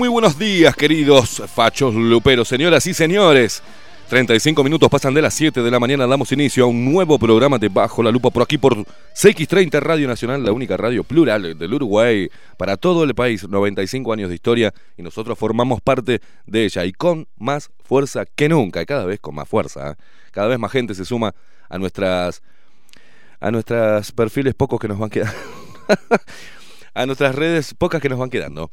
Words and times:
Muy 0.00 0.08
buenos 0.08 0.38
días, 0.38 0.74
queridos 0.74 1.42
fachos 1.54 1.94
luperos, 1.94 2.48
señoras 2.48 2.86
y 2.86 2.94
señores. 2.94 3.62
35 4.08 4.64
minutos 4.64 4.88
pasan 4.88 5.12
de 5.12 5.20
las 5.20 5.34
7 5.34 5.60
de 5.60 5.70
la 5.70 5.78
mañana, 5.78 6.06
damos 6.06 6.32
inicio 6.32 6.64
a 6.64 6.68
un 6.68 6.90
nuevo 6.90 7.18
programa 7.18 7.58
de 7.58 7.68
Bajo 7.68 8.02
la 8.02 8.10
Lupa 8.10 8.30
por 8.30 8.42
aquí 8.42 8.56
por 8.56 8.78
CX30 8.78 9.78
Radio 9.78 10.08
Nacional, 10.08 10.42
la 10.42 10.52
única 10.52 10.78
radio 10.78 11.04
plural 11.04 11.58
del 11.58 11.74
Uruguay 11.74 12.30
para 12.56 12.78
todo 12.78 13.04
el 13.04 13.14
país, 13.14 13.46
95 13.46 14.10
años 14.14 14.30
de 14.30 14.36
historia 14.36 14.72
y 14.96 15.02
nosotros 15.02 15.38
formamos 15.38 15.82
parte 15.82 16.22
de 16.46 16.64
ella 16.64 16.86
y 16.86 16.92
con 16.92 17.28
más 17.36 17.68
fuerza 17.84 18.24
que 18.24 18.48
nunca, 18.48 18.80
y 18.80 18.86
cada 18.86 19.04
vez 19.04 19.20
con 19.20 19.34
más 19.34 19.50
fuerza, 19.50 19.90
¿eh? 19.90 19.94
cada 20.30 20.48
vez 20.48 20.58
más 20.58 20.72
gente 20.72 20.94
se 20.94 21.04
suma 21.04 21.34
a 21.68 21.76
nuestras 21.76 22.42
a 23.38 23.50
nuestros 23.50 24.12
perfiles 24.12 24.54
pocos 24.54 24.80
que 24.80 24.88
nos 24.88 24.98
van 24.98 25.10
quedando. 25.10 25.36
a 26.94 27.04
nuestras 27.04 27.34
redes 27.34 27.74
pocas 27.74 28.00
que 28.00 28.08
nos 28.08 28.18
van 28.18 28.30
quedando. 28.30 28.70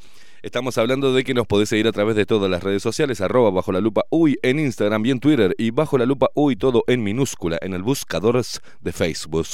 Estamos 0.47 0.77
hablando 0.77 1.13
de 1.13 1.25
que 1.25 1.33
nos 1.33 1.45
podés 1.45 1.67
seguir 1.67 1.87
a 1.87 1.91
través 1.91 2.15
de 2.15 2.25
todas 2.25 2.49
las 2.49 2.63
redes 2.63 2.81
sociales, 2.81 3.19
arroba 3.19 3.51
bajo 3.51 3.73
la 3.73 3.81
lupa 3.81 4.05
uy 4.09 4.39
en 4.43 4.59
Instagram 4.59 5.05
y 5.05 5.11
en 5.11 5.19
Twitter, 5.19 5.53
y 5.57 5.71
bajo 5.71 5.97
la 5.97 6.05
lupa 6.05 6.29
uy 6.35 6.55
todo 6.55 6.85
en 6.87 7.03
minúscula 7.03 7.57
en 7.61 7.73
el 7.73 7.83
buscador 7.83 8.41
de 8.79 8.93
Facebook. 8.93 9.47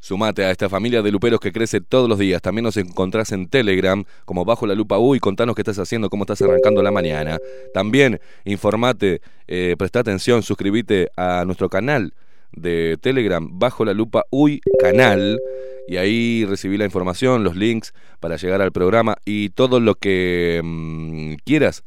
Sumate 0.00 0.44
a 0.44 0.50
esta 0.50 0.68
familia 0.68 1.00
de 1.00 1.10
luperos 1.10 1.40
que 1.40 1.50
crece 1.50 1.80
todos 1.80 2.10
los 2.10 2.18
días. 2.18 2.42
También 2.42 2.64
nos 2.64 2.76
encontrás 2.76 3.32
en 3.32 3.48
Telegram 3.48 4.04
como 4.26 4.44
Bajo 4.44 4.66
la 4.66 4.74
Lupa 4.74 4.98
Uy. 4.98 5.18
Contanos 5.18 5.54
qué 5.54 5.62
estás 5.62 5.78
haciendo, 5.78 6.10
cómo 6.10 6.24
estás 6.24 6.42
arrancando 6.42 6.82
la 6.82 6.90
mañana. 6.90 7.38
También 7.72 8.20
informate, 8.44 9.22
eh, 9.48 9.76
presta 9.78 10.00
atención, 10.00 10.42
suscríbete 10.42 11.08
a 11.16 11.44
nuestro 11.46 11.70
canal 11.70 12.12
de 12.52 12.98
Telegram 13.00 13.46
Bajo 13.58 13.84
la 13.84 13.94
Lupa 13.94 14.24
Uy 14.30 14.60
Canal. 14.80 15.40
Y 15.88 15.96
ahí 15.96 16.44
recibí 16.44 16.76
la 16.76 16.84
información, 16.84 17.42
los 17.42 17.56
links 17.56 17.92
para 18.20 18.36
llegar 18.36 18.62
al 18.62 18.72
programa 18.72 19.16
y 19.24 19.50
todo 19.50 19.80
lo 19.80 19.96
que 19.96 20.60
mm, 20.62 21.34
quieras 21.44 21.82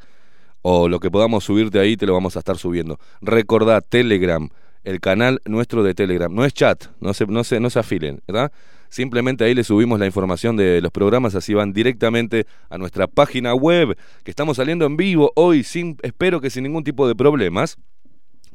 o 0.62 0.90
lo 0.90 1.00
que 1.00 1.12
podamos 1.12 1.44
subirte 1.44 1.80
ahí 1.80 1.96
te 1.96 2.06
lo 2.06 2.14
vamos 2.14 2.36
a 2.36 2.40
estar 2.40 2.58
subiendo. 2.58 3.00
Recordá 3.22 3.82
Telegram 3.82 4.50
el 4.84 5.00
canal 5.00 5.42
nuestro 5.46 5.84
de 5.84 5.94
Telegram. 5.94 6.34
No 6.34 6.46
es 6.46 6.54
chat, 6.54 6.86
no 7.00 7.14
se, 7.14 7.26
no 7.28 7.44
se, 7.44 7.60
no 7.60 7.70
se 7.70 7.80
afilen, 7.80 8.22
¿verdad? 8.28 8.52
Simplemente 8.90 9.44
ahí 9.44 9.56
le 9.56 9.64
subimos 9.64 10.00
la 10.00 10.06
información 10.06 10.56
de 10.56 10.80
los 10.80 10.92
programas, 10.92 11.34
así 11.36 11.54
van 11.54 11.74
directamente 11.74 12.46
a 12.70 12.78
nuestra 12.78 13.08
página 13.08 13.56
web, 13.56 13.98
que 14.24 14.30
estamos 14.32 14.58
saliendo 14.58 14.86
en 14.86 14.98
vivo 14.98 15.32
hoy, 15.36 15.64
sin, 15.64 15.98
espero 16.04 16.40
que 16.40 16.50
sin 16.50 16.64
ningún 16.64 16.84
tipo 16.84 17.08
de 17.08 17.16
problemas, 17.16 17.78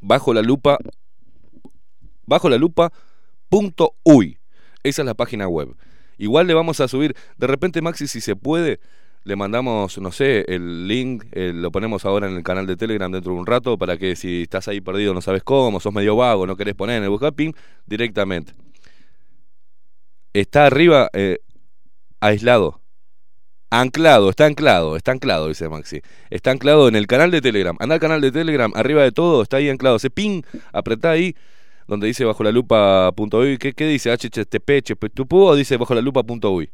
bajo 0.00 0.32
la 0.32 0.42
lupa, 0.42 0.78
bajo 2.28 2.48
la 2.48 2.58
lupa 2.58 2.92
punto 3.48 3.94
uy. 4.04 4.38
Esa 4.82 5.02
es 5.02 5.06
la 5.06 5.14
página 5.14 5.48
web. 5.48 5.74
Igual 6.18 6.46
le 6.46 6.54
vamos 6.54 6.80
a 6.80 6.88
subir, 6.88 7.14
de 7.36 7.46
repente 7.46 7.80
Maxi, 7.82 8.08
si 8.08 8.20
se 8.20 8.36
puede, 8.36 8.80
le 9.24 9.36
mandamos, 9.36 9.98
no 9.98 10.12
sé, 10.12 10.44
el 10.48 10.88
link, 10.88 11.24
eh, 11.32 11.52
lo 11.54 11.70
ponemos 11.70 12.04
ahora 12.04 12.28
en 12.28 12.36
el 12.36 12.42
canal 12.42 12.66
de 12.66 12.76
Telegram 12.76 13.10
dentro 13.10 13.32
de 13.32 13.38
un 13.38 13.46
rato 13.46 13.78
para 13.78 13.96
que 13.96 14.16
si 14.16 14.42
estás 14.42 14.68
ahí 14.68 14.80
perdido, 14.80 15.14
no 15.14 15.20
sabes 15.20 15.42
cómo, 15.42 15.80
sos 15.80 15.92
medio 15.92 16.16
vago, 16.16 16.46
no 16.46 16.56
querés 16.56 16.74
poner 16.74 16.98
en 16.98 17.04
el 17.04 17.10
buscaping, 17.10 17.54
directamente 17.86 18.52
está 20.40 20.66
arriba 20.66 21.10
eh, 21.12 21.38
aislado. 22.20 22.80
Anclado, 23.70 24.30
está 24.30 24.46
anclado, 24.46 24.96
está 24.96 25.12
anclado, 25.12 25.48
dice 25.48 25.68
Maxi. 25.68 26.00
Está 26.30 26.52
anclado 26.52 26.88
en 26.88 26.96
el 26.96 27.06
canal 27.06 27.30
de 27.30 27.42
Telegram. 27.42 27.76
Anda 27.80 27.96
al 27.96 28.00
canal 28.00 28.22
de 28.22 28.32
Telegram, 28.32 28.72
arriba 28.74 29.02
de 29.02 29.12
todo, 29.12 29.42
está 29.42 29.58
ahí 29.58 29.68
anclado. 29.68 29.96
Ese 29.96 30.08
ping, 30.08 30.40
apretá 30.72 31.10
ahí, 31.10 31.36
donde 31.88 32.06
dice 32.06 32.24
bajo 32.24 32.44
la 32.44 32.52
lupa 32.52 33.10
punto 33.12 33.38
uy. 33.38 33.58
¿Qué, 33.58 33.72
¿Qué 33.72 33.86
dice? 33.86 34.12
HTTP, 34.16 34.84
o 35.30 35.56
dice 35.56 35.76
bajo 35.76 35.94
la 35.94 36.00
lupa 36.00 36.22
punto 36.22 36.52
uy. 36.52 36.70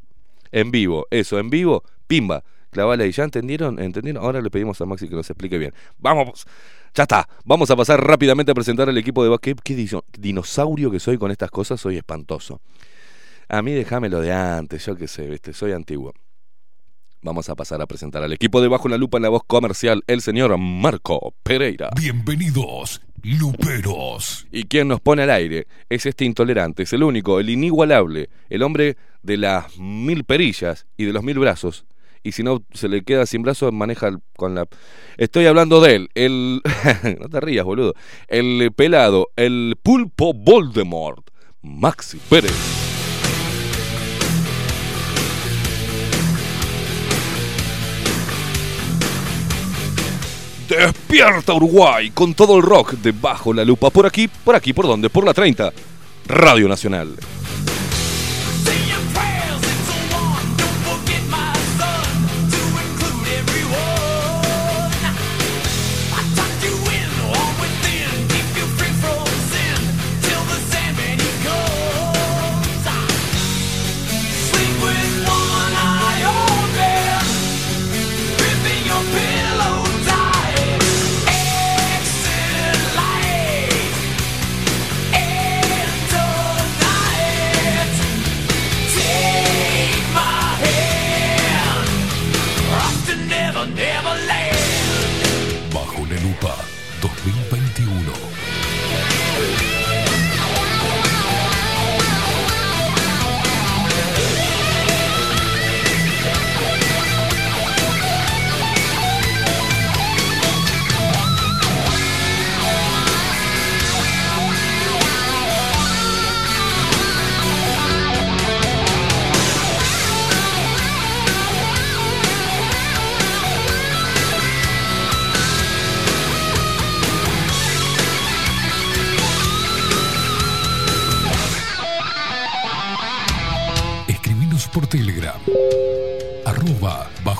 En 0.52 0.70
vivo, 0.70 1.06
eso, 1.10 1.38
en 1.38 1.48
vivo, 1.48 1.82
pimba. 2.06 2.44
Clavala 2.70 3.04
ahí, 3.04 3.12
¿ya 3.12 3.24
entendieron? 3.24 3.78
¿Entendieron? 3.78 4.22
Ahora 4.22 4.42
le 4.42 4.50
pedimos 4.50 4.80
a 4.80 4.84
Maxi 4.84 5.08
que 5.08 5.14
nos 5.14 5.30
explique 5.30 5.56
bien. 5.58 5.72
Vamos, 5.98 6.44
ya 6.92 7.04
está. 7.04 7.28
Vamos 7.44 7.70
a 7.70 7.76
pasar 7.76 8.04
rápidamente 8.04 8.50
a 8.50 8.54
presentar 8.54 8.88
al 8.88 8.98
equipo 8.98 9.24
de... 9.24 9.38
¿Qué, 9.38 9.54
qué 9.62 9.88
dinosaurio 10.18 10.90
que 10.90 10.98
soy 10.98 11.16
con 11.16 11.30
estas 11.30 11.50
cosas? 11.50 11.80
Soy 11.80 11.96
espantoso. 11.96 12.60
A 13.48 13.62
mí 13.62 13.72
déjamelo 13.72 14.20
de 14.20 14.32
antes, 14.32 14.84
yo 14.86 14.96
qué 14.96 15.06
sé, 15.06 15.40
soy 15.52 15.72
antiguo. 15.72 16.12
Vamos 17.22 17.48
a 17.48 17.54
pasar 17.54 17.80
a 17.80 17.86
presentar 17.86 18.22
al 18.22 18.32
equipo 18.32 18.60
de 18.60 18.68
Bajo 18.68 18.88
la 18.88 18.98
Lupa 18.98 19.18
en 19.18 19.22
la 19.22 19.28
voz 19.28 19.42
comercial, 19.46 20.02
el 20.06 20.20
señor 20.20 20.56
Marco 20.58 21.34
Pereira. 21.42 21.90
Bienvenidos, 21.96 23.00
Luperos. 23.24 24.46
Y 24.52 24.64
quien 24.64 24.88
nos 24.88 25.00
pone 25.00 25.22
al 25.22 25.30
aire 25.30 25.66
es 25.88 26.04
este 26.04 26.26
intolerante, 26.26 26.82
es 26.82 26.92
el 26.92 27.02
único, 27.02 27.40
el 27.40 27.48
inigualable, 27.48 28.28
el 28.50 28.62
hombre 28.62 28.98
de 29.22 29.38
las 29.38 29.78
mil 29.78 30.24
perillas 30.24 30.86
y 30.98 31.04
de 31.04 31.12
los 31.14 31.24
mil 31.24 31.38
brazos. 31.38 31.86
Y 32.22 32.32
si 32.32 32.42
no 32.42 32.62
se 32.72 32.88
le 32.88 33.02
queda 33.02 33.24
sin 33.26 33.42
brazos, 33.42 33.72
maneja 33.72 34.10
con 34.36 34.54
la... 34.54 34.66
Estoy 35.16 35.46
hablando 35.46 35.80
de 35.80 35.94
él, 35.94 36.08
el... 36.14 36.60
no 37.20 37.28
te 37.28 37.40
rías, 37.40 37.64
boludo. 37.64 37.94
El 38.28 38.70
pelado, 38.76 39.28
el 39.36 39.76
pulpo 39.82 40.34
Voldemort, 40.34 41.30
Maxi 41.62 42.18
Pérez. 42.28 42.83
Despierta 50.76 51.52
Uruguay 51.54 52.10
con 52.10 52.34
todo 52.34 52.56
el 52.56 52.62
rock 52.62 52.92
debajo 52.94 53.52
la 53.52 53.64
lupa. 53.64 53.90
Por 53.90 54.06
aquí, 54.06 54.28
por 54.28 54.56
aquí, 54.56 54.72
por 54.72 54.86
dónde, 54.86 55.08
por 55.08 55.24
la 55.24 55.32
30. 55.32 55.72
Radio 56.26 56.68
Nacional. 56.68 57.14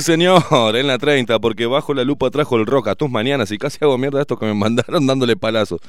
señor, 0.00 0.76
en 0.76 0.86
la 0.86 0.98
30, 0.98 1.38
porque 1.38 1.66
bajo 1.66 1.94
la 1.94 2.04
lupa 2.04 2.30
trajo 2.30 2.56
el 2.56 2.66
rock 2.66 2.88
a 2.88 2.94
tus 2.94 3.10
mañanas 3.10 3.50
y 3.50 3.58
casi 3.58 3.78
hago 3.82 3.98
mierda 3.98 4.20
esto 4.20 4.38
que 4.38 4.46
me 4.46 4.54
mandaron 4.64 5.06
dándole 5.06 5.36
palazos. 5.36 5.80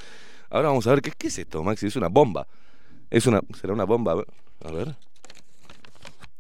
Ahora 0.50 0.70
vamos 0.70 0.86
a 0.88 0.92
ver, 0.92 1.02
¿qué, 1.02 1.28
es 1.28 1.38
esto, 1.38 1.64
Maxi? 1.64 1.88
Es 1.88 1.96
una 1.96 2.08
bomba. 2.08 2.46
Es 3.10 3.26
una, 3.26 3.42
¿Será 3.60 3.74
una 3.74 3.86
bomba? 3.86 4.24
A 4.64 4.72
ver. 4.72 4.96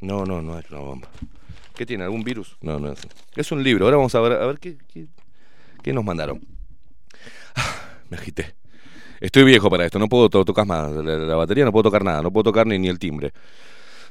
No, 0.01 0.25
no, 0.25 0.41
no 0.41 0.59
es 0.59 0.69
una 0.69 0.79
bomba. 0.79 1.07
¿Qué 1.75 1.85
tiene? 1.85 2.03
¿Algún 2.03 2.23
virus? 2.23 2.57
No, 2.61 2.79
no 2.79 2.91
es. 2.91 3.07
Es 3.35 3.51
un 3.51 3.63
libro. 3.63 3.85
Ahora 3.85 3.97
vamos 3.97 4.13
a 4.15 4.19
ver, 4.19 4.33
a 4.33 4.45
ver 4.45 4.59
qué, 4.59 4.77
qué, 5.81 5.93
nos 5.93 6.03
mandaron. 6.03 6.41
Ah, 7.55 7.75
me 8.09 8.17
agité. 8.17 8.53
Estoy 9.19 9.43
viejo 9.43 9.69
para 9.69 9.85
esto, 9.85 9.99
no 9.99 10.09
puedo 10.09 10.29
tocar 10.29 10.65
más. 10.65 10.91
La, 10.91 11.35
batería 11.35 11.63
no 11.63 11.71
puedo 11.71 11.83
tocar 11.83 12.03
nada, 12.03 12.21
no 12.21 12.31
puedo 12.31 12.45
tocar 12.45 12.67
ni, 12.67 12.79
ni 12.79 12.87
el 12.87 12.99
timbre. 12.99 13.31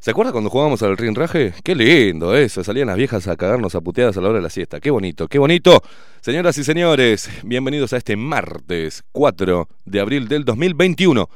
¿Se 0.00 0.12
acuerda 0.12 0.32
cuando 0.32 0.48
jugábamos 0.48 0.82
al 0.82 0.96
rinraje? 0.96 1.52
Qué 1.62 1.74
lindo 1.74 2.34
eso, 2.34 2.64
salían 2.64 2.86
las 2.86 2.96
viejas 2.96 3.28
a 3.28 3.36
cagarnos 3.36 3.74
a 3.74 3.82
puteadas 3.82 4.16
a 4.16 4.22
la 4.22 4.30
hora 4.30 4.38
de 4.38 4.42
la 4.42 4.48
siesta. 4.48 4.80
Qué 4.80 4.90
bonito, 4.90 5.28
qué 5.28 5.38
bonito. 5.38 5.82
Señoras 6.22 6.56
y 6.56 6.64
señores, 6.64 7.28
bienvenidos 7.44 7.92
a 7.92 7.98
este 7.98 8.16
martes 8.16 9.04
4 9.12 9.68
de 9.84 10.00
abril 10.00 10.26
del 10.26 10.46
2021. 10.46 11.28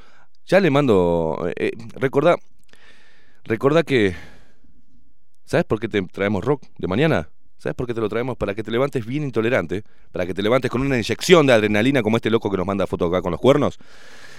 Ya 0.46 0.60
le 0.60 0.70
mando... 0.70 1.46
Eh, 1.56 1.72
recordá, 1.96 2.36
recordá 3.44 3.82
que... 3.82 4.14
¿Sabes 5.44 5.66
por 5.66 5.78
qué 5.78 5.88
te 5.88 6.00
traemos 6.00 6.42
rock 6.42 6.62
de 6.78 6.88
mañana? 6.88 7.28
¿Sabes 7.58 7.76
por 7.76 7.86
qué 7.86 7.92
te 7.92 8.00
lo 8.00 8.08
traemos? 8.08 8.38
Para 8.38 8.54
que 8.54 8.62
te 8.62 8.70
levantes 8.70 9.04
bien 9.04 9.24
intolerante, 9.24 9.82
para 10.10 10.24
que 10.24 10.32
te 10.32 10.42
levantes 10.42 10.70
con 10.70 10.80
una 10.80 10.96
inyección 10.96 11.46
de 11.46 11.52
adrenalina 11.52 12.02
como 12.02 12.16
este 12.16 12.30
loco 12.30 12.50
que 12.50 12.56
nos 12.56 12.66
manda 12.66 12.86
foto 12.86 13.04
acá 13.08 13.20
con 13.20 13.32
los 13.32 13.40
cuernos. 13.42 13.78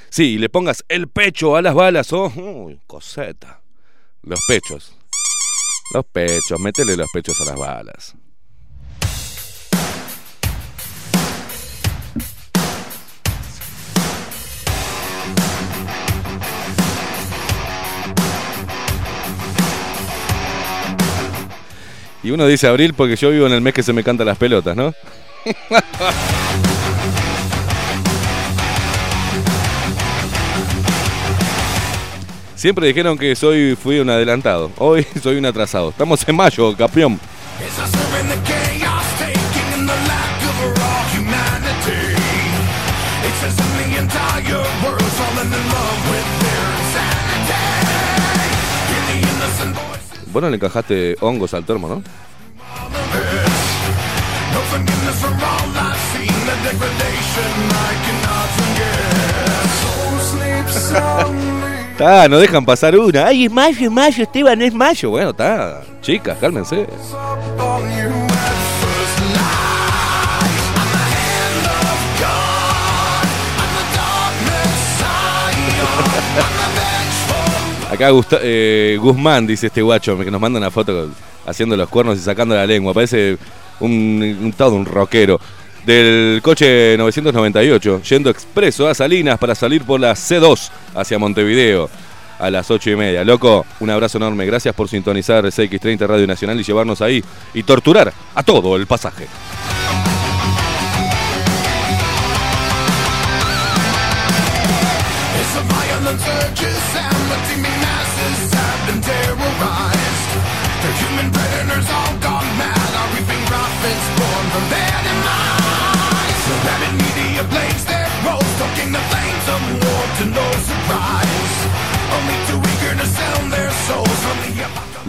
Sí, 0.09 0.31
y 0.31 0.37
le 0.39 0.49
pongas 0.49 0.83
el 0.89 1.09
pecho 1.09 1.55
a 1.55 1.61
las 1.61 1.75
balas, 1.75 2.11
oh, 2.11 2.71
coseta. 2.87 3.61
Los 4.25 4.39
pechos. 4.47 4.91
Los 5.93 6.03
pechos, 6.05 6.59
métele 6.59 6.97
los 6.97 7.07
pechos 7.13 7.39
a 7.41 7.45
las 7.45 7.55
balas. 7.55 8.15
Y 22.23 22.31
uno 22.31 22.47
dice 22.47 22.65
abril 22.65 22.95
porque 22.95 23.15
yo 23.15 23.29
vivo 23.29 23.45
en 23.45 23.53
el 23.53 23.61
mes 23.61 23.75
que 23.75 23.83
se 23.83 23.93
me 23.93 24.03
cantan 24.03 24.25
las 24.25 24.39
pelotas, 24.39 24.75
¿no? 24.75 24.91
Siempre 32.65 32.87
dijeron 32.87 33.15
que 33.15 33.35
soy 33.35 33.75
fui 33.75 33.99
un 33.99 34.09
adelantado. 34.09 34.71
Hoy 34.79 35.05
soy 35.21 35.37
un 35.37 35.45
atrasado. 35.45 35.89
Estamos 35.89 36.27
en 36.27 36.35
mayo, 36.35 36.75
campeón. 36.75 37.19
It's 37.61 37.77
a 37.77 37.85
serving 37.85 38.27
the 38.27 38.37
chaos, 38.43 39.05
taking 39.19 39.81
in 39.81 39.85
the 39.85 39.93
lack 39.93 40.41
of 40.41 40.75
raw 40.75 41.05
humanity. 41.13 42.17
It 43.21 43.35
says 43.39 43.55
in 43.59 43.69
the 43.77 43.99
entire 44.01 44.65
world 44.81 45.11
falling 45.13 45.45
in 45.45 45.65
love 45.69 46.09
with 46.09 46.27
their 46.41 46.65
insanity. 46.81 47.69
Hear 48.89 49.03
the 49.11 49.17
innocent 49.29 49.75
voice 49.75 50.31
Vos 50.33 50.41
no 50.41 50.49
le 50.49 50.55
encajaste 50.55 51.17
hongos 51.21 51.53
al 51.53 51.65
termo, 51.65 51.87
¿no? 51.87 52.01
Está, 61.95 62.27
no 62.27 62.39
dejan 62.39 62.65
pasar 62.65 62.97
una. 62.99 63.27
Ay, 63.27 63.45
es 63.45 63.51
mayo, 63.51 63.85
es 63.85 63.91
mayo, 63.91 64.23
Esteban, 64.23 64.61
es 64.61 64.73
mayo. 64.73 65.11
Bueno, 65.11 65.29
está. 65.29 65.81
Chicas, 66.01 66.37
cálmense. 66.41 66.85
Acá 77.91 78.09
Gusta- 78.09 78.39
eh, 78.41 78.97
Guzmán, 78.99 79.47
dice 79.47 79.67
este 79.67 79.81
guacho, 79.81 80.17
que 80.17 80.31
nos 80.31 80.41
manda 80.41 80.59
una 80.59 80.71
foto 80.71 81.09
haciendo 81.45 81.77
los 81.77 81.87
cuernos 81.87 82.17
y 82.17 82.21
sacando 82.21 82.55
la 82.55 82.65
lengua. 82.65 82.93
Parece 82.93 83.37
un, 83.79 84.37
un 84.43 84.53
todo 84.53 84.75
un 84.75 84.85
rockero. 84.85 85.39
Del 85.85 86.39
coche 86.41 86.95
998, 86.97 88.01
yendo 88.01 88.29
expreso 88.31 88.87
a 88.87 88.95
Salinas 88.95 89.37
para 89.37 89.53
salir 89.53 89.83
por 89.83 89.99
la 89.99 90.13
C2 90.13 90.69
hacia 90.95 91.19
Montevideo 91.19 91.89
a 92.39 92.49
las 92.49 92.71
8 92.71 92.89
y 92.89 92.95
media. 92.95 93.23
Loco, 93.23 93.65
un 93.79 93.89
abrazo 93.89 94.17
enorme. 94.17 94.45
Gracias 94.45 94.73
por 94.73 94.89
sintonizar 94.89 95.45
CX30 95.45 96.07
Radio 96.07 96.27
Nacional 96.27 96.59
y 96.59 96.63
llevarnos 96.63 97.01
ahí 97.01 97.23
y 97.53 97.63
torturar 97.63 98.11
a 98.33 98.43
todo 98.43 98.75
el 98.75 98.87
pasaje. 98.87 99.27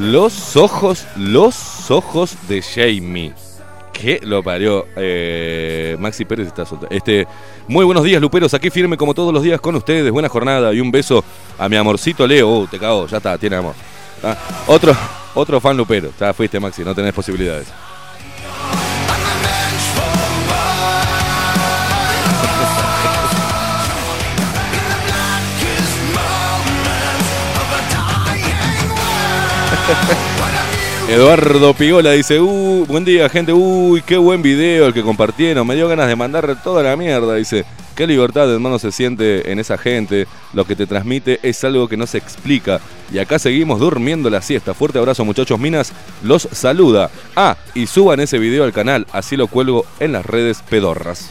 Los 0.06 0.56
ojos, 0.56 1.04
los 1.16 1.90
ojos 1.90 2.36
de 2.48 2.62
Jamie. 2.62 3.32
Que 3.92 4.20
lo 4.22 4.40
parió. 4.40 4.86
Eh, 4.94 5.96
Maxi 5.98 6.24
Pérez 6.24 6.46
está 6.46 6.64
soltero. 6.64 6.92
Este, 6.94 7.26
muy 7.66 7.84
buenos 7.84 8.04
días, 8.04 8.20
Luperos. 8.20 8.54
Aquí 8.54 8.70
firme 8.70 8.96
como 8.96 9.14
todos 9.14 9.34
los 9.34 9.42
días 9.42 9.60
con 9.60 9.74
ustedes. 9.74 10.12
Buena 10.12 10.28
jornada 10.28 10.72
y 10.72 10.80
un 10.80 10.92
beso 10.92 11.24
a 11.58 11.68
mi 11.68 11.74
amorcito 11.74 12.24
Leo. 12.24 12.48
Uh, 12.48 12.66
te 12.68 12.78
cago, 12.78 13.08
ya 13.08 13.16
está, 13.16 13.36
tiene 13.36 13.56
amor. 13.56 13.74
Ah, 14.22 14.36
Otro, 14.68 14.94
otro 15.34 15.60
fan 15.60 15.76
Lupero. 15.76 16.10
Ya 16.20 16.32
fuiste, 16.32 16.60
Maxi, 16.60 16.84
no 16.84 16.94
tenés 16.94 17.12
posibilidades. 17.12 17.66
Eduardo 31.08 31.74
Pigola 31.74 32.12
dice, 32.12 32.40
uh, 32.40 32.84
buen 32.86 33.04
día 33.04 33.28
gente, 33.28 33.52
uy, 33.52 34.02
qué 34.02 34.16
buen 34.16 34.42
video 34.42 34.86
el 34.86 34.94
que 34.94 35.02
compartieron, 35.02 35.66
me 35.66 35.76
dio 35.76 35.88
ganas 35.88 36.08
de 36.08 36.16
mandar 36.16 36.60
toda 36.62 36.82
la 36.82 36.96
mierda, 36.96 37.34
dice, 37.34 37.64
qué 37.94 38.06
libertad 38.06 38.52
hermano 38.52 38.78
se 38.80 38.90
siente 38.90 39.52
en 39.52 39.60
esa 39.60 39.78
gente, 39.78 40.26
lo 40.52 40.64
que 40.64 40.74
te 40.74 40.86
transmite 40.86 41.38
es 41.42 41.62
algo 41.62 41.86
que 41.86 41.96
no 41.96 42.06
se 42.06 42.18
explica, 42.18 42.80
y 43.12 43.18
acá 43.18 43.38
seguimos 43.38 43.78
durmiendo 43.78 44.28
la 44.28 44.42
siesta, 44.42 44.74
fuerte 44.74 44.98
abrazo 44.98 45.24
muchachos. 45.24 45.60
Minas, 45.60 45.92
los 46.24 46.48
saluda, 46.50 47.10
ah, 47.36 47.56
y 47.74 47.86
suban 47.86 48.18
ese 48.18 48.38
video 48.38 48.64
al 48.64 48.72
canal, 48.72 49.06
así 49.12 49.36
lo 49.36 49.46
cuelgo 49.46 49.86
en 50.00 50.12
las 50.12 50.26
redes 50.26 50.62
pedorras. 50.68 51.30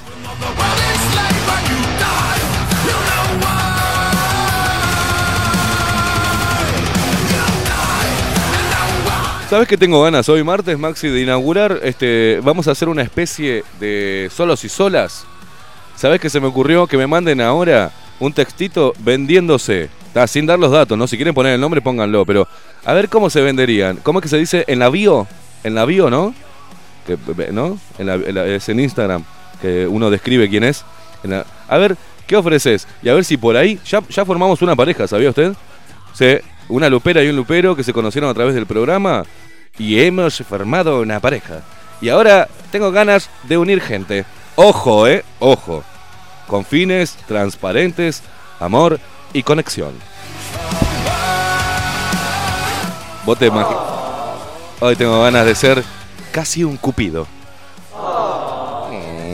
¿Sabes 9.49 9.67
que 9.67 9.77
tengo 9.77 10.01
ganas 10.03 10.27
hoy 10.27 10.43
martes, 10.43 10.77
Maxi, 10.77 11.07
de 11.07 11.21
inaugurar? 11.21 11.79
Este, 11.83 12.39
vamos 12.43 12.67
a 12.67 12.71
hacer 12.71 12.89
una 12.89 13.03
especie 13.03 13.63
de 13.79 14.29
solos 14.33 14.63
y 14.65 14.69
solas. 14.69 15.25
¿Sabes 15.95 16.19
que 16.19 16.29
se 16.29 16.39
me 16.39 16.47
ocurrió 16.47 16.87
que 16.87 16.97
me 16.97 17.05
manden 17.07 17.39
ahora 17.41 17.91
un 18.19 18.33
textito 18.33 18.93
vendiéndose? 18.99 19.89
Está, 20.07 20.25
sin 20.27 20.45
dar 20.47 20.57
los 20.57 20.71
datos, 20.71 20.97
¿no? 20.97 21.05
Si 21.07 21.15
quieren 21.15 21.33
poner 21.35 21.53
el 21.53 21.61
nombre, 21.61 21.79
pónganlo, 21.81 22.25
pero 22.25 22.47
a 22.83 22.93
ver 22.93 23.07
cómo 23.07 23.29
se 23.29 23.41
venderían. 23.41 23.97
¿Cómo 23.97 24.19
es 24.19 24.23
que 24.23 24.29
se 24.29 24.37
dice 24.37 24.65
en 24.67 24.79
la 24.79 24.89
bio? 24.89 25.27
En 25.63 25.75
la 25.75 25.85
bio, 25.85 26.09
¿no? 26.09 26.33
Que, 27.05 27.17
¿No? 27.51 27.77
En 27.99 28.07
la- 28.07 28.15
en 28.15 28.35
la- 28.35 28.47
es 28.47 28.67
en 28.67 28.79
Instagram, 28.79 29.23
que 29.61 29.85
uno 29.87 30.09
describe 30.09 30.49
quién 30.49 30.63
es. 30.63 30.83
En 31.23 31.29
la- 31.31 31.45
a 31.67 31.77
ver, 31.77 31.95
¿qué 32.25 32.35
ofreces? 32.35 32.87
Y 33.03 33.09
a 33.09 33.13
ver 33.13 33.23
si 33.23 33.37
por 33.37 33.55
ahí 33.55 33.79
ya, 33.85 34.01
ya 34.09 34.25
formamos 34.25 34.61
una 34.63 34.75
pareja, 34.75 35.07
¿sabía 35.07 35.29
usted? 35.29 35.53
Sí, 36.13 36.37
una 36.69 36.89
lupera 36.89 37.23
y 37.23 37.29
un 37.29 37.35
lupero 37.35 37.75
que 37.75 37.83
se 37.83 37.93
conocieron 37.93 38.29
a 38.29 38.33
través 38.33 38.55
del 38.55 38.65
programa 38.65 39.23
y 39.77 40.01
hemos 40.01 40.37
formado 40.39 41.01
una 41.01 41.19
pareja. 41.19 41.61
Y 42.01 42.09
ahora 42.09 42.47
tengo 42.71 42.91
ganas 42.91 43.29
de 43.43 43.57
unir 43.57 43.81
gente. 43.81 44.25
Ojo, 44.55 45.07
eh, 45.07 45.23
ojo. 45.39 45.83
Con 46.47 46.65
fines 46.65 47.15
transparentes, 47.27 48.21
amor 48.59 48.99
y 49.33 49.43
conexión. 49.43 49.93
Vos 53.25 53.39
te 53.39 53.49
Hoy 54.79 54.95
tengo 54.95 55.23
ganas 55.23 55.45
de 55.45 55.55
ser 55.55 55.83
casi 56.31 56.63
un 56.63 56.77
cupido. 56.77 57.25
Mm. 58.91 59.33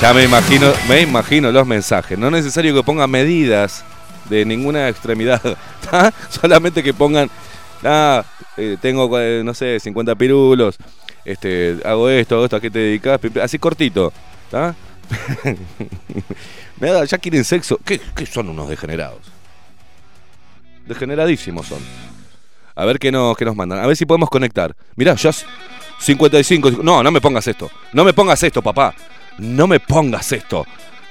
Ya 0.00 0.14
me 0.14 0.24
imagino, 0.24 0.72
me 0.88 1.02
imagino 1.02 1.52
los 1.52 1.66
mensajes. 1.66 2.18
No 2.18 2.28
es 2.28 2.32
necesario 2.32 2.74
que 2.74 2.82
pongan 2.82 3.10
medidas 3.10 3.84
de 4.28 4.44
ninguna 4.44 4.88
extremidad. 4.88 5.40
¿tá? 5.90 6.12
Solamente 6.30 6.82
que 6.82 6.94
pongan, 6.94 7.30
ah, 7.84 8.24
eh, 8.56 8.76
tengo, 8.80 9.18
eh, 9.18 9.42
no 9.44 9.54
sé, 9.54 9.80
50 9.80 10.14
pirulos, 10.14 10.76
este, 11.24 11.78
hago 11.84 12.08
esto, 12.08 12.36
hago 12.36 12.44
esto, 12.44 12.56
¿a 12.56 12.60
qué 12.60 12.70
te 12.70 12.78
dedicas? 12.78 13.20
Así 13.42 13.58
cortito. 13.58 14.12
¿tá? 14.50 14.74
Ya 17.08 17.16
quieren 17.18 17.42
sexo. 17.44 17.80
¿Qué, 17.82 17.98
qué 18.14 18.26
son 18.26 18.50
unos 18.50 18.68
degenerados? 18.68 19.20
Degeneradísimos 20.86 21.66
son. 21.66 21.78
A 22.74 22.84
ver 22.84 22.98
qué 22.98 23.10
nos, 23.10 23.34
qué 23.34 23.46
nos 23.46 23.56
mandan. 23.56 23.78
A 23.78 23.86
ver 23.86 23.96
si 23.96 24.04
podemos 24.04 24.28
conectar. 24.28 24.76
Mirá, 24.94 25.14
ya 25.14 25.30
es 25.30 25.46
55. 26.00 26.82
No, 26.82 27.02
no 27.02 27.10
me 27.10 27.22
pongas 27.22 27.46
esto. 27.46 27.70
No 27.94 28.04
me 28.04 28.12
pongas 28.12 28.42
esto, 28.42 28.60
papá. 28.60 28.94
No 29.38 29.66
me 29.66 29.80
pongas 29.80 30.30
esto. 30.32 30.66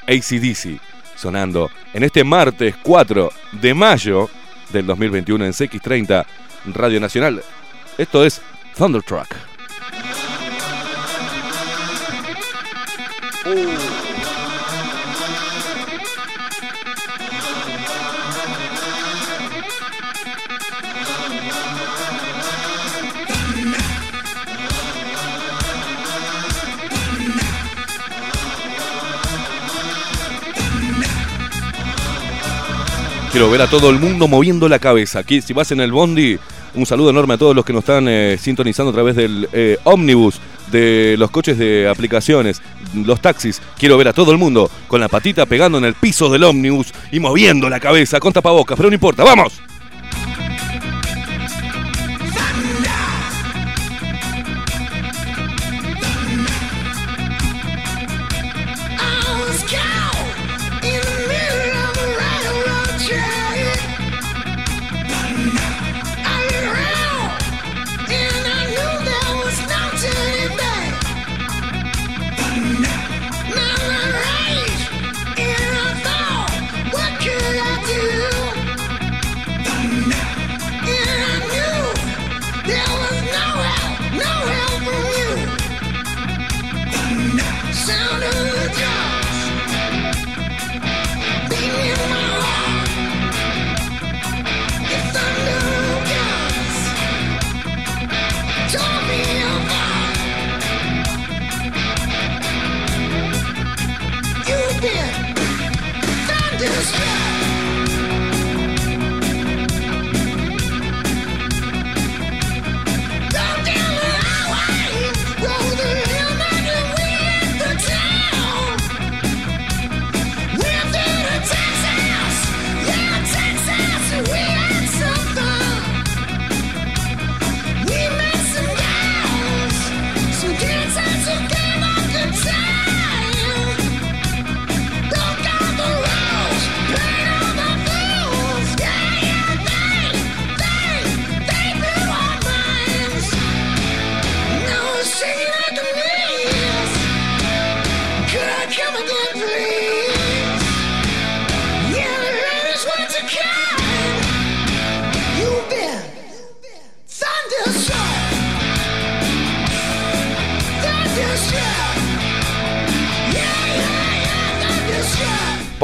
ACDC 0.08 0.80
sonando 1.16 1.70
en 1.94 2.04
este 2.04 2.24
martes 2.24 2.76
4 2.82 3.32
de 3.54 3.74
mayo 3.74 4.30
del 4.72 4.86
2021 4.86 5.46
en 5.46 5.52
CX30 5.52 6.26
Radio 6.74 7.00
Nacional. 7.00 7.44
Esto 7.98 8.26
es 8.26 8.42
Thunderstruck. 8.76 9.28
Quiero 33.36 33.52
ver 33.52 33.64
a 33.64 33.70
todo 33.70 33.90
el 33.90 34.00
mundo 34.00 34.30
moviendo 34.30 34.70
la 34.70 34.80
cabeza. 34.80 35.20
Aquí, 35.20 35.42
si 35.42 35.52
vas 35.52 35.70
en 35.74 35.82
el 35.82 35.92
bondi, 35.92 36.40
un 36.74 36.86
saludo 36.86 37.10
enorme 37.10 37.34
a 37.34 37.38
todos 37.38 37.54
los 37.54 37.66
que 37.66 37.74
nos 37.74 37.82
están 37.82 38.08
eh, 38.08 38.38
sintonizando 38.40 38.92
a 38.92 38.94
través 38.94 39.18
del 39.18 39.50
eh, 39.52 39.78
ómnibus, 39.84 40.40
de 40.72 41.16
los 41.20 41.32
coches 41.32 41.58
de 41.58 41.86
aplicaciones, 41.86 42.62
los 42.94 43.20
taxis. 43.20 43.62
Quiero 43.78 43.98
ver 43.98 44.08
a 44.08 44.14
todo 44.14 44.32
el 44.32 44.38
mundo 44.38 44.72
con 44.88 45.02
la 45.02 45.10
patita 45.10 45.46
pegando 45.46 45.78
en 45.78 45.84
el 45.84 45.96
piso 45.96 46.30
del 46.30 46.46
ómnibus 46.46 46.94
y 47.12 47.20
moviendo 47.20 47.70
la 47.70 47.82
cabeza 47.82 48.22
con 48.22 48.32
tapabocas, 48.32 48.78
pero 48.78 48.88
no 48.90 48.94
importa, 48.94 49.26
¡vamos! 49.26 49.60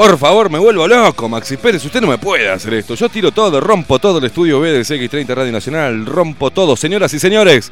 Por 0.02 0.18
favor, 0.18 0.50
me 0.50 0.58
vuelvo 0.58 0.88
loco, 0.88 1.30
Maxi 1.30 1.58
Pérez. 1.58 1.86
Usted 1.86 2.02
no 2.02 2.08
me 2.08 2.18
puede 2.18 2.50
hacer 2.50 2.74
esto. 2.74 2.96
Yo 2.96 3.08
tiro 3.08 3.30
todo, 3.30 3.62
rompo 3.62 4.00
todo 4.00 4.18
el 4.18 4.24
estudio 4.24 4.60
B 4.60 4.72
de 4.72 4.82
CX30 4.82 5.36
Radio 5.36 5.52
Nacional. 5.52 6.08
Rompo 6.08 6.50
todo, 6.50 6.76
señoras 6.76 7.14
y 7.14 7.20
señores. 7.20 7.72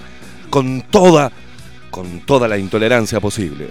Con 0.51 0.83
toda, 0.83 1.31
con 1.89 2.19
toda 2.19 2.47
la 2.47 2.59
intolerancia 2.59 3.19
posible. 3.19 3.69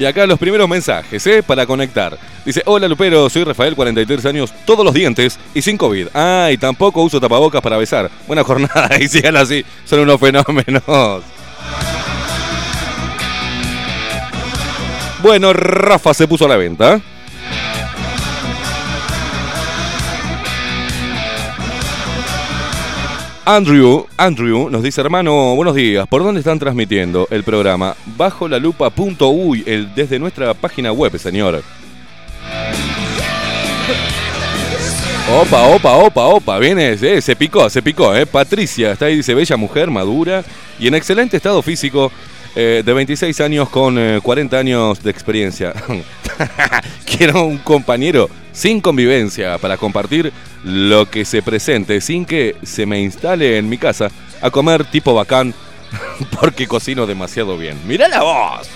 Y 0.00 0.06
acá 0.06 0.26
los 0.26 0.38
primeros 0.38 0.66
mensajes, 0.66 1.26
¿eh? 1.26 1.42
Para 1.42 1.66
conectar. 1.66 2.16
Dice, 2.46 2.62
hola 2.64 2.88
Lupero, 2.88 3.28
soy 3.28 3.44
Rafael, 3.44 3.76
43 3.76 4.24
años, 4.24 4.50
todos 4.64 4.82
los 4.82 4.94
dientes 4.94 5.38
y 5.52 5.60
sin 5.60 5.76
COVID. 5.76 6.08
Ah, 6.14 6.48
y 6.50 6.56
tampoco 6.56 7.02
uso 7.02 7.20
tapabocas 7.20 7.60
para 7.60 7.76
besar. 7.76 8.10
Buena 8.26 8.42
jornada 8.42 8.88
y 9.00 9.08
sigan 9.08 9.36
así, 9.36 9.62
son 9.84 10.00
unos 10.00 10.18
fenómenos. 10.18 11.22
Bueno, 15.22 15.52
Rafa 15.52 16.14
se 16.14 16.26
puso 16.26 16.46
a 16.46 16.48
la 16.48 16.56
venta. 16.56 16.98
Andrew, 23.52 24.06
Andrew 24.16 24.70
nos 24.70 24.80
dice, 24.80 25.00
hermano, 25.00 25.56
buenos 25.56 25.74
días. 25.74 26.06
¿Por 26.06 26.22
dónde 26.22 26.38
están 26.38 26.60
transmitiendo 26.60 27.26
el 27.32 27.42
programa? 27.42 27.96
Bajo 28.16 28.46
la 28.46 28.60
lupa.uy, 28.60 29.64
el, 29.66 29.92
desde 29.92 30.20
nuestra 30.20 30.54
página 30.54 30.92
web, 30.92 31.18
señor. 31.18 31.60
Opa, 35.36 35.62
opa, 35.62 35.96
opa, 35.96 36.26
opa, 36.26 36.58
viene, 36.60 36.92
eh, 36.92 37.20
se 37.20 37.34
picó, 37.34 37.68
se 37.68 37.82
picó, 37.82 38.14
eh. 38.14 38.24
Patricia, 38.24 38.92
está 38.92 39.06
ahí, 39.06 39.16
dice, 39.16 39.34
bella 39.34 39.56
mujer, 39.56 39.90
madura 39.90 40.44
y 40.78 40.86
en 40.86 40.94
excelente 40.94 41.36
estado 41.36 41.60
físico, 41.60 42.12
eh, 42.54 42.82
de 42.84 42.92
26 42.92 43.40
años 43.40 43.68
con 43.68 43.98
eh, 43.98 44.20
40 44.22 44.58
años 44.58 45.02
de 45.02 45.10
experiencia. 45.10 45.72
Quiero 47.04 47.44
un 47.44 47.58
compañero 47.58 48.30
sin 48.52 48.80
convivencia 48.80 49.58
para 49.58 49.76
compartir 49.76 50.32
lo 50.64 51.08
que 51.10 51.24
se 51.24 51.42
presente, 51.42 52.00
sin 52.00 52.24
que 52.24 52.56
se 52.62 52.86
me 52.86 53.00
instale 53.00 53.58
en 53.58 53.68
mi 53.68 53.78
casa 53.78 54.10
a 54.42 54.50
comer 54.50 54.84
tipo 54.84 55.14
bacán, 55.14 55.54
porque 56.40 56.66
cocino 56.66 57.06
demasiado 57.06 57.56
bien. 57.58 57.78
¡Mirá 57.86 58.08
la 58.08 58.22
voz! 58.22 58.68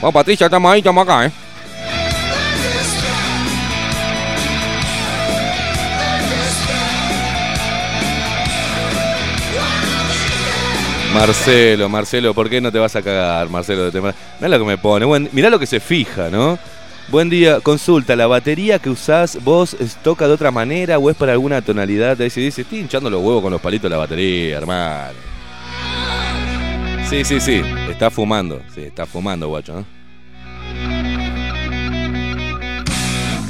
Bueno, 0.00 0.12
Patricia, 0.12 0.46
estamos 0.46 0.72
ahí, 0.72 0.78
estamos 0.80 1.02
acá, 1.06 1.26
¿eh? 1.26 1.32
Marcelo, 11.14 11.88
Marcelo, 11.90 12.32
¿por 12.32 12.48
qué 12.48 12.60
no 12.60 12.72
te 12.72 12.78
vas 12.78 12.96
a 12.96 13.02
cagar, 13.02 13.48
Marcelo? 13.50 13.90
Mirá 13.92 14.48
lo 14.48 14.58
que 14.58 14.64
me 14.64 14.78
pone, 14.78 15.04
buen- 15.04 15.28
mirá 15.32 15.50
lo 15.50 15.58
que 15.58 15.66
se 15.66 15.78
fija, 15.78 16.30
¿no? 16.30 16.58
Buen 17.08 17.28
día, 17.28 17.60
consulta, 17.60 18.16
¿la 18.16 18.26
batería 18.26 18.78
que 18.78 18.88
usás 18.88 19.42
vos 19.44 19.76
toca 20.02 20.26
de 20.26 20.32
otra 20.32 20.50
manera 20.50 20.98
o 20.98 21.10
es 21.10 21.16
para 21.16 21.32
alguna 21.32 21.60
tonalidad? 21.60 22.16
Te 22.16 22.24
dice, 22.24 22.40
dice, 22.40 22.62
estoy 22.62 22.78
hinchando 22.80 23.10
los 23.10 23.22
huevos 23.22 23.42
con 23.42 23.52
los 23.52 23.60
palitos 23.60 23.84
de 23.84 23.90
la 23.90 23.98
batería, 23.98 24.56
hermano. 24.56 25.18
Sí, 27.10 27.24
sí, 27.24 27.40
sí, 27.40 27.60
está 27.90 28.10
fumando, 28.10 28.62
sí, 28.74 28.82
está 28.82 29.04
fumando, 29.04 29.48
guacho. 29.48 29.84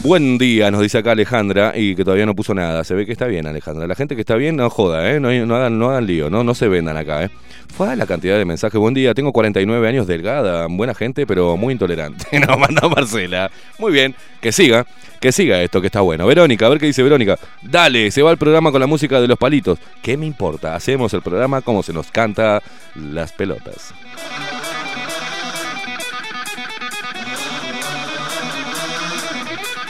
Buen 0.04 0.36
día, 0.36 0.72
nos 0.72 0.82
dice 0.82 0.98
acá 0.98 1.12
Alejandra, 1.12 1.74
y 1.76 1.94
que 1.94 2.02
todavía 2.02 2.26
no 2.26 2.34
puso 2.34 2.54
nada. 2.54 2.82
Se 2.82 2.92
ve 2.92 3.06
que 3.06 3.12
está 3.12 3.26
bien, 3.26 3.46
Alejandra. 3.46 3.86
La 3.86 3.94
gente 3.94 4.16
que 4.16 4.22
está 4.22 4.34
bien, 4.34 4.56
no 4.56 4.68
joda, 4.68 5.08
¿eh? 5.08 5.20
No, 5.20 5.30
no 5.46 5.54
hagan, 5.54 5.78
no 5.78 5.90
hagan 5.90 6.06
lío, 6.06 6.28
¿no? 6.28 6.42
No 6.42 6.54
se 6.54 6.66
vendan 6.66 6.96
acá, 6.96 7.22
¿eh? 7.22 7.30
Fue 7.68 7.94
la 7.94 8.04
cantidad 8.04 8.36
de 8.36 8.44
mensajes. 8.44 8.80
Buen 8.80 8.94
día, 8.94 9.14
tengo 9.14 9.32
49 9.32 9.88
años, 9.88 10.08
delgada, 10.08 10.66
buena 10.68 10.92
gente, 10.92 11.24
pero 11.24 11.56
muy 11.56 11.74
intolerante. 11.74 12.40
Nos 12.46 12.58
mandó 12.58 12.90
Marcela. 12.90 13.52
Muy 13.78 13.92
bien, 13.92 14.16
que 14.40 14.50
siga, 14.50 14.86
que 15.20 15.30
siga 15.30 15.62
esto, 15.62 15.80
que 15.80 15.86
está 15.86 16.00
bueno. 16.00 16.26
Verónica, 16.26 16.66
a 16.66 16.70
ver 16.70 16.80
qué 16.80 16.86
dice 16.86 17.04
Verónica. 17.04 17.38
Dale, 17.62 18.10
se 18.10 18.22
va 18.22 18.32
el 18.32 18.38
programa 18.38 18.72
con 18.72 18.80
la 18.80 18.88
música 18.88 19.20
de 19.20 19.28
los 19.28 19.38
palitos. 19.38 19.78
¿Qué 20.02 20.16
me 20.16 20.26
importa? 20.26 20.74
Hacemos 20.74 21.14
el 21.14 21.22
programa 21.22 21.62
como 21.62 21.84
se 21.84 21.92
nos 21.92 22.10
canta 22.10 22.60
las 22.96 23.30
pelotas. 23.30 23.94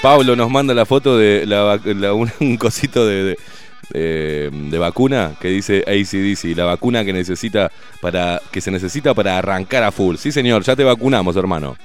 Pablo 0.02 0.34
nos 0.34 0.50
manda 0.50 0.74
la 0.74 0.84
foto 0.84 1.16
de 1.16 1.46
la, 1.46 1.78
la- 1.84 2.12
un, 2.40 2.56
cosito 2.58 3.06
de, 3.06 3.22
de- 3.24 3.38
de- 3.92 4.50
de 4.70 4.78
vacuna 4.78 5.32
que 5.40 5.48
dice 5.48 5.84
ACDC, 5.86 6.56
la 6.56 6.64
vacuna 6.64 7.04
que 7.04 7.12
necesita 7.12 7.70
para 8.00 8.40
que 8.50 8.60
se 8.60 8.70
necesita 8.70 9.14
para 9.14 9.38
arrancar 9.38 9.82
a 9.84 9.92
full. 9.92 10.16
Sí, 10.16 10.32
señor, 10.32 10.62
ya 10.64 10.74
te 10.74 10.84
vacunamos, 10.84 11.36
hermano. 11.36 11.76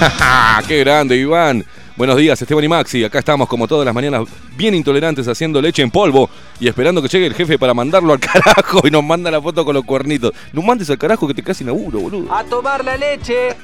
¡Qué 0.68 0.78
grande, 0.80 1.16
Iván! 1.16 1.64
Buenos 1.98 2.16
días, 2.16 2.40
Esteban 2.40 2.62
y 2.62 2.68
Maxi. 2.68 3.02
Acá 3.02 3.18
estamos 3.18 3.48
como 3.48 3.66
todas 3.66 3.84
las 3.84 3.92
mañanas, 3.92 4.22
bien 4.56 4.72
intolerantes, 4.72 5.26
haciendo 5.26 5.60
leche 5.60 5.82
en 5.82 5.90
polvo 5.90 6.30
y 6.60 6.68
esperando 6.68 7.02
que 7.02 7.08
llegue 7.08 7.26
el 7.26 7.34
jefe 7.34 7.58
para 7.58 7.74
mandarlo 7.74 8.12
al 8.12 8.20
carajo 8.20 8.80
y 8.86 8.90
nos 8.90 9.02
manda 9.02 9.32
la 9.32 9.42
foto 9.42 9.64
con 9.64 9.74
los 9.74 9.84
cuernitos. 9.84 10.32
No 10.52 10.62
mandes 10.62 10.88
al 10.90 10.98
carajo 10.98 11.26
que 11.26 11.34
te 11.34 11.42
casi 11.42 11.64
inauguro, 11.64 11.98
boludo. 11.98 12.32
A 12.32 12.44
tomar 12.44 12.84
la 12.84 12.96
leche. 12.96 13.56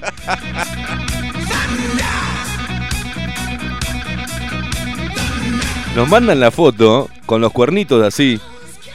Nos 5.94 6.08
mandan 6.08 6.40
la 6.40 6.50
foto 6.50 7.08
con 7.24 7.40
los 7.40 7.52
cuernitos 7.52 8.02
así, 8.04 8.40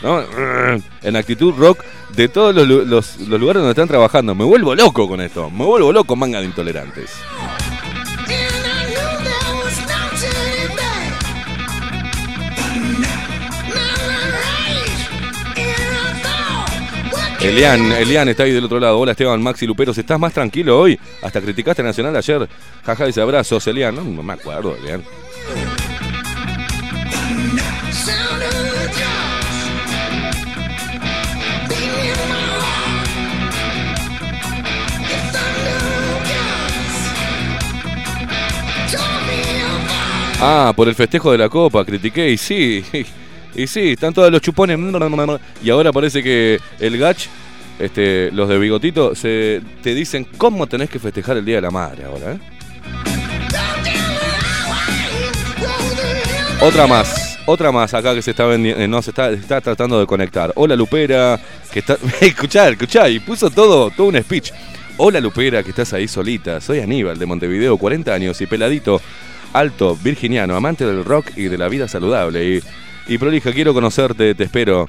¿no? 0.03 0.21
En 1.01 1.15
actitud 1.15 1.53
rock 1.57 1.83
de 2.15 2.27
todos 2.27 2.53
los, 2.53 2.67
lu- 2.67 2.85
los- 2.85 3.17
los 3.21 3.39
lugares 3.39 3.61
donde 3.61 3.71
están 3.71 3.87
trabajando. 3.87 4.35
Me 4.35 4.43
vuelvo 4.43 4.75
loco 4.75 5.07
con 5.07 5.21
esto. 5.21 5.49
Me 5.49 5.63
vuelvo 5.63 5.93
loco, 5.93 6.15
manga 6.17 6.39
de 6.39 6.45
intolerantes. 6.47 7.09
Elian, 17.41 17.91
Elian 17.93 18.27
está 18.27 18.43
ahí 18.43 18.51
del 18.51 18.65
otro 18.65 18.79
lado. 18.79 18.99
Hola 18.99 19.11
Esteban, 19.13 19.41
Maxi 19.41 19.65
Luperos, 19.65 19.97
¿estás 19.97 20.19
más 20.19 20.33
tranquilo 20.33 20.79
hoy? 20.79 20.99
Hasta 21.21 21.39
criticaste 21.39 21.81
Nacional 21.81 22.15
ayer. 22.15 22.49
Jaja, 22.83 23.05
dice 23.05 23.21
abrazos, 23.21 23.65
Elian. 23.67 23.95
No, 23.95 24.03
no 24.03 24.21
me 24.21 24.33
acuerdo, 24.33 24.75
Elian. 24.75 25.03
Ah, 40.41 40.71
por 40.73 40.87
el 40.87 40.95
festejo 40.95 41.31
de 41.33 41.37
la 41.37 41.49
copa, 41.49 41.83
critiqué 41.83 42.29
y 42.29 42.37
sí. 42.37 42.83
Y 43.59 43.67
sí, 43.67 43.91
están 43.91 44.13
todos 44.13 44.31
los 44.31 44.41
chupones. 44.41 44.79
Y 45.61 45.69
ahora 45.69 45.91
parece 45.91 46.23
que 46.23 46.61
el 46.79 46.97
gach, 46.97 47.25
este, 47.77 48.31
los 48.31 48.47
de 48.47 48.57
bigotito, 48.57 49.13
se, 49.15 49.61
te 49.83 49.93
dicen 49.93 50.25
cómo 50.37 50.65
tenés 50.65 50.89
que 50.89 50.97
festejar 50.97 51.35
el 51.35 51.43
Día 51.43 51.55
de 51.55 51.63
la 51.63 51.69
Madre 51.69 52.05
ahora, 52.05 52.31
¿eh? 52.31 52.39
Otra 56.61 56.87
más, 56.87 57.37
otra 57.45 57.73
más 57.73 57.93
acá 57.93 58.15
que 58.15 58.21
se 58.21 58.31
está 58.31 58.45
vendiendo, 58.45 58.87
no, 58.87 59.01
se 59.01 59.09
está, 59.09 59.29
está 59.29 59.59
tratando 59.59 59.99
de 59.99 60.05
conectar. 60.05 60.53
Hola 60.55 60.77
Lupera, 60.77 61.37
que 61.73 61.79
está. 61.79 61.97
escuchá, 62.21 62.69
escuchá, 62.69 63.09
y 63.09 63.19
puso 63.19 63.49
todo, 63.49 63.89
todo 63.89 64.07
un 64.07 64.23
speech. 64.23 64.53
Hola 64.95 65.19
Lupera, 65.19 65.63
que 65.63 65.71
estás 65.71 65.91
ahí 65.91 66.07
solita. 66.07 66.61
Soy 66.61 66.79
Aníbal 66.79 67.19
de 67.19 67.25
Montevideo, 67.25 67.77
40 67.77 68.13
años 68.13 68.39
y 68.39 68.45
peladito, 68.45 69.01
alto, 69.51 69.97
virginiano, 70.01 70.55
amante 70.55 70.85
del 70.85 71.03
rock 71.03 71.31
y 71.35 71.49
de 71.49 71.57
la 71.57 71.67
vida 71.67 71.89
saludable. 71.89 72.61
Y 73.09 73.17
prolija, 73.17 73.51
quiero 73.51 73.73
conocerte, 73.73 74.35
te 74.35 74.43
espero. 74.43 74.87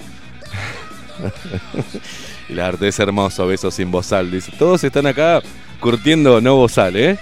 la 2.51 2.67
arte 2.69 2.89
es 2.89 2.99
hermoso, 2.99 3.47
besos 3.47 3.75
sin 3.75 3.91
bozal. 3.91 4.31
Dice, 4.31 4.53
todos 4.59 4.85
están 4.85 5.07
acá 5.07 5.41
curtiendo 5.81 6.41
no 6.43 6.57
bozal, 6.57 6.97
¿eh? 6.97 7.19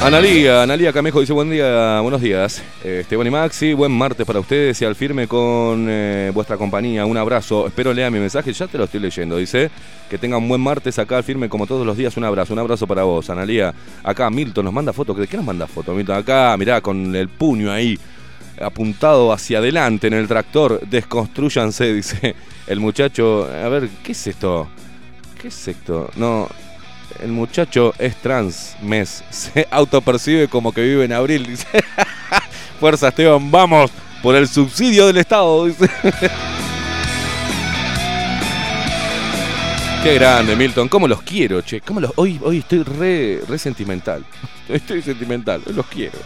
Analía, 0.00 0.62
Analía 0.62 0.92
Camejo 0.92 1.20
dice 1.20 1.32
buen 1.32 1.50
día, 1.50 2.00
buenos 2.00 2.20
días. 2.20 2.62
Eh, 2.84 3.00
Esteban 3.00 3.26
y 3.26 3.30
Maxi, 3.30 3.72
buen 3.72 3.90
martes 3.90 4.24
para 4.24 4.38
ustedes 4.38 4.80
y 4.80 4.84
al 4.84 4.94
firme 4.94 5.26
con 5.26 5.86
eh, 5.88 6.30
vuestra 6.32 6.56
compañía. 6.56 7.04
Un 7.04 7.16
abrazo. 7.16 7.66
Espero 7.66 7.92
lea 7.92 8.08
mi 8.08 8.20
mensaje, 8.20 8.52
ya 8.52 8.68
te 8.68 8.78
lo 8.78 8.84
estoy 8.84 9.00
leyendo. 9.00 9.36
Dice 9.36 9.70
que 10.08 10.16
tengan 10.16 10.48
buen 10.48 10.60
martes 10.60 11.00
acá 11.00 11.16
al 11.16 11.24
firme 11.24 11.48
como 11.48 11.66
todos 11.66 11.84
los 11.84 11.96
días. 11.96 12.16
Un 12.16 12.24
abrazo, 12.24 12.52
un 12.52 12.60
abrazo 12.60 12.86
para 12.86 13.02
vos, 13.02 13.28
Analía. 13.28 13.74
Acá 14.04 14.30
Milton 14.30 14.66
nos 14.66 14.72
manda 14.72 14.92
foto. 14.92 15.14
¿De 15.14 15.26
qué 15.26 15.36
nos 15.36 15.44
manda 15.44 15.66
foto, 15.66 15.92
Milton? 15.92 16.16
Acá, 16.16 16.56
mirá, 16.56 16.80
con 16.80 17.14
el 17.14 17.28
puño 17.28 17.72
ahí 17.72 17.98
apuntado 18.60 19.32
hacia 19.32 19.58
adelante 19.58 20.06
en 20.06 20.14
el 20.14 20.28
tractor. 20.28 20.80
Desconstruyanse, 20.88 21.92
dice 21.92 22.36
el 22.68 22.78
muchacho. 22.78 23.48
A 23.52 23.68
ver, 23.68 23.88
¿qué 24.04 24.12
es 24.12 24.26
esto? 24.28 24.68
¿Qué 25.42 25.48
es 25.48 25.68
esto? 25.68 26.08
No, 26.16 26.48
el 27.22 27.32
muchacho 27.32 27.94
es 27.98 28.16
trans, 28.16 28.76
mes. 28.82 29.24
Se 29.30 29.66
autopercibe 29.70 30.48
como 30.48 30.72
que 30.72 30.82
vive 30.82 31.04
en 31.04 31.12
abril, 31.12 31.46
dice. 31.46 31.66
Fuerza 32.80 33.08
Esteban, 33.08 33.50
vamos 33.50 33.90
por 34.22 34.34
el 34.36 34.48
subsidio 34.48 35.06
del 35.06 35.18
Estado, 35.18 35.66
dice. 35.66 35.88
Qué 40.02 40.14
grande, 40.14 40.54
Milton. 40.54 40.88
¿Cómo 40.88 41.08
los 41.08 41.22
quiero, 41.22 41.60
che? 41.62 41.80
¿Cómo 41.80 42.00
los... 42.00 42.12
Hoy, 42.14 42.38
hoy 42.44 42.58
estoy 42.58 42.84
re, 42.84 43.40
re 43.48 43.58
sentimental. 43.58 44.24
Estoy 44.68 45.02
sentimental, 45.02 45.60
los 45.74 45.86
quiero. 45.86 46.18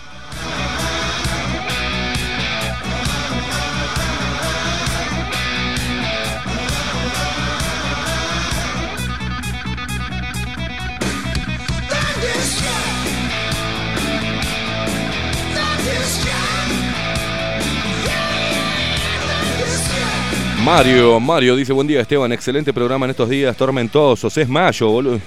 Mario, 20.65 21.19
Mario 21.19 21.57
dice, 21.57 21.73
buen 21.73 21.89
día 21.89 22.01
Esteban, 22.01 22.31
excelente 22.31 22.73
programa 22.73 23.07
en 23.07 23.11
estos 23.11 23.29
días 23.29 23.57
tormentosos, 23.57 24.37
es 24.37 24.49
mayo, 24.49 24.91
boludo. 24.91 25.21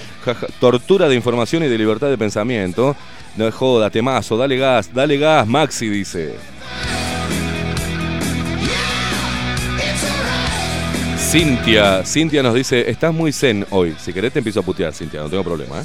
Tortura 0.60 1.08
de 1.08 1.16
información 1.16 1.64
y 1.64 1.68
de 1.68 1.76
libertad 1.76 2.08
de 2.08 2.16
pensamiento. 2.16 2.94
No 3.36 3.50
joda, 3.50 3.90
temazo, 3.90 4.36
dale 4.36 4.56
gas, 4.56 4.94
dale 4.94 5.18
gas, 5.18 5.46
Maxi 5.46 5.88
dice. 5.88 6.36
Cintia, 11.18 12.04
Cintia 12.04 12.42
nos 12.44 12.54
dice, 12.54 12.88
estás 12.88 13.12
muy 13.12 13.32
zen 13.32 13.66
hoy. 13.70 13.96
Si 13.98 14.12
querés 14.12 14.32
te 14.32 14.38
empiezo 14.38 14.60
a 14.60 14.62
putear, 14.62 14.92
Cintia, 14.92 15.20
no 15.20 15.28
tengo 15.28 15.42
problema, 15.42 15.80
¿eh? 15.80 15.84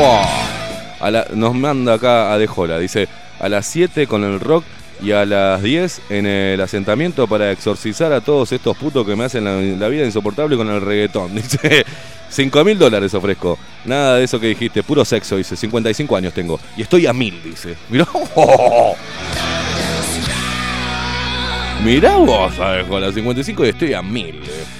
A 0.00 1.24
nos 1.34 1.54
manda 1.54 1.94
acá 1.94 2.32
a 2.32 2.38
Dejola, 2.38 2.78
dice, 2.78 3.08
a 3.40 3.48
las 3.48 3.66
7 3.66 4.06
con 4.06 4.22
el 4.22 4.38
rock 4.38 4.64
y 5.02 5.10
a 5.10 5.24
las 5.26 5.60
10 5.60 6.02
en 6.10 6.26
el 6.26 6.60
asentamiento 6.60 7.26
para 7.26 7.50
exorcizar 7.50 8.12
a 8.12 8.20
todos 8.20 8.52
estos 8.52 8.76
putos 8.76 9.04
que 9.04 9.16
me 9.16 9.24
hacen 9.24 9.44
la, 9.78 9.88
vida 9.88 10.04
insoportable 10.04 10.56
con 10.56 10.68
el 10.68 10.80
reggaetón. 10.80 11.34
Dice, 11.42 11.84
5 12.30 12.64
mil 12.64 12.78
dólares 12.78 13.12
ofrezco. 13.14 13.58
Nada 13.86 14.16
de 14.16 14.24
eso 14.24 14.38
que 14.38 14.46
dijiste, 14.48 14.84
puro 14.84 15.04
sexo, 15.04 15.36
dice, 15.36 15.56
55 15.56 16.14
años 16.16 16.32
tengo. 16.32 16.60
Y 16.76 16.82
estoy 16.82 17.06
a 17.06 17.12
mil, 17.12 17.42
dice. 17.42 17.74
Mirá, 17.88 18.06
Mirá 21.84 22.16
vos, 22.16 22.52
las 22.58 23.14
55 23.14 23.64
y 23.64 23.68
estoy 23.68 23.94
a 23.94 24.02
mil. 24.02 24.36
eh. 24.36 24.77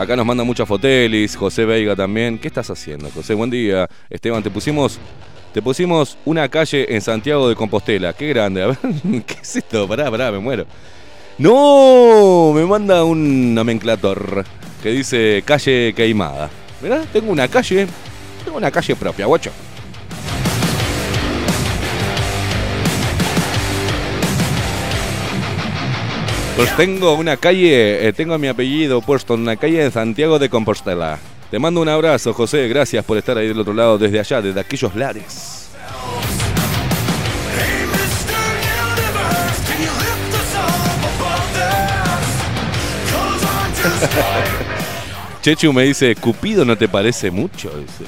Acá 0.00 0.16
nos 0.16 0.24
manda 0.24 0.42
muchas 0.44 0.66
fotelis, 0.66 1.36
José 1.36 1.66
Veiga 1.66 1.94
también. 1.94 2.38
¿Qué 2.38 2.48
estás 2.48 2.70
haciendo, 2.70 3.10
José? 3.10 3.34
Buen 3.34 3.50
día. 3.50 3.86
Esteban, 4.08 4.42
te 4.42 4.50
pusimos, 4.50 4.98
te 5.52 5.60
pusimos 5.60 6.16
una 6.24 6.48
calle 6.48 6.94
en 6.94 7.02
Santiago 7.02 7.46
de 7.46 7.54
Compostela. 7.54 8.14
Qué 8.14 8.28
grande. 8.28 8.62
A 8.62 8.68
ver, 8.68 8.78
¿qué 9.26 9.36
es 9.42 9.56
esto? 9.56 9.86
Pará, 9.86 10.10
pará, 10.10 10.32
me 10.32 10.38
muero. 10.38 10.64
No, 11.36 12.50
me 12.54 12.64
manda 12.64 13.04
un 13.04 13.54
nomenclator 13.54 14.46
que 14.82 14.88
dice 14.88 15.42
calle 15.44 15.92
queimada. 15.94 16.48
Mirá, 16.80 17.02
tengo 17.12 17.30
una 17.30 17.46
calle, 17.46 17.86
tengo 18.42 18.56
una 18.56 18.70
calle 18.70 18.96
propia, 18.96 19.26
guacho. 19.26 19.50
Pues 26.56 26.76
tengo 26.76 27.14
una 27.14 27.36
calle, 27.36 28.06
eh, 28.06 28.12
tengo 28.12 28.38
mi 28.38 28.48
apellido 28.48 29.00
puesto 29.00 29.34
en 29.34 29.40
una 29.40 29.56
calle 29.56 29.84
en 29.84 29.92
Santiago 29.92 30.38
de 30.38 30.48
Compostela. 30.48 31.18
Te 31.50 31.58
mando 31.58 31.80
un 31.80 31.88
abrazo, 31.88 32.32
José. 32.32 32.68
Gracias 32.68 33.04
por 33.04 33.16
estar 33.18 33.36
ahí 33.36 33.48
del 33.48 33.58
otro 33.58 33.74
lado, 33.74 33.98
desde 33.98 34.20
allá, 34.20 34.42
desde 34.42 34.60
aquellos 34.60 34.94
lares. 34.94 35.68
Chechu 45.42 45.72
me 45.72 45.84
dice, 45.84 46.14
Cupido 46.16 46.64
no 46.64 46.76
te 46.76 46.88
parece 46.88 47.30
mucho. 47.30 47.70
Dice. 47.70 48.04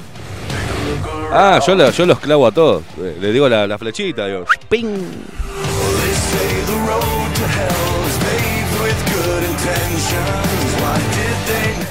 Ah, 1.31 1.59
yo 1.65 2.05
los 2.05 2.19
clavo 2.19 2.45
a 2.45 2.51
todos. 2.51 2.83
Eh, 2.99 3.17
Le 3.19 3.31
digo 3.31 3.49
la, 3.49 3.65
la 3.65 3.77
flechita, 3.77 4.27
digo, 4.27 4.45
¡ping! 4.69 4.87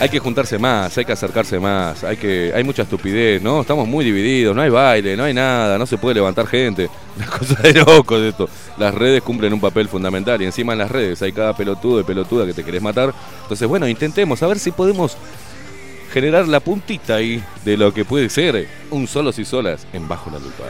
Hay 0.01 0.09
que 0.09 0.19
juntarse 0.19 0.59
más, 0.59 0.99
hay 0.99 1.05
que 1.05 1.13
acercarse 1.13 1.61
más, 1.61 2.03
hay 2.03 2.17
que 2.17 2.53
hay 2.53 2.65
mucha 2.65 2.83
estupidez, 2.83 3.41
¿no? 3.41 3.61
Estamos 3.61 3.87
muy 3.87 4.05
divididos, 4.05 4.55
no 4.55 4.63
hay 4.63 4.69
baile, 4.69 5.17
no 5.17 5.23
hay 5.23 5.33
nada, 5.33 5.79
no 5.79 5.87
se 5.87 5.97
puede 5.97 6.17
levantar 6.17 6.49
gente. 6.49 6.91
Una 7.17 7.27
cosa 7.27 7.63
de 7.63 7.73
locos 7.75 8.21
esto. 8.21 8.49
Las 8.79 8.93
redes 8.93 9.23
cumplen 9.23 9.53
un 9.53 9.61
papel 9.61 9.89
fundamental 9.89 10.43
y 10.43 10.45
encima 10.47 10.73
en 10.73 10.81
las 10.81 10.91
redes 10.91 11.23
hay 11.23 11.31
cada 11.31 11.55
pelotudo 11.55 12.01
y 12.01 12.03
pelotuda 12.03 12.45
que 12.47 12.53
te 12.53 12.65
querés 12.65 12.83
matar. 12.83 13.15
Entonces, 13.43 13.69
bueno, 13.69 13.87
intentemos 13.87 14.43
a 14.43 14.49
ver 14.49 14.59
si 14.59 14.73
podemos 14.73 15.17
generar 16.13 16.49
la 16.49 16.59
puntita 16.59 17.15
ahí 17.15 17.43
de 17.65 17.77
lo 17.77 17.95
que 17.95 18.05
puede 18.05 18.29
ser 18.29 18.69
un 18.91 19.07
solos 19.07 19.39
y 19.39 19.45
solas 19.45 19.87
en 19.93 20.09
Bajo 20.09 20.31
la 20.31 20.41
Lupa. 20.41 20.65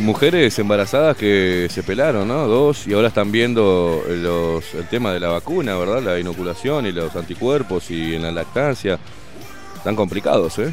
Mujeres 0.00 0.58
embarazadas 0.58 1.16
que 1.16 1.68
se 1.70 1.82
pelaron, 1.82 2.28
¿no? 2.28 2.46
Dos, 2.46 2.86
y 2.86 2.92
ahora 2.92 3.08
están 3.08 3.30
viendo 3.30 4.02
los, 4.08 4.74
el 4.74 4.86
tema 4.88 5.12
de 5.12 5.20
la 5.20 5.28
vacuna, 5.28 5.76
¿verdad? 5.76 6.02
La 6.02 6.18
inoculación 6.18 6.86
y 6.86 6.92
los 6.92 7.14
anticuerpos 7.16 7.90
y 7.90 8.14
en 8.14 8.22
la 8.22 8.32
lactancia. 8.32 8.98
Están 9.76 9.96
complicados, 9.96 10.58
¿eh? 10.58 10.72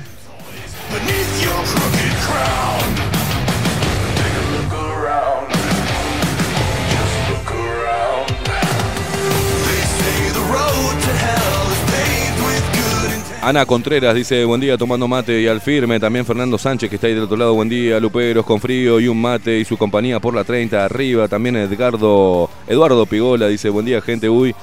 Ana 13.41 13.65
Contreras 13.65 14.15
dice, 14.15 14.43
buen 14.45 14.59
día 14.59 14.77
tomando 14.77 15.07
mate 15.07 15.39
y 15.39 15.47
al 15.47 15.61
firme. 15.61 15.99
También 15.99 16.25
Fernando 16.25 16.57
Sánchez 16.57 16.89
que 16.89 16.95
está 16.95 17.07
ahí 17.07 17.13
del 17.13 17.23
otro 17.23 17.37
lado, 17.37 17.53
buen 17.53 17.69
día. 17.69 17.99
Luperos 17.99 18.45
con 18.45 18.59
frío 18.59 18.99
y 18.99 19.07
un 19.07 19.21
mate 19.21 19.59
y 19.59 19.63
su 19.65 19.77
compañía 19.77 20.19
por 20.19 20.33
la 20.33 20.43
30 20.43 20.83
arriba. 20.83 21.27
También 21.27 21.55
Edgardo, 21.55 22.49
Eduardo 22.67 23.05
Pigola 23.05 23.47
dice, 23.47 23.69
buen 23.69 23.85
día 23.85 24.01
gente, 24.01 24.27
uy. 24.27 24.55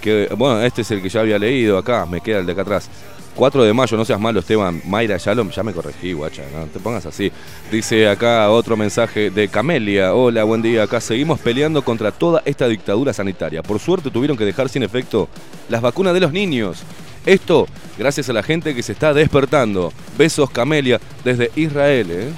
Que, 0.00 0.28
bueno, 0.36 0.62
este 0.62 0.82
es 0.82 0.90
el 0.90 1.02
que 1.02 1.08
ya 1.08 1.20
había 1.20 1.38
leído 1.38 1.78
acá, 1.78 2.06
me 2.06 2.20
queda 2.20 2.38
el 2.38 2.46
de 2.46 2.52
acá 2.52 2.62
atrás. 2.62 2.88
4 3.34 3.64
de 3.64 3.72
mayo, 3.72 3.96
no 3.96 4.04
seas 4.04 4.20
malo 4.20 4.40
Esteban. 4.40 4.82
Mayra 4.86 5.16
Shalom, 5.16 5.50
ya 5.50 5.62
me 5.62 5.72
corregí, 5.72 6.12
guacha, 6.12 6.42
no 6.52 6.66
te 6.66 6.78
pongas 6.80 7.06
así. 7.06 7.30
Dice 7.70 8.08
acá 8.08 8.50
otro 8.50 8.76
mensaje 8.76 9.30
de 9.30 9.48
Camelia. 9.48 10.14
Hola, 10.14 10.44
buen 10.44 10.62
día. 10.62 10.84
Acá 10.84 11.00
seguimos 11.00 11.40
peleando 11.40 11.82
contra 11.82 12.12
toda 12.12 12.42
esta 12.44 12.68
dictadura 12.68 13.12
sanitaria. 13.12 13.62
Por 13.62 13.78
suerte 13.78 14.10
tuvieron 14.10 14.36
que 14.36 14.44
dejar 14.44 14.68
sin 14.68 14.82
efecto 14.82 15.28
las 15.68 15.80
vacunas 15.80 16.14
de 16.14 16.20
los 16.20 16.32
niños. 16.32 16.82
Esto 17.24 17.66
gracias 17.96 18.28
a 18.28 18.32
la 18.32 18.42
gente 18.42 18.74
que 18.74 18.82
se 18.82 18.92
está 18.92 19.14
despertando. 19.14 19.92
Besos 20.18 20.50
Camelia 20.50 21.00
desde 21.24 21.50
Israel. 21.54 22.08
¿eh? 22.10 22.32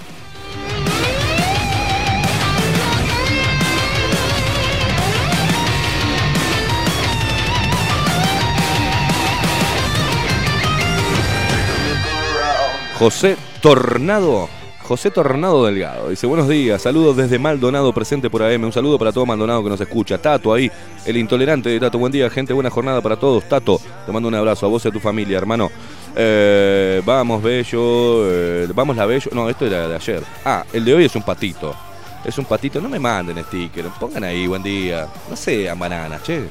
José 12.98 13.36
Tornado. 13.60 14.48
José 14.84 15.10
Tornado 15.10 15.64
Delgado. 15.64 16.10
Dice, 16.10 16.26
buenos 16.26 16.46
días, 16.46 16.82
saludos 16.82 17.16
desde 17.16 17.38
Maldonado, 17.38 17.92
presente 17.94 18.28
por 18.28 18.42
AM. 18.42 18.64
Un 18.64 18.72
saludo 18.72 18.98
para 18.98 19.12
todo 19.12 19.24
Maldonado 19.24 19.64
que 19.64 19.70
nos 19.70 19.80
escucha. 19.80 20.18
Tato 20.18 20.52
ahí, 20.52 20.70
el 21.06 21.16
intolerante 21.16 21.70
de 21.70 21.80
Tato. 21.80 21.98
Buen 21.98 22.12
día, 22.12 22.28
gente, 22.28 22.52
buena 22.52 22.68
jornada 22.68 23.00
para 23.00 23.16
todos. 23.16 23.48
Tato, 23.48 23.80
te 24.04 24.12
mando 24.12 24.28
un 24.28 24.34
abrazo 24.34 24.66
a 24.66 24.68
vos 24.68 24.84
y 24.84 24.88
a 24.88 24.90
tu 24.90 25.00
familia, 25.00 25.38
hermano. 25.38 25.70
Eh, 26.14 27.00
vamos, 27.04 27.42
Bello. 27.42 28.30
eh, 28.30 28.68
vamos, 28.74 28.94
la 28.94 29.06
Bello. 29.06 29.30
No, 29.32 29.48
esto 29.48 29.64
era 29.66 29.88
de 29.88 29.94
ayer. 29.96 30.22
Ah, 30.44 30.64
el 30.70 30.84
de 30.84 30.92
hoy 30.94 31.04
es 31.06 31.16
un 31.16 31.22
patito. 31.22 31.74
Es 32.22 32.36
un 32.36 32.44
patito. 32.44 32.78
No 32.78 32.90
me 32.90 32.98
manden 32.98 33.42
sticker. 33.44 33.86
Pongan 33.98 34.24
ahí, 34.24 34.46
buen 34.46 34.62
día. 34.62 35.08
No 35.30 35.34
sean 35.34 35.78
bananas, 35.78 36.22
che. 36.22 36.42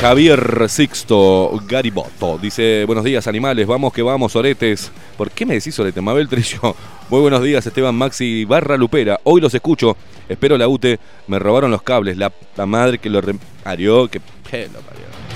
Javier 0.00 0.68
Sixto 0.68 1.60
Gariboto 1.66 2.38
dice: 2.38 2.84
Buenos 2.86 3.04
días, 3.04 3.26
animales. 3.26 3.66
Vamos 3.66 3.92
que 3.92 4.00
vamos, 4.00 4.36
oretes. 4.36 4.92
¿Por 5.16 5.32
qué 5.32 5.44
me 5.44 5.54
decís 5.54 5.76
orete? 5.78 6.00
Mabel 6.00 6.28
Trillo. 6.28 6.76
Muy 7.10 7.20
buenos 7.20 7.42
días, 7.42 7.66
Esteban 7.66 7.96
Maxi 7.96 8.44
Barra 8.44 8.76
Lupera. 8.76 9.18
Hoy 9.24 9.40
los 9.40 9.52
escucho. 9.52 9.96
Espero 10.28 10.56
la 10.56 10.68
UTE. 10.68 11.00
Me 11.26 11.40
robaron 11.40 11.72
los 11.72 11.82
cables. 11.82 12.16
La, 12.16 12.32
madre 12.64 12.98
que 12.98 13.10
lo 13.10 13.20
reparió. 13.20 14.08
Que 14.08 14.20
que 14.48 14.68
lo 14.68 14.78
parió. 14.80 15.27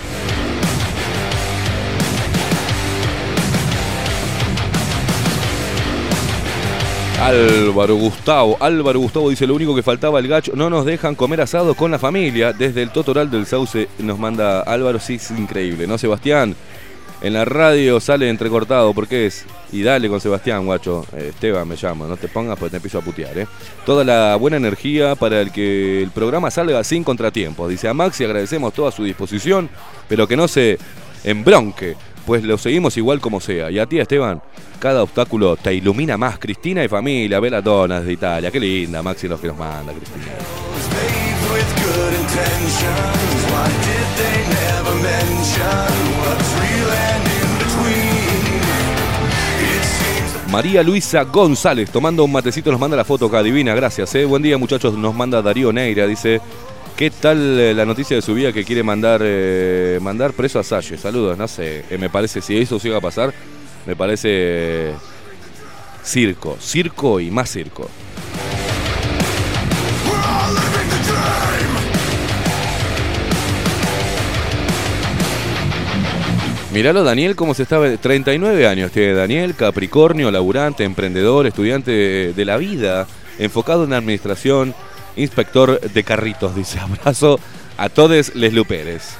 Álvaro 7.23 7.95
Gustavo, 7.95 8.57
Álvaro 8.59 8.99
Gustavo 8.99 9.31
dice 9.31 9.47
lo 9.47 9.55
único 9.55 9.77
que 9.77 9.85
faltaba 9.85 10.19
el 10.19 10.27
gacho, 10.27 10.55
no 10.57 10.69
nos 10.69 10.85
dejan 10.85 11.15
comer 11.15 11.41
asado 11.41 11.77
con 11.77 11.93
la 11.93 11.99
familia. 12.01 12.53
Desde 12.53 12.83
el 12.83 12.91
Totoral 12.91 13.31
del 13.31 13.47
Sauce 13.47 13.89
nos 14.01 14.19
manda 14.19 14.63
Álvaro, 14.63 14.99
sí, 14.99 15.15
es 15.15 15.31
increíble, 15.31 15.87
¿no, 15.87 15.99
Sebastián? 15.99 16.57
En 17.21 17.35
la 17.35 17.45
radio 17.45 18.01
sale 18.01 18.29
entrecortado, 18.29 18.93
¿por 18.93 19.07
qué 19.07 19.27
es? 19.27 19.45
Y 19.71 19.85
dale 19.85 20.09
con 20.09 20.21
Sebastián, 20.21 20.67
guacho. 20.67 21.07
Eh, 21.17 21.29
Esteban 21.29 21.69
me 21.69 21.77
llamo, 21.81 22.09
no 22.09 22.17
te 22.17 22.27
pongas 22.27 22.59
porque 22.59 22.71
te 22.71 22.77
empiezo 22.79 22.99
a 22.99 23.03
putear, 23.03 23.39
¿eh? 23.39 23.47
Toda 23.87 24.03
la 24.03 24.35
buena 24.35 24.57
energía 24.57 25.15
para 25.15 25.41
el 25.41 25.53
que 25.53 26.03
el 26.03 26.11
programa 26.11 26.51
salga 26.51 26.83
sin 26.83 27.05
contratiempos. 27.05 27.71
Dice 27.71 27.87
a 27.87 27.95
Maxi, 27.95 28.25
agradecemos 28.25 28.75
toda 28.75 28.91
su 28.91 29.05
disposición, 29.05 29.71
pero 30.09 30.27
que 30.27 30.37
no 30.37 30.49
se 30.49 30.77
embronque, 31.23 31.95
pues 32.27 32.43
lo 32.45 32.59
seguimos 32.59 32.97
igual 32.97 33.21
como 33.21 33.41
sea. 33.41 33.71
Y 33.71 33.79
a 33.79 33.87
ti, 33.87 33.99
Esteban, 33.99 34.43
cada 34.79 35.03
obstáculo 35.03 35.57
te 35.57 35.75
ilumina 35.75 36.17
más. 36.17 36.39
Cristina 36.39 36.85
y 36.85 36.89
familia, 36.89 37.41
Donas 37.61 38.05
de 38.05 38.13
Italia. 38.13 38.51
Qué 38.51 38.61
linda, 38.61 39.03
Maxi, 39.03 39.29
los 39.29 39.41
que 39.41 39.49
nos 39.49 39.59
manda, 39.59 39.93
Cristina. 39.93 40.27
María 50.53 50.83
Luisa 50.83 51.23
González, 51.25 51.91
tomando 51.91 52.25
un 52.25 52.31
matecito, 52.31 52.71
nos 52.71 52.79
manda 52.79 52.95
la 52.95 53.07
foto 53.07 53.25
acá, 53.25 53.43
divina, 53.43 53.75
gracias. 53.75 54.15
¿eh? 54.15 54.27
Buen 54.27 54.43
día, 54.43 54.59
muchachos, 54.59 54.93
nos 54.99 55.15
manda 55.15 55.41
Darío 55.41 55.73
Neira, 55.73 56.07
dice. 56.07 56.43
¿Qué 56.97 57.11
tal 57.11 57.59
eh, 57.59 57.75
la 57.75 57.85
noticia 57.85 58.15
de 58.17 58.23
su 58.23 58.35
vida 58.35 58.53
que 58.53 58.65
quiere 58.65 58.83
mandar 58.83 59.21
eh, 59.25 59.99
mandar 60.01 60.33
preso 60.33 60.59
a 60.59 60.63
Salle? 60.63 60.97
Saludos, 60.99 61.37
no 61.39 61.49
sé, 61.49 61.85
eh, 61.91 61.99
me 61.99 62.11
parece, 62.11 62.41
si 62.41 62.57
eso 62.57 62.79
llega 62.79 62.99
a 62.99 63.01
pasar, 63.01 63.33
me 63.87 63.97
parece 63.97 64.29
eh, 64.31 64.93
circo, 66.05 66.57
circo 66.61 67.19
y 67.21 67.31
más 67.31 67.51
circo. 67.51 67.89
Miralo 76.73 77.05
Daniel 77.05 77.37
cómo 77.37 77.53
se 77.53 77.65
estaba, 77.65 77.87
39 77.99 78.67
años 78.67 78.93
tiene 78.93 79.13
Daniel, 79.13 79.55
Capricornio, 79.55 80.31
laburante, 80.31 80.85
emprendedor, 80.85 81.47
estudiante 81.47 82.33
de, 82.33 82.45
la 82.47 82.57
vida, 82.57 83.07
enfocado 83.39 83.85
en 83.85 83.93
administración, 83.93 84.75
inspector 85.17 85.81
de 85.81 86.05
carritos, 86.05 86.55
dice, 86.55 86.79
abrazo 86.81 87.39
a 87.77 87.89
todos 87.89 88.35
les 88.35 88.53
luperes. 88.53 89.17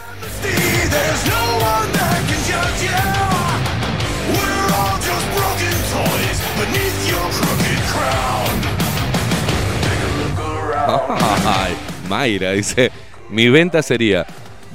Ay, 11.45 11.75
Mayra 12.09 12.53
dice, 12.53 12.91
mi 13.31 13.49
venta 13.49 13.83
sería, 13.83 14.27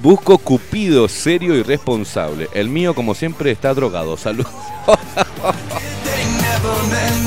busco 0.02 0.38
cupido 0.38 1.08
serio 1.08 1.56
y 1.56 1.64
responsable. 1.64 2.50
El 2.54 2.70
mío, 2.70 2.94
como 2.94 3.14
siempre, 3.14 3.52
está 3.52 3.74
drogado. 3.74 4.18
Salud. 4.18 4.46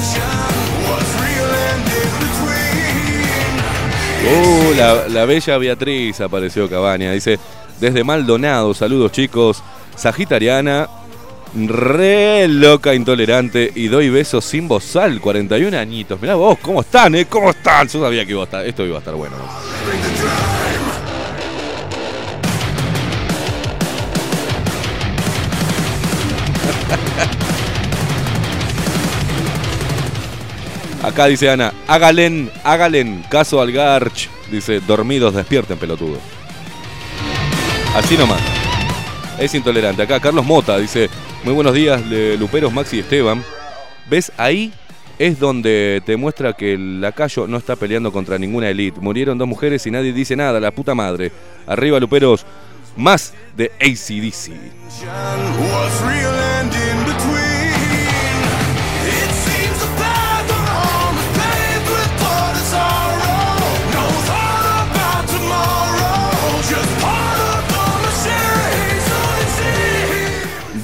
Uh, 4.22 4.74
la, 4.76 5.09
la 5.09 5.24
bella 5.24 5.59
Beatriz 5.59 6.20
apareció 6.20 6.68
Cabaña. 6.68 7.12
Dice, 7.12 7.38
desde 7.80 8.04
Maldonado, 8.04 8.74
saludos 8.74 9.12
chicos. 9.12 9.62
Sagitariana, 9.96 10.88
re 11.54 12.46
loca, 12.48 12.94
intolerante 12.94 13.70
y 13.74 13.88
doy 13.88 14.11
besos 14.11 14.44
sin 14.44 14.68
bozal, 14.68 15.20
41 15.20 15.78
añitos. 15.78 16.20
Mirá 16.20 16.35
vos, 16.35 16.59
¿cómo 16.61 16.83
están, 16.83 17.14
eh? 17.14 17.26
¿Cómo 17.26 17.50
están? 17.50 17.88
Yo 17.88 18.00
sabía 18.00 18.24
que 18.24 18.33
iba 18.33 18.42
a 18.42 18.44
estar, 18.44 18.66
esto 18.66 18.85
iba 18.85 18.96
a 18.96 19.00
estar 19.00 19.14
bueno. 19.14 19.37
Acá 31.02 31.26
dice 31.26 31.48
Ana, 31.48 31.72
hágalen, 31.86 32.50
hágalen 32.62 33.24
caso 33.30 33.60
al 33.60 33.72
Garch. 33.72 34.28
Dice, 34.50 34.80
dormidos, 34.80 35.34
despierten, 35.34 35.78
pelotudo. 35.78 36.18
Así 37.94 38.16
nomás. 38.16 38.40
Es 39.38 39.54
intolerante. 39.54 40.02
Acá 40.02 40.20
Carlos 40.20 40.44
Mota 40.44 40.76
dice, 40.78 41.08
muy 41.44 41.54
buenos 41.54 41.72
días, 41.72 42.02
Luperos, 42.38 42.72
Maxi 42.72 42.96
y 42.96 43.00
Esteban. 43.00 43.42
¿Ves? 44.10 44.30
Ahí 44.36 44.72
es 45.18 45.38
donde 45.38 46.02
te 46.04 46.16
muestra 46.16 46.52
que 46.52 46.74
el 46.74 47.00
lacayo 47.00 47.46
no 47.46 47.56
está 47.56 47.76
peleando 47.76 48.12
contra 48.12 48.38
ninguna 48.38 48.68
elite. 48.68 49.00
Murieron 49.00 49.38
dos 49.38 49.48
mujeres 49.48 49.86
y 49.86 49.90
nadie 49.90 50.12
dice 50.12 50.36
nada, 50.36 50.60
la 50.60 50.70
puta 50.70 50.94
madre. 50.94 51.32
Arriba, 51.66 51.98
Luperos, 51.98 52.44
más 52.96 53.32
de 53.56 53.70
ACDC. 53.80 54.52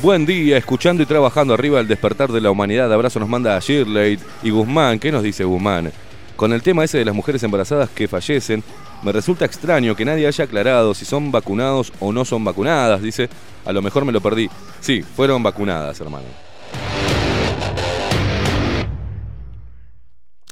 Buen 0.07 0.25
día, 0.25 0.57
escuchando 0.57 1.03
y 1.03 1.07
trabajando 1.07 1.53
arriba 1.53 1.79
del 1.79 1.89
despertar 1.89 2.31
de 2.31 2.41
la 2.41 2.53
humanidad. 2.53 2.93
Abrazo 2.93 3.19
nos 3.19 3.29
manda 3.29 3.57
a 3.57 3.59
Shirley 3.59 4.17
y 4.45 4.51
Guzmán. 4.51 5.01
¿Qué 5.01 5.11
nos 5.11 5.25
dice 5.25 5.43
Guzmán? 5.43 5.93
Con 6.37 6.53
el 6.53 6.63
tema 6.63 6.85
ese 6.85 6.99
de 6.99 7.05
las 7.05 7.13
mujeres 7.13 7.43
embarazadas 7.43 7.91
que 7.91 8.07
fallecen, 8.07 8.63
me 9.03 9.11
resulta 9.11 9.45
extraño 9.45 9.97
que 9.97 10.05
nadie 10.05 10.29
haya 10.29 10.45
aclarado 10.45 10.95
si 10.95 11.05
son 11.05 11.33
vacunados 11.33 11.93
o 11.99 12.13
no 12.13 12.25
son 12.25 12.45
vacunadas. 12.45 13.03
Dice, 13.03 13.29
a 13.65 13.73
lo 13.73 13.83
mejor 13.83 14.05
me 14.05 14.13
lo 14.13 14.21
perdí. 14.21 14.49
Sí, 14.79 15.03
fueron 15.03 15.43
vacunadas, 15.43 16.01
hermano. 16.01 16.27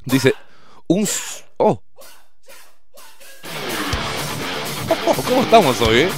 Dice, 0.05 0.35
un... 0.89 1.07
Oh 1.59 1.81
¿Cómo 5.29 5.43
estamos 5.43 5.81
hoy, 5.81 5.99
eh? 5.99 6.09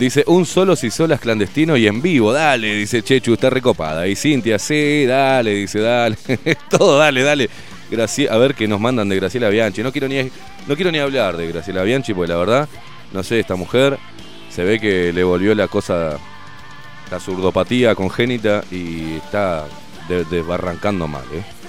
Dice, 0.00 0.24
un 0.28 0.46
solo 0.46 0.76
si 0.76 0.90
solas 0.90 1.20
clandestino 1.20 1.76
y 1.76 1.86
en 1.86 2.00
vivo, 2.00 2.32
dale, 2.32 2.74
dice 2.74 3.02
Chechu, 3.02 3.34
está 3.34 3.50
recopada. 3.50 4.08
Y 4.08 4.16
Cintia, 4.16 4.58
sí, 4.58 5.04
dale, 5.04 5.54
dice, 5.54 5.80
dale. 5.80 6.16
Todo, 6.70 6.96
dale, 6.96 7.22
dale. 7.22 7.50
a 8.30 8.36
ver 8.38 8.54
qué 8.54 8.66
nos 8.66 8.80
mandan 8.80 9.10
de 9.10 9.16
Graciela 9.16 9.50
Bianchi. 9.50 9.82
No 9.82 9.92
quiero, 9.92 10.08
ni, 10.08 10.22
no 10.66 10.74
quiero 10.74 10.90
ni 10.90 10.98
hablar 10.98 11.36
de 11.36 11.48
Graciela 11.48 11.82
Bianchi, 11.82 12.14
porque 12.14 12.32
la 12.32 12.38
verdad, 12.38 12.68
no 13.12 13.22
sé, 13.22 13.40
esta 13.40 13.56
mujer 13.56 13.98
se 14.48 14.64
ve 14.64 14.80
que 14.80 15.12
le 15.12 15.22
volvió 15.22 15.54
la 15.54 15.68
cosa, 15.68 16.16
la 17.10 17.20
surdopatía 17.20 17.94
congénita 17.94 18.64
y 18.70 19.16
está 19.16 19.66
desbarrancando 20.08 21.06
mal, 21.06 21.24
¿eh? 21.34 21.59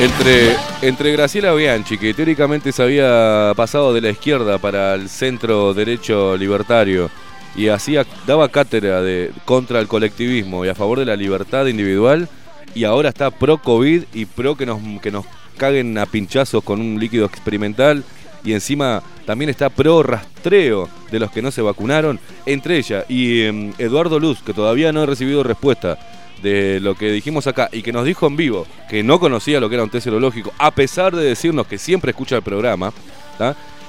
Entre, 0.00 0.54
entre 0.82 1.10
Graciela 1.10 1.52
Bianchi, 1.52 1.98
que 1.98 2.14
teóricamente 2.14 2.70
se 2.70 2.82
había 2.84 3.52
pasado 3.56 3.92
de 3.92 4.00
la 4.00 4.10
izquierda 4.10 4.58
para 4.58 4.94
el 4.94 5.08
centro 5.08 5.74
derecho 5.74 6.36
libertario 6.36 7.10
y 7.56 7.66
hacía, 7.66 8.06
daba 8.24 8.48
cátedra 8.48 9.02
de, 9.02 9.32
contra 9.44 9.80
el 9.80 9.88
colectivismo 9.88 10.64
y 10.64 10.68
a 10.68 10.76
favor 10.76 11.00
de 11.00 11.04
la 11.04 11.16
libertad 11.16 11.66
individual, 11.66 12.28
y 12.76 12.84
ahora 12.84 13.08
está 13.08 13.32
pro 13.32 13.58
COVID 13.58 14.04
y 14.14 14.26
pro 14.26 14.56
que 14.56 14.66
nos, 14.66 14.78
que 15.02 15.10
nos 15.10 15.26
caguen 15.56 15.98
a 15.98 16.06
pinchazos 16.06 16.62
con 16.62 16.80
un 16.80 17.00
líquido 17.00 17.26
experimental, 17.26 18.04
y 18.44 18.52
encima 18.52 19.02
también 19.26 19.50
está 19.50 19.68
pro 19.68 20.04
rastreo 20.04 20.88
de 21.10 21.18
los 21.18 21.32
que 21.32 21.42
no 21.42 21.50
se 21.50 21.60
vacunaron, 21.60 22.20
entre 22.46 22.78
ella 22.78 23.04
y 23.08 23.42
em, 23.42 23.72
Eduardo 23.78 24.20
Luz, 24.20 24.42
que 24.46 24.54
todavía 24.54 24.92
no 24.92 25.02
ha 25.02 25.06
recibido 25.06 25.42
respuesta 25.42 25.98
de 26.42 26.80
lo 26.80 26.94
que 26.94 27.10
dijimos 27.10 27.46
acá 27.46 27.68
y 27.72 27.82
que 27.82 27.92
nos 27.92 28.04
dijo 28.04 28.26
en 28.26 28.36
vivo 28.36 28.66
que 28.88 29.02
no 29.02 29.18
conocía 29.18 29.60
lo 29.60 29.68
que 29.68 29.74
era 29.74 29.84
un 29.84 29.90
test 29.90 30.04
serológico, 30.04 30.52
a 30.58 30.70
pesar 30.70 31.14
de 31.14 31.24
decirnos 31.24 31.66
que 31.66 31.78
siempre 31.78 32.10
escucha 32.10 32.36
el 32.36 32.42
programa, 32.42 32.92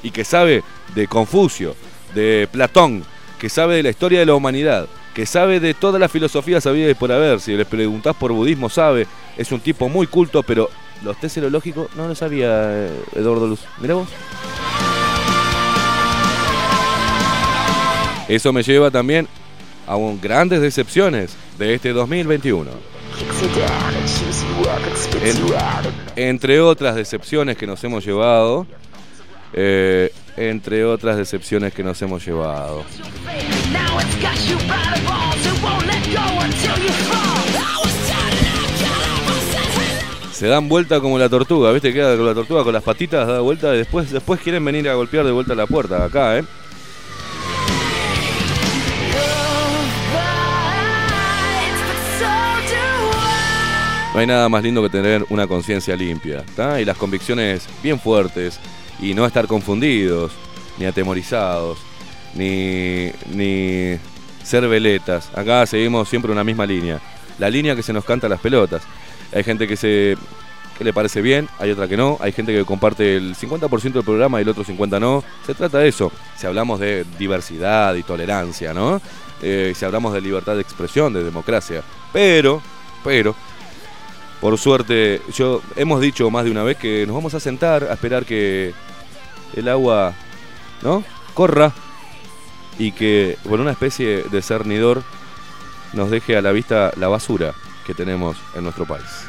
y 0.04 0.12
que 0.12 0.24
sabe 0.24 0.64
de 0.96 1.08
Confucio, 1.08 1.76
de 2.14 2.48
Platón, 2.52 3.04
que 3.40 3.50
sabe 3.50 3.76
de 3.76 3.84
la 3.84 3.90
historia 3.90 4.20
de 4.20 4.26
la 4.26 4.36
humanidad, 4.36 4.88
que 5.14 5.26
sabe 5.26 5.60
de 5.60 5.74
toda 5.74 6.00
la 6.00 6.08
filosofía 6.08 6.62
sabida 6.62 6.94
por 6.96 7.12
haber, 7.12 7.40
si 7.40 7.56
le 7.56 7.66
preguntás 7.66 8.16
por 8.16 8.32
budismo 8.32 8.70
sabe, 8.70 9.08
es 9.38 9.52
un 9.52 9.60
tipo 9.60 9.90
muy 9.90 10.08
culto, 10.08 10.44
pero 10.44 10.70
los 11.04 11.20
test 11.20 11.38
no 11.38 12.08
lo 12.08 12.16
sabía 12.16 12.48
eh, 12.52 13.02
Eduardo 13.16 13.48
Luz. 13.48 13.62
Mirá 13.80 13.96
vos. 13.96 14.08
Eso 18.28 18.54
me 18.54 18.62
lleva 18.62 18.92
también 18.92 19.28
a 19.90 19.98
grandes 20.22 20.62
decepciones 20.62 21.36
de 21.58 21.74
este 21.74 21.94
2021. 21.94 22.70
entre 26.16 26.60
otras 26.62 26.96
decepciones 26.96 27.58
que 27.58 27.66
nos 27.66 27.84
hemos 27.84 28.06
llevado, 28.06 28.68
eh, 29.52 30.14
entre 30.38 30.86
otras 30.86 31.18
decepciones 31.18 31.74
que 31.74 31.84
nos 31.84 32.00
hemos 32.04 32.24
llevado. 32.24 32.84
Se 40.32 40.48
dan 40.48 40.70
vuelta 40.70 41.02
como 41.02 41.18
la 41.18 41.30
tortuga, 41.30 41.72
¿viste? 41.72 41.92
Queda 41.92 42.16
con 42.16 42.28
la 42.28 42.36
tortuga 42.36 42.64
con 42.64 42.74
las 42.74 42.84
patitas, 42.84 43.28
da 43.28 43.40
vuelta 43.42 43.74
y 43.74 43.80
después, 43.80 44.12
después 44.12 44.40
quieren 44.40 44.64
venir 44.64 44.88
a 44.88 44.94
golpear 44.94 45.26
de 45.26 45.32
vuelta 45.32 45.56
la 45.56 45.66
puerta, 45.66 46.06
acá, 46.06 46.38
¿eh? 46.38 46.44
No 54.14 54.20
hay 54.20 54.28
nada 54.28 54.50
más 54.50 54.64
lindo 54.64 54.82
que 54.82 54.90
tener 54.90 55.26
una 55.30 55.46
conciencia 55.46 55.96
limpia, 55.96 56.44
Y 56.80 56.86
las 56.86 56.98
convicciones 56.98 57.68
bien 57.84 58.00
fuertes 58.00 58.60
y 59.00 59.14
no 59.14 59.26
estar 59.26 59.48
confundidos, 59.48 60.32
ni 60.78 60.86
atemorizados, 60.86 61.78
ni, 62.34 63.12
ni 63.32 63.98
ser 64.44 64.68
veletas. 64.68 65.30
Acá 65.36 65.66
seguimos 65.66 66.10
siempre 66.10 66.32
una 66.32 66.44
misma 66.44 66.66
línea, 66.66 67.00
la 67.38 67.50
línea 67.50 67.76
que 67.76 67.84
se 67.84 67.94
nos 67.94 68.04
canta 68.04 68.28
las 68.28 68.40
pelotas. 68.40 68.82
Hay 69.34 69.44
gente 69.44 69.68
que 69.68 69.78
se 69.78 70.18
que 70.80 70.86
le 70.86 70.94
parece 70.94 71.22
bien, 71.22 71.50
hay 71.60 71.72
otra 71.72 71.90
que 71.90 71.98
no, 71.98 72.18
hay 72.22 72.32
gente 72.32 72.54
que 72.54 72.64
comparte 72.64 73.18
el 73.18 73.36
50% 73.36 73.92
del 73.92 74.04
programa 74.04 74.40
y 74.40 74.44
el 74.44 74.50
otro 74.50 74.64
50% 74.64 75.00
no. 75.02 75.26
Se 75.46 75.54
trata 75.54 75.80
de 75.80 75.90
eso, 75.90 76.10
si 76.38 76.48
hablamos 76.48 76.80
de 76.80 77.06
diversidad 77.20 77.96
y 77.96 78.04
tolerancia, 78.04 78.74
¿no? 78.74 79.02
Eh, 79.42 79.74
si 79.76 79.84
hablamos 79.84 80.14
de 80.14 80.22
libertad 80.22 80.56
de 80.56 80.62
expresión, 80.62 81.12
de 81.12 81.22
democracia. 81.22 81.84
Pero, 82.14 82.62
pero, 83.04 83.36
por 84.42 84.58
suerte, 84.58 85.22
yo 85.34 85.62
hemos 85.76 86.02
dicho 86.02 86.30
más 86.30 86.46
de 86.46 86.52
una 86.52 86.64
vez 86.64 86.78
que 86.78 87.06
nos 87.06 87.16
vamos 87.16 87.34
a 87.34 87.40
sentar 87.40 87.84
a 87.84 87.94
esperar 87.94 88.26
que 88.26 88.74
el 89.56 89.68
agua, 89.68 90.14
¿no? 90.82 91.04
Corra 91.34 91.74
y 92.78 92.94
que 92.94 93.38
por 93.48 93.60
una 93.60 93.72
especie 93.72 94.24
de 94.24 94.42
cernidor 94.42 95.04
nos 95.94 96.10
deje 96.10 96.38
a 96.38 96.42
la 96.42 96.52
vista 96.52 96.92
la 96.96 97.08
basura 97.08 97.54
que 97.86 97.94
tenemos 97.94 98.38
en 98.56 98.64
nuestro 98.64 98.86
país. 98.86 99.29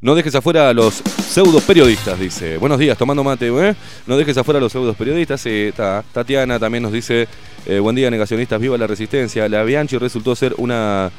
No 0.00 0.14
dejes 0.14 0.32
afuera 0.36 0.68
a 0.68 0.74
los 0.74 0.94
pseudo 0.94 1.60
periodistas, 1.60 2.20
dice. 2.20 2.56
Buenos 2.56 2.78
días, 2.78 2.96
tomando 2.96 3.24
mate, 3.24 3.48
¿eh? 3.48 3.74
No 4.06 4.16
dejes 4.16 4.38
afuera 4.38 4.58
a 4.58 4.60
los 4.60 4.70
pseudo 4.70 4.94
periodistas. 4.94 5.44
Eh, 5.46 5.72
Tatiana 6.12 6.60
también 6.60 6.84
nos 6.84 6.92
dice, 6.92 7.26
eh, 7.66 7.80
buen 7.80 7.96
día 7.96 8.08
negacionistas, 8.08 8.60
viva 8.60 8.78
la 8.78 8.86
resistencia. 8.86 9.48
La 9.48 9.64
Bianchi 9.64 9.98
resultó 9.98 10.36
ser 10.36 10.54
una 10.58 11.10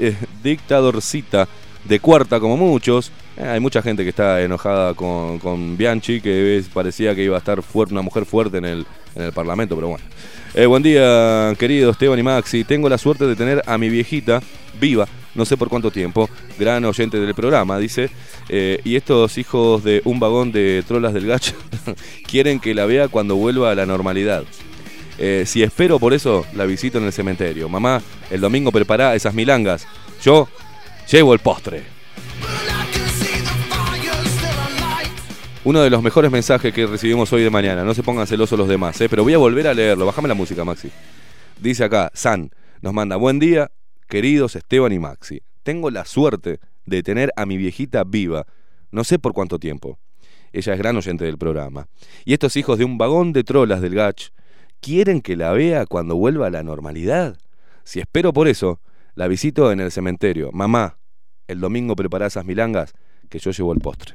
eh, 0.00 0.16
dictadorcita 0.42 1.46
de 1.84 2.00
cuarta 2.00 2.40
como 2.40 2.56
muchos. 2.56 3.12
hay 3.38 3.60
mucha 3.60 3.80
gente 3.82 4.02
que 4.02 4.08
está 4.08 4.42
enojada 4.42 4.94
con, 4.94 5.76
Bianchi, 5.76 6.20
que 6.20 6.60
parecía 6.74 7.14
que 7.14 7.22
iba 7.22 7.36
a 7.36 7.38
estar 7.38 7.62
fuerte, 7.62 7.94
una 7.94 8.02
mujer 8.02 8.24
fuerte 8.24 8.58
en 8.58 8.64
el, 8.64 8.86
en 9.14 9.22
el 9.22 9.32
Parlamento, 9.32 9.76
pero 9.76 9.88
bueno. 9.88 10.04
buen 10.68 10.82
día, 10.82 11.54
querido 11.56 11.92
Esteban 11.92 12.18
y 12.18 12.24
Maxi. 12.24 12.64
Tengo 12.64 12.88
la 12.88 12.98
suerte 12.98 13.28
de 13.28 13.36
tener 13.36 13.62
a 13.64 13.78
mi 13.78 13.88
viejita 13.88 14.42
viva 14.80 15.06
no 15.34 15.44
sé 15.44 15.56
por 15.56 15.68
cuánto 15.68 15.90
tiempo, 15.90 16.28
gran 16.58 16.84
oyente 16.84 17.18
del 17.18 17.34
programa, 17.34 17.78
dice, 17.78 18.10
eh, 18.48 18.80
y 18.84 18.96
estos 18.96 19.38
hijos 19.38 19.82
de 19.82 20.02
un 20.04 20.20
vagón 20.20 20.52
de 20.52 20.84
trolas 20.86 21.14
del 21.14 21.26
gacho 21.26 21.54
quieren 22.26 22.60
que 22.60 22.74
la 22.74 22.86
vea 22.86 23.08
cuando 23.08 23.36
vuelva 23.36 23.70
a 23.70 23.74
la 23.74 23.86
normalidad. 23.86 24.44
Eh, 25.18 25.44
si 25.46 25.62
espero 25.62 25.98
por 25.98 26.14
eso, 26.14 26.46
la 26.54 26.64
visito 26.64 26.98
en 26.98 27.04
el 27.04 27.12
cementerio. 27.12 27.68
Mamá, 27.68 28.02
el 28.30 28.40
domingo 28.40 28.72
prepara 28.72 29.14
esas 29.14 29.34
milangas. 29.34 29.86
Yo 30.22 30.48
llevo 31.10 31.34
el 31.34 31.40
postre. 31.40 31.82
Uno 35.64 35.80
de 35.80 35.90
los 35.90 36.02
mejores 36.02 36.30
mensajes 36.30 36.74
que 36.74 36.86
recibimos 36.86 37.32
hoy 37.32 37.42
de 37.42 37.50
mañana. 37.50 37.84
No 37.84 37.94
se 37.94 38.02
pongan 38.02 38.26
celosos 38.26 38.58
los 38.58 38.66
demás, 38.66 39.00
¿eh? 39.00 39.08
pero 39.08 39.22
voy 39.22 39.34
a 39.34 39.38
volver 39.38 39.68
a 39.68 39.74
leerlo. 39.74 40.06
Bájame 40.06 40.26
la 40.26 40.34
música, 40.34 40.64
Maxi. 40.64 40.90
Dice 41.60 41.84
acá, 41.84 42.10
San, 42.14 42.50
nos 42.80 42.92
manda, 42.92 43.14
buen 43.14 43.38
día, 43.38 43.70
queridos 44.08 44.56
Esteban 44.56 44.92
y 44.92 44.98
Maxi, 44.98 45.42
tengo 45.62 45.90
la 45.90 46.04
suerte 46.04 46.60
de 46.86 47.02
tener 47.02 47.32
a 47.36 47.46
mi 47.46 47.56
viejita 47.56 48.04
viva, 48.04 48.46
no 48.90 49.04
sé 49.04 49.18
por 49.18 49.32
cuánto 49.32 49.58
tiempo. 49.58 49.98
Ella 50.52 50.74
es 50.74 50.78
gran 50.78 50.96
oyente 50.96 51.24
del 51.24 51.38
programa. 51.38 51.86
Y 52.24 52.34
estos 52.34 52.56
hijos 52.56 52.78
de 52.78 52.84
un 52.84 52.98
vagón 52.98 53.32
de 53.32 53.44
trolas 53.44 53.80
del 53.80 53.94
Gach 53.94 54.30
quieren 54.80 55.22
que 55.22 55.36
la 55.36 55.52
vea 55.52 55.86
cuando 55.86 56.16
vuelva 56.16 56.48
a 56.48 56.50
la 56.50 56.62
normalidad. 56.62 57.38
Si 57.84 58.00
espero 58.00 58.32
por 58.32 58.48
eso, 58.48 58.80
la 59.14 59.28
visito 59.28 59.72
en 59.72 59.80
el 59.80 59.90
cementerio. 59.90 60.50
Mamá, 60.52 60.98
el 61.48 61.60
domingo 61.60 61.96
prepara 61.96 62.26
esas 62.26 62.44
milangas 62.44 62.92
que 63.28 63.38
yo 63.38 63.50
llevo 63.50 63.72
el 63.72 63.80
postre. 63.80 64.14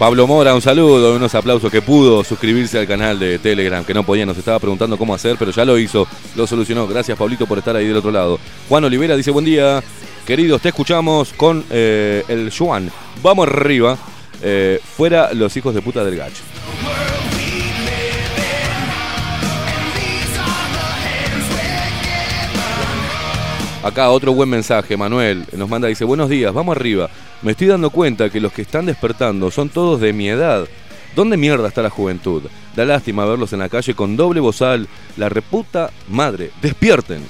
Pablo 0.00 0.26
Mora, 0.26 0.54
un 0.54 0.62
saludo, 0.62 1.14
unos 1.14 1.34
aplausos 1.34 1.70
que 1.70 1.82
pudo 1.82 2.24
suscribirse 2.24 2.78
al 2.78 2.86
canal 2.86 3.18
de 3.18 3.38
Telegram, 3.38 3.84
que 3.84 3.92
no 3.92 4.02
podía, 4.02 4.24
nos 4.24 4.38
estaba 4.38 4.58
preguntando 4.58 4.96
cómo 4.96 5.12
hacer, 5.12 5.36
pero 5.38 5.50
ya 5.50 5.62
lo 5.62 5.78
hizo, 5.78 6.08
lo 6.36 6.46
solucionó. 6.46 6.86
Gracias, 6.86 7.18
Pablito, 7.18 7.46
por 7.46 7.58
estar 7.58 7.76
ahí 7.76 7.86
del 7.86 7.98
otro 7.98 8.10
lado. 8.10 8.38
Juan 8.66 8.82
Olivera 8.82 9.14
dice, 9.14 9.30
buen 9.30 9.44
día, 9.44 9.82
queridos, 10.26 10.62
te 10.62 10.70
escuchamos 10.70 11.34
con 11.34 11.66
eh, 11.68 12.24
el 12.28 12.50
Juan. 12.50 12.90
Vamos 13.22 13.46
arriba, 13.46 13.98
eh, 14.42 14.80
fuera 14.96 15.34
los 15.34 15.54
hijos 15.58 15.74
de 15.74 15.82
puta 15.82 16.02
del 16.02 16.16
gacho. 16.16 16.44
Acá 23.82 24.08
otro 24.08 24.32
buen 24.32 24.48
mensaje, 24.48 24.96
Manuel. 24.96 25.44
Nos 25.52 25.68
manda, 25.68 25.88
dice, 25.88 26.06
buenos 26.06 26.30
días, 26.30 26.54
vamos 26.54 26.74
arriba. 26.74 27.10
Me 27.42 27.52
estoy 27.52 27.68
dando 27.68 27.88
cuenta 27.88 28.28
que 28.28 28.38
los 28.38 28.52
que 28.52 28.60
están 28.62 28.84
despertando 28.84 29.50
son 29.50 29.70
todos 29.70 29.98
de 30.00 30.12
mi 30.12 30.28
edad. 30.28 30.68
¿Dónde 31.16 31.38
mierda 31.38 31.68
está 31.68 31.80
la 31.80 31.88
juventud? 31.88 32.42
Da 32.76 32.84
lástima 32.84 33.24
verlos 33.24 33.54
en 33.54 33.60
la 33.60 33.70
calle 33.70 33.94
con 33.94 34.14
doble 34.14 34.40
bozal. 34.40 34.88
La 35.16 35.30
reputa 35.30 35.90
madre. 36.08 36.50
Despierten. 36.60 37.22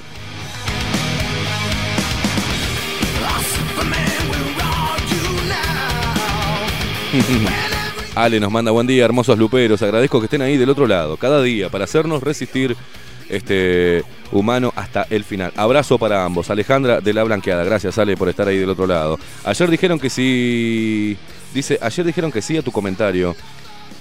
Ale 8.15 8.39
nos 8.41 8.51
manda 8.51 8.71
buen 8.71 8.87
día, 8.87 9.05
hermosos 9.05 9.37
luperos. 9.37 9.81
Agradezco 9.81 10.19
que 10.19 10.25
estén 10.25 10.41
ahí 10.41 10.57
del 10.57 10.69
otro 10.69 10.87
lado, 10.87 11.15
cada 11.15 11.41
día, 11.41 11.69
para 11.69 11.85
hacernos 11.85 12.21
resistir 12.21 12.75
este 13.31 14.03
humano 14.31 14.71
hasta 14.75 15.07
el 15.09 15.23
final. 15.23 15.51
Abrazo 15.55 15.97
para 15.97 16.23
ambos. 16.23 16.49
Alejandra 16.49 17.01
de 17.01 17.13
la 17.13 17.23
Blanqueada, 17.23 17.63
gracias 17.63 17.97
Ale 17.97 18.17
por 18.17 18.29
estar 18.29 18.47
ahí 18.47 18.57
del 18.57 18.69
otro 18.69 18.87
lado. 18.87 19.19
Ayer 19.43 19.69
dijeron 19.69 19.99
que 19.99 20.09
sí, 20.09 21.17
dice, 21.53 21.79
ayer 21.81 22.05
dijeron 22.05 22.31
que 22.31 22.41
sí 22.41 22.57
a 22.57 22.61
tu 22.61 22.71
comentario. 22.71 23.35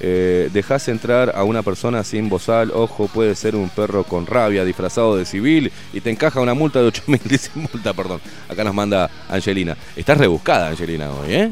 Eh, 0.02 0.48
dejas 0.54 0.88
entrar 0.88 1.32
a 1.36 1.44
una 1.44 1.62
persona 1.62 2.02
sin 2.04 2.30
bozal, 2.30 2.70
ojo, 2.74 3.06
puede 3.08 3.34
ser 3.34 3.54
un 3.54 3.68
perro 3.68 4.02
con 4.04 4.26
rabia, 4.26 4.64
disfrazado 4.64 5.14
de 5.14 5.26
civil 5.26 5.70
y 5.92 6.00
te 6.00 6.08
encaja 6.08 6.40
una 6.40 6.54
multa 6.54 6.80
de 6.80 6.86
8 6.86 7.02
mil, 7.06 7.20
multa, 7.54 7.92
perdón. 7.92 8.20
Acá 8.48 8.64
nos 8.64 8.74
manda 8.74 9.10
Angelina. 9.28 9.76
Estás 9.94 10.16
rebuscada, 10.16 10.68
Angelina, 10.68 11.10
hoy, 11.10 11.34
¿eh? 11.34 11.50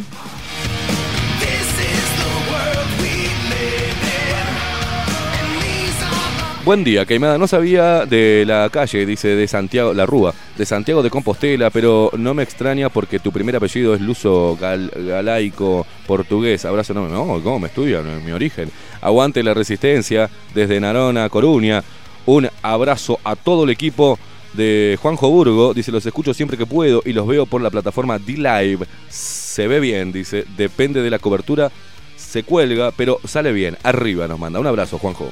Buen 6.69 6.85
día, 6.85 7.07
Caimada. 7.07 7.39
No 7.39 7.49
sabía 7.49 8.05
de 8.05 8.45
la 8.47 8.69
calle, 8.71 9.07
dice 9.07 9.29
de 9.29 9.49
Santiago, 9.49 9.95
la 9.95 10.05
Rúa, 10.05 10.35
de 10.55 10.67
Santiago 10.67 11.03
de 11.03 11.09
Compostela, 11.09 11.71
pero 11.71 12.11
no 12.19 12.35
me 12.35 12.43
extraña 12.43 12.91
porque 12.91 13.21
tu 13.21 13.33
primer 13.33 13.57
apellido 13.57 13.95
es 13.95 14.03
luso 14.03 14.55
gal, 14.61 14.93
galaico 14.95 15.87
portugués. 16.07 16.67
Abrazo, 16.67 16.93
no, 16.93 17.09
no, 17.09 17.43
¿cómo 17.43 17.59
me 17.59 17.69
estudian? 17.69 18.23
Mi 18.23 18.33
origen. 18.33 18.71
Aguante 19.01 19.43
la 19.43 19.55
resistencia 19.55 20.29
desde 20.55 20.79
Narona, 20.79 21.31
Coruña. 21.31 21.83
Un 22.27 22.51
abrazo 22.61 23.19
a 23.25 23.35
todo 23.35 23.65
el 23.65 23.71
equipo 23.71 24.19
de 24.53 24.99
Juanjo 25.01 25.31
Burgo. 25.31 25.73
Dice, 25.73 25.91
los 25.91 26.05
escucho 26.05 26.35
siempre 26.35 26.59
que 26.59 26.67
puedo 26.67 27.01
y 27.03 27.15
los 27.15 27.27
veo 27.27 27.47
por 27.47 27.63
la 27.63 27.71
plataforma 27.71 28.19
D-Live. 28.19 28.85
Se 29.09 29.67
ve 29.69 29.81
bien, 29.81 30.13
dice, 30.13 30.45
depende 30.55 31.01
de 31.01 31.09
la 31.09 31.19
cobertura. 31.19 31.73
Se 32.15 32.43
cuelga, 32.43 32.91
pero 32.95 33.21
sale 33.25 33.53
bien. 33.53 33.79
Arriba 33.85 34.29
nos 34.29 34.39
manda. 34.39 34.61
Un 34.61 34.67
abrazo, 34.67 34.99
Juanjo. 34.99 35.31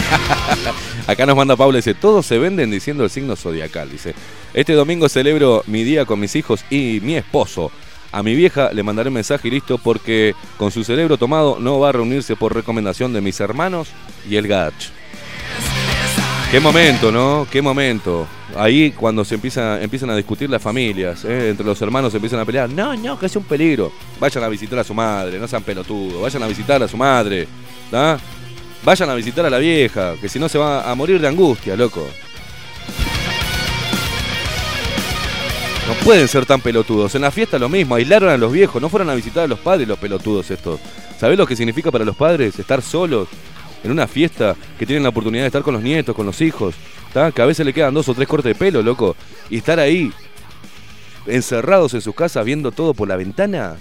Acá 1.06 1.26
nos 1.26 1.36
manda 1.36 1.56
Pablo, 1.56 1.76
dice, 1.76 1.94
todos 1.94 2.26
se 2.26 2.38
venden 2.38 2.70
diciendo 2.70 3.04
el 3.04 3.10
signo 3.10 3.36
zodiacal. 3.36 3.90
Dice, 3.90 4.14
este 4.54 4.72
domingo 4.72 5.08
celebro 5.08 5.62
mi 5.66 5.84
día 5.84 6.04
con 6.04 6.20
mis 6.20 6.34
hijos 6.36 6.64
y 6.70 7.00
mi 7.02 7.16
esposo. 7.16 7.70
A 8.12 8.22
mi 8.22 8.34
vieja 8.34 8.70
le 8.72 8.82
mandaré 8.82 9.08
un 9.08 9.14
mensaje 9.14 9.48
y 9.48 9.50
listo 9.50 9.78
porque 9.78 10.34
con 10.56 10.70
su 10.70 10.84
cerebro 10.84 11.18
tomado 11.18 11.58
no 11.60 11.78
va 11.78 11.90
a 11.90 11.92
reunirse 11.92 12.36
por 12.36 12.54
recomendación 12.54 13.12
de 13.12 13.20
mis 13.20 13.38
hermanos 13.40 13.88
y 14.28 14.36
el 14.36 14.48
gach. 14.48 14.74
Qué 16.50 16.60
momento, 16.60 17.10
¿no? 17.10 17.46
Qué 17.50 17.60
momento. 17.60 18.26
Ahí 18.56 18.92
cuando 18.92 19.24
se 19.24 19.34
empieza, 19.34 19.82
empiezan 19.82 20.10
a 20.10 20.16
discutir 20.16 20.48
las 20.48 20.62
familias, 20.62 21.24
¿eh? 21.24 21.50
entre 21.50 21.66
los 21.66 21.82
hermanos 21.82 22.12
se 22.12 22.18
empiezan 22.18 22.40
a 22.40 22.44
pelear. 22.44 22.70
No, 22.70 22.96
no, 22.96 23.18
que 23.18 23.26
es 23.26 23.36
un 23.36 23.44
peligro. 23.44 23.92
Vayan 24.20 24.44
a 24.44 24.48
visitar 24.48 24.78
a 24.78 24.84
su 24.84 24.94
madre, 24.94 25.38
no 25.38 25.48
sean 25.48 25.64
pelotudos. 25.64 26.22
Vayan 26.22 26.42
a 26.44 26.46
visitar 26.46 26.82
a 26.82 26.88
su 26.88 26.96
madre. 26.96 27.48
¿tá? 27.90 28.18
Vayan 28.86 29.10
a 29.10 29.16
visitar 29.16 29.44
a 29.44 29.50
la 29.50 29.58
vieja, 29.58 30.14
que 30.20 30.28
si 30.28 30.38
no 30.38 30.48
se 30.48 30.58
va 30.58 30.88
a 30.88 30.94
morir 30.94 31.20
de 31.20 31.26
angustia, 31.26 31.74
loco. 31.74 32.06
No 35.88 35.94
pueden 36.04 36.28
ser 36.28 36.46
tan 36.46 36.60
pelotudos. 36.60 37.12
En 37.16 37.22
la 37.22 37.32
fiesta 37.32 37.58
lo 37.58 37.68
mismo, 37.68 37.96
aislaron 37.96 38.28
a 38.28 38.36
los 38.36 38.52
viejos, 38.52 38.80
no 38.80 38.88
fueron 38.88 39.10
a 39.10 39.16
visitar 39.16 39.42
a 39.42 39.48
los 39.48 39.58
padres 39.58 39.88
los 39.88 39.98
pelotudos 39.98 40.52
estos. 40.52 40.78
¿Sabés 41.18 41.36
lo 41.36 41.48
que 41.48 41.56
significa 41.56 41.90
para 41.90 42.04
los 42.04 42.14
padres 42.14 42.56
estar 42.60 42.80
solos 42.80 43.26
en 43.82 43.90
una 43.90 44.06
fiesta 44.06 44.54
que 44.78 44.86
tienen 44.86 45.02
la 45.02 45.08
oportunidad 45.08 45.42
de 45.42 45.48
estar 45.48 45.62
con 45.62 45.74
los 45.74 45.82
nietos, 45.82 46.14
con 46.14 46.24
los 46.24 46.40
hijos? 46.40 46.76
¿tá? 47.12 47.32
Que 47.32 47.42
a 47.42 47.46
veces 47.46 47.66
le 47.66 47.72
quedan 47.72 47.92
dos 47.92 48.08
o 48.08 48.14
tres 48.14 48.28
cortes 48.28 48.50
de 48.50 48.54
pelo, 48.54 48.82
loco. 48.82 49.16
Y 49.50 49.56
estar 49.56 49.80
ahí, 49.80 50.12
encerrados 51.26 51.92
en 51.94 52.02
sus 52.02 52.14
casas, 52.14 52.44
viendo 52.44 52.70
todo 52.70 52.94
por 52.94 53.08
la 53.08 53.16
ventana. 53.16 53.78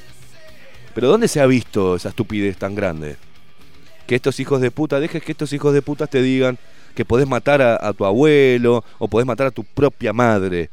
Pero 0.95 1.09
¿dónde 1.09 1.27
se 1.27 1.41
ha 1.41 1.45
visto 1.45 1.95
esa 1.95 2.09
estupidez 2.09 2.57
tan 2.57 2.73
grande? 2.73 3.17
Que 4.07 4.15
estos 4.15 4.39
hijos 4.39 4.61
de 4.61 4.71
puta, 4.71 4.99
dejes 4.99 5.23
que 5.23 5.31
estos 5.31 5.53
hijos 5.53 5.73
de 5.73 5.81
puta 5.81 6.07
te 6.07 6.21
digan 6.21 6.57
que 6.95 7.05
podés 7.05 7.27
matar 7.27 7.61
a, 7.61 7.93
tu 7.93 8.05
abuelo 8.05 8.83
o 8.99 9.07
podés 9.07 9.27
matar 9.27 9.47
a 9.47 9.51
tu 9.51 9.63
propia 9.63 10.13
madre. 10.13 10.69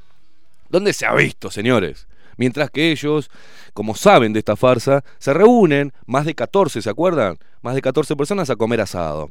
¿Dónde 0.68 0.92
se 0.92 1.04
ha 1.04 1.14
visto, 1.14 1.50
señores? 1.50 2.06
Mientras 2.36 2.70
que 2.70 2.90
ellos, 2.90 3.30
como 3.74 3.94
saben 3.94 4.32
de 4.32 4.38
esta 4.38 4.56
farsa, 4.56 5.04
se 5.18 5.34
reúnen, 5.34 5.92
más 6.06 6.24
de 6.24 6.34
14, 6.34 6.80
¿se 6.80 6.88
acuerdan? 6.88 7.38
Más 7.60 7.74
de 7.74 7.82
14 7.82 8.16
personas 8.16 8.50
a 8.50 8.56
comer 8.56 8.80
asado. 8.80 9.30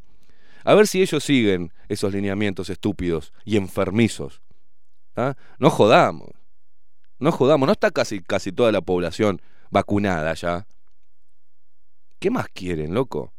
A 0.63 0.75
ver 0.75 0.87
si 0.87 1.01
ellos 1.01 1.23
siguen 1.23 1.73
esos 1.89 2.13
lineamientos 2.13 2.69
estúpidos 2.69 3.33
y 3.45 3.57
enfermizos. 3.57 4.41
¿Ah? 5.15 5.35
No 5.57 5.69
jodamos. 5.69 6.29
No 7.19 7.31
jodamos. 7.31 7.65
No 7.65 7.73
está 7.73 7.91
casi, 7.91 8.21
casi 8.21 8.51
toda 8.51 8.71
la 8.71 8.81
población 8.81 9.41
vacunada 9.71 10.33
ya. 10.33 10.67
¿Qué 12.19 12.29
más 12.29 12.47
quieren, 12.53 12.93
loco? 12.93 13.33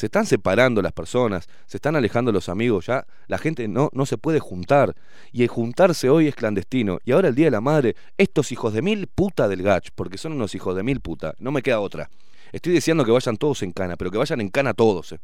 Se 0.00 0.06
están 0.06 0.24
separando 0.24 0.80
las 0.80 0.94
personas, 0.94 1.46
se 1.66 1.76
están 1.76 1.94
alejando 1.94 2.32
los 2.32 2.48
amigos, 2.48 2.86
ya 2.86 3.06
la 3.26 3.36
gente 3.36 3.68
no, 3.68 3.90
no 3.92 4.06
se 4.06 4.16
puede 4.16 4.40
juntar. 4.40 4.96
Y 5.30 5.42
el 5.42 5.48
juntarse 5.48 6.08
hoy 6.08 6.26
es 6.26 6.34
clandestino. 6.34 7.00
Y 7.04 7.12
ahora 7.12 7.28
el 7.28 7.34
Día 7.34 7.48
de 7.48 7.50
la 7.50 7.60
Madre, 7.60 7.96
estos 8.16 8.50
hijos 8.50 8.72
de 8.72 8.80
mil 8.80 9.08
puta 9.08 9.46
del 9.46 9.62
gach, 9.62 9.90
porque 9.94 10.16
son 10.16 10.32
unos 10.32 10.54
hijos 10.54 10.74
de 10.74 10.82
mil 10.82 11.00
puta, 11.00 11.34
no 11.38 11.52
me 11.52 11.60
queda 11.60 11.80
otra. 11.80 12.08
Estoy 12.50 12.72
deseando 12.72 13.04
que 13.04 13.10
vayan 13.10 13.36
todos 13.36 13.62
en 13.62 13.72
cana, 13.72 13.98
pero 13.98 14.10
que 14.10 14.16
vayan 14.16 14.40
en 14.40 14.48
cana 14.48 14.72
todos. 14.72 15.12
Eh. 15.12 15.18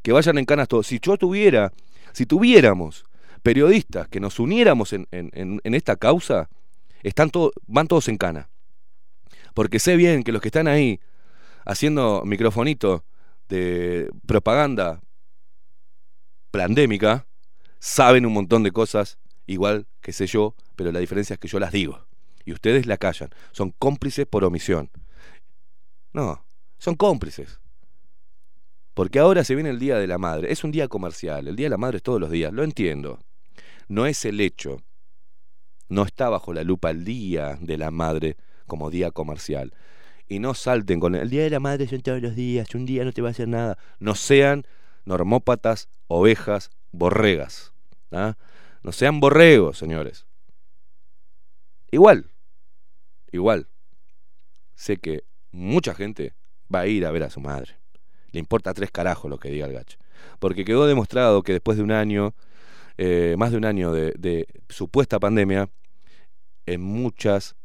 Que 0.00 0.12
vayan 0.12 0.38
en 0.38 0.44
cana 0.44 0.66
todos. 0.66 0.86
Si 0.86 1.00
yo 1.00 1.16
tuviera, 1.16 1.72
si 2.12 2.24
tuviéramos 2.24 3.04
periodistas 3.42 4.06
que 4.06 4.20
nos 4.20 4.38
uniéramos 4.38 4.92
en, 4.92 5.08
en, 5.10 5.32
en 5.32 5.74
esta 5.74 5.96
causa, 5.96 6.48
están 7.02 7.30
todos, 7.30 7.50
van 7.66 7.88
todos 7.88 8.06
en 8.06 8.16
cana. 8.16 8.48
Porque 9.54 9.80
sé 9.80 9.96
bien 9.96 10.22
que 10.22 10.30
los 10.30 10.40
que 10.40 10.50
están 10.50 10.68
ahí 10.68 11.00
haciendo 11.64 12.22
microfonito 12.24 13.02
de 13.48 14.10
propaganda 14.26 15.00
pandémica 16.50 17.26
saben 17.78 18.26
un 18.26 18.32
montón 18.32 18.62
de 18.62 18.72
cosas, 18.72 19.18
igual 19.46 19.86
que 20.00 20.12
sé 20.12 20.26
yo, 20.26 20.54
pero 20.76 20.92
la 20.92 21.00
diferencia 21.00 21.34
es 21.34 21.40
que 21.40 21.48
yo 21.48 21.58
las 21.58 21.72
digo. 21.72 22.06
Y 22.44 22.52
ustedes 22.52 22.86
la 22.86 22.96
callan. 22.96 23.30
Son 23.52 23.72
cómplices 23.72 24.26
por 24.26 24.44
omisión. 24.44 24.90
No, 26.12 26.44
son 26.78 26.94
cómplices. 26.94 27.60
Porque 28.94 29.18
ahora 29.18 29.44
se 29.44 29.54
viene 29.54 29.70
el 29.70 29.78
Día 29.78 29.98
de 29.98 30.06
la 30.06 30.18
Madre. 30.18 30.50
Es 30.50 30.64
un 30.64 30.72
día 30.72 30.88
comercial. 30.88 31.46
El 31.46 31.56
Día 31.56 31.66
de 31.66 31.70
la 31.70 31.76
Madre 31.76 31.98
es 31.98 32.02
todos 32.02 32.20
los 32.20 32.30
días. 32.30 32.52
Lo 32.52 32.64
entiendo. 32.64 33.20
No 33.86 34.06
es 34.06 34.24
el 34.24 34.40
hecho. 34.40 34.82
No 35.88 36.04
está 36.04 36.28
bajo 36.30 36.52
la 36.52 36.64
lupa 36.64 36.90
el 36.90 37.04
Día 37.04 37.58
de 37.60 37.78
la 37.78 37.90
Madre 37.90 38.36
como 38.66 38.90
día 38.90 39.10
comercial 39.10 39.72
y 40.28 40.38
no 40.38 40.54
salten 40.54 41.00
con 41.00 41.14
el 41.14 41.30
Día 41.30 41.42
de 41.42 41.50
la 41.50 41.60
Madre 41.60 41.86
son 41.86 42.02
todos 42.02 42.20
los 42.20 42.34
días, 42.34 42.74
un 42.74 42.86
día 42.86 43.04
no 43.04 43.12
te 43.12 43.22
va 43.22 43.28
a 43.28 43.30
hacer 43.30 43.48
nada. 43.48 43.78
No 43.98 44.14
sean 44.14 44.64
normópatas, 45.04 45.88
ovejas, 46.06 46.70
borregas. 46.92 47.72
¿ah? 48.12 48.36
No 48.82 48.92
sean 48.92 49.20
borregos, 49.20 49.78
señores. 49.78 50.26
Igual, 51.90 52.30
igual, 53.32 53.68
sé 54.74 54.98
que 54.98 55.24
mucha 55.50 55.94
gente 55.94 56.34
va 56.72 56.80
a 56.80 56.86
ir 56.86 57.06
a 57.06 57.10
ver 57.10 57.22
a 57.22 57.30
su 57.30 57.40
madre. 57.40 57.76
Le 58.32 58.40
importa 58.40 58.74
tres 58.74 58.90
carajos 58.90 59.30
lo 59.30 59.38
que 59.38 59.50
diga 59.50 59.66
el 59.66 59.72
gacho. 59.72 59.98
Porque 60.38 60.66
quedó 60.66 60.86
demostrado 60.86 61.42
que 61.42 61.52
después 61.52 61.78
de 61.78 61.84
un 61.84 61.92
año, 61.92 62.34
eh, 62.98 63.36
más 63.38 63.52
de 63.52 63.56
un 63.56 63.64
año 63.64 63.92
de, 63.92 64.12
de 64.18 64.46
supuesta 64.68 65.18
pandemia, 65.18 65.70
en 66.66 66.82
muchas 66.82 67.56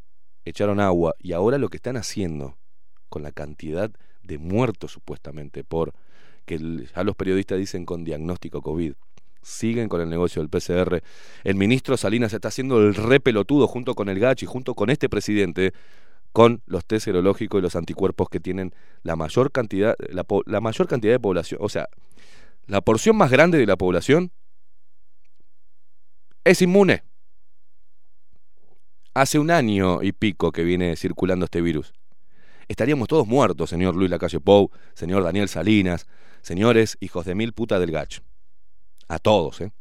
echaron 0.45 0.79
agua 0.79 1.15
y 1.19 1.33
ahora 1.33 1.57
lo 1.57 1.69
que 1.69 1.77
están 1.77 1.97
haciendo 1.97 2.57
con 3.09 3.23
la 3.23 3.31
cantidad 3.31 3.91
de 4.23 4.37
muertos 4.37 4.91
supuestamente 4.91 5.63
por 5.63 5.93
que 6.45 6.57
ya 6.93 7.03
los 7.03 7.15
periodistas 7.15 7.57
dicen 7.57 7.85
con 7.85 8.03
diagnóstico 8.03 8.61
COVID, 8.61 8.93
siguen 9.41 9.89
con 9.89 10.01
el 10.01 10.09
negocio 10.09 10.41
del 10.41 10.49
PCR. 10.49 11.01
El 11.43 11.55
ministro 11.55 11.95
Salinas 11.97 12.33
está 12.33 12.49
haciendo 12.49 12.79
el 12.79 12.95
re 12.95 13.19
pelotudo 13.19 13.67
junto 13.67 13.95
con 13.95 14.09
el 14.09 14.19
Gachi, 14.19 14.45
junto 14.45 14.73
con 14.73 14.89
este 14.89 15.09
presidente, 15.09 15.73
con 16.31 16.61
los 16.65 16.85
test 16.85 17.05
serológicos 17.05 17.59
y 17.59 17.61
los 17.61 17.75
anticuerpos 17.75 18.29
que 18.29 18.39
tienen 18.39 18.73
la 19.03 19.15
mayor 19.15 19.51
cantidad, 19.51 19.95
la, 20.09 20.25
la 20.45 20.61
mayor 20.61 20.87
cantidad 20.87 21.13
de 21.13 21.19
población, 21.19 21.59
o 21.63 21.69
sea, 21.69 21.87
la 22.65 22.81
porción 22.81 23.15
más 23.15 23.29
grande 23.29 23.57
de 23.57 23.65
la 23.65 23.75
población 23.75 24.31
es 26.43 26.61
inmune. 26.61 27.03
Hace 29.15 29.37
un 29.37 29.51
año 29.51 30.01
y 30.01 30.11
pico 30.11 30.51
que 30.51 30.63
viene 30.63 30.95
circulando 30.95 31.45
este 31.45 31.61
virus. 31.61 31.93
Estaríamos 32.67 33.07
todos 33.07 33.27
muertos, 33.27 33.69
señor 33.69 33.95
Luis 33.95 34.09
Lacalle 34.09 34.39
Pou, 34.39 34.71
señor 34.95 35.23
Daniel 35.23 35.47
Salinas, 35.47 36.07
señores 36.41 36.97
hijos 36.99 37.23
de 37.25 37.35
mil 37.35 37.53
putas 37.53 37.79
del 37.79 37.91
gach. 37.91 38.21
A 39.07 39.19
todos, 39.19 39.61
¿eh? 39.61 39.71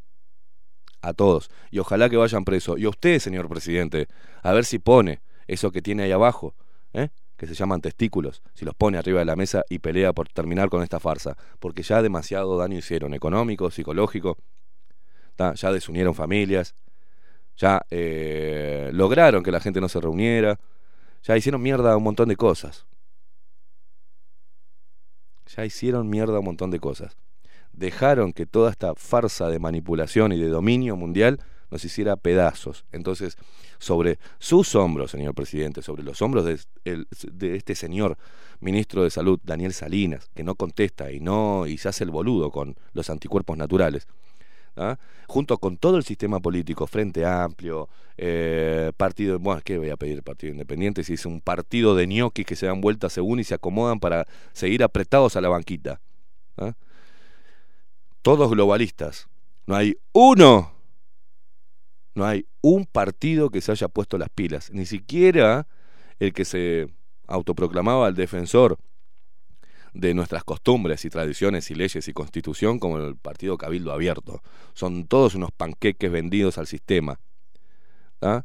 A 1.00 1.14
todos. 1.14 1.50
Y 1.70 1.78
ojalá 1.78 2.10
que 2.10 2.18
vayan 2.18 2.44
presos. 2.44 2.78
Y 2.78 2.84
a 2.84 2.90
usted, 2.90 3.20
señor 3.20 3.48
presidente, 3.48 4.06
a 4.42 4.52
ver 4.52 4.66
si 4.66 4.78
pone 4.78 5.22
eso 5.46 5.72
que 5.72 5.80
tiene 5.80 6.02
ahí 6.02 6.12
abajo, 6.12 6.54
¿eh? 6.92 7.08
que 7.38 7.46
se 7.46 7.54
llaman 7.54 7.80
testículos, 7.80 8.42
si 8.52 8.66
los 8.66 8.74
pone 8.74 8.98
arriba 8.98 9.20
de 9.20 9.24
la 9.24 9.34
mesa 9.34 9.64
y 9.70 9.78
pelea 9.78 10.12
por 10.12 10.28
terminar 10.28 10.68
con 10.68 10.82
esta 10.82 11.00
farsa. 11.00 11.38
Porque 11.58 11.82
ya 11.82 12.02
demasiado 12.02 12.58
daño 12.58 12.76
hicieron, 12.76 13.14
económico, 13.14 13.70
psicológico. 13.70 14.36
Ya 15.38 15.72
desunieron 15.72 16.14
familias. 16.14 16.74
Ya 17.62 17.86
eh, 17.90 18.90
lograron 18.92 19.44
que 19.44 19.52
la 19.52 19.60
gente 19.60 19.80
no 19.80 19.88
se 19.88 20.00
reuniera. 20.00 20.58
Ya 21.22 21.36
hicieron 21.36 21.62
mierda 21.62 21.96
un 21.96 22.02
montón 22.02 22.28
de 22.28 22.34
cosas. 22.34 22.86
Ya 25.54 25.64
hicieron 25.64 26.10
mierda 26.10 26.40
un 26.40 26.44
montón 26.46 26.72
de 26.72 26.80
cosas 26.80 27.16
dejaron 27.72 28.32
que 28.32 28.46
toda 28.46 28.70
esta 28.70 28.94
farsa 28.94 29.48
de 29.48 29.58
manipulación 29.58 30.32
y 30.32 30.38
de 30.38 30.48
dominio 30.48 30.96
mundial 30.96 31.40
nos 31.70 31.84
hiciera 31.84 32.16
pedazos. 32.16 32.84
Entonces, 32.92 33.38
sobre 33.78 34.18
sus 34.38 34.74
hombros, 34.74 35.10
señor 35.10 35.34
presidente, 35.34 35.82
sobre 35.82 36.02
los 36.02 36.20
hombros 36.20 36.44
de, 36.44 37.06
este 37.56 37.74
señor 37.74 38.18
ministro 38.60 39.02
de 39.04 39.10
Salud, 39.10 39.40
Daniel 39.42 39.72
Salinas, 39.72 40.30
que 40.34 40.44
no 40.44 40.54
contesta 40.54 41.10
y 41.10 41.20
no 41.20 41.66
y 41.66 41.78
se 41.78 41.88
hace 41.88 42.04
el 42.04 42.10
boludo 42.10 42.50
con 42.50 42.76
los 42.92 43.08
anticuerpos 43.08 43.56
naturales, 43.56 44.06
¿ah? 44.76 44.98
junto 45.26 45.58
con 45.58 45.76
todo 45.76 45.96
el 45.96 46.04
sistema 46.04 46.40
político, 46.40 46.86
Frente 46.86 47.24
Amplio, 47.24 47.88
eh, 48.16 48.92
partido, 48.96 49.38
bueno, 49.38 49.60
¿qué 49.64 49.78
voy 49.78 49.90
a 49.90 49.96
pedir 49.96 50.22
partido 50.22 50.52
independiente 50.52 51.04
si 51.04 51.14
es 51.14 51.26
un 51.26 51.40
partido 51.40 51.94
de 51.94 52.06
ñoquis 52.06 52.46
que 52.46 52.56
se 52.56 52.66
dan 52.66 52.80
vueltas 52.80 53.12
según 53.12 53.40
y 53.40 53.44
se 53.44 53.54
acomodan 53.54 54.00
para 54.00 54.26
seguir 54.52 54.82
apretados 54.82 55.36
a 55.36 55.40
la 55.40 55.48
banquita? 55.48 56.00
¿ah? 56.58 56.74
todos 58.22 58.50
globalistas. 58.50 59.28
No 59.66 59.76
hay 59.76 59.96
uno, 60.12 60.72
no 62.14 62.24
hay 62.24 62.46
un 62.60 62.86
partido 62.86 63.50
que 63.50 63.60
se 63.60 63.72
haya 63.72 63.88
puesto 63.88 64.18
las 64.18 64.30
pilas, 64.30 64.70
ni 64.72 64.86
siquiera 64.86 65.66
el 66.18 66.32
que 66.32 66.44
se 66.44 66.88
autoproclamaba 67.26 68.08
el 68.08 68.14
defensor 68.14 68.78
de 69.92 70.14
nuestras 70.14 70.44
costumbres 70.44 71.04
y 71.04 71.10
tradiciones 71.10 71.70
y 71.70 71.74
leyes 71.74 72.08
y 72.08 72.12
constitución 72.12 72.78
como 72.78 72.98
el 72.98 73.16
partido 73.16 73.58
Cabildo 73.58 73.92
Abierto. 73.92 74.42
Son 74.74 75.06
todos 75.06 75.34
unos 75.34 75.52
panqueques 75.52 76.10
vendidos 76.10 76.58
al 76.58 76.66
sistema. 76.66 77.18
¿ah? 78.20 78.44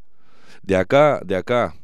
De 0.62 0.76
acá, 0.76 1.22
de 1.24 1.36
acá 1.36 1.76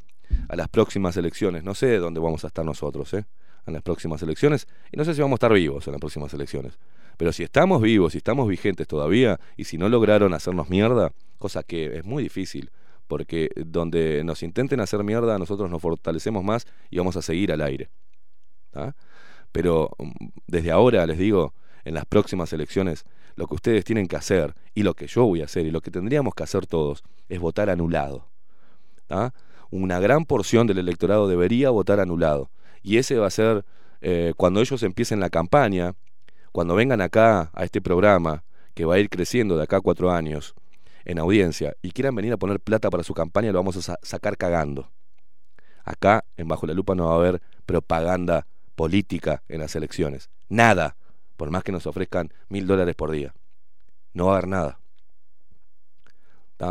a 0.49 0.55
las 0.55 0.68
próximas 0.68 1.16
elecciones, 1.18 1.64
no 1.64 1.76
sé 1.76 1.97
dónde 1.97 2.20
vamos 2.20 2.43
a 2.43 2.47
estar 2.47 2.66
nosotros, 2.66 3.14
¿eh? 3.14 3.26
En 3.66 3.74
las 3.74 3.82
próximas 3.82 4.22
elecciones, 4.22 4.68
y 4.91 4.97
no 4.97 5.05
sé 5.05 5.14
si 5.14 5.22
vamos 5.22 5.36
a 5.36 5.38
estar 5.38 5.53
vivos 5.53 5.88
en 5.88 5.93
las 5.93 5.99
próximas 6.01 6.34
elecciones. 6.34 6.78
Pero 7.16 7.32
si 7.32 7.43
estamos 7.43 7.82
vivos, 7.82 8.11
si 8.11 8.18
estamos 8.18 8.47
vigentes 8.49 8.88
todavía, 8.88 9.39
y 9.55 9.64
si 9.64 9.78
no 9.78 9.88
lograron 9.88 10.34
hacernos 10.34 10.70
mierda, 10.70 11.14
cosa 11.38 11.64
que 11.64 11.97
es 11.97 12.03
muy 12.03 12.24
difícil, 12.24 12.72
porque 13.07 13.49
donde 13.55 14.24
nos 14.26 14.43
intenten 14.43 14.82
hacer 14.82 15.03
mierda, 15.03 15.38
nosotros 15.38 15.70
nos 15.70 15.82
fortalecemos 15.82 16.43
más 16.43 16.66
y 16.89 16.97
vamos 16.97 17.16
a 17.16 17.22
seguir 17.22 17.53
al 17.53 17.61
aire. 17.61 17.89
Pero 19.54 19.91
mm, 19.97 20.12
desde 20.47 20.72
ahora 20.72 21.06
les 21.06 21.18
digo, 21.18 21.54
en 21.86 21.93
las 21.93 22.06
próximas 22.06 22.51
elecciones, 22.51 23.06
lo 23.36 23.47
que 23.47 23.56
ustedes 23.56 23.86
tienen 23.86 24.08
que 24.08 24.18
hacer, 24.18 24.56
y 24.74 24.84
lo 24.84 24.93
que 24.93 25.08
yo 25.08 25.26
voy 25.26 25.41
a 25.41 25.45
hacer, 25.45 25.66
y 25.66 25.72
lo 25.72 25.80
que 25.80 25.91
tendríamos 25.91 26.36
que 26.36 26.43
hacer 26.43 26.68
todos, 26.68 27.04
es 27.30 27.39
votar 27.39 27.70
anulado. 27.70 28.28
Una 29.70 29.99
gran 29.99 30.26
porción 30.26 30.68
del 30.68 30.80
electorado 30.80 31.28
debería 31.28 31.70
votar 31.70 31.99
anulado. 31.99 32.49
Y 32.82 32.97
ese 32.97 33.18
va 33.18 33.28
a 33.28 33.32
ser, 33.32 33.64
eh, 34.01 34.34
cuando 34.36 34.60
ellos 34.60 34.82
empiecen 34.84 35.20
la 35.20 35.30
campaña, 35.30 35.93
cuando 36.51 36.76
vengan 36.76 37.01
acá 37.01 37.51
a 37.54 37.64
este 37.64 37.82
programa, 37.82 38.43
que 38.74 38.86
va 38.86 38.95
a 38.95 38.99
ir 38.99 39.10
creciendo 39.10 39.56
de 39.56 39.64
acá 39.64 39.78
a 39.78 39.82
cuatro 39.82 40.12
años, 40.12 40.56
en 41.06 41.20
audiencia, 41.20 41.76
y 41.82 41.91
quieran 41.91 42.16
venir 42.16 42.34
a 42.34 42.38
poner 42.38 42.60
plata 42.60 42.89
para 42.89 43.04
su 43.04 43.14
campaña, 43.14 43.51
lo 43.51 43.60
vamos 43.60 43.89
a 43.89 43.97
sacar 44.01 44.38
cagando. 44.38 44.89
Acá, 45.84 46.24
en 46.38 46.47
Bajo 46.47 46.66
la 46.66 46.74
Lupa, 46.74 46.95
no 46.95 47.08
va 47.08 47.14
a 47.14 47.18
haber 47.18 47.41
propaganda 47.66 48.47
política 48.76 49.43
en 49.47 49.59
las 49.59 49.76
elecciones. 49.76 50.30
Nada, 50.49 50.97
por 51.38 51.51
más 51.51 51.63
que 51.63 51.71
nos 51.71 51.88
ofrezcan 51.88 52.34
mil 52.49 52.67
dólares 52.67 52.95
por 52.95 53.11
día. 53.11 53.34
No 54.13 54.28
va 54.28 54.34
a 54.34 54.38
haber 54.38 54.47
nada. 54.47 54.80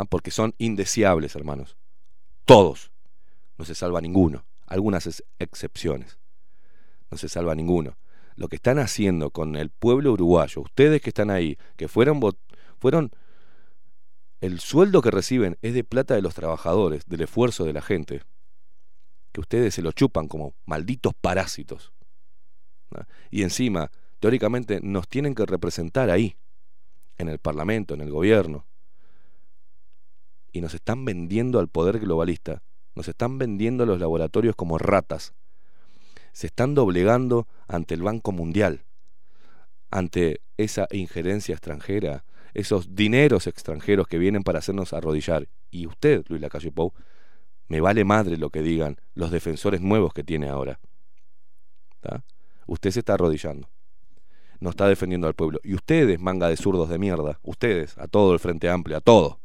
Porque 0.09 0.31
son 0.31 0.55
indeseables, 0.57 1.35
hermanos. 1.35 1.77
Todos. 2.45 2.91
No 3.57 3.65
se 3.65 3.75
salva 3.75 4.01
ninguno. 4.01 4.45
Algunas 4.65 5.23
excepciones. 5.37 6.17
No 7.11 7.17
se 7.17 7.29
salva 7.29 7.53
ninguno 7.53 7.95
lo 8.35 8.47
que 8.47 8.55
están 8.55 8.79
haciendo 8.79 9.29
con 9.29 9.55
el 9.55 9.69
pueblo 9.69 10.11
uruguayo, 10.13 10.61
ustedes 10.61 11.01
que 11.01 11.09
están 11.09 11.29
ahí, 11.29 11.57
que 11.75 11.87
fueron, 11.87 12.19
fueron 12.79 13.11
el 14.41 14.59
sueldo 14.59 15.01
que 15.01 15.11
reciben 15.11 15.57
es 15.61 15.73
de 15.73 15.83
plata 15.83 16.15
de 16.15 16.21
los 16.21 16.35
trabajadores, 16.35 17.03
del 17.05 17.21
esfuerzo 17.21 17.63
de 17.65 17.73
la 17.73 17.81
gente, 17.81 18.23
que 19.33 19.41
ustedes 19.41 19.73
se 19.73 19.81
lo 19.81 19.91
chupan 19.91 20.27
como 20.27 20.53
malditos 20.65 21.13
parásitos. 21.19 21.91
Y 23.31 23.41
encima, 23.41 23.91
teóricamente, 24.19 24.79
nos 24.81 25.07
tienen 25.09 25.33
que 25.35 25.45
representar 25.45 26.09
ahí, 26.09 26.37
en 27.17 27.27
el 27.27 27.39
Parlamento, 27.39 27.95
en 27.95 28.01
el 28.01 28.11
gobierno. 28.11 28.65
Y 30.51 30.61
nos 30.61 30.75
están 30.75 31.03
vendiendo 31.03 31.59
al 31.59 31.67
poder 31.67 31.99
globalista, 31.99 32.61
nos 32.95 33.07
están 33.07 33.39
vendiendo 33.39 33.83
a 33.83 33.87
los 33.87 33.99
laboratorios 33.99 34.55
como 34.55 34.77
ratas, 34.77 35.33
se 36.31 36.47
están 36.47 36.75
doblegando 36.75 37.47
ante 37.67 37.95
el 37.95 38.03
Banco 38.03 38.31
Mundial, 38.31 38.85
ante 39.89 40.41
esa 40.57 40.87
injerencia 40.91 41.53
extranjera, 41.53 42.23
esos 42.53 42.95
dineros 42.95 43.47
extranjeros 43.47 44.07
que 44.07 44.19
vienen 44.19 44.43
para 44.43 44.59
hacernos 44.59 44.93
arrodillar. 44.93 45.47
Y 45.71 45.87
usted, 45.87 46.23
Luis 46.27 46.41
Lacalle 46.41 46.71
me 47.67 47.81
vale 47.81 48.03
madre 48.03 48.37
lo 48.37 48.49
que 48.49 48.61
digan 48.61 48.97
los 49.15 49.31
defensores 49.31 49.81
nuevos 49.81 50.13
que 50.13 50.23
tiene 50.23 50.49
ahora. 50.49 50.79
Usted 52.65 52.91
se 52.91 52.99
está 52.99 53.15
arrodillando. 53.15 53.69
No 54.59 54.69
está 54.69 54.87
defendiendo 54.87 55.27
al 55.27 55.33
pueblo. 55.33 55.59
Y 55.63 55.73
ustedes, 55.73 56.19
manga 56.19 56.47
de 56.47 56.57
zurdos 56.57 56.89
de 56.89 56.97
mierda, 56.97 57.39
ustedes, 57.43 57.97
a 57.97 58.07
todo 58.07 58.33
el 58.33 58.39
Frente 58.39 58.69
Amplio, 58.69 58.97
a 58.97 59.01
todo, 59.01 59.39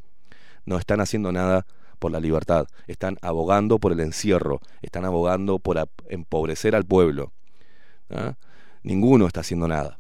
no 0.64 0.78
están 0.78 1.00
haciendo 1.00 1.32
nada 1.32 1.66
por 1.98 2.12
la 2.12 2.20
libertad, 2.20 2.68
están 2.86 3.16
abogando 3.22 3.78
por 3.78 3.92
el 3.92 4.00
encierro, 4.00 4.60
están 4.82 5.04
abogando 5.04 5.58
por 5.58 5.88
empobrecer 6.08 6.76
al 6.76 6.84
pueblo. 6.84 7.32
¿ah? 8.10 8.34
Ninguno 8.82 9.26
está 9.26 9.40
haciendo 9.40 9.66
nada. 9.66 9.98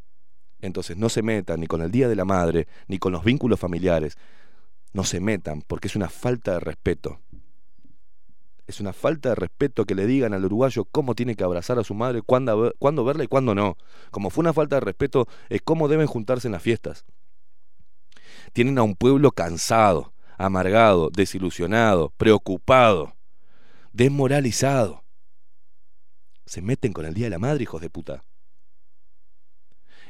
Entonces 0.60 0.96
no 0.96 1.08
se 1.08 1.22
metan 1.22 1.60
ni 1.60 1.66
con 1.66 1.82
el 1.82 1.90
Día 1.90 2.08
de 2.08 2.16
la 2.16 2.24
Madre, 2.24 2.68
ni 2.86 2.98
con 2.98 3.12
los 3.12 3.24
vínculos 3.24 3.58
familiares. 3.58 4.16
No 4.92 5.04
se 5.04 5.20
metan 5.20 5.62
porque 5.66 5.88
es 5.88 5.96
una 5.96 6.08
falta 6.08 6.52
de 6.52 6.60
respeto. 6.60 7.20
Es 8.68 8.80
una 8.80 8.92
falta 8.92 9.30
de 9.30 9.34
respeto 9.34 9.86
que 9.86 9.94
le 9.94 10.06
digan 10.06 10.34
al 10.34 10.44
uruguayo 10.44 10.84
cómo 10.84 11.14
tiene 11.14 11.36
que 11.36 11.42
abrazar 11.42 11.78
a 11.78 11.84
su 11.84 11.94
madre, 11.94 12.20
cuándo, 12.20 13.04
verla 13.04 13.24
y 13.24 13.26
cuándo 13.26 13.54
no. 13.54 13.78
Como 14.10 14.28
fue 14.28 14.42
una 14.42 14.52
falta 14.52 14.76
de 14.76 14.80
respeto, 14.80 15.26
es 15.48 15.62
cómo 15.62 15.88
deben 15.88 16.06
juntarse 16.06 16.48
en 16.48 16.52
las 16.52 16.62
fiestas. 16.62 17.06
Tienen 18.52 18.76
a 18.76 18.82
un 18.82 18.94
pueblo 18.94 19.32
cansado, 19.32 20.12
amargado, 20.36 21.08
desilusionado, 21.10 22.10
preocupado, 22.18 23.16
desmoralizado. 23.94 25.02
Se 26.44 26.60
meten 26.60 26.92
con 26.92 27.06
el 27.06 27.14
Día 27.14 27.26
de 27.26 27.30
la 27.30 27.38
Madre, 27.38 27.62
hijos 27.62 27.80
de 27.80 27.88
puta. 27.88 28.22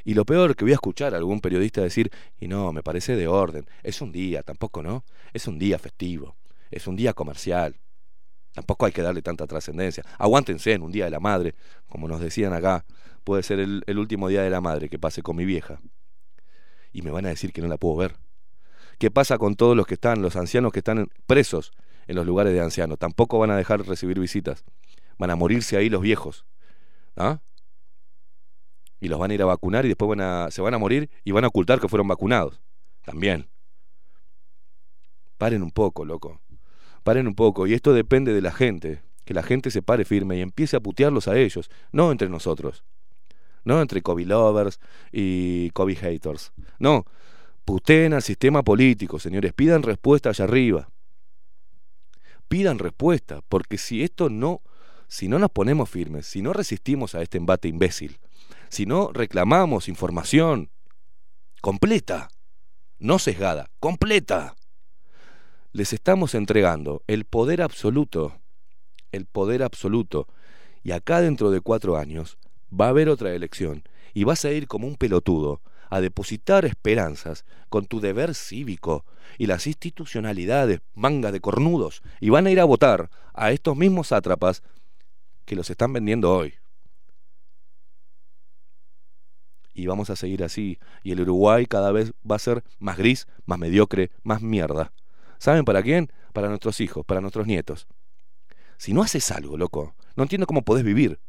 Y 0.03 0.15
lo 0.15 0.25
peor 0.25 0.57
que 0.57 0.65
voy 0.65 0.73
a 0.73 0.75
escuchar 0.75 1.15
a 1.15 1.19
algún 1.19 1.41
periodista 1.41 1.81
decir, 1.81 2.11
y 2.41 2.49
no, 2.49 2.73
me 2.73 2.83
parece 2.83 3.15
de 3.15 3.29
orden, 3.29 3.67
es 3.85 4.01
un 4.03 4.11
día, 4.11 4.43
tampoco 4.43 4.83
no, 4.83 5.05
es 5.33 5.47
un 5.47 5.61
día 5.61 5.79
festivo, 5.79 6.37
es 6.73 6.89
un 6.89 6.97
día 6.97 7.13
comercial, 7.13 7.77
tampoco 8.55 8.87
hay 8.87 8.93
que 8.93 9.03
darle 9.03 9.23
tanta 9.23 9.47
trascendencia. 9.47 10.05
Aguántense 10.19 10.73
en 10.73 10.83
un 10.83 10.93
día 10.93 11.05
de 11.05 11.11
la 11.11 11.21
madre, 11.21 11.55
como 11.89 12.09
nos 12.09 12.21
decían 12.21 12.53
acá, 12.53 12.85
puede 13.25 13.43
ser 13.43 13.61
el, 13.61 13.99
último 13.99 14.29
día 14.29 14.43
de 14.43 14.51
la 14.51 14.61
madre 14.61 14.89
que 14.89 14.99
pase 14.99 15.23
con 15.23 15.37
mi 15.37 15.45
vieja. 15.45 15.81
Y 16.93 17.03
me 17.03 17.11
van 17.11 17.27
a 17.27 17.29
decir 17.29 17.53
que 17.53 17.61
no 17.61 17.69
la 17.69 17.77
puedo 17.77 17.97
ver. 17.97 18.17
¿Qué 18.99 19.11
pasa 19.11 19.39
con 19.39 19.55
todos 19.55 19.77
los 19.77 19.87
que 19.87 19.95
están, 19.95 20.23
los 20.23 20.35
ancianos 20.35 20.73
que 20.73 20.81
están 20.81 21.09
presos 21.27 21.73
en 22.07 22.17
los 22.17 22.27
lugares 22.27 22.53
de 22.53 22.61
ancianos? 22.61 22.99
Tampoco 22.99 23.39
van 23.39 23.51
a 23.51 23.57
dejar 23.57 23.83
de 23.83 23.89
recibir 23.89 24.19
visitas. 24.19 24.65
Van 25.19 25.31
a 25.31 25.37
morirse 25.37 25.77
ahí 25.77 25.89
los 25.91 26.01
viejos. 26.01 26.47
¿Ah? 27.17 27.41
Y 29.01 29.09
los 29.09 29.19
van 29.19 29.31
a 29.31 29.35
ir 29.35 29.43
a 29.43 29.47
vacunar 29.47 29.85
y 29.85 29.89
después 29.89 30.09
van 30.09 30.21
a, 30.21 30.51
se 30.51 30.63
van 30.63 30.75
a 30.75 30.79
morir 30.79 31.11
y 31.23 31.33
van 31.33 31.45
a 31.45 31.49
ocultar 31.49 31.81
que 31.81 31.89
fueron 31.89 32.09
vacunados. 32.09 32.61
también. 33.05 33.49
Paren 35.37 35.63
un 35.63 35.71
poco, 35.71 36.05
loco. 36.05 36.41
Paren 37.09 37.27
un 37.27 37.35
poco. 37.35 37.67
Y 37.67 37.73
esto 37.73 37.95
depende 37.95 38.35
de 38.35 38.43
la 38.43 38.53
gente. 38.53 39.01
Que 39.25 39.33
la 39.33 39.43
gente 39.43 39.71
se 39.71 39.81
pare 39.81 40.05
firme 40.05 40.37
y 40.37 40.43
empiece 40.43 40.77
a 40.77 40.81
putearlos 40.81 41.27
a 41.27 41.39
ellos, 41.39 41.71
no 41.91 42.13
entre 42.13 42.29
nosotros. 42.29 42.85
No 43.65 43.81
entre 43.81 44.03
Kobe 44.03 44.27
lovers 44.27 44.79
y 45.11 45.71
Kobe 45.71 45.97
haters. 45.97 46.53
No, 46.79 47.07
puteen 47.65 48.13
al 48.13 48.21
sistema 48.21 48.63
político, 48.63 49.19
señores. 49.19 49.55
Pidan 49.55 49.85
respuesta 49.85 50.29
allá 50.29 50.45
arriba. 50.45 50.91
Pidan 52.47 52.79
respuesta, 52.79 53.41
porque 53.49 53.79
si 53.79 54.03
esto 54.03 54.29
no, 54.29 54.61
si 55.07 55.29
no 55.29 55.39
nos 55.39 55.51
ponemos 55.51 55.89
firmes, 55.89 56.27
si 56.27 56.43
no 56.43 56.53
resistimos 56.53 57.15
a 57.15 57.23
este 57.23 57.39
embate 57.39 57.69
imbécil, 57.69 58.19
si 58.69 58.85
no 58.85 59.13
reclamamos 59.15 59.89
información 59.89 60.69
completa, 61.63 62.29
no 62.99 63.19
sesgada, 63.19 63.71
completa, 63.81 64.57
les 65.79 65.93
estamos 65.93 66.35
entregando 66.35 67.05
el 67.07 67.25
poder 67.25 67.63
absoluto, 67.63 68.41
el 69.13 69.27
poder 69.27 69.63
absoluto. 69.63 70.27
Y 70.83 70.91
acá 70.91 71.21
dentro 71.21 71.53
de 71.53 71.61
cuatro 71.61 71.97
años 71.97 72.37
va 72.69 72.87
a 72.87 72.89
haber 72.89 73.09
otra 73.09 73.33
elección 73.33 73.85
y 74.13 74.25
vas 74.25 74.45
a 74.45 74.51
ir 74.51 74.67
como 74.67 74.89
un 74.89 74.97
pelotudo 74.97 75.63
a 75.89 76.01
depositar 76.01 76.65
esperanzas 76.65 77.45
con 77.69 77.87
tu 77.87 78.01
deber 78.01 78.35
cívico 78.35 79.05
y 79.39 79.47
las 79.47 79.69
institucionalidades, 79.69 80.81
manga 80.95 81.31
de 81.31 81.41
cornudos, 81.41 82.03
y 82.21 82.31
van 82.31 82.49
a 82.49 82.51
ir 82.51 82.59
a 82.59 82.65
votar 82.65 83.09
a 83.33 83.53
estos 83.53 83.77
mismos 83.77 84.09
sátrapas 84.09 84.65
que 85.45 85.55
los 85.55 85.71
están 85.71 85.93
vendiendo 85.93 86.35
hoy. 86.35 86.55
Y 89.75 89.87
vamos 89.87 90.11
a 90.11 90.17
seguir 90.17 90.43
así, 90.43 90.81
y 91.05 91.13
el 91.13 91.21
Uruguay 91.21 91.67
cada 91.67 91.93
vez 91.93 92.13
va 92.29 92.35
a 92.35 92.41
ser 92.41 92.65
más 92.81 92.99
gris, 92.99 93.29
más 93.47 93.61
mediocre, 93.61 94.11
más 94.25 94.43
mierda. 94.43 94.91
¿Saben 95.39 95.65
para 95.65 95.83
quién? 95.83 96.13
Para 96.33 96.49
nuestros 96.49 96.81
hijos, 96.81 97.05
para 97.05 97.21
nuestros 97.21 97.47
nietos. 97.47 97.87
Si 98.77 98.93
no 98.93 99.03
haces 99.03 99.31
algo, 99.31 99.57
loco, 99.57 99.95
no 100.17 100.25
entiendo 100.25 100.47
cómo 100.47 100.63
podés 100.63 100.85
vivir. 100.85 101.21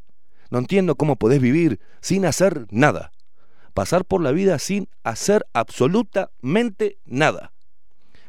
No 0.50 0.58
entiendo 0.58 0.96
cómo 0.96 1.16
podés 1.16 1.40
vivir 1.40 1.80
sin 2.00 2.26
hacer 2.26 2.66
nada. 2.70 3.12
Pasar 3.72 4.04
por 4.04 4.20
la 4.20 4.32
vida 4.32 4.58
sin 4.58 4.88
hacer 5.04 5.46
absolutamente 5.52 6.98
nada. 7.04 7.52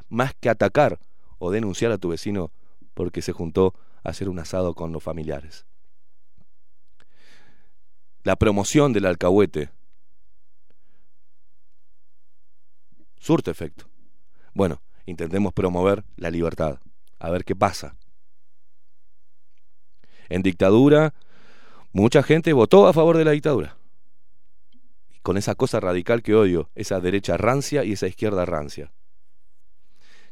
Más 0.08 0.34
que 0.40 0.50
atacar 0.50 1.00
o 1.40 1.52
denunciar 1.52 1.92
a 1.92 1.98
tu 1.98 2.10
vecino 2.10 2.52
porque 2.94 3.22
se 3.22 3.32
juntó 3.32 3.74
a 4.04 4.10
hacer 4.10 4.30
un 4.30 4.40
asado 4.40 4.76
con 4.76 4.92
los 4.92 5.02
familiares. 5.02 5.66
La 8.24 8.36
promoción 8.36 8.94
del 8.94 9.08
alcahuete 9.08 9.72
surte 13.20 13.50
efecto. 13.50 13.86
Bueno, 14.54 14.82
intentemos 15.06 15.54
promover 15.54 16.04
la 16.16 16.30
libertad. 16.30 16.80
A 17.20 17.30
ver 17.30 17.46
qué 17.46 17.56
pasa. 17.56 17.96
En 20.30 20.42
dictadura, 20.42 21.14
mucha 21.92 22.24
gente 22.24 22.54
votó 22.54 22.88
a 22.88 22.94
favor 22.94 23.18
de 23.18 23.26
la 23.26 23.32
dictadura. 23.32 23.78
Con 25.22 25.38
esa 25.38 25.56
cosa 25.56 25.80
radical 25.80 26.24
que 26.24 26.34
odio, 26.34 26.70
esa 26.74 27.00
derecha 27.00 27.38
rancia 27.38 27.84
y 27.84 27.94
esa 27.94 28.08
izquierda 28.08 28.46
rancia. 28.46 28.92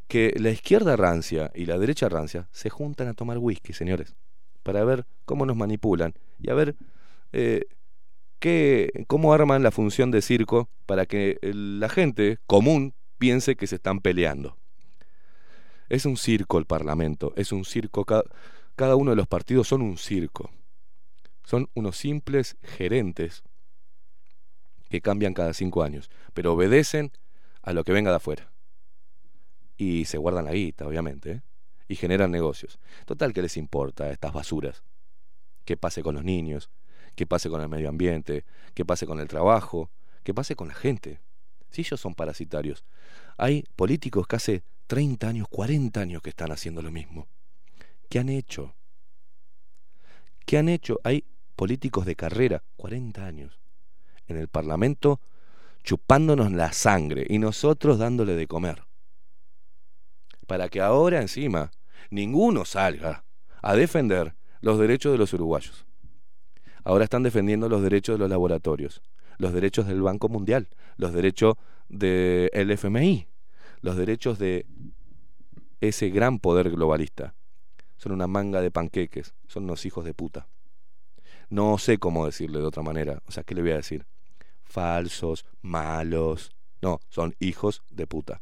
Que 0.08 0.34
la 0.40 0.50
izquierda 0.50 0.96
rancia 0.96 1.52
y 1.54 1.66
la 1.66 1.78
derecha 1.78 2.10
rancia 2.10 2.48
se 2.52 2.70
juntan 2.70 3.08
a 3.08 3.14
tomar 3.14 3.38
whisky, 3.38 3.74
señores, 3.74 4.16
para 4.64 4.84
ver 4.84 5.06
cómo 5.26 5.46
nos 5.46 5.56
manipulan 5.56 6.14
y 6.40 6.50
a 6.50 6.56
ver 6.56 6.76
eh, 7.32 7.66
qué, 8.40 9.06
cómo 9.08 9.34
arman 9.34 9.62
la 9.62 9.72
función 9.72 10.10
de 10.10 10.22
circo 10.22 10.70
para 10.86 11.06
que 11.06 11.38
la 11.42 11.90
gente 11.90 12.40
común 12.48 12.94
piense 13.20 13.56
que 13.56 13.68
se 13.68 13.76
están 13.76 14.00
peleando. 14.00 14.58
Es 15.90 16.06
un 16.06 16.18
circo 16.18 16.58
el 16.58 16.66
Parlamento, 16.66 17.34
es 17.36 17.52
un 17.52 17.66
circo, 17.66 18.06
cada, 18.06 18.96
uno 18.96 19.12
de 19.12 19.18
los 19.18 19.28
partidos 19.28 19.68
son 19.68 19.82
un 19.82 19.98
circo. 19.98 20.50
Son 21.44 21.70
unos 21.74 21.98
simples 21.98 22.58
gerentes 22.64 23.44
que 24.90 25.02
cambian 25.02 25.34
cada 25.34 25.54
cinco 25.54 25.84
años, 25.84 26.10
pero 26.34 26.54
obedecen 26.54 27.12
a 27.62 27.74
lo 27.74 27.84
que 27.84 27.92
venga 27.92 28.12
de 28.12 28.18
afuera. 28.18 28.52
Y 29.78 30.06
se 30.06 30.18
guardan 30.18 30.46
la 30.46 30.54
guita, 30.54 30.88
obviamente, 30.88 31.32
¿eh? 31.32 31.42
y 31.88 31.96
generan 31.96 32.32
negocios. 32.32 32.80
Total, 33.06 33.34
¿qué 33.34 33.42
les 33.42 33.58
importa 33.58 34.12
estas 34.12 34.34
basuras? 34.34 34.84
¿Qué 35.66 35.76
pase 35.76 36.04
con 36.04 36.16
los 36.16 36.24
niños? 36.24 36.70
¿Qué 37.16 37.26
pase 37.26 37.50
con 37.50 37.62
el 37.62 37.70
medio 37.70 37.90
ambiente? 37.90 38.46
¿Qué 38.74 38.86
pase 38.86 39.06
con 39.08 39.20
el 39.20 39.28
trabajo? 39.28 39.90
¿Qué 40.24 40.34
pase 40.34 40.56
con 40.56 40.68
la 40.68 40.76
gente? 40.76 41.20
Si 41.70 41.82
ellos 41.82 42.00
son 42.00 42.16
parasitarios. 42.16 42.84
Hay 43.38 43.64
políticos 43.76 44.28
que 44.28 44.36
hace 44.36 44.64
30 44.88 45.28
años, 45.28 45.48
40 45.50 46.02
años 46.02 46.22
que 46.22 46.30
están 46.30 46.52
haciendo 46.52 46.82
lo 46.82 46.92
mismo. 46.92 47.28
¿Qué 48.10 48.20
han 48.20 48.30
hecho? 48.30 48.76
¿Qué 50.46 50.58
han 50.58 50.68
hecho? 50.68 51.00
Hay 51.04 51.26
políticos 51.56 52.06
de 52.06 52.16
carrera, 52.16 52.64
40 52.78 53.26
años, 53.26 53.60
en 54.28 54.38
el 54.38 54.48
Parlamento 54.48 55.22
chupándonos 55.84 56.52
la 56.52 56.72
sangre 56.74 57.26
y 57.30 57.40
nosotros 57.40 57.98
dándole 57.98 58.36
de 58.36 58.48
comer. 58.48 58.84
Para 60.48 60.70
que 60.70 60.82
ahora 60.82 61.22
encima 61.22 61.72
ninguno 62.10 62.66
salga 62.66 63.24
a 63.62 63.76
defender 63.76 64.36
los 64.62 64.80
derechos 64.80 65.12
de 65.12 65.18
los 65.18 65.34
uruguayos. 65.34 65.86
Ahora 66.84 67.04
están 67.04 67.24
defendiendo 67.24 67.70
los 67.70 67.82
derechos 67.82 68.16
de 68.16 68.20
los 68.20 68.30
laboratorios, 68.30 69.02
los 69.40 69.54
derechos 69.54 69.88
del 69.88 70.02
Banco 70.04 70.30
Mundial, 70.30 70.68
los 70.98 71.14
derechos 71.14 71.56
del 71.88 72.70
FMI, 72.70 73.28
los 73.82 73.96
derechos 73.96 74.38
de 74.38 74.68
ese 75.82 76.10
gran 76.10 76.40
poder 76.40 76.70
globalista. 76.70 77.34
Son 77.98 78.12
una 78.12 78.28
manga 78.28 78.62
de 78.62 78.70
panqueques, 78.70 79.34
son 79.48 79.64
unos 79.64 79.86
hijos 79.86 80.06
de 80.06 80.14
puta. 80.14 80.48
No 81.50 81.78
sé 81.80 81.98
cómo 81.98 82.26
decirle 82.26 82.60
de 82.60 82.66
otra 82.66 82.84
manera. 82.84 83.24
O 83.26 83.32
sea, 83.32 83.44
¿qué 83.44 83.56
le 83.56 83.62
voy 83.62 83.72
a 83.72 83.78
decir? 83.78 84.06
Falsos, 84.64 85.46
malos. 85.62 86.52
No, 86.82 87.00
son 87.10 87.36
hijos 87.40 87.82
de 87.90 88.08
puta. 88.08 88.42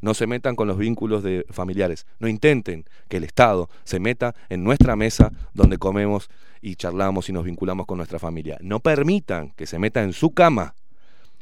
No 0.00 0.14
se 0.14 0.26
metan 0.26 0.56
con 0.56 0.66
los 0.66 0.78
vínculos 0.78 1.22
de 1.22 1.44
familiares. 1.50 2.06
No 2.18 2.28
intenten 2.28 2.84
que 3.08 3.18
el 3.18 3.24
Estado 3.24 3.68
se 3.84 4.00
meta 4.00 4.34
en 4.48 4.64
nuestra 4.64 4.96
mesa 4.96 5.32
donde 5.52 5.78
comemos 5.78 6.30
y 6.62 6.76
charlamos 6.76 7.28
y 7.28 7.32
nos 7.32 7.44
vinculamos 7.44 7.86
con 7.86 7.98
nuestra 7.98 8.18
familia. 8.18 8.56
No 8.60 8.80
permitan 8.80 9.50
que 9.50 9.66
se 9.66 9.78
meta 9.78 10.02
en 10.02 10.12
su 10.12 10.32
cama. 10.32 10.74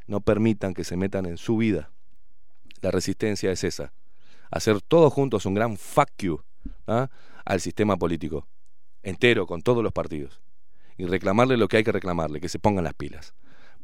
No 0.07 0.21
permitan 0.21 0.75
que 0.75 0.85
se 0.85 0.97
metan 0.97 1.27
en 1.27 1.37
su 1.37 1.57
vida. 1.57 1.91
La 2.81 2.91
resistencia 2.91 3.53
es 3.53 3.65
esa. 3.65 3.93
Hacer 4.51 4.81
todos 4.81 5.13
juntos 5.13 5.47
un 5.47 5.55
gran 5.55 5.77
fuck 5.77 6.11
you 6.19 6.41
¿ah? 6.87 7.09
al 7.45 7.61
sistema 7.61 7.97
político. 7.97 8.47
Entero, 9.03 9.47
con 9.47 9.63
todos 9.63 9.83
los 9.83 9.93
partidos. 9.93 10.41
Y 10.97 11.07
reclamarle 11.07 11.57
lo 11.57 11.69
que 11.69 11.77
hay 11.77 11.85
que 11.85 11.93
reclamarle, 11.93 12.41
que 12.41 12.49
se 12.49 12.59
pongan 12.59 12.85
las 12.85 12.95
pilas. 12.95 13.35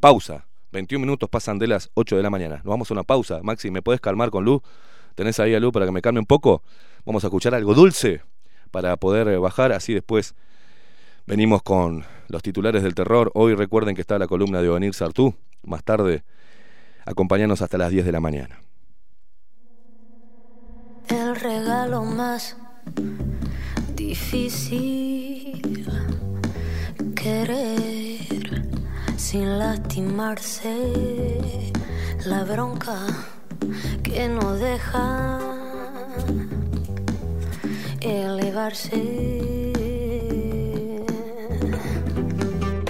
Pausa. 0.01 0.47
21 0.75 1.01
minutos 1.07 1.31
pasan 1.31 1.59
de 1.59 1.69
las 1.69 1.91
8 1.95 2.17
de 2.17 2.23
la 2.23 2.31
mañana. 2.31 2.57
Nos 2.57 2.65
vamos 2.65 2.91
a 2.91 2.95
una 2.95 3.05
pausa. 3.05 3.41
Maxi, 3.43 3.71
¿me 3.71 3.81
puedes 3.81 4.01
calmar 4.01 4.31
con 4.31 4.45
Luz? 4.45 4.61
¿Tenés 5.15 5.39
ahí 5.39 5.55
a 5.55 5.61
Luz 5.61 5.73
para 5.73 5.87
que 5.87 5.93
me 5.93 6.03
calme 6.03 6.19
un 6.19 6.27
poco? 6.27 6.63
Vamos 7.07 7.23
a 7.23 7.29
escuchar 7.29 7.55
algo 7.55 7.75
dulce 7.75 8.23
para 8.73 8.97
poder 8.97 9.29
eh, 9.29 9.39
bajar. 9.39 9.71
Así 9.73 9.95
después 9.95 10.35
venimos 11.27 11.63
con 11.63 12.05
los 12.29 12.43
titulares 12.43 12.83
del 12.83 12.97
terror. 12.97 13.31
Hoy 13.35 13.55
recuerden 13.55 13.95
que 13.95 14.01
está 14.01 14.19
la 14.19 14.27
columna 14.27 14.61
de 14.63 14.69
Onir 14.69 14.95
Sartú. 14.95 15.37
Más 15.63 15.85
tarde, 15.85 16.25
acompañanos 17.07 17.63
hasta 17.63 17.79
las 17.79 17.93
10 17.93 18.05
de 18.05 18.13
la 18.13 18.21
mañana. 18.21 18.61
El 21.09 21.37
regalo 21.37 22.03
más 22.03 22.57
difícil 23.95 25.63
querer 27.15 28.74
sin 29.17 29.59
lastimarse. 29.59 30.75
La 32.27 32.45
bronca 32.45 32.99
que 34.03 34.29
no 34.29 34.55
deja 34.55 35.39
elevarse. 38.01 39.03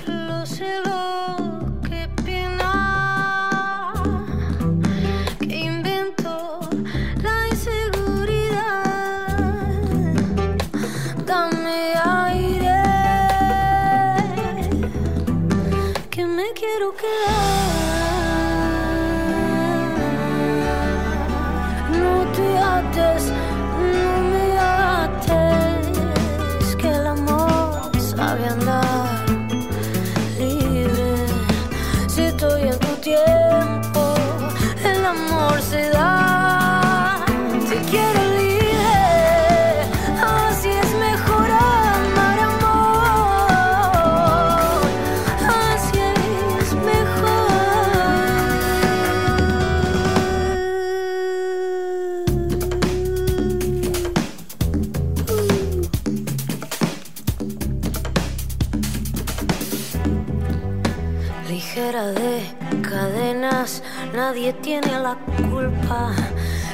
Lo 0.06 0.46
sé 0.46 0.80
quiero 17.04 17.33
nadie 64.26 64.54
tiene 64.54 64.98
la 65.00 65.16
culpa. 65.50 66.00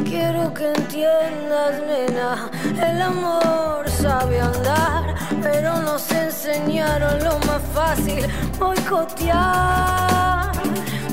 Quiero 0.05 0.55
que 0.55 0.67
entiendas, 0.69 1.75
nena, 1.89 2.49
el 2.89 3.03
amor 3.03 3.91
sabe 3.91 4.41
andar, 4.41 5.17
pero 5.43 5.71
nos 5.89 6.05
enseñaron 6.13 7.17
lo 7.25 7.35
más 7.49 7.63
fácil, 7.75 8.23
boicotear. 8.57 10.53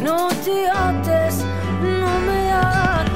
No 0.08 0.28
te 0.46 0.58
ates, 0.70 1.36
no 2.02 2.10
me 2.28 2.42
ates, 2.52 3.07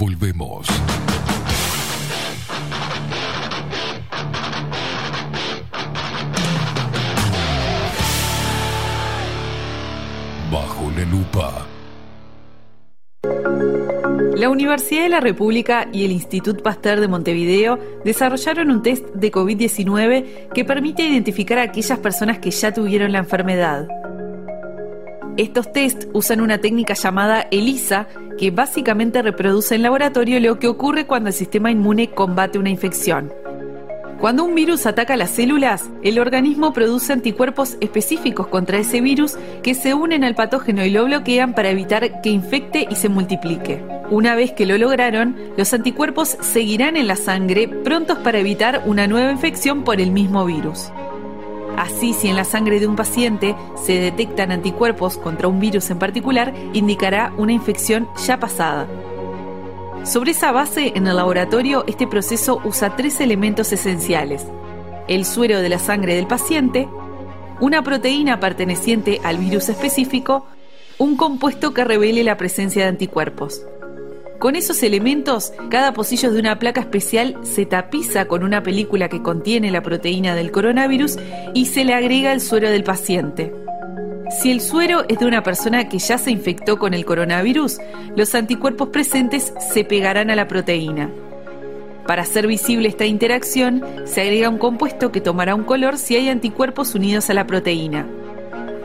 volvemos. 0.00 0.66
Bajo 10.50 10.90
la 10.96 11.04
lupa. 11.04 11.66
La 14.36 14.48
Universidad 14.48 15.02
de 15.02 15.10
la 15.10 15.20
República 15.20 15.86
y 15.92 16.06
el 16.06 16.12
Institut 16.12 16.62
Pasteur 16.62 16.98
de 17.00 17.08
Montevideo 17.08 17.78
desarrollaron 18.02 18.70
un 18.70 18.82
test 18.82 19.04
de 19.08 19.30
COVID-19 19.30 20.48
que 20.54 20.64
permite 20.64 21.02
identificar 21.02 21.58
a 21.58 21.64
aquellas 21.64 21.98
personas 21.98 22.38
que 22.38 22.50
ya 22.50 22.72
tuvieron 22.72 23.12
la 23.12 23.18
enfermedad. 23.18 23.99
Estos 25.40 25.72
test 25.72 26.04
usan 26.12 26.42
una 26.42 26.58
técnica 26.58 26.92
llamada 26.92 27.46
ELISA, 27.50 28.08
que 28.38 28.50
básicamente 28.50 29.22
reproduce 29.22 29.74
en 29.74 29.80
laboratorio 29.80 30.38
lo 30.38 30.58
que 30.58 30.68
ocurre 30.68 31.06
cuando 31.06 31.30
el 31.30 31.34
sistema 31.34 31.70
inmune 31.70 32.10
combate 32.10 32.58
una 32.58 32.68
infección. 32.68 33.32
Cuando 34.20 34.44
un 34.44 34.54
virus 34.54 34.84
ataca 34.84 35.16
las 35.16 35.30
células, 35.30 35.88
el 36.02 36.18
organismo 36.18 36.74
produce 36.74 37.14
anticuerpos 37.14 37.78
específicos 37.80 38.48
contra 38.48 38.80
ese 38.80 39.00
virus 39.00 39.38
que 39.62 39.72
se 39.72 39.94
unen 39.94 40.24
al 40.24 40.34
patógeno 40.34 40.84
y 40.84 40.90
lo 40.90 41.06
bloquean 41.06 41.54
para 41.54 41.70
evitar 41.70 42.20
que 42.20 42.28
infecte 42.28 42.86
y 42.90 42.96
se 42.96 43.08
multiplique. 43.08 43.82
Una 44.10 44.34
vez 44.34 44.52
que 44.52 44.66
lo 44.66 44.76
lograron, 44.76 45.36
los 45.56 45.72
anticuerpos 45.72 46.36
seguirán 46.42 46.98
en 46.98 47.06
la 47.06 47.16
sangre 47.16 47.66
prontos 47.66 48.18
para 48.18 48.40
evitar 48.40 48.82
una 48.84 49.06
nueva 49.06 49.32
infección 49.32 49.84
por 49.84 50.02
el 50.02 50.10
mismo 50.10 50.44
virus. 50.44 50.92
Así, 51.80 52.12
si 52.12 52.28
en 52.28 52.36
la 52.36 52.44
sangre 52.44 52.78
de 52.78 52.86
un 52.86 52.94
paciente 52.94 53.56
se 53.74 53.94
detectan 53.94 54.52
anticuerpos 54.52 55.16
contra 55.16 55.48
un 55.48 55.60
virus 55.60 55.88
en 55.88 55.98
particular, 55.98 56.52
indicará 56.74 57.32
una 57.38 57.54
infección 57.54 58.06
ya 58.26 58.38
pasada. 58.38 58.86
Sobre 60.04 60.32
esa 60.32 60.52
base, 60.52 60.92
en 60.94 61.06
el 61.06 61.16
laboratorio, 61.16 61.84
este 61.86 62.06
proceso 62.06 62.60
usa 62.64 62.96
tres 62.96 63.18
elementos 63.22 63.72
esenciales. 63.72 64.44
El 65.08 65.24
suero 65.24 65.62
de 65.62 65.70
la 65.70 65.78
sangre 65.78 66.14
del 66.14 66.26
paciente, 66.26 66.86
una 67.60 67.82
proteína 67.82 68.40
perteneciente 68.40 69.18
al 69.24 69.38
virus 69.38 69.70
específico, 69.70 70.44
un 70.98 71.16
compuesto 71.16 71.72
que 71.72 71.84
revele 71.84 72.24
la 72.24 72.36
presencia 72.36 72.82
de 72.82 72.90
anticuerpos. 72.90 73.64
Con 74.40 74.56
esos 74.56 74.82
elementos, 74.82 75.52
cada 75.68 75.92
pocillo 75.92 76.32
de 76.32 76.40
una 76.40 76.58
placa 76.58 76.80
especial 76.80 77.36
se 77.42 77.66
tapiza 77.66 78.24
con 78.24 78.42
una 78.42 78.62
película 78.62 79.10
que 79.10 79.20
contiene 79.20 79.70
la 79.70 79.82
proteína 79.82 80.34
del 80.34 80.50
coronavirus 80.50 81.18
y 81.52 81.66
se 81.66 81.84
le 81.84 81.92
agrega 81.92 82.32
el 82.32 82.40
suero 82.40 82.70
del 82.70 82.82
paciente. 82.82 83.52
Si 84.40 84.50
el 84.50 84.62
suero 84.62 85.04
es 85.08 85.18
de 85.18 85.26
una 85.26 85.42
persona 85.42 85.90
que 85.90 85.98
ya 85.98 86.16
se 86.16 86.30
infectó 86.30 86.78
con 86.78 86.94
el 86.94 87.04
coronavirus, 87.04 87.80
los 88.16 88.34
anticuerpos 88.34 88.88
presentes 88.88 89.52
se 89.74 89.84
pegarán 89.84 90.30
a 90.30 90.36
la 90.36 90.48
proteína. 90.48 91.10
Para 92.06 92.22
hacer 92.22 92.46
visible 92.46 92.88
esta 92.88 93.04
interacción, 93.04 93.84
se 94.06 94.22
agrega 94.22 94.48
un 94.48 94.56
compuesto 94.56 95.12
que 95.12 95.20
tomará 95.20 95.54
un 95.54 95.64
color 95.64 95.98
si 95.98 96.16
hay 96.16 96.30
anticuerpos 96.30 96.94
unidos 96.94 97.28
a 97.28 97.34
la 97.34 97.46
proteína. 97.46 98.06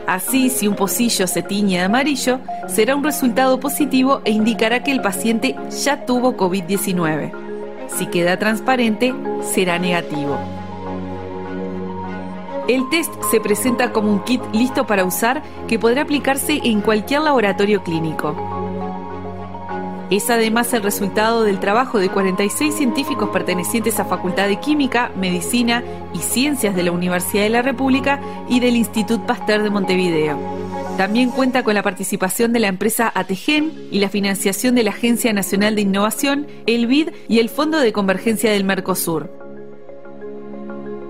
Así, 0.06 0.50
si 0.50 0.68
un 0.68 0.76
pocillo 0.76 1.26
se 1.26 1.42
tiñe 1.42 1.78
de 1.78 1.84
amarillo, 1.84 2.38
será 2.68 2.94
un 2.94 3.02
resultado 3.02 3.58
positivo 3.58 4.20
e 4.24 4.30
indicará 4.30 4.82
que 4.82 4.92
el 4.92 5.02
paciente 5.02 5.56
ya 5.84 6.06
tuvo 6.06 6.36
COVID-19. 6.36 7.32
Si 7.88 8.06
queda 8.06 8.38
transparente, 8.38 9.14
será 9.42 9.78
negativo. 9.78 10.38
El 12.68 12.88
test 12.88 13.12
se 13.30 13.40
presenta 13.40 13.92
como 13.92 14.12
un 14.12 14.24
kit 14.24 14.42
listo 14.52 14.86
para 14.86 15.04
usar 15.04 15.42
que 15.68 15.78
podrá 15.78 16.02
aplicarse 16.02 16.60
en 16.64 16.80
cualquier 16.80 17.22
laboratorio 17.22 17.82
clínico. 17.82 18.65
Es 20.10 20.30
además 20.30 20.72
el 20.72 20.84
resultado 20.84 21.42
del 21.42 21.58
trabajo 21.58 21.98
de 21.98 22.08
46 22.08 22.74
científicos 22.74 23.30
pertenecientes 23.30 23.98
a 23.98 24.04
Facultad 24.04 24.46
de 24.46 24.60
Química, 24.60 25.10
Medicina 25.16 25.82
y 26.14 26.18
Ciencias 26.18 26.76
de 26.76 26.84
la 26.84 26.92
Universidad 26.92 27.42
de 27.42 27.50
la 27.50 27.62
República 27.62 28.20
y 28.48 28.60
del 28.60 28.76
Institut 28.76 29.20
Pasteur 29.22 29.64
de 29.64 29.70
Montevideo. 29.70 30.38
También 30.96 31.30
cuenta 31.30 31.64
con 31.64 31.74
la 31.74 31.82
participación 31.82 32.52
de 32.52 32.60
la 32.60 32.68
empresa 32.68 33.10
Ategen 33.14 33.88
y 33.90 33.98
la 33.98 34.08
financiación 34.08 34.76
de 34.76 34.84
la 34.84 34.92
Agencia 34.92 35.32
Nacional 35.32 35.74
de 35.74 35.82
Innovación, 35.82 36.46
el 36.66 36.86
BID 36.86 37.10
y 37.28 37.40
el 37.40 37.48
Fondo 37.48 37.78
de 37.78 37.92
Convergencia 37.92 38.52
del 38.52 38.64
Mercosur. 38.64 39.45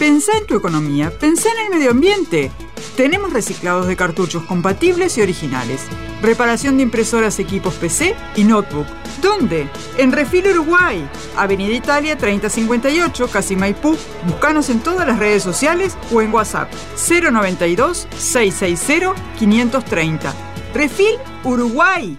Pensá 0.00 0.32
en 0.38 0.46
tu 0.46 0.56
economía, 0.56 1.10
pensá 1.10 1.50
en 1.52 1.66
el 1.66 1.78
medio 1.78 1.90
ambiente. 1.90 2.50
Tenemos 2.96 3.34
reciclados 3.34 3.86
de 3.86 3.96
cartuchos 3.96 4.42
compatibles 4.44 5.18
y 5.18 5.20
originales. 5.20 5.82
Reparación 6.22 6.78
de 6.78 6.84
impresoras, 6.84 7.38
equipos 7.38 7.74
PC 7.74 8.16
y 8.34 8.44
notebook. 8.44 8.86
¿Dónde? 9.20 9.68
En 9.98 10.10
Refil 10.10 10.46
Uruguay, 10.46 11.06
Avenida 11.36 11.74
Italia 11.74 12.16
3058, 12.16 13.28
Casi 13.28 13.56
Maipú. 13.56 13.94
Búscanos 14.26 14.70
en 14.70 14.80
todas 14.80 15.06
las 15.06 15.18
redes 15.18 15.42
sociales 15.42 15.94
o 16.10 16.22
en 16.22 16.32
WhatsApp 16.32 16.72
092 16.96 18.08
660 18.16 19.14
530. 19.38 20.34
Refil 20.72 21.18
Uruguay. 21.44 22.18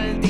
maldito 0.00 0.29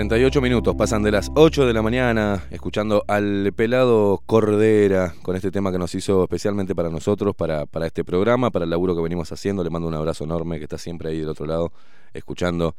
38 0.00 0.40
minutos, 0.40 0.74
pasan 0.76 1.02
de 1.02 1.10
las 1.10 1.30
8 1.34 1.66
de 1.66 1.74
la 1.74 1.82
mañana 1.82 2.42
escuchando 2.50 3.04
al 3.06 3.52
pelado 3.54 4.22
Cordera 4.24 5.12
con 5.20 5.36
este 5.36 5.50
tema 5.50 5.70
que 5.70 5.78
nos 5.78 5.94
hizo 5.94 6.22
especialmente 6.22 6.74
para 6.74 6.88
nosotros, 6.88 7.36
para, 7.36 7.66
para 7.66 7.86
este 7.86 8.02
programa, 8.02 8.50
para 8.50 8.64
el 8.64 8.70
laburo 8.70 8.96
que 8.96 9.02
venimos 9.02 9.30
haciendo. 9.30 9.62
Le 9.62 9.68
mando 9.68 9.88
un 9.88 9.94
abrazo 9.94 10.24
enorme 10.24 10.56
que 10.56 10.64
está 10.64 10.78
siempre 10.78 11.10
ahí 11.10 11.18
del 11.18 11.28
otro 11.28 11.44
lado, 11.44 11.70
escuchando 12.14 12.76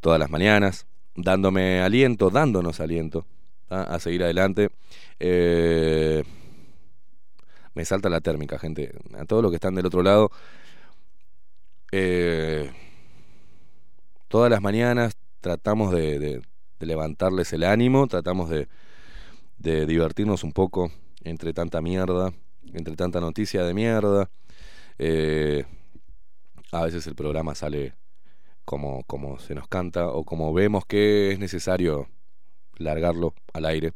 todas 0.00 0.18
las 0.18 0.30
mañanas, 0.30 0.86
dándome 1.14 1.82
aliento, 1.82 2.30
dándonos 2.30 2.80
aliento 2.80 3.26
¿ah? 3.68 3.82
a 3.82 3.98
seguir 3.98 4.22
adelante. 4.22 4.70
Eh, 5.20 6.24
me 7.74 7.84
salta 7.84 8.08
la 8.08 8.22
térmica, 8.22 8.58
gente. 8.58 8.94
A 9.18 9.26
todos 9.26 9.42
los 9.42 9.52
que 9.52 9.56
están 9.56 9.74
del 9.74 9.84
otro 9.84 10.02
lado. 10.02 10.30
Eh, 11.92 12.72
todas 14.28 14.50
las 14.50 14.62
mañanas 14.62 15.14
tratamos 15.48 15.90
de, 15.92 16.42
levantarles 16.78 17.54
el 17.54 17.64
ánimo, 17.64 18.06
tratamos 18.06 18.50
de, 18.50 18.68
divertirnos 19.86 20.44
un 20.44 20.52
poco 20.52 20.92
entre 21.24 21.54
tanta 21.54 21.80
mierda, 21.80 22.34
entre 22.74 22.96
tanta 22.96 23.18
noticia 23.18 23.64
de 23.64 23.72
mierda. 23.72 24.28
Eh, 24.98 25.64
a 26.70 26.84
veces 26.84 27.06
el 27.06 27.14
programa 27.14 27.54
sale 27.54 27.94
como, 28.66 29.04
como 29.04 29.38
se 29.38 29.54
nos 29.54 29.68
canta 29.68 30.08
o 30.08 30.24
como 30.24 30.52
vemos 30.52 30.84
que 30.84 31.32
es 31.32 31.38
necesario 31.38 32.08
largarlo 32.76 33.32
al 33.54 33.64
aire. 33.64 33.92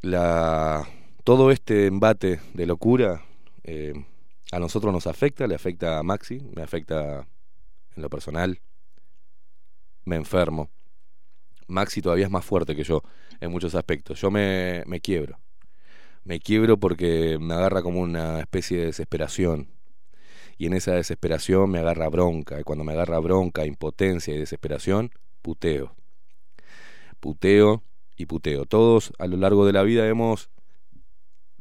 La, 0.00 0.84
todo 1.22 1.52
este 1.52 1.86
embate 1.86 2.40
de 2.54 2.66
locura 2.66 3.22
eh, 3.62 3.92
a 4.50 4.58
nosotros 4.58 4.92
nos 4.92 5.06
afecta, 5.06 5.46
le 5.46 5.54
afecta 5.54 6.00
a 6.00 6.02
Maxi, 6.02 6.40
me 6.56 6.62
afecta 6.62 7.28
en 7.94 8.02
lo 8.02 8.10
personal, 8.10 8.60
me 10.08 10.16
enfermo. 10.16 10.70
Maxi 11.68 12.00
todavía 12.02 12.24
es 12.24 12.30
más 12.30 12.44
fuerte 12.44 12.74
que 12.74 12.82
yo 12.82 13.02
en 13.40 13.50
muchos 13.50 13.74
aspectos. 13.74 14.20
Yo 14.20 14.30
me, 14.30 14.82
me 14.86 15.00
quiebro. 15.00 15.38
Me 16.24 16.40
quiebro 16.40 16.78
porque 16.78 17.38
me 17.40 17.54
agarra 17.54 17.82
como 17.82 18.00
una 18.00 18.40
especie 18.40 18.78
de 18.78 18.86
desesperación. 18.86 19.68
Y 20.56 20.66
en 20.66 20.72
esa 20.72 20.92
desesperación 20.92 21.70
me 21.70 21.78
agarra 21.78 22.08
bronca. 22.08 22.58
Y 22.58 22.64
cuando 22.64 22.84
me 22.84 22.92
agarra 22.92 23.18
bronca, 23.20 23.64
impotencia 23.64 24.34
y 24.34 24.38
desesperación, 24.38 25.10
puteo. 25.42 25.94
Puteo 27.20 27.82
y 28.16 28.26
puteo. 28.26 28.64
Todos 28.64 29.12
a 29.18 29.26
lo 29.26 29.36
largo 29.36 29.66
de 29.66 29.72
la 29.72 29.82
vida 29.82 30.08
hemos 30.08 30.50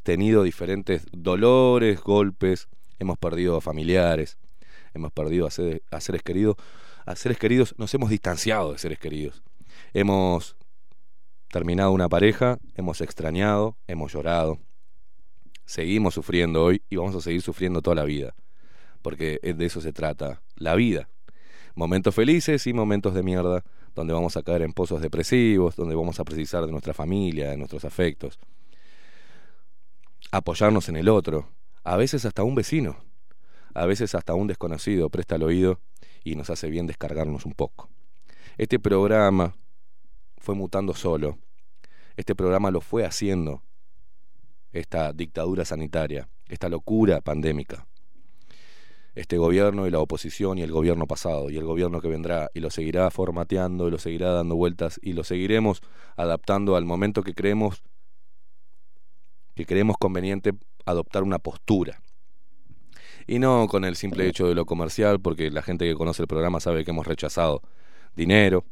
tenido 0.04 0.44
diferentes 0.44 1.06
dolores, 1.12 2.02
golpes, 2.02 2.70
hemos 2.98 3.18
perdido 3.18 3.58
a 3.58 3.62
familiares, 3.62 4.38
hemos 4.94 5.12
perdido 5.12 5.46
a 5.46 5.52
seres, 5.52 5.82
a 5.92 6.00
seres 6.00 6.24
queridos, 6.24 6.56
a 7.08 7.16
seres 7.16 7.40
queridos, 7.40 7.74
nos 7.78 7.94
hemos 7.94 8.10
distanciado 8.10 8.74
de 8.74 8.78
seres 8.78 9.00
queridos. 9.00 9.42
Hemos 9.94 10.58
terminado 11.50 11.92
una 11.92 12.10
pareja, 12.10 12.60
hemos 12.76 13.00
extrañado, 13.00 13.78
hemos 13.88 14.12
llorado. 14.12 14.60
Seguimos 15.66 16.16
sufriendo 16.16 16.66
hoy 16.66 16.82
y 16.90 16.98
vamos 16.98 17.16
a 17.16 17.22
seguir 17.22 17.42
sufriendo 17.42 17.82
toda 17.82 17.96
la 17.96 18.04
vida, 18.04 18.36
porque 19.02 19.40
de 19.42 19.66
eso 19.66 19.80
se 19.80 19.94
trata 19.94 20.42
la 20.58 20.76
vida. 20.76 21.08
Momentos 21.76 22.14
felices 22.14 22.68
y 22.68 22.74
momentos 22.74 23.14
de 23.14 23.24
mierda, 23.24 23.64
donde 23.96 24.14
vamos 24.14 24.36
a 24.36 24.44
caer 24.44 24.64
en 24.64 24.74
pozos 24.74 25.02
depresivos, 25.02 25.78
donde 25.78 25.96
vamos 25.96 26.20
a 26.20 26.26
precisar 26.26 26.66
de 26.66 26.72
nuestra 26.74 26.94
familia, 26.94 27.52
de 27.52 27.58
nuestros 27.58 27.86
afectos. 27.86 28.38
Apoyarnos 30.32 30.90
en 30.90 30.98
el 30.98 31.08
otro, 31.08 31.50
a 31.86 31.96
veces 31.96 32.26
hasta 32.26 32.44
un 32.44 32.56
vecino, 32.56 32.98
a 33.74 33.86
veces 33.86 34.14
hasta 34.14 34.34
un 34.34 34.48
desconocido 34.48 35.10
presta 35.10 35.36
el 35.36 35.44
oído 35.44 35.80
y 36.32 36.36
nos 36.36 36.50
hace 36.50 36.70
bien 36.70 36.88
descargarnos 36.88 37.46
un 37.46 37.54
poco. 37.54 37.90
Este 38.58 38.80
programa 38.80 39.56
fue 40.38 40.56
mutando 40.56 40.94
solo. 40.94 41.38
Este 42.18 42.36
programa 42.36 42.70
lo 42.72 42.82
fue 42.82 43.06
haciendo 43.06 43.64
esta 44.74 45.14
dictadura 45.14 45.64
sanitaria, 45.64 46.28
esta 46.50 46.68
locura 46.68 47.22
pandémica. 47.22 47.88
Este 49.16 49.38
gobierno 49.38 49.88
y 49.88 49.92
la 49.92 50.00
oposición 50.00 50.58
y 50.58 50.64
el 50.64 50.72
gobierno 50.72 51.08
pasado 51.08 51.50
y 51.50 51.58
el 51.58 51.64
gobierno 51.64 52.02
que 52.02 52.08
vendrá 52.08 52.52
y 52.54 52.60
lo 52.60 52.70
seguirá 52.70 53.10
formateando 53.10 53.88
y 53.88 53.92
lo 53.92 53.98
seguirá 53.98 54.32
dando 54.32 54.56
vueltas 54.56 55.00
y 55.02 55.14
lo 55.14 55.24
seguiremos 55.24 55.82
adaptando 56.18 56.76
al 56.76 56.86
momento 56.86 57.24
que 57.24 57.34
creemos 57.34 57.82
que 59.56 59.66
creemos 59.66 59.96
conveniente 59.98 60.52
adoptar 60.86 61.24
una 61.24 61.40
postura. 61.40 62.00
Y 63.28 63.40
no 63.40 63.68
con 63.68 63.84
el 63.84 63.98
simple 63.98 64.28
hecho 64.28 64.48
de 64.48 64.56
lo 64.56 64.66
comercial, 64.66 65.20
porque 65.20 65.52
la 65.52 65.62
gente 65.62 65.86
que 65.86 65.96
conoce 65.96 66.22
el 66.22 66.30
programa 66.30 66.62
sabe 66.62 66.86
que 66.86 66.92
hemos 66.92 67.06
rechazado 67.06 67.62
dinero 68.16 68.64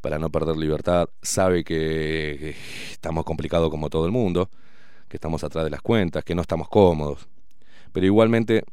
para 0.00 0.18
no 0.18 0.28
perder 0.30 0.56
libertad, 0.56 1.08
sabe 1.22 1.62
que, 1.62 2.56
estamos 2.90 3.24
complicados 3.24 3.70
como 3.70 3.88
todo 3.88 4.04
el 4.06 4.12
mundo, 4.12 4.50
que 5.08 5.16
estamos 5.16 5.44
atrás 5.44 5.64
de 5.64 5.70
las 5.70 5.82
cuentas, 5.82 6.24
que 6.24 6.34
no 6.34 6.42
estamos 6.42 6.68
cómodos. 6.68 7.28
Pero 7.92 8.06
igualmente 8.06 8.64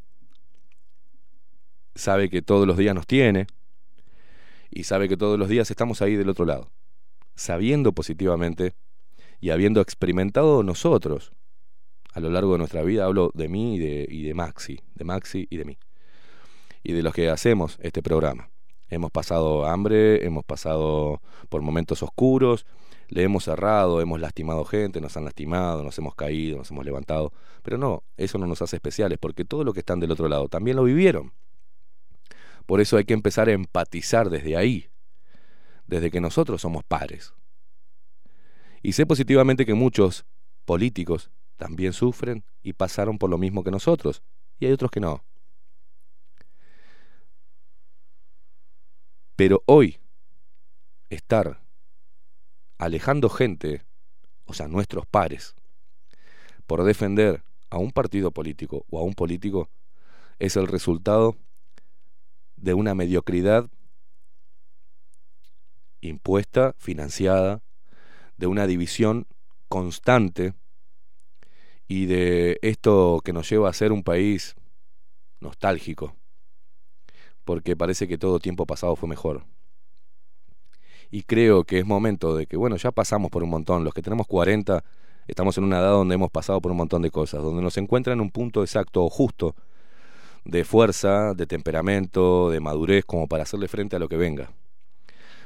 sabe 1.94 2.27
que 2.30 2.41
todos 2.41 2.68
los 2.68 2.76
días 2.76 2.95
nos 2.95 3.06
tiene 3.06 3.45
y 4.72 4.84
sabe 4.85 5.07
que 5.07 5.15
todos 5.15 5.38
los 5.38 5.48
días 5.48 5.69
estamos 5.69 6.02
ahí 6.02 6.15
del 6.15 6.30
otro 6.30 6.45
lado, 6.45 6.72
sabiendo 7.35 7.94
positivamente 7.94 8.73
y 9.40 9.52
habiendo 9.52 9.80
experimentado 9.80 10.64
nosotros 10.64 11.31
a 12.14 12.19
lo 12.19 12.30
largo 12.30 12.53
de 12.53 12.60
nuestra 12.60 12.84
vida, 12.84 13.06
hablo 13.06 13.31
de 13.34 13.49
mí 13.49 13.76
y 13.76 13.80
de, 13.80 14.07
de 14.07 14.34
Maxi, 14.34 14.80
de 14.94 15.03
Maxi 15.03 15.48
y 15.49 15.57
de 15.57 15.65
mí, 15.65 15.77
y 16.84 16.94
de 16.94 17.02
los 17.02 17.14
que 17.14 17.30
hacemos 17.30 17.77
este 17.81 18.02
programa. 18.02 18.49
Hemos 18.90 19.11
pasado 19.11 19.65
hambre, 19.65 20.23
hemos 20.26 20.45
pasado 20.45 21.22
por 21.49 21.61
momentos 21.64 22.03
oscuros, 22.03 22.65
le 23.10 23.23
hemos 23.23 23.45
cerrado, 23.45 24.02
hemos 24.02 24.19
lastimado 24.19 24.64
gente, 24.65 25.02
nos 25.02 25.18
han 25.18 25.26
lastimado, 25.26 25.84
nos 25.84 25.98
hemos 25.98 26.15
caído, 26.15 26.60
nos 26.60 26.69
hemos 26.69 26.85
levantado, 26.85 27.34
pero 27.64 27.77
no, 27.77 28.03
eso 28.18 28.38
no 28.38 28.45
nos 28.45 28.61
hace 28.61 28.76
especiales, 28.76 29.18
porque 29.19 29.45
todo 29.45 29.64
lo 29.64 29.73
que 29.73 29.80
están 29.80 29.99
del 29.99 30.11
otro 30.11 30.27
lado 30.27 30.48
también 30.48 30.77
lo 30.77 30.84
vivieron. 30.84 31.34
Por 32.65 32.80
eso 32.80 32.98
hay 32.98 33.03
que 33.03 33.14
empezar 33.14 33.49
a 33.49 33.53
empatizar 33.53 34.30
desde 34.30 34.56
ahí, 34.56 34.90
desde 35.88 36.11
que 36.11 36.22
nosotros 36.22 36.61
somos 36.61 36.84
pares. 36.84 37.34
Y 38.81 38.94
sé 38.94 39.06
positivamente 39.06 39.65
que 39.65 39.73
muchos 39.73 40.26
políticos 40.65 41.31
también 41.58 41.94
sufren 41.94 42.44
y 42.62 42.74
pasaron 42.74 43.18
por 43.18 43.30
lo 43.30 43.38
mismo 43.38 43.64
que 43.64 43.72
nosotros, 43.72 44.24
y 44.60 44.66
hay 44.66 44.72
otros 44.72 44.92
que 44.92 45.00
no. 45.00 45.24
Pero 49.36 49.64
hoy, 49.66 50.00
estar 51.10 51.62
alejando 52.78 53.30
gente, 53.30 53.84
o 54.46 54.54
sea, 54.54 54.68
nuestros 54.68 55.06
pares, 55.06 55.56
por 56.68 56.84
defender 56.84 57.44
a 57.70 57.78
un 57.78 57.92
partido 57.92 58.32
político 58.32 58.86
o 58.90 59.00
a 59.00 59.04
un 59.04 59.14
político, 59.14 59.70
es 60.40 60.56
el 60.56 60.68
resultado 60.68 61.36
de 62.56 62.74
una 62.74 62.96
mediocridad 62.96 63.70
impuesta, 66.02 66.74
financiada, 66.78 67.62
de 68.38 68.48
una 68.48 68.68
división 68.68 69.28
constante 69.70 70.54
y 71.94 72.07
de 72.07 72.57
esto 72.64 73.22
que 73.24 73.34
nos 73.34 73.48
lleva 73.48 73.70
a 73.70 73.74
ser 73.74 73.91
un 73.91 74.02
país 74.02 74.56
nostálgico, 75.40 76.15
porque 77.44 77.76
parece 77.76 78.07
que 78.07 78.18
todo 78.18 78.40
tiempo 78.40 78.65
pasado 78.65 78.95
fue 78.95 79.07
mejor. 79.07 79.44
Y 81.11 81.22
creo 81.22 81.65
que 81.65 81.78
es 81.78 81.86
momento 81.86 82.36
de 82.36 82.48
que, 82.48 82.57
bueno, 82.57 82.78
ya 82.78 82.91
pasamos 82.91 83.30
por 83.30 83.44
un 83.44 83.52
montón, 83.52 83.84
los 83.84 83.94
que 83.94 84.02
tenemos 84.02 84.26
40 84.26 84.84
estamos 85.28 85.56
en 85.60 85.65
una 85.65 85.78
edad 85.78 85.91
donde 85.91 86.15
hemos 86.15 86.32
pasado 86.32 86.60
por 86.61 86.72
un 86.72 86.78
montón 86.78 87.03
de 87.03 87.11
cosas, 87.11 87.44
donde 87.44 87.61
nos 87.61 87.78
encuentra 87.78 88.11
en 88.11 88.22
un 88.22 88.32
punto 88.32 88.64
exacto 88.64 89.03
o 89.03 89.10
justo 89.11 89.56
de 90.45 90.64
fuerza, 90.64 91.36
de 91.36 91.45
temperamento, 91.45 92.49
de 92.49 92.60
madurez, 92.60 93.06
como 93.06 93.28
para 93.28 93.44
hacerle 93.44 93.68
frente 93.68 93.98
a 93.98 93.99
lo 93.99 94.10
que 94.10 94.18
venga. 94.18 94.52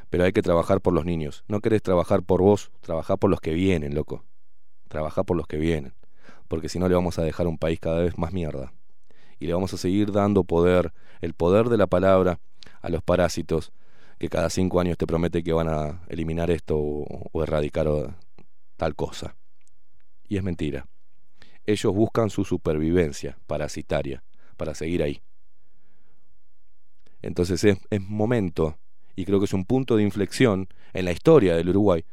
Pero 0.09 0.23
hay 0.23 0.31
que 0.31 0.41
trabajar 0.41 0.79
por 0.79 0.93
los 0.93 1.03
niños. 1.03 1.43
No 1.49 1.59
querés 1.59 1.81
trabajar 1.81 2.23
por 2.23 2.41
vos, 2.41 2.71
trabajar 2.79 3.17
por 3.17 3.29
los 3.29 3.41
que 3.41 3.51
vienen, 3.51 3.93
loco. 3.93 4.23
Trabajar 4.87 5.25
por 5.25 5.35
los 5.35 5.45
que 5.45 5.57
vienen. 5.57 5.93
Porque 6.47 6.69
si 6.69 6.79
no 6.79 6.87
le 6.87 6.95
vamos 6.95 7.19
a 7.19 7.23
dejar 7.23 7.47
un 7.47 7.57
país 7.57 7.79
cada 7.79 8.01
vez 8.01 8.17
más 8.17 8.31
mierda. 8.31 8.73
Y 9.39 9.47
le 9.47 9.53
vamos 9.53 9.73
a 9.73 9.77
seguir 9.77 10.11
dando 10.11 10.43
poder, 10.43 10.93
el 11.21 11.33
poder 11.33 11.69
de 11.69 11.77
la 11.77 11.87
palabra, 11.87 12.39
a 12.81 12.89
los 12.89 13.03
parásitos 13.03 13.71
que 14.17 14.29
cada 14.29 14.49
cinco 14.49 14.79
años 14.79 14.97
te 14.97 15.05
promete 15.05 15.43
que 15.43 15.53
van 15.53 15.67
a 15.67 16.01
eliminar 16.07 16.49
esto 16.49 16.77
o, 16.77 17.43
erradicar 17.43 17.87
o, 17.87 18.15
tal 18.75 18.95
cosa. 18.95 19.35
Y 20.27 20.37
es 20.37 20.43
mentira. 20.43 20.87
Ellos 21.65 21.93
buscan 21.93 22.29
su 22.29 22.45
supervivencia 22.45 23.37
parasitaria 23.45 24.23
para 24.55 24.73
seguir 24.73 25.03
ahí. 25.03 25.21
Entonces 27.21 27.63
es, 27.63 28.01
momento, 28.01 28.77
y 29.15 29.25
creo 29.25 29.39
que 29.39 29.45
es 29.45 29.53
un 29.53 29.65
punto 29.65 29.97
de 29.97 30.03
inflexión 30.03 30.67
en 30.93 31.05
la 31.05 31.11
historia 31.11 31.55
del 31.55 31.69
Uruguay, 31.69 32.05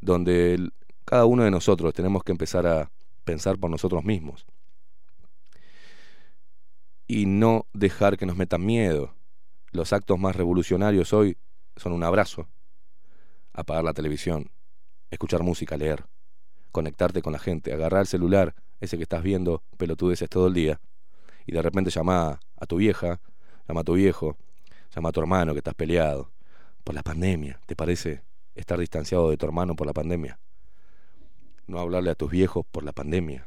donde 0.00 0.70
cada 1.04 1.24
uno 1.24 1.44
de 1.44 1.50
nosotros 1.50 1.92
tenemos 1.92 2.22
que 2.22 2.32
empezar 2.32 2.66
a 2.66 2.90
pensar 3.24 3.58
por 3.58 3.70
nosotros 3.70 4.04
mismos. 4.04 4.46
Y 7.06 7.26
no 7.26 7.66
dejar 7.72 8.16
que 8.16 8.26
nos 8.26 8.36
metan 8.36 8.64
miedo. 8.64 9.14
Los 9.72 9.92
actos 9.92 10.18
más 10.18 10.36
revolucionarios 10.36 11.12
hoy 11.12 11.36
son 11.76 11.92
un 11.92 12.02
abrazo, 12.02 12.48
apagar 13.52 13.84
la 13.84 13.94
televisión, 13.94 14.50
escuchar 15.10 15.42
música, 15.42 15.76
leer, 15.76 16.04
conectarte 16.72 17.22
con 17.22 17.32
la 17.32 17.38
gente, 17.38 17.72
agarrar 17.72 18.02
el 18.02 18.06
celular, 18.06 18.54
ese 18.80 18.96
que 18.96 19.04
estás 19.04 19.22
viendo 19.22 19.62
pelotudeces 19.76 20.28
todo 20.28 20.48
el 20.48 20.54
día, 20.54 20.80
y 21.46 21.52
de 21.52 21.62
repente 21.62 21.90
llama 21.90 22.40
a 22.56 22.66
tu 22.66 22.76
vieja, 22.76 23.20
llama 23.68 23.80
a 23.80 23.84
tu 23.84 23.94
viejo, 23.94 24.36
llama 24.94 25.08
a 25.08 25.12
tu 25.12 25.20
hermano 25.20 25.52
que 25.52 25.58
estás 25.58 25.74
peleado 25.74 26.32
por 26.84 26.94
la 26.94 27.02
pandemia. 27.02 27.60
¿Te 27.66 27.76
parece 27.76 28.22
estar 28.54 28.78
distanciado 28.78 29.30
de 29.30 29.36
tu 29.36 29.46
hermano 29.46 29.74
por 29.74 29.86
la 29.86 29.92
pandemia. 29.92 30.38
No 31.70 31.78
hablarle 31.78 32.10
a 32.10 32.16
tus 32.16 32.32
viejos 32.32 32.66
por 32.68 32.82
la 32.82 32.90
pandemia. 32.90 33.46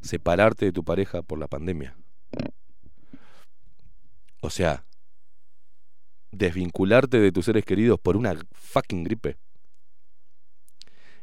Separarte 0.00 0.64
de 0.64 0.72
tu 0.72 0.82
pareja 0.82 1.20
por 1.20 1.38
la 1.38 1.46
pandemia. 1.46 1.94
O 4.40 4.48
sea, 4.48 4.86
desvincularte 6.32 7.20
de 7.20 7.32
tus 7.32 7.44
seres 7.44 7.66
queridos 7.66 8.00
por 8.00 8.16
una 8.16 8.34
fucking 8.52 9.04
gripe. 9.04 9.36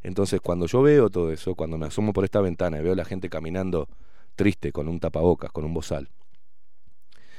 Entonces, 0.03 0.41
cuando 0.41 0.67
yo 0.67 0.83
veo 0.83 1.09
todo 1.09 1.31
eso, 1.31 1.55
cuando 1.55 1.79
me 1.79 1.87
asomo 1.87 2.13
por 2.13 2.23
esta 2.23 2.39
ventana 2.39 2.77
y 2.77 2.83
veo 2.83 2.93
la 2.93 3.05
gente 3.05 3.27
caminando 3.27 3.89
triste 4.35 4.71
con 4.71 4.87
un 4.87 4.99
tapabocas, 4.99 5.51
con 5.51 5.65
un 5.65 5.73
bozal, 5.73 6.11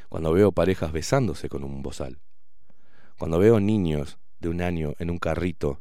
cuando 0.08 0.32
veo 0.32 0.50
parejas 0.50 0.90
besándose 0.90 1.48
con 1.48 1.62
un 1.62 1.82
bozal, 1.82 2.18
cuando 3.16 3.38
veo 3.38 3.60
niños 3.60 4.18
de 4.40 4.48
un 4.48 4.60
año 4.60 4.94
en 4.98 5.08
un 5.08 5.18
carrito 5.18 5.80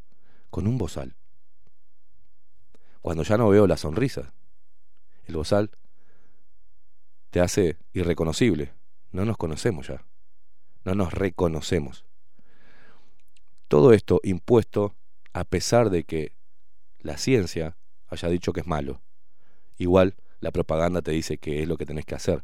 con 0.52 0.68
un 0.68 0.78
bozal, 0.78 1.16
cuando 3.02 3.24
ya 3.24 3.38
no 3.38 3.50
veo 3.50 3.68
la 3.68 3.78
sonrisa, 3.78 4.34
el 5.26 5.36
bozal 5.36 5.72
te 7.30 7.40
hace 7.40 7.78
irreconocible, 7.94 8.74
no 9.12 9.26
nos 9.26 9.38
conocemos 9.38 9.88
ya, 9.88 10.06
no 10.84 10.96
nos 10.96 11.14
reconocemos. 11.14 12.06
Todo 13.68 13.94
esto 13.94 14.20
impuesto 14.24 14.96
a 15.34 15.46
pesar 15.46 15.90
de 15.90 16.04
que 16.04 16.34
la 17.00 17.18
ciencia 17.18 17.78
haya 18.08 18.30
dicho 18.30 18.54
que 18.54 18.60
es 18.60 18.68
malo. 18.68 19.02
Igual 19.78 20.16
la 20.40 20.52
propaganda 20.52 21.02
te 21.02 21.12
dice 21.12 21.38
que 21.38 21.62
es 21.62 21.68
lo 21.68 21.78
que 21.78 21.86
tenés 21.86 22.06
que 22.06 22.16
hacer. 22.16 22.44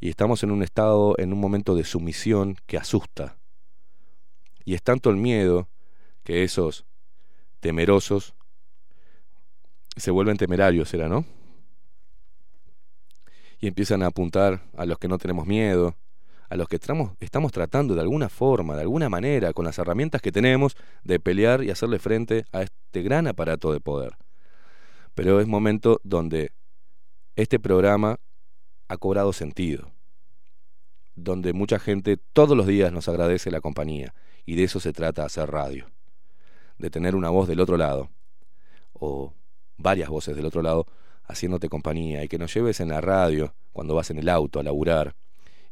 Y 0.00 0.08
estamos 0.08 0.42
en 0.42 0.50
un 0.50 0.62
estado, 0.62 1.14
en 1.18 1.32
un 1.32 1.40
momento 1.40 1.74
de 1.74 1.84
sumisión 1.84 2.56
que 2.66 2.76
asusta. 2.76 3.38
Y 4.64 4.74
es 4.74 4.82
tanto 4.82 5.10
el 5.10 5.16
miedo 5.16 5.68
que 6.24 6.44
esos 6.44 6.84
temerosos 7.60 8.34
se 9.98 10.10
vuelven 10.10 10.36
temerarios, 10.36 10.92
¿era, 10.94 11.08
no? 11.08 11.24
Y 13.60 13.66
empiezan 13.66 14.02
a 14.02 14.06
apuntar 14.06 14.62
a 14.76 14.86
los 14.86 14.98
que 14.98 15.08
no 15.08 15.18
tenemos 15.18 15.46
miedo, 15.46 15.96
a 16.48 16.56
los 16.56 16.68
que 16.68 16.76
estamos, 16.76 17.12
estamos 17.20 17.52
tratando 17.52 17.94
de 17.94 18.00
alguna 18.00 18.28
forma, 18.28 18.74
de 18.74 18.82
alguna 18.82 19.08
manera, 19.08 19.52
con 19.52 19.64
las 19.64 19.78
herramientas 19.78 20.22
que 20.22 20.32
tenemos, 20.32 20.76
de 21.04 21.20
pelear 21.20 21.62
y 21.62 21.70
hacerle 21.70 21.98
frente 21.98 22.44
a 22.52 22.62
este 22.62 23.02
gran 23.02 23.26
aparato 23.26 23.72
de 23.72 23.80
poder. 23.80 24.16
Pero 25.14 25.40
es 25.40 25.46
momento 25.46 26.00
donde 26.04 26.52
este 27.36 27.58
programa 27.58 28.18
ha 28.88 28.96
cobrado 28.96 29.32
sentido, 29.32 29.90
donde 31.14 31.52
mucha 31.52 31.78
gente 31.78 32.16
todos 32.16 32.56
los 32.56 32.66
días 32.66 32.92
nos 32.92 33.08
agradece 33.08 33.50
la 33.50 33.60
compañía, 33.60 34.14
y 34.46 34.54
de 34.54 34.64
eso 34.64 34.80
se 34.80 34.92
trata 34.92 35.24
hacer 35.24 35.50
radio, 35.50 35.90
de 36.78 36.90
tener 36.90 37.14
una 37.14 37.28
voz 37.28 37.48
del 37.48 37.60
otro 37.60 37.76
lado, 37.76 38.10
o 38.92 39.34
varias 39.78 40.08
voces 40.08 40.36
del 40.36 40.46
otro 40.46 40.60
lado, 40.62 40.86
haciéndote 41.24 41.68
compañía, 41.68 42.24
y 42.24 42.28
que 42.28 42.38
nos 42.38 42.52
lleves 42.52 42.80
en 42.80 42.88
la 42.88 43.00
radio 43.00 43.54
cuando 43.72 43.94
vas 43.94 44.10
en 44.10 44.18
el 44.18 44.28
auto 44.28 44.60
a 44.60 44.62
laburar, 44.62 45.14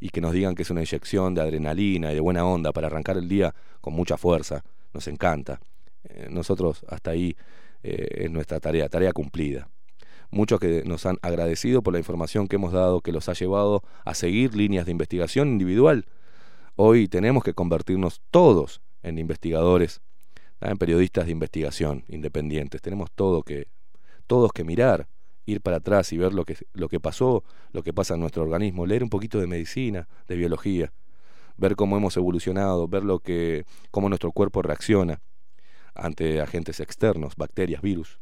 y 0.00 0.10
que 0.10 0.20
nos 0.20 0.32
digan 0.32 0.54
que 0.54 0.62
es 0.62 0.70
una 0.70 0.80
inyección 0.80 1.34
de 1.34 1.42
adrenalina 1.42 2.12
y 2.12 2.14
de 2.14 2.20
buena 2.20 2.44
onda 2.46 2.72
para 2.72 2.86
arrancar 2.86 3.16
el 3.16 3.28
día 3.28 3.54
con 3.80 3.94
mucha 3.94 4.16
fuerza. 4.16 4.62
Nos 4.92 5.08
encanta. 5.08 5.60
Eh, 6.04 6.28
nosotros 6.30 6.84
hasta 6.88 7.10
ahí 7.10 7.36
eh, 7.82 8.24
es 8.24 8.30
nuestra 8.30 8.60
tarea, 8.60 8.88
tarea 8.88 9.12
cumplida. 9.12 9.68
Muchos 10.30 10.60
que 10.60 10.82
nos 10.84 11.06
han 11.06 11.18
agradecido 11.22 11.82
por 11.82 11.92
la 11.92 11.98
información 11.98 12.48
que 12.48 12.56
hemos 12.56 12.72
dado, 12.72 13.00
que 13.00 13.12
los 13.12 13.28
ha 13.28 13.32
llevado 13.32 13.82
a 14.04 14.14
seguir 14.14 14.54
líneas 14.54 14.86
de 14.86 14.92
investigación 14.92 15.48
individual. 15.48 16.06
Hoy 16.74 17.08
tenemos 17.08 17.42
que 17.42 17.54
convertirnos 17.54 18.20
todos 18.30 18.82
en 19.02 19.18
investigadores, 19.18 20.02
en 20.60 20.76
periodistas 20.78 21.26
de 21.26 21.32
investigación 21.32 22.04
independientes. 22.08 22.82
Tenemos 22.82 23.10
todo 23.12 23.42
que, 23.42 23.68
todos 24.26 24.52
que 24.52 24.64
mirar 24.64 25.08
ir 25.46 25.60
para 25.60 25.78
atrás 25.78 26.12
y 26.12 26.18
ver 26.18 26.34
lo 26.34 26.44
que, 26.44 26.56
lo 26.72 26.88
que 26.88 27.00
pasó, 27.00 27.44
lo 27.72 27.82
que 27.82 27.92
pasa 27.92 28.14
en 28.14 28.20
nuestro 28.20 28.42
organismo, 28.42 28.84
leer 28.84 29.02
un 29.02 29.10
poquito 29.10 29.40
de 29.40 29.46
medicina, 29.46 30.08
de 30.26 30.36
biología, 30.36 30.92
ver 31.56 31.76
cómo 31.76 31.96
hemos 31.96 32.16
evolucionado, 32.16 32.88
ver 32.88 33.04
lo 33.04 33.20
que, 33.20 33.64
cómo 33.90 34.08
nuestro 34.08 34.32
cuerpo 34.32 34.62
reacciona 34.62 35.20
ante 35.94 36.40
agentes 36.40 36.80
externos, 36.80 37.34
bacterias, 37.36 37.80
virus, 37.80 38.20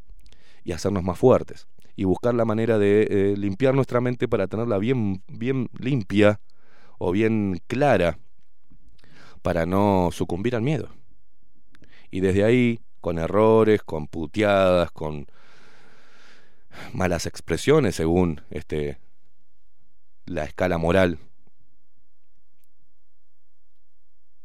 y 0.63 0.73
hacernos 0.73 1.03
más 1.03 1.19
fuertes. 1.19 1.67
Y 1.97 2.05
buscar 2.05 2.35
la 2.35 2.45
manera 2.45 2.79
de 2.79 3.03
eh, 3.03 3.35
limpiar 3.37 3.75
nuestra 3.75 4.01
mente 4.01 4.29
para 4.29 4.47
tenerla 4.47 4.79
bien, 4.79 5.23
bien 5.29 5.69
limpia 5.79 6.41
o 6.99 7.13
bien 7.13 7.61
clara 7.67 8.19
para 9.43 9.67
no 9.67 10.11
sucumbir 10.13 10.57
al 10.57 10.63
miedo. 10.63 10.89
Y 12.11 12.21
desde 12.21 12.45
ahí, 12.45 12.81
con 13.01 13.19
errores, 13.19 13.83
con 13.83 14.09
puteadas, 14.09 14.91
con 14.91 15.27
malas 16.93 17.27
expresiones 17.27 17.97
según 17.97 18.43
este 18.51 18.99
la 20.27 20.45
escala 20.45 20.79
moral 20.79 21.19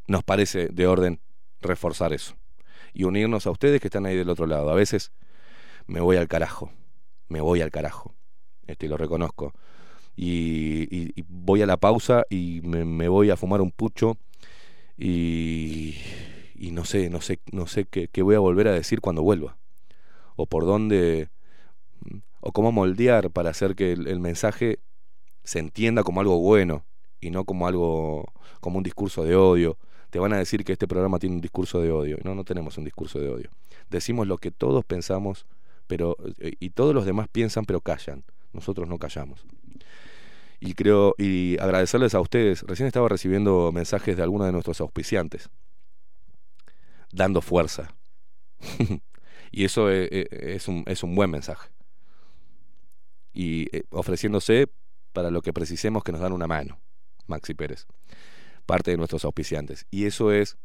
nos 0.07 0.23
parece 0.23 0.67
de 0.67 0.87
orden 0.87 1.19
reforzar 1.61 2.13
eso 2.13 2.35
y 2.93 3.03
unirnos 3.03 3.45
a 3.47 3.51
ustedes 3.51 3.79
que 3.79 3.87
están 3.87 4.05
ahí 4.05 4.15
del 4.15 4.29
otro 4.29 4.47
lado. 4.47 4.69
A 4.69 4.75
veces 4.75 5.11
me 5.87 6.01
voy 6.01 6.17
al 6.17 6.27
carajo, 6.27 6.71
me 7.27 7.41
voy 7.41 7.61
al 7.61 7.71
carajo, 7.71 8.15
este 8.67 8.87
lo 8.87 8.97
reconozco. 8.97 9.53
Y, 10.15 11.23
voy 11.27 11.61
a 11.61 11.65
la 11.65 11.77
pausa 11.77 12.23
y 12.29 12.59
me, 12.61 13.07
voy 13.07 13.29
a 13.29 13.37
fumar 13.37 13.61
un 13.61 13.71
pucho 13.71 14.17
y, 14.97 15.95
y 16.55 16.71
no 16.71 16.83
sé, 16.83 17.09
no 17.09 17.21
sé, 17.21 17.39
no 17.53 17.67
sé 17.67 17.85
qué 17.85 18.21
voy 18.21 18.35
a 18.35 18.39
volver 18.39 18.67
a 18.67 18.73
decir 18.73 18.99
cuando 18.99 19.21
vuelva 19.23 19.57
o 20.35 20.45
por 20.45 20.65
dónde 20.65 21.29
o 22.41 22.51
cómo 22.51 22.71
moldear 22.71 23.31
para 23.31 23.49
hacer 23.49 23.75
que 23.75 23.91
el, 23.91 24.19
mensaje 24.19 24.79
se 25.43 25.59
entienda 25.59 26.03
como 26.03 26.21
algo 26.21 26.39
bueno 26.39 26.85
y 27.19 27.31
no 27.31 27.45
como 27.45 27.67
algo 27.67 28.31
como 28.61 28.77
un 28.77 28.83
discurso 28.83 29.23
de 29.23 29.35
odio. 29.35 29.77
Te 30.09 30.19
van 30.19 30.33
a 30.33 30.37
decir 30.37 30.63
que 30.63 30.71
este 30.71 30.87
programa 30.87 31.19
tiene 31.19 31.35
un 31.35 31.41
discurso 31.41 31.81
de 31.81 31.91
odio. 31.91 32.17
No, 32.23 32.33
no 32.33 32.43
tenemos 32.43 32.77
un 32.77 32.85
discurso 32.85 33.19
de 33.19 33.29
odio. 33.29 33.51
Decimos 33.89 34.27
lo 34.27 34.37
que 34.37 34.51
todos 34.51 34.83
pensamos, 34.85 35.45
pero 35.87 36.15
eh, 36.39 36.53
y 36.59 36.71
todos 36.71 36.95
los 36.95 37.05
demás 37.05 37.27
piensan, 37.31 37.65
pero 37.65 37.81
callan. 37.81 38.23
Nosotros 38.53 38.87
no 38.87 38.97
callamos. 38.97 39.45
Y 40.59 40.73
creo 40.73 41.13
y 41.17 41.57
agradecerles 41.59 42.15
a 42.15 42.21
ustedes. 42.21 42.63
Recién 42.63 42.87
estaba 42.87 43.07
recibiendo 43.07 43.71
mensajes 43.71 44.17
de 44.17 44.23
algunos 44.23 44.47
de 44.47 44.53
nuestros 44.53 44.81
auspiciantes 44.81 45.49
dando 47.11 47.41
fuerza. 47.41 47.95
y 49.51 49.65
eso 49.65 49.89
es, 49.89 50.09
eh, 50.11 50.27
eh, 50.31 50.53
es, 50.55 50.67
un, 50.67 50.83
es 50.87 51.03
un 51.03 51.15
buen 51.15 51.29
mensaje 51.29 51.69
y 53.39 53.73
eh, 53.73 53.83
ofreciéndose 53.91 54.67
para 55.13 55.31
lo 55.31 55.41
que 55.41 55.53
precisemos 55.53 56.03
que 56.03 56.11
nos 56.11 56.19
dan 56.19 56.33
una 56.33 56.45
mano, 56.45 56.77
Maxi 57.25 57.53
Pérez, 57.53 57.87
parte 58.65 58.91
de 58.91 58.97
nuestros 58.97 59.23
auspiciantes. 59.23 59.85
Y 59.89 60.07
eso 60.07 60.33
es, 60.33 60.57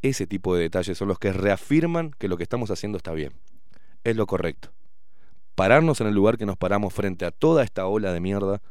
ese 0.00 0.28
tipo 0.28 0.54
de 0.54 0.62
detalles 0.62 0.96
son 0.96 1.08
los 1.08 1.18
que 1.18 1.32
reafirman 1.32 2.12
que 2.16 2.28
lo 2.28 2.36
que 2.36 2.44
estamos 2.44 2.70
haciendo 2.70 2.96
está 2.96 3.10
bien, 3.12 3.32
es 4.04 4.14
lo 4.14 4.24
correcto. 4.26 4.70
Pararnos 5.56 6.00
en 6.00 6.06
el 6.06 6.14
lugar 6.14 6.38
que 6.38 6.46
nos 6.46 6.56
paramos 6.56 6.94
frente 6.94 7.24
a 7.24 7.32
toda 7.32 7.64
esta 7.64 7.86
ola 7.86 8.12
de 8.12 8.20
mierda 8.20 8.62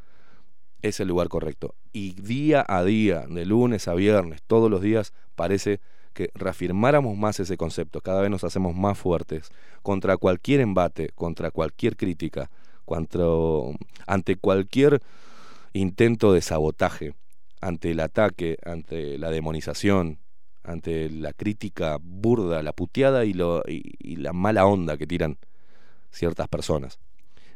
es 0.82 1.02
el 1.02 1.10
lugar 1.10 1.28
correcto. 1.28 1.76
Y 1.92 2.14
día 2.14 2.64
a 2.66 2.86
día, 2.86 3.26
de 3.28 3.46
lunes 3.46 3.90
a 3.90 3.96
viernes, 3.96 4.44
todos 4.48 4.72
los 4.72 4.82
días, 4.82 5.12
parece 5.36 5.82
que 6.14 6.30
reafirmáramos 6.36 7.18
más 7.18 7.42
ese 7.42 7.58
concepto, 7.58 8.00
cada 8.00 8.22
vez 8.22 8.32
nos 8.32 8.46
hacemos 8.46 8.74
más 8.74 8.98
fuertes 8.98 9.50
contra 9.82 10.16
cualquier 10.16 10.62
embate, 10.62 11.10
contra 11.16 11.52
cualquier 11.52 11.98
crítica, 11.98 12.50
ante 14.07 14.35
cualquier 14.35 15.01
intento 15.73 16.34
de 16.34 16.41
sabotaje, 16.41 17.14
ante 17.61 17.91
el 17.91 17.99
ataque, 17.99 18.57
ante 18.65 19.18
la 19.18 19.31
demonización, 19.31 20.19
ante 20.64 21.10
la 21.10 21.34
crítica 21.34 21.97
burda, 22.01 22.64
la 22.64 22.73
puteada 22.73 23.26
y, 23.26 23.34
lo, 23.34 23.64
y, 23.68 24.15
la 24.18 24.34
mala 24.34 24.65
onda 24.65 24.97
que 24.97 25.07
tiran 25.07 25.38
ciertas 26.11 26.47
personas. 26.47 26.99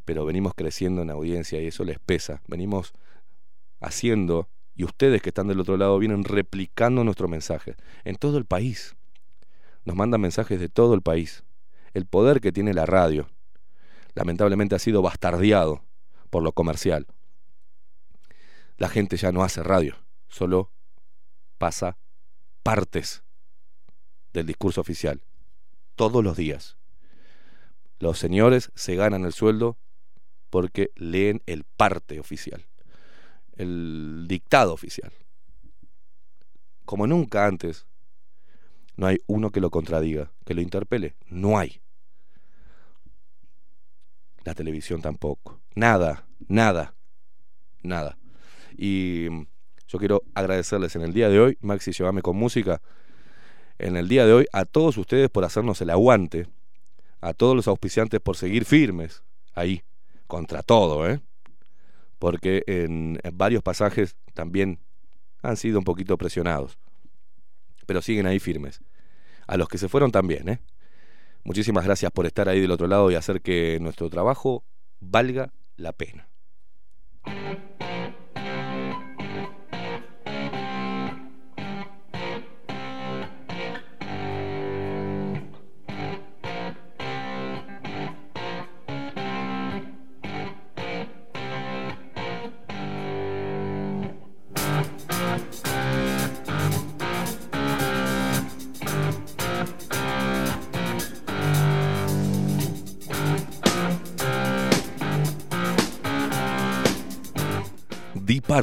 Pero 0.06 0.26
venimos 0.26 0.54
creciendo 0.56 1.02
en 1.02 1.10
audiencia 1.10 1.62
y 1.62 1.68
eso 1.68 1.84
les 1.84 2.00
pesa. 2.00 2.42
Venimos 2.48 2.94
haciendo, 3.80 4.50
y 4.76 4.84
ustedes 4.84 5.22
que 5.22 5.30
están 5.30 5.48
del 5.48 5.60
otro 5.60 5.78
lado 5.78 5.98
vienen 6.00 6.24
replicando 6.24 7.04
nuestro 7.04 7.28
mensaje 7.28 7.76
en 8.04 8.16
todo 8.16 8.38
el 8.38 8.46
país. 8.46 8.96
Nos 9.86 9.96
mandan 9.96 10.22
mensajes 10.22 10.60
de 10.60 10.70
todo 10.70 10.94
el 10.94 11.02
país. 11.02 11.44
El 11.94 12.06
poder 12.06 12.42
que 12.42 12.52
tiene 12.52 12.74
la 12.74 12.86
radio, 12.86 13.30
lamentablemente 14.18 14.74
ha 14.74 14.80
sido 14.80 15.04
bastardeado 15.04 15.84
por 16.32 16.42
lo 16.42 16.52
comercial. 16.52 17.06
La 18.78 18.90
gente 18.90 19.16
ya 19.16 19.32
no 19.32 19.44
hace 19.44 19.62
radio, 19.62 19.96
solo 20.28 20.72
pasa 21.60 22.00
partes 22.64 23.24
del 24.34 24.48
discurso 24.48 24.82
oficial, 24.82 25.22
todos 25.96 26.24
los 26.24 26.36
días. 26.36 26.78
Los 28.00 28.18
señores 28.18 28.72
se 28.74 28.96
ganan 28.96 29.24
el 29.24 29.34
sueldo 29.34 29.78
porque 30.50 30.90
leen 30.96 31.44
el 31.46 31.64
parte 31.64 32.20
oficial, 32.20 32.66
el 33.56 34.26
dictado 34.28 34.74
oficial. 34.74 35.14
Como 36.86 37.06
nunca 37.06 37.46
antes, 37.46 37.86
No 39.00 39.06
hay 39.06 39.20
uno 39.28 39.52
que 39.52 39.62
lo 39.62 39.70
contradiga, 39.70 40.32
que 40.44 40.56
lo 40.56 40.62
interpele. 40.62 41.16
No 41.28 41.60
hay. 41.60 41.82
La 44.48 44.56
televisión 44.56 45.02
tampoco. 45.02 45.60
Nada, 45.76 46.26
nada, 46.48 46.96
nada. 47.84 48.18
Y 48.78 49.26
yo 49.90 50.00
quiero 50.00 50.24
agradecerles 50.36 50.96
en 50.96 51.02
el 51.02 51.12
día 51.12 51.28
de 51.28 51.38
hoy, 51.38 51.58
Maxi, 51.60 51.92
llévame 51.92 52.22
con 52.22 52.38
música, 52.38 52.82
en 53.78 53.98
el 53.98 54.08
día 54.08 54.26
de 54.26 54.32
hoy 54.32 54.46
a 54.54 54.64
todos 54.64 54.98
ustedes 54.98 55.30
por 55.30 55.44
hacernos 55.44 55.82
el 55.82 55.90
aguante, 55.90 56.48
a 57.20 57.34
todos 57.34 57.58
los 57.58 57.68
auspiciantes 57.68 58.22
por 58.22 58.38
seguir 58.38 58.64
firmes 58.64 59.22
ahí, 59.54 59.84
contra 60.28 60.64
todo, 60.64 61.10
¿eh? 61.10 61.20
Porque 62.18 62.64
en, 62.68 63.20
en 63.24 63.38
varios 63.38 63.62
pasajes 63.62 64.16
también 64.34 64.80
han 65.42 65.58
sido 65.58 65.78
un 65.78 65.84
poquito 65.84 66.18
presionados, 66.18 66.80
pero 67.86 68.02
siguen 68.02 68.26
ahí 68.28 68.40
firmes. 68.40 68.80
A 69.46 69.58
los 69.58 69.68
que 69.68 69.78
se 69.78 69.90
fueron 69.90 70.10
también, 70.10 70.48
¿eh? 70.48 70.62
Muchísimas 71.48 71.86
gracias 71.86 72.12
por 72.12 72.26
estar 72.26 72.50
ahí 72.50 72.60
del 72.60 72.72
otro 72.72 72.88
lado 72.88 73.10
y 73.10 73.16
hacer 73.16 73.42
que 73.42 73.80
nuestro 73.80 74.10
trabajo 74.10 74.66
valga 75.00 75.54
la 75.78 75.94
pena. 75.94 76.28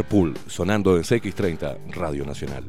Purple 0.02 0.34
sonando 0.48 0.96
en 0.96 1.04
CX30 1.04 1.92
Radio 1.92 2.26
Nacional. 2.26 2.64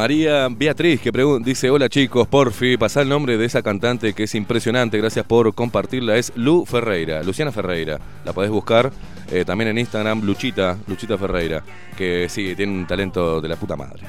María 0.00 0.48
Beatriz 0.48 0.98
que 0.98 1.12
dice, 1.44 1.68
hola 1.68 1.90
chicos, 1.90 2.26
porfi, 2.26 2.78
pasá 2.78 3.02
el 3.02 3.10
nombre 3.10 3.36
de 3.36 3.44
esa 3.44 3.60
cantante 3.62 4.14
que 4.14 4.22
es 4.22 4.34
impresionante, 4.34 4.96
gracias 4.96 5.26
por 5.26 5.54
compartirla, 5.54 6.16
es 6.16 6.32
Lu 6.36 6.64
Ferreira, 6.64 7.22
Luciana 7.22 7.52
Ferreira, 7.52 7.98
la 8.24 8.32
podés 8.32 8.50
buscar 8.50 8.90
eh, 9.30 9.44
también 9.44 9.68
en 9.68 9.76
Instagram, 9.76 10.22
Luchita, 10.22 10.78
Luchita 10.86 11.18
Ferreira, 11.18 11.62
que 11.98 12.30
sí, 12.30 12.54
tiene 12.56 12.72
un 12.72 12.86
talento 12.86 13.42
de 13.42 13.48
la 13.50 13.56
puta 13.56 13.76
madre. 13.76 14.06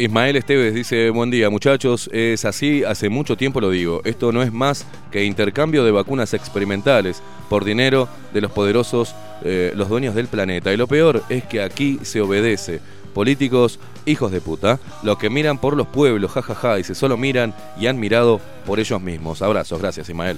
Ismael 0.00 0.36
Esteves 0.36 0.74
dice, 0.74 1.10
buen 1.10 1.28
día 1.28 1.50
muchachos, 1.50 2.08
es 2.12 2.44
así, 2.44 2.84
hace 2.84 3.08
mucho 3.08 3.36
tiempo 3.36 3.60
lo 3.60 3.68
digo, 3.68 4.00
esto 4.04 4.30
no 4.30 4.44
es 4.44 4.52
más 4.52 4.86
que 5.10 5.24
intercambio 5.24 5.82
de 5.82 5.90
vacunas 5.90 6.34
experimentales 6.34 7.20
por 7.48 7.64
dinero 7.64 8.08
de 8.32 8.40
los 8.40 8.52
poderosos, 8.52 9.16
eh, 9.42 9.72
los 9.74 9.88
dueños 9.88 10.14
del 10.14 10.28
planeta. 10.28 10.72
Y 10.72 10.76
lo 10.76 10.86
peor 10.86 11.24
es 11.28 11.42
que 11.42 11.62
aquí 11.62 11.98
se 12.02 12.20
obedece. 12.20 12.80
Políticos, 13.12 13.80
hijos 14.06 14.30
de 14.30 14.40
puta, 14.40 14.78
los 15.02 15.18
que 15.18 15.30
miran 15.30 15.58
por 15.58 15.76
los 15.76 15.88
pueblos, 15.88 16.30
jajaja, 16.30 16.78
y 16.78 16.84
se 16.84 16.94
solo 16.94 17.16
miran 17.16 17.52
y 17.76 17.88
han 17.88 17.98
mirado 17.98 18.40
por 18.66 18.78
ellos 18.78 19.02
mismos. 19.02 19.42
Abrazos, 19.42 19.80
gracias 19.80 20.08
Ismael. 20.08 20.36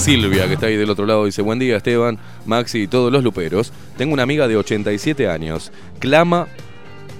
Silvia, 0.00 0.46
que 0.48 0.54
está 0.54 0.66
ahí 0.66 0.76
del 0.76 0.88
otro 0.90 1.04
lado, 1.04 1.26
dice, 1.26 1.42
buen 1.42 1.58
día 1.58 1.76
Esteban, 1.76 2.18
Maxi 2.46 2.82
y 2.82 2.86
todos 2.88 3.12
los 3.12 3.22
luperos. 3.22 3.70
Tengo 3.98 4.14
una 4.14 4.22
amiga 4.22 4.48
de 4.48 4.56
87 4.56 5.28
años. 5.28 5.70
Clama, 5.98 6.48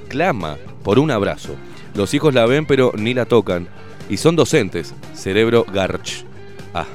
clama 0.09 0.57
por 0.82 0.98
un 0.98 1.11
abrazo. 1.11 1.57
Los 1.94 2.15
hijos 2.15 2.32
la 2.32 2.47
ven 2.47 2.65
pero 2.65 2.93
ni 2.97 3.12
la 3.12 3.27
tocan. 3.27 3.69
Y 4.09 4.16
son 4.16 4.35
docentes. 4.35 4.94
Cerebro 5.15 5.66
Garch. 5.73 6.24
Ah, 6.73 6.86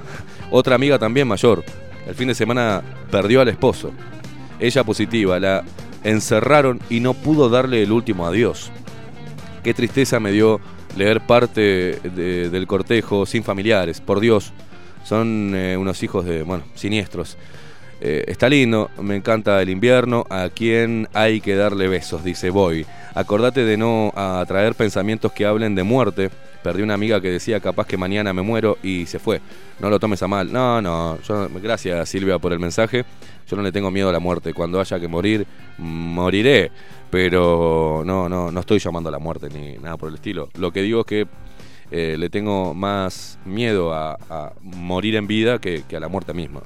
otra 0.50 0.74
amiga 0.76 0.98
también 0.98 1.28
mayor. 1.28 1.64
El 2.08 2.16
fin 2.16 2.28
de 2.30 2.36
semana 2.36 2.82
perdió 3.12 3.42
al 3.42 3.48
esposo. 3.50 3.92
Ella 4.60 4.84
positiva, 4.84 5.40
la 5.40 5.64
encerraron 6.04 6.80
y 6.90 7.00
no 7.00 7.14
pudo 7.14 7.48
darle 7.50 7.84
el 7.84 7.92
último 7.92 8.26
adiós. 8.26 8.72
Qué 9.64 9.74
tristeza 9.74 10.20
me 10.20 10.32
dio 10.32 10.60
leer 10.98 11.22
parte 11.22 12.00
de- 12.04 12.50
del 12.50 12.66
cortejo 12.68 13.26
sin 13.26 13.44
familiares. 13.44 14.02
Por 14.02 14.20
Dios, 14.20 14.52
son 15.06 15.54
eh, 15.56 15.78
unos 15.78 16.02
hijos 16.04 16.26
de, 16.26 16.44
bueno, 16.44 16.64
siniestros. 16.74 17.38
Eh, 18.02 18.26
está 18.28 18.50
lindo, 18.50 18.90
me 19.02 19.16
encanta 19.16 19.62
el 19.62 19.70
invierno, 19.70 20.26
a 20.30 20.50
quien 20.50 21.08
hay 21.14 21.40
que 21.40 21.56
darle 21.56 21.88
besos, 21.88 22.24
dice 22.24 22.50
Boy. 22.50 22.86
Acordate 23.14 23.64
de 23.64 23.78
no 23.78 24.12
atraer 24.16 24.76
pensamientos 24.76 25.32
que 25.32 25.46
hablen 25.46 25.76
de 25.76 25.84
muerte. 25.84 26.30
Perdí 26.62 26.82
una 26.82 26.96
amiga 26.96 27.22
que 27.22 27.30
decía 27.30 27.60
capaz 27.60 27.88
que 27.88 27.96
mañana 27.96 28.34
me 28.34 28.42
muero 28.42 28.78
y 28.84 29.06
se 29.06 29.20
fue. 29.20 29.40
No 29.80 29.90
lo 29.90 30.00
tomes 30.00 30.22
a 30.24 30.28
mal. 30.28 30.52
No, 30.52 30.82
no, 30.82 31.22
yo, 31.22 31.48
gracias 31.62 32.10
Silvia 32.10 32.40
por 32.40 32.52
el 32.52 32.60
mensaje. 32.60 33.06
Yo 33.48 33.56
no 33.56 33.62
le 33.62 33.72
tengo 33.72 33.92
miedo 33.92 34.10
a 34.10 34.12
la 34.12 34.20
muerte. 34.20 34.54
Cuando 34.54 34.80
haya 34.80 35.00
que 35.00 35.08
morir, 35.08 35.46
moriré. 35.78 36.72
Pero 37.12 38.02
no, 38.04 38.28
no, 38.28 38.52
no 38.52 38.60
estoy 38.60 38.80
llamando 38.80 39.10
a 39.10 39.12
la 39.12 39.20
muerte 39.20 39.48
ni 39.50 39.78
nada 39.78 39.96
por 39.96 40.10
el 40.10 40.16
estilo. 40.16 40.50
Lo 40.58 40.72
que 40.72 40.82
digo 40.82 41.02
es 41.02 41.06
que 41.06 41.28
eh, 41.92 42.16
le 42.18 42.30
tengo 42.30 42.74
más 42.74 43.40
miedo 43.46 43.94
a, 43.94 44.18
morir 44.62 45.16
en 45.16 45.28
vida 45.28 45.60
que, 45.60 45.84
que 45.88 45.96
a 45.96 46.00
la 46.00 46.08
muerte 46.08 46.34
misma. 46.34 46.62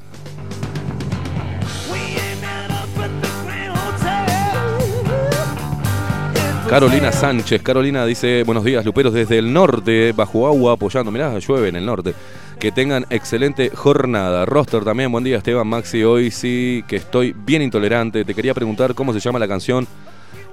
Carolina 6.70 7.12
Sánchez, 7.12 7.64
Carolina 7.64 8.06
dice, 8.06 8.44
buenos 8.44 8.64
días, 8.64 8.86
Luperos 8.86 9.12
desde 9.12 9.40
el 9.40 9.52
norte, 9.52 10.12
bajo 10.12 10.46
agua, 10.46 10.74
apoyando, 10.74 11.12
mirá, 11.12 11.40
llueve 11.40 11.70
en 11.70 11.76
el 11.78 11.86
norte. 11.86 12.14
Que 12.60 12.72
tengan 12.72 13.08
excelente 13.10 13.72
jornada. 13.74 14.46
Roster 14.46 14.84
también, 14.84 15.12
buen 15.12 15.24
día 15.24 15.38
Esteban 15.38 15.66
Maxi, 15.66 16.04
hoy 16.04 16.30
sí 16.30 16.84
que 16.88 16.98
estoy 16.98 17.34
bien 17.34 17.64
intolerante. 17.64 18.24
Te 18.24 18.36
quería 18.36 18.54
preguntar 18.54 18.94
cómo 18.94 19.14
se 19.14 19.20
llama 19.20 19.40
la 19.40 19.48
canción 19.48 19.88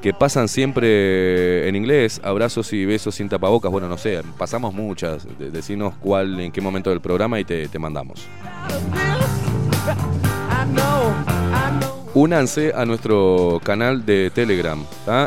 que 0.06 0.14
pasan 0.14 0.46
siempre 0.46 1.66
en 1.68 1.74
inglés, 1.74 2.20
abrazos 2.22 2.72
y 2.72 2.84
besos 2.84 3.16
sin 3.16 3.28
tapabocas. 3.28 3.72
Bueno, 3.72 3.88
no 3.88 3.98
sé, 3.98 4.22
pasamos 4.38 4.72
muchas. 4.72 5.26
De- 5.36 5.50
Decinos 5.50 5.94
cuál, 5.98 6.38
en 6.38 6.52
qué 6.52 6.60
momento 6.60 6.90
del 6.90 7.00
programa 7.00 7.40
y 7.40 7.44
te, 7.44 7.68
mandamos. 7.80 8.24
Únanse 12.14 12.72
a 12.72 12.84
nuestro 12.84 13.60
canal 13.64 14.06
de 14.06 14.30
Telegram. 14.30 14.80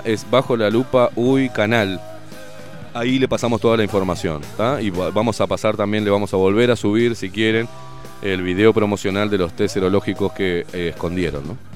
Es 0.05 0.25
bajo 0.31 0.55
la 0.55 0.69
lupa 0.69 1.09
Uy 1.17 1.49
Canal. 1.49 1.99
Ahí 2.93 3.19
le 3.19 3.27
pasamos 3.27 3.59
toda 3.59 3.75
la 3.75 3.83
información. 3.83 4.39
Y 4.81 4.91
va- 4.91 5.09
vamos 5.11 5.41
a 5.41 5.47
pasar 5.47 5.75
también, 5.75 6.05
le 6.05 6.09
vamos 6.09 6.33
a 6.33 6.37
volver 6.37 6.71
a 6.71 6.77
subir, 6.77 7.17
si 7.17 7.29
quieren, 7.29 7.67
el 8.21 8.41
video 8.43 8.73
promocional 8.73 9.29
de 9.29 9.39
los 9.39 9.51
test 9.51 9.73
serológicos 9.73 10.31
que 10.31 10.65
eh, 10.71 10.91
escondieron. 10.95 11.45
¿no? 11.45 11.68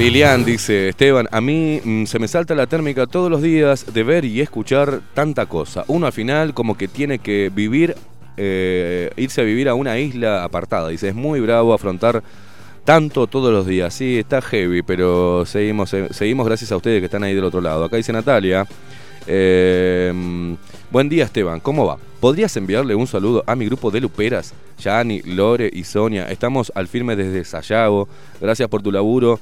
Lilian 0.00 0.46
dice, 0.46 0.88
Esteban, 0.88 1.28
a 1.30 1.42
mí 1.42 1.78
mm, 1.84 2.06
se 2.06 2.18
me 2.18 2.26
salta 2.26 2.54
la 2.54 2.66
térmica 2.66 3.06
todos 3.06 3.30
los 3.30 3.42
días 3.42 3.92
de 3.92 4.02
ver 4.02 4.24
y 4.24 4.40
escuchar 4.40 5.02
tanta 5.12 5.44
cosa. 5.44 5.84
Uno 5.88 6.06
al 6.06 6.14
final 6.14 6.54
como 6.54 6.74
que 6.74 6.88
tiene 6.88 7.18
que 7.18 7.50
vivir, 7.54 7.94
eh, 8.38 9.10
irse 9.18 9.42
a 9.42 9.44
vivir 9.44 9.68
a 9.68 9.74
una 9.74 9.98
isla 9.98 10.42
apartada. 10.42 10.88
Dice, 10.88 11.10
es 11.10 11.14
muy 11.14 11.40
bravo 11.40 11.74
afrontar 11.74 12.22
tanto 12.82 13.26
todos 13.26 13.52
los 13.52 13.66
días. 13.66 13.92
Sí, 13.92 14.18
está 14.18 14.40
heavy, 14.40 14.80
pero 14.80 15.44
seguimos, 15.44 15.92
eh, 15.92 16.08
seguimos 16.12 16.46
gracias 16.46 16.72
a 16.72 16.78
ustedes 16.78 17.00
que 17.00 17.04
están 17.04 17.22
ahí 17.22 17.34
del 17.34 17.44
otro 17.44 17.60
lado. 17.60 17.84
Acá 17.84 17.98
dice 17.98 18.10
Natalia, 18.10 18.66
eh, 19.26 20.12
mm, 20.14 20.54
buen 20.90 21.10
día 21.10 21.24
Esteban, 21.24 21.60
¿cómo 21.60 21.84
va? 21.84 21.98
¿Podrías 22.20 22.56
enviarle 22.56 22.94
un 22.94 23.06
saludo 23.06 23.44
a 23.46 23.54
mi 23.54 23.66
grupo 23.66 23.90
de 23.90 24.00
luperas? 24.00 24.54
Yani, 24.78 25.20
Lore 25.20 25.68
y 25.70 25.84
Sonia. 25.84 26.30
Estamos 26.30 26.72
al 26.74 26.88
firme 26.88 27.16
desde 27.16 27.44
Sayago. 27.44 28.08
Gracias 28.40 28.66
por 28.70 28.80
tu 28.80 28.90
laburo 28.90 29.38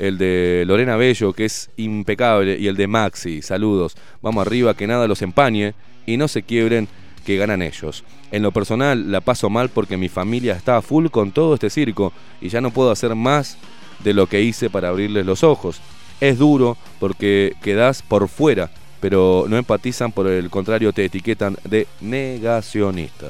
el 0.00 0.16
de 0.16 0.64
Lorena 0.66 0.96
Bello, 0.96 1.34
que 1.34 1.44
es 1.44 1.70
impecable, 1.76 2.56
y 2.58 2.66
el 2.68 2.76
de 2.76 2.86
Maxi, 2.86 3.42
saludos. 3.42 3.96
Vamos 4.22 4.46
arriba, 4.46 4.74
que 4.74 4.86
nada 4.86 5.06
los 5.06 5.20
empañe 5.20 5.74
y 6.06 6.16
no 6.16 6.26
se 6.26 6.42
quiebren, 6.42 6.88
que 7.24 7.36
ganan 7.36 7.60
ellos. 7.60 8.02
En 8.32 8.42
lo 8.42 8.50
personal 8.50 9.12
la 9.12 9.20
paso 9.20 9.50
mal 9.50 9.68
porque 9.68 9.98
mi 9.98 10.08
familia 10.08 10.54
está 10.54 10.78
a 10.78 10.82
full 10.82 11.08
con 11.08 11.32
todo 11.32 11.52
este 11.52 11.68
circo 11.68 12.14
y 12.40 12.48
ya 12.48 12.62
no 12.62 12.70
puedo 12.70 12.90
hacer 12.90 13.14
más 13.14 13.58
de 14.02 14.14
lo 14.14 14.26
que 14.26 14.40
hice 14.40 14.70
para 14.70 14.88
abrirles 14.88 15.26
los 15.26 15.44
ojos. 15.44 15.82
Es 16.18 16.38
duro 16.38 16.78
porque 16.98 17.52
quedás 17.62 18.00
por 18.00 18.26
fuera, 18.28 18.70
pero 19.00 19.44
no 19.48 19.58
empatizan, 19.58 20.12
por 20.12 20.28
el 20.28 20.48
contrario 20.48 20.94
te 20.94 21.04
etiquetan 21.04 21.58
de 21.64 21.86
negacionista. 22.00 23.26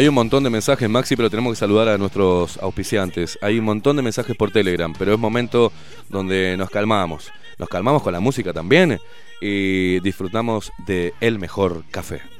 Hay 0.00 0.08
un 0.08 0.14
montón 0.14 0.42
de 0.42 0.48
mensajes, 0.48 0.88
Maxi, 0.88 1.14
pero 1.14 1.28
tenemos 1.28 1.52
que 1.52 1.56
saludar 1.56 1.88
a 1.88 1.98
nuestros 1.98 2.56
auspiciantes. 2.56 3.38
Hay 3.42 3.58
un 3.58 3.66
montón 3.66 3.96
de 3.96 4.02
mensajes 4.02 4.34
por 4.34 4.50
Telegram, 4.50 4.94
pero 4.98 5.12
es 5.12 5.18
momento 5.18 5.72
donde 6.08 6.56
nos 6.56 6.70
calmamos. 6.70 7.30
Nos 7.58 7.68
calmamos 7.68 8.02
con 8.02 8.14
la 8.14 8.20
música 8.20 8.54
también 8.54 8.98
y 9.42 10.00
disfrutamos 10.00 10.72
de 10.86 11.12
el 11.20 11.38
mejor 11.38 11.84
café. 11.90 12.39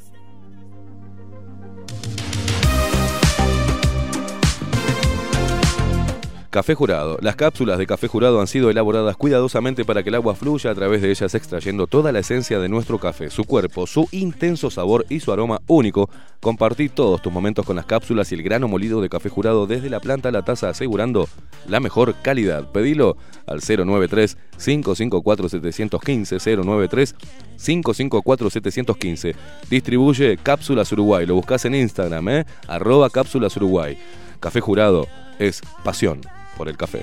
Café 6.51 6.75
Jurado. 6.75 7.17
Las 7.23 7.37
cápsulas 7.37 7.79
de 7.79 7.87
café 7.87 8.09
jurado 8.09 8.41
han 8.41 8.49
sido 8.49 8.71
elaboradas 8.71 9.17
cuidadosamente 9.17 9.85
para 9.85 10.03
que 10.03 10.09
el 10.09 10.17
agua 10.17 10.35
fluya 10.35 10.73
a 10.73 10.75
través 10.75 11.01
de 11.01 11.09
ellas 11.09 11.33
extrayendo 11.37 11.87
toda 11.87 12.11
la 12.11 12.19
esencia 12.19 12.59
de 12.59 12.69
nuestro 12.69 12.99
café, 12.99 13.31
su 13.31 13.45
cuerpo, 13.45 13.87
su 13.87 14.09
intenso 14.11 14.69
sabor 14.69 15.07
y 15.09 15.21
su 15.21 15.33
aroma 15.33 15.61
único. 15.69 16.11
Compartí 16.41 16.89
todos 16.89 17.23
tus 17.23 17.33
momentos 17.33 17.65
con 17.65 17.77
las 17.77 17.87
cápsulas 17.87 18.33
y 18.33 18.35
el 18.35 18.43
grano 18.43 18.67
molido 18.67 19.01
de 19.01 19.09
café 19.09 19.29
jurado 19.29 19.69
desde 19.69 19.91
la 19.91 20.01
planta 20.01 20.31
a 20.31 20.33
la 20.33 20.43
taza 20.43 20.71
asegurando 20.71 21.29
la 21.69 21.79
mejor 21.79 22.17
calidad. 22.21 22.69
Pedilo 22.73 23.17
al 23.47 23.61
093 23.61 24.37
554 24.59 25.49
715 25.51 26.57
093 26.57 27.15
554 27.65 28.51
715. 28.51 29.37
Distribuye 29.71 30.37
Cápsulas 30.37 30.91
Uruguay. 30.91 31.27
Lo 31.27 31.37
buscas 31.37 31.65
en 31.65 31.77
Instagram, 31.77 32.29
¿eh? 32.29 32.45
Arroba 32.67 33.09
Cápsulas 33.09 33.57
Uruguay. 33.57 33.97
Café 34.41 34.61
Jurado 34.61 35.07
es 35.39 35.61
pasión 35.85 36.23
por 36.61 36.69
el 36.69 36.77
café. 36.77 37.03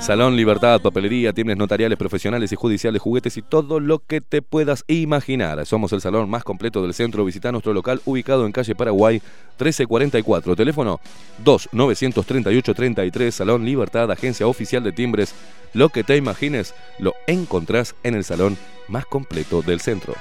Salón 0.00 0.34
Libertad, 0.34 0.80
papelería, 0.80 1.32
tiendas 1.32 1.56
notariales, 1.56 1.96
profesionales 1.96 2.50
y 2.50 2.56
judiciales, 2.56 3.00
juguetes 3.00 3.36
y 3.36 3.42
todo 3.42 3.78
lo 3.78 4.00
que 4.00 4.20
te 4.20 4.42
puedas 4.42 4.82
imaginar. 4.88 5.64
Somos 5.66 5.92
el 5.92 6.00
salón 6.00 6.28
más 6.28 6.42
completo 6.42 6.82
del 6.82 6.94
centro. 6.94 7.24
Visita 7.24 7.52
nuestro 7.52 7.72
local 7.72 8.02
ubicado 8.06 8.44
en 8.44 8.50
calle 8.50 8.74
Paraguay 8.74 9.22
1344. 9.60 10.56
Teléfono 10.56 10.98
2-938-33. 11.44 13.30
Salón 13.30 13.64
Libertad, 13.64 14.10
agencia 14.10 14.48
oficial 14.48 14.82
de 14.82 14.90
timbres. 14.90 15.32
Lo 15.74 15.90
que 15.90 16.02
te 16.02 16.16
imagines 16.16 16.74
lo 16.98 17.14
encontrás 17.28 17.94
en 18.02 18.16
el 18.16 18.24
salón 18.24 18.58
más 18.88 19.06
completo 19.06 19.62
del 19.62 19.80
centro. 19.80 20.14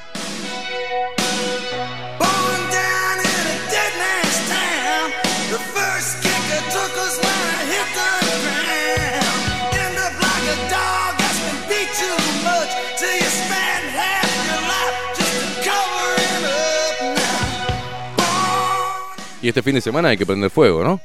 Y 19.41 19.47
este 19.47 19.63
fin 19.63 19.73
de 19.73 19.81
semana 19.81 20.09
hay 20.09 20.17
que 20.17 20.25
prender 20.25 20.51
fuego, 20.51 20.83
¿no? 20.83 21.01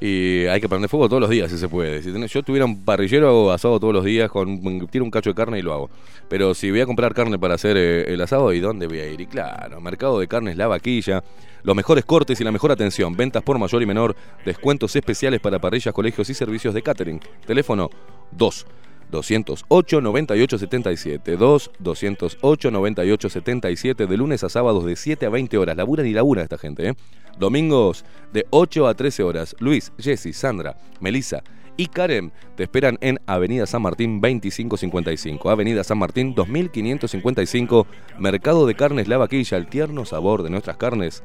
Y 0.00 0.46
hay 0.46 0.60
que 0.60 0.68
prender 0.68 0.88
fuego 0.88 1.08
todos 1.08 1.20
los 1.20 1.30
días 1.30 1.50
si 1.50 1.58
se 1.58 1.68
puede. 1.68 2.02
Si 2.02 2.12
yo 2.28 2.42
tuviera 2.42 2.64
un 2.64 2.84
parrillero 2.84 3.28
hago 3.28 3.50
asado 3.50 3.80
todos 3.80 3.94
los 3.94 4.04
días, 4.04 4.30
con 4.30 4.86
tiro 4.88 5.04
un 5.04 5.10
cacho 5.10 5.30
de 5.30 5.34
carne 5.34 5.58
y 5.58 5.62
lo 5.62 5.72
hago. 5.72 5.90
Pero 6.28 6.54
si 6.54 6.70
voy 6.70 6.80
a 6.80 6.86
comprar 6.86 7.14
carne 7.14 7.38
para 7.38 7.54
hacer 7.54 7.76
eh, 7.76 8.12
el 8.12 8.20
asado, 8.20 8.52
¿y 8.52 8.60
dónde 8.60 8.86
voy 8.86 9.00
a 9.00 9.08
ir? 9.08 9.20
Y 9.20 9.26
claro, 9.26 9.80
Mercado 9.80 10.20
de 10.20 10.28
Carnes 10.28 10.56
La 10.56 10.68
Vaquilla, 10.68 11.24
los 11.62 11.74
mejores 11.74 12.04
cortes 12.04 12.40
y 12.40 12.44
la 12.44 12.52
mejor 12.52 12.70
atención, 12.70 13.16
ventas 13.16 13.42
por 13.42 13.58
mayor 13.58 13.82
y 13.82 13.86
menor, 13.86 14.14
descuentos 14.44 14.94
especiales 14.94 15.40
para 15.40 15.58
parrillas, 15.58 15.94
colegios 15.94 16.28
y 16.30 16.34
servicios 16.34 16.74
de 16.74 16.82
catering. 16.82 17.20
Teléfono 17.46 17.90
2 18.32 18.66
208 19.10 20.00
98 20.00 20.58
77 20.58 21.36
2 21.36 21.70
208 21.78 22.70
98 22.70 23.28
77 23.28 24.06
de 24.06 24.16
lunes 24.16 24.44
a 24.44 24.48
sábados 24.48 24.84
de 24.84 24.96
7 24.96 25.26
a 25.26 25.28
20 25.30 25.58
horas. 25.58 25.76
Laburan 25.76 26.06
y 26.06 26.12
laburan 26.12 26.44
esta 26.44 26.58
gente, 26.58 26.88
¿eh? 26.88 26.94
Domingos 27.38 28.04
de 28.32 28.46
8 28.50 28.86
a 28.86 28.94
13 28.94 29.22
horas. 29.22 29.56
Luis, 29.60 29.92
Jessy, 29.98 30.32
Sandra, 30.32 30.76
Melissa 31.00 31.42
y 31.78 31.86
Karen 31.86 32.32
te 32.56 32.64
esperan 32.64 32.98
en 33.00 33.20
Avenida 33.26 33.64
San 33.66 33.82
Martín 33.82 34.20
2555. 34.20 35.48
Avenida 35.48 35.84
San 35.84 35.98
Martín 35.98 36.34
2555. 36.34 37.86
Mercado 38.18 38.66
de 38.66 38.74
Carnes 38.74 39.08
La 39.08 39.16
Vaquilla, 39.16 39.56
el 39.56 39.68
tierno 39.68 40.04
sabor 40.04 40.42
de 40.42 40.50
nuestras 40.50 40.76
carnes 40.76 41.22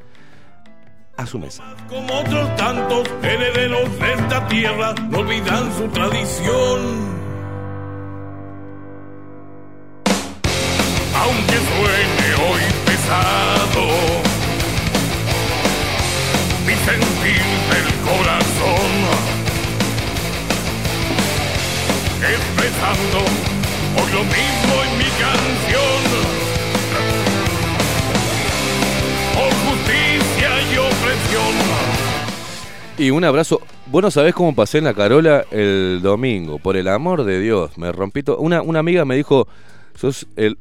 a 1.18 1.26
su 1.26 1.40
mesa. 1.40 1.64
Como 1.90 2.14
otros 2.20 2.56
tantos 2.56 3.10
herederos 3.24 4.00
de 4.00 4.14
esta 4.14 4.48
tierra 4.48 4.94
no 5.10 5.20
olvidan 5.20 5.74
su 5.76 5.88
tradición. 5.90 7.23
Aunque 11.24 11.54
suene 11.54 12.28
hoy 12.44 12.62
pesado, 12.86 13.88
mi 16.68 16.74
sentir 16.74 17.44
del 17.72 17.88
corazón, 18.04 18.92
expresando 22.20 23.20
hoy 23.96 24.12
lo 24.12 24.24
mismo 24.26 24.74
en 24.84 24.98
mi 24.98 25.10
canción. 25.24 26.02
Por 29.34 29.52
justicia 29.70 30.50
y 30.62 30.78
opresión. 30.78 31.54
Y 32.98 33.12
un 33.12 33.24
abrazo. 33.24 33.62
Vos 33.86 34.02
no 34.02 34.12
sabés 34.12 34.34
cómo 34.34 34.54
pasé 34.54 34.80
en 34.80 34.86
la 34.86 34.94
Carola 34.94 35.46
el 35.52 36.02
domingo. 36.02 36.60
Por 36.60 36.76
el 36.76 36.88
amor 36.90 37.24
de 37.24 37.40
Dios. 37.40 37.78
Me 37.78 37.92
rompí 37.94 38.24
todo. 38.24 38.40
Una, 38.40 38.62
una 38.62 38.80
amiga 38.80 39.06
me 39.06 39.16
dijo, 39.16 39.48
sos 39.96 40.28
el 40.36 40.58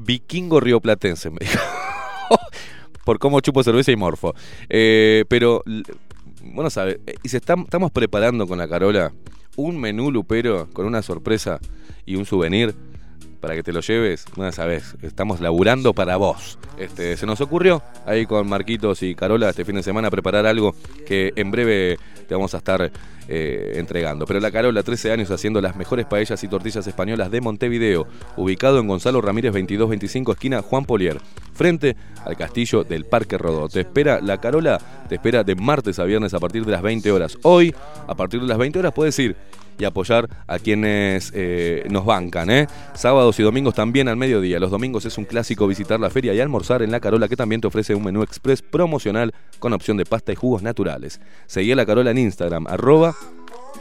vikingo 0.00 0.60
rioplatense. 0.60 1.30
Me 1.30 1.38
dijo. 1.40 1.58
Por 3.04 3.18
cómo 3.18 3.40
chupo 3.40 3.62
cerveza 3.62 3.92
y 3.92 3.96
morfo. 3.96 4.34
Eh, 4.68 5.24
pero 5.28 5.62
bueno, 6.42 6.70
sabes, 6.70 6.98
eh, 7.06 7.14
y 7.22 7.28
se 7.28 7.36
está- 7.36 7.54
estamos 7.62 7.90
preparando 7.90 8.46
con 8.46 8.58
la 8.58 8.66
Carola 8.68 9.12
un 9.56 9.78
menú 9.78 10.10
lupero 10.10 10.68
con 10.72 10.86
una 10.86 11.02
sorpresa 11.02 11.60
y 12.06 12.16
un 12.16 12.24
souvenir 12.26 12.74
para 13.44 13.56
que 13.56 13.62
te 13.62 13.74
lo 13.74 13.80
lleves. 13.80 14.24
Bueno, 14.36 14.52
sabes, 14.52 14.96
estamos 15.02 15.38
laburando 15.38 15.92
para 15.92 16.16
vos. 16.16 16.58
Este, 16.78 17.14
se 17.14 17.26
nos 17.26 17.42
ocurrió 17.42 17.82
ahí 18.06 18.24
con 18.24 18.48
Marquitos 18.48 19.02
y 19.02 19.14
Carola 19.14 19.50
este 19.50 19.66
fin 19.66 19.74
de 19.74 19.82
semana 19.82 20.10
preparar 20.10 20.46
algo 20.46 20.74
que 21.06 21.30
en 21.36 21.50
breve 21.50 21.98
te 22.26 22.34
vamos 22.34 22.54
a 22.54 22.56
estar 22.56 22.90
eh, 23.28 23.72
entregando. 23.74 24.24
Pero 24.24 24.40
la 24.40 24.50
Carola, 24.50 24.82
13 24.82 25.12
años 25.12 25.30
haciendo 25.30 25.60
las 25.60 25.76
mejores 25.76 26.06
paellas 26.06 26.42
y 26.42 26.48
tortillas 26.48 26.86
españolas 26.86 27.30
de 27.30 27.42
Montevideo, 27.42 28.06
ubicado 28.38 28.78
en 28.78 28.88
Gonzalo 28.88 29.20
Ramírez 29.20 29.52
2225, 29.52 30.32
esquina 30.32 30.62
Juan 30.62 30.86
Polier, 30.86 31.20
frente 31.52 31.96
al 32.24 32.38
castillo 32.38 32.82
del 32.82 33.04
Parque 33.04 33.36
Rodó. 33.36 33.68
Te 33.68 33.80
espera, 33.80 34.22
la 34.22 34.40
Carola 34.40 34.80
te 35.06 35.16
espera 35.16 35.44
de 35.44 35.54
martes 35.54 35.98
a 35.98 36.04
viernes 36.04 36.32
a 36.32 36.40
partir 36.40 36.64
de 36.64 36.72
las 36.72 36.80
20 36.80 37.12
horas. 37.12 37.36
Hoy, 37.42 37.74
a 38.08 38.14
partir 38.14 38.40
de 38.40 38.46
las 38.46 38.56
20 38.56 38.78
horas, 38.78 38.94
puedes 38.94 39.18
ir 39.18 39.36
y 39.78 39.84
apoyar 39.84 40.28
a 40.46 40.58
quienes 40.58 41.32
eh, 41.34 41.84
nos 41.90 42.04
bancan. 42.04 42.50
¿eh? 42.50 42.66
Sábados 42.94 43.38
y 43.40 43.42
domingos 43.42 43.74
también 43.74 44.08
al 44.08 44.16
mediodía. 44.16 44.58
Los 44.58 44.70
domingos 44.70 45.04
es 45.04 45.18
un 45.18 45.24
clásico 45.24 45.66
visitar 45.66 46.00
la 46.00 46.10
feria 46.10 46.34
y 46.34 46.40
almorzar 46.40 46.82
en 46.82 46.90
La 46.90 47.00
Carola, 47.00 47.28
que 47.28 47.36
también 47.36 47.60
te 47.60 47.66
ofrece 47.66 47.94
un 47.94 48.04
menú 48.04 48.22
express 48.22 48.62
promocional 48.62 49.34
con 49.58 49.72
opción 49.72 49.96
de 49.96 50.04
pasta 50.04 50.32
y 50.32 50.36
jugos 50.36 50.62
naturales. 50.62 51.20
Seguí 51.46 51.72
a 51.72 51.76
La 51.76 51.86
Carola 51.86 52.10
en 52.10 52.18
Instagram, 52.18 52.66
arroba 52.66 53.14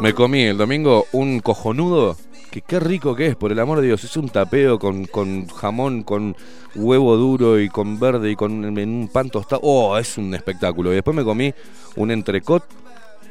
Me 0.00 0.14
comí 0.14 0.42
el 0.44 0.56
domingo 0.56 1.06
un 1.12 1.40
cojonudo, 1.40 2.16
que 2.50 2.62
qué 2.62 2.80
rico 2.80 3.14
que 3.14 3.26
es, 3.26 3.36
por 3.36 3.52
el 3.52 3.58
amor 3.58 3.80
de 3.80 3.86
Dios. 3.88 4.02
Es 4.04 4.16
un 4.16 4.28
tapeo 4.28 4.78
con, 4.78 5.04
con 5.04 5.46
jamón, 5.48 6.02
con 6.02 6.36
huevo 6.74 7.16
duro 7.16 7.60
y 7.60 7.68
con 7.68 8.00
verde 8.00 8.30
y 8.30 8.36
con 8.36 8.64
un 8.64 9.10
pan 9.12 9.30
tostado. 9.30 9.60
Oh, 9.62 9.98
es 9.98 10.16
un 10.16 10.34
espectáculo. 10.34 10.90
Y 10.90 10.94
después 10.94 11.14
me 11.14 11.24
comí 11.24 11.52
un 11.96 12.10
entrecot 12.10 12.64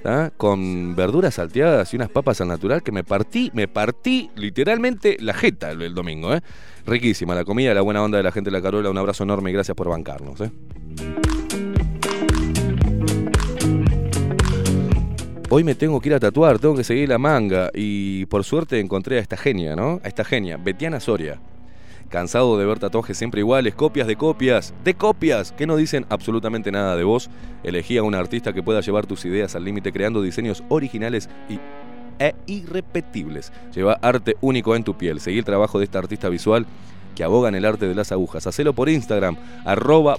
¿ah? 0.06 0.30
con 0.38 0.96
verduras 0.96 1.36
salteadas 1.36 1.92
y 1.94 1.98
unas 1.98 2.10
papas 2.10 2.40
al 2.42 2.50
natural 2.50 2.84
que 2.84 2.92
me 2.92 3.04
partí, 3.04 3.52
me 3.54 3.68
partí 3.68 4.30
literalmente 4.36 5.18
la 5.20 5.34
jeta 5.34 5.72
el, 5.72 5.82
el 5.82 5.96
domingo. 5.96 6.34
¿eh? 6.34 6.42
Riquísima 6.86 7.36
la 7.36 7.46
comida, 7.46 7.74
la 7.74 7.82
buena 7.82 8.04
onda 8.04 8.18
de 8.18 8.24
la 8.24 8.32
gente 8.32 8.50
de 8.50 8.58
la 8.58 8.62
Carola. 8.62 8.90
Un 8.90 8.98
abrazo 8.98 9.24
enorme 9.24 9.50
y 9.50 9.54
gracias 9.54 9.76
por 9.76 9.90
bancarnos. 9.90 10.40
¿eh? 10.42 10.52
Hoy 15.52 15.64
me 15.64 15.74
tengo 15.74 16.00
que 16.00 16.10
ir 16.10 16.14
a 16.14 16.20
tatuar, 16.20 16.60
tengo 16.60 16.76
que 16.76 16.84
seguir 16.84 17.10
la 17.10 17.18
manga 17.18 17.72
y 17.74 18.28
por 18.28 18.44
suerte 18.44 18.80
encontré 18.80 19.18
a 19.18 19.20
esta 19.20 19.36
genia, 19.36 19.76
¿no? 19.76 20.00
A 20.04 20.08
esta 20.08 20.24
genia, 20.24 20.58
Betiana 20.58 21.00
Soria. 21.00 21.40
Cansado 22.08 22.56
de 22.58 22.66
ver 22.66 22.78
tatuajes 22.78 23.18
siempre 23.18 23.42
iguales, 23.42 23.74
copias 23.74 24.06
de 24.06 24.16
copias, 24.16 24.76
de 24.84 24.94
copias, 24.94 25.52
que 25.52 25.66
no 25.66 25.76
dicen 25.76 26.06
absolutamente 26.10 26.72
nada 26.72 26.96
de 26.96 27.04
vos. 27.04 27.32
Elegí 27.64 27.98
a 27.98 28.04
un 28.04 28.14
artista 28.14 28.54
que 28.54 28.62
pueda 28.62 28.82
llevar 28.82 29.08
tus 29.08 29.26
ideas 29.26 29.56
al 29.56 29.64
límite 29.64 29.92
creando 29.92 30.22
diseños 30.22 30.64
originales 30.70 31.30
y, 31.50 31.60
e 32.20 32.36
irrepetibles. 32.46 33.52
Lleva 33.74 34.00
arte 34.04 34.38
único 34.42 34.76
en 34.76 34.84
tu 34.84 34.98
piel. 34.98 35.20
Seguí 35.20 35.40
el 35.40 35.46
trabajo 35.46 35.80
de 35.80 35.86
esta 35.86 35.98
artista 35.98 36.30
visual 36.30 36.68
que 37.16 37.24
aboga 37.24 37.50
en 37.50 37.56
el 37.56 37.66
arte 37.66 37.88
de 37.88 37.96
las 37.96 38.12
agujas. 38.12 38.46
Hacelo 38.46 38.74
por 38.74 38.88
Instagram, 38.88 39.36
arroba 39.66 40.18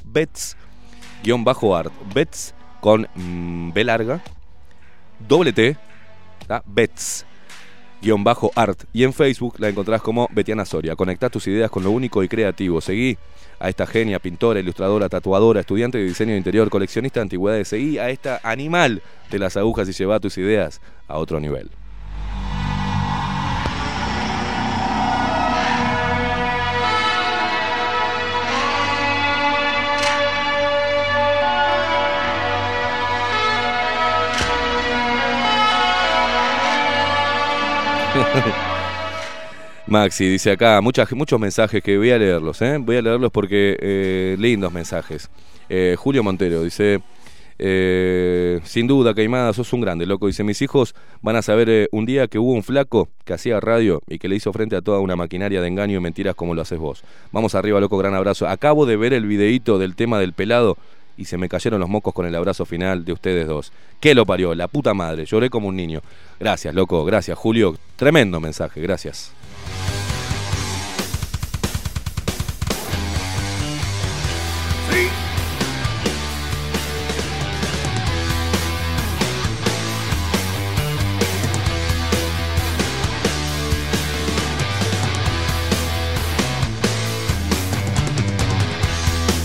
bets-art. 1.23 1.93
Bets 2.15 2.55
con 2.81 3.07
mm, 3.15 3.73
B 3.73 3.85
larga, 3.85 4.21
doble 5.19 5.53
T. 5.53 5.77
Bets, 6.67 7.25
guion 8.03 8.25
bajo 8.25 8.51
art. 8.57 8.85
Y 8.93 9.05
en 9.05 9.13
Facebook 9.13 9.55
la 9.59 9.69
encontrás 9.69 10.03
como 10.03 10.29
Betiana 10.33 10.65
Soria. 10.65 10.97
Conectá 10.97 11.29
tus 11.31 11.47
ideas 11.47 11.71
con 11.71 11.85
lo 11.85 11.91
único 11.91 12.23
y 12.25 12.29
creativo. 12.29 12.81
Seguí 12.81 13.17
a 13.59 13.69
esta 13.69 13.87
genia, 13.87 14.19
pintora, 14.19 14.59
ilustradora, 14.59 15.09
tatuadora, 15.09 15.61
estudiante 15.61 15.99
de 15.99 16.05
diseño 16.05 16.33
de 16.33 16.39
interior, 16.39 16.71
coleccionista 16.71 17.21
de 17.21 17.23
antigüedades. 17.23 17.69
Seguí 17.69 17.99
a 17.99 18.11
esta 18.11 18.41
animal 18.43 19.03
de 19.31 19.39
las 19.39 19.57
agujas 19.57 19.89
y 19.89 19.93
lleva 19.93 20.19
tus 20.19 20.39
ideas 20.39 20.81
a 21.07 21.19
otro 21.19 21.39
nivel. 21.39 21.71
Maxi 39.87 40.29
dice 40.29 40.53
acá 40.53 40.81
muchas, 40.81 41.11
muchos 41.13 41.41
mensajes 41.41 41.83
que 41.83 41.99
voy 41.99 42.11
a 42.11 42.19
leerlos, 42.19 42.63
¿eh? 42.63 42.79
voy 42.79 42.97
a 42.97 43.03
leerlos 43.03 43.31
porque 43.33 43.77
eh, 43.81 44.37
lindos 44.39 44.73
mensajes. 44.73 45.31
Eh, 45.69 45.97
Julio 45.99 46.23
Montero 46.23 46.63
dice, 46.63 47.01
eh, 47.63 48.59
sin 48.65 48.87
duda, 48.87 49.15
Caimada, 49.15 49.53
sos 49.53 49.73
un 49.75 49.83
grande, 49.83 50.07
loco. 50.07 50.27
Dice, 50.27 50.43
mis 50.43 50.63
hijos 50.63 50.95
van 51.21 51.37
a 51.37 51.43
saber 51.43 51.69
eh, 51.69 51.89
un 51.93 52.07
día 52.07 52.27
que 52.27 52.39
hubo 52.39 52.53
un 52.53 52.63
flaco 52.63 53.11
que 53.27 53.35
hacía 53.35 53.61
radio 53.61 54.01
y 54.09 54.19
que 54.19 54.29
le 54.29 54.37
hizo 54.37 54.51
frente 54.53 54.77
a 54.77 54.81
toda 54.81 55.01
una 55.01 55.15
maquinaria 55.15 55.61
de 55.61 55.69
engaño 55.69 55.99
y 55.99 56.01
mentiras 56.01 56.35
como 56.35 56.55
lo 56.55 56.63
haces 56.63 56.79
vos. 56.79 57.05
Vamos 57.33 57.55
arriba, 57.55 57.79
loco, 57.79 57.99
gran 57.99 58.15
abrazo. 58.15 58.49
Acabo 58.49 58.87
de 58.87 58.97
ver 58.97 59.13
el 59.13 59.27
videíto 59.27 59.79
del 59.79 59.95
tema 59.95 60.19
del 60.19 60.33
pelado 60.33 60.79
y 61.21 61.27
se 61.27 61.37
me 61.37 61.51
cayeron 61.51 61.79
los 61.81 61.89
mocos 61.91 62.15
con 62.15 62.25
el 62.25 62.35
abrazo 62.35 62.65
final 62.65 63.05
de 63.05 63.13
ustedes 63.13 63.47
dos. 63.47 63.73
¿Qué 64.01 64.15
lo 64.15 64.25
parió? 64.25 64.55
La 64.55 64.69
puta 64.69 64.95
madre, 64.95 65.27
lloré 65.27 65.51
como 65.51 65.69
un 65.69 65.77
niño. 65.77 66.01
Gracias, 66.41 66.75
loco, 66.75 67.05
gracias, 67.05 67.37
Julio. 67.37 67.77
Tremendo 67.97 68.41
mensaje, 68.41 68.81
gracias. 68.81 69.31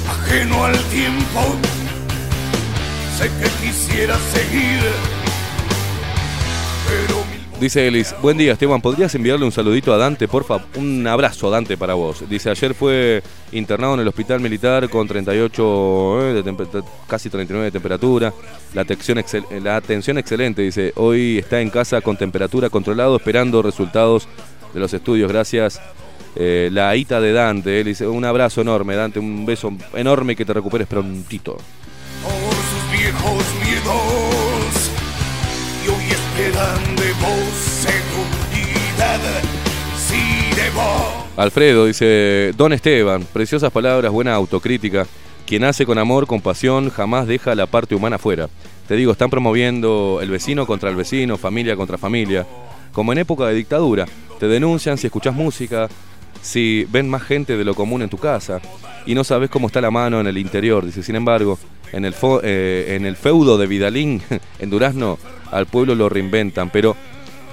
Ajeno 0.08 0.64
al 0.64 0.80
tiempo, 0.86 1.65
quisiera 3.96 4.18
seguir, 4.20 4.82
Dice 7.62 7.88
Elis, 7.88 8.14
buen 8.22 8.38
día 8.38 8.52
Esteban, 8.52 8.82
¿podrías 8.82 9.16
enviarle 9.16 9.46
un 9.46 9.54
saludito 9.54 9.94
a 9.94 9.98
Dante, 9.98 10.28
porfa? 10.28 10.66
Un 10.76 11.08
abrazo 11.08 11.50
Dante 11.50 11.78
para 11.78 11.94
vos. 11.94 12.28
Dice, 12.30 12.50
ayer 12.50 12.74
fue 12.74 13.24
internado 13.54 13.94
en 13.94 14.02
el 14.02 14.08
hospital 14.10 14.42
militar 14.42 14.90
con 14.90 15.08
38, 15.08 16.20
eh, 16.22 16.44
de 16.44 16.84
casi 17.08 17.30
39 17.30 17.68
de 17.68 17.72
temperatura. 17.72 18.34
La 18.74 18.82
atención, 18.82 19.24
la 19.64 19.78
atención 19.78 20.18
excelente, 20.18 20.62
dice, 20.64 20.92
hoy 20.98 21.38
está 21.38 21.62
en 21.62 21.70
casa 21.70 22.02
con 22.02 22.18
temperatura 22.18 22.70
controlado, 22.70 23.16
esperando 23.16 23.62
resultados 23.62 24.28
de 24.74 24.80
los 24.82 24.94
estudios. 24.94 25.32
Gracias. 25.32 25.80
Eh, 26.36 26.68
la 26.74 26.94
Ita 26.98 27.22
de 27.22 27.32
Dante, 27.32 27.80
él 27.80 27.86
dice, 27.86 28.06
un 28.06 28.26
abrazo 28.26 28.60
enorme, 28.60 28.98
Dante, 28.98 29.20
un 29.20 29.46
beso 29.46 29.72
enorme 29.94 30.36
que 30.36 30.44
te 30.44 30.54
recuperes 30.54 30.86
prontito. 30.86 31.56
Alfredo 41.38 41.86
dice, 41.86 42.53
Don 42.57 42.73
Esteban, 42.73 43.26
preciosas 43.32 43.72
palabras, 43.72 44.11
buena 44.11 44.34
autocrítica. 44.34 45.06
Quien 45.45 45.64
hace 45.64 45.86
con 45.86 45.98
amor, 45.98 46.26
compasión, 46.26 46.90
jamás 46.90 47.27
deja 47.27 47.53
la 47.53 47.68
parte 47.68 47.94
humana 47.94 48.18
fuera. 48.18 48.49
Te 48.88 48.95
digo, 48.95 49.11
están 49.11 49.30
promoviendo 49.30 50.19
el 50.22 50.32
vecino 50.32 50.65
contra 50.65 50.90
el 50.90 50.95
vecino, 50.95 51.38
familia 51.38 51.76
contra 51.76 51.98
familia. 51.98 52.48
Como 52.91 53.11
en 53.11 53.19
época 53.19 53.45
de 53.45 53.53
dictadura, 53.53 54.06
te 54.40 54.48
denuncian 54.48 54.98
si 54.98 55.07
escuchás 55.07 55.36
música, 55.36 55.90
si 56.41 56.88
ven 56.90 57.10
más 57.10 57.23
gente 57.23 57.57
de 57.57 57.65
lo 57.65 57.76
común 57.76 58.02
en 58.02 58.10
tu 58.10 58.18
casa 58.18 58.61
y 59.06 59.14
no 59.14 59.23
sabes 59.23 59.49
cómo 59.49 59.68
está 59.68 59.82
la 59.82 59.91
mano 59.91 60.19
en 60.19 60.27
el 60.27 60.38
interior. 60.38 60.86
Dice, 60.86 61.03
sin 61.03 61.15
embargo, 61.15 61.60
en 61.91 62.06
el, 62.06 62.14
fo- 62.14 62.41
eh, 62.44 62.95
en 62.95 63.06
el 63.06 63.16
feudo 63.16 63.57
de 63.57 63.68
Vidalín, 63.68 64.22
en 64.60 64.70
Durazno, 64.70 65.18
al 65.52 65.66
pueblo 65.68 65.95
lo 65.95 66.10
reinventan, 66.10 66.70
pero 66.70 66.95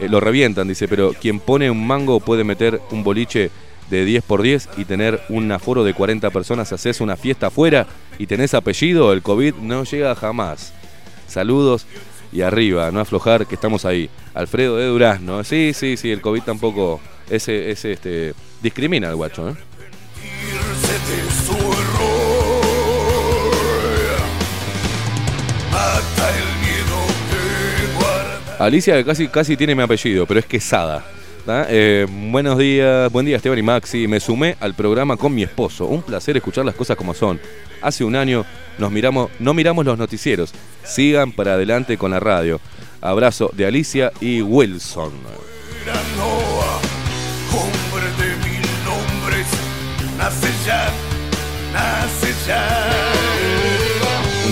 eh, 0.00 0.08
lo 0.08 0.20
revientan, 0.20 0.68
dice, 0.68 0.88
pero 0.88 1.12
quien 1.12 1.40
pone 1.40 1.70
un 1.70 1.86
mango 1.86 2.20
puede 2.20 2.44
meter 2.44 2.80
un 2.90 3.04
boliche 3.04 3.50
de 3.90 4.04
10 4.04 4.24
por 4.24 4.40
10 4.42 4.70
y 4.78 4.84
tener 4.86 5.20
un 5.28 5.52
aforo 5.52 5.84
de 5.84 5.92
40 5.94 6.30
personas, 6.30 6.72
haces 6.72 7.00
una 7.00 7.16
fiesta 7.16 7.48
afuera 7.48 7.86
y 8.18 8.26
tenés 8.26 8.54
apellido, 8.54 9.12
el 9.12 9.22
COVID 9.22 9.54
no 9.56 9.84
llega 9.84 10.14
jamás. 10.14 10.72
Saludos 11.28 11.86
y 12.32 12.40
arriba, 12.42 12.90
no 12.90 13.00
aflojar 13.00 13.46
que 13.46 13.54
estamos 13.54 13.84
ahí. 13.84 14.08
Alfredo 14.34 14.76
de 14.78 14.86
Durazno, 14.86 15.44
sí, 15.44 15.72
sí, 15.74 15.96
sí, 15.98 16.10
el 16.10 16.20
COVID 16.22 16.42
tampoco, 16.42 17.00
ese, 17.28 17.70
ese, 17.70 17.92
este, 17.92 18.34
discrimina 18.62 19.08
al 19.10 19.16
guacho, 19.16 19.50
¿eh? 19.50 19.54
Alicia 28.62 28.94
que 28.94 29.04
casi, 29.04 29.26
casi 29.26 29.56
tiene 29.56 29.74
mi 29.74 29.82
apellido, 29.82 30.24
pero 30.24 30.38
es 30.38 30.46
Quesada. 30.46 31.04
Eh, 31.68 32.06
buenos 32.08 32.56
días, 32.56 33.10
buen 33.10 33.26
día 33.26 33.34
Esteban 33.34 33.58
y 33.58 33.62
Maxi. 33.62 34.06
Me 34.06 34.20
sumé 34.20 34.56
al 34.60 34.74
programa 34.74 35.16
con 35.16 35.34
mi 35.34 35.42
esposo. 35.42 35.86
Un 35.86 36.02
placer 36.02 36.36
escuchar 36.36 36.64
las 36.64 36.76
cosas 36.76 36.96
como 36.96 37.12
son. 37.12 37.40
Hace 37.80 38.04
un 38.04 38.14
año 38.14 38.44
nos 38.78 38.92
miramos, 38.92 39.32
no 39.40 39.52
miramos 39.52 39.84
los 39.84 39.98
noticieros. 39.98 40.52
Sigan 40.84 41.32
para 41.32 41.54
adelante 41.54 41.98
con 41.98 42.12
la 42.12 42.20
radio. 42.20 42.60
Abrazo 43.00 43.50
de 43.52 43.66
Alicia 43.66 44.12
y 44.20 44.42
Wilson. 44.42 45.10
Hombre 47.50 48.06
de 48.16 48.36
mil 48.48 48.62
nombres, 48.84 49.46
nace 50.16 50.48
ya, 50.64 50.88
nace 51.72 52.32
ya. 52.46 53.01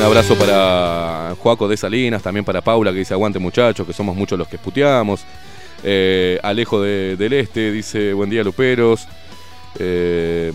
Un 0.01 0.07
abrazo 0.07 0.35
para 0.35 1.35
Joaco 1.39 1.69
de 1.69 1.77
Salinas, 1.77 2.23
también 2.23 2.43
para 2.43 2.63
Paula 2.63 2.91
que 2.91 3.01
dice 3.01 3.13
aguante 3.13 3.39
muchachos, 3.39 3.87
que 3.87 3.93
somos 3.93 4.17
muchos 4.17 4.39
los 4.39 4.49
que 4.49 4.57
puteamos. 4.57 5.21
Eh, 5.85 6.39
Alejo 6.43 6.81
de- 6.81 7.17
del 7.19 7.35
Este 7.35 7.71
dice 7.71 8.15
buen 8.15 8.31
día 8.31 8.43
Luperos. 8.43 9.07
Eh, 9.79 10.55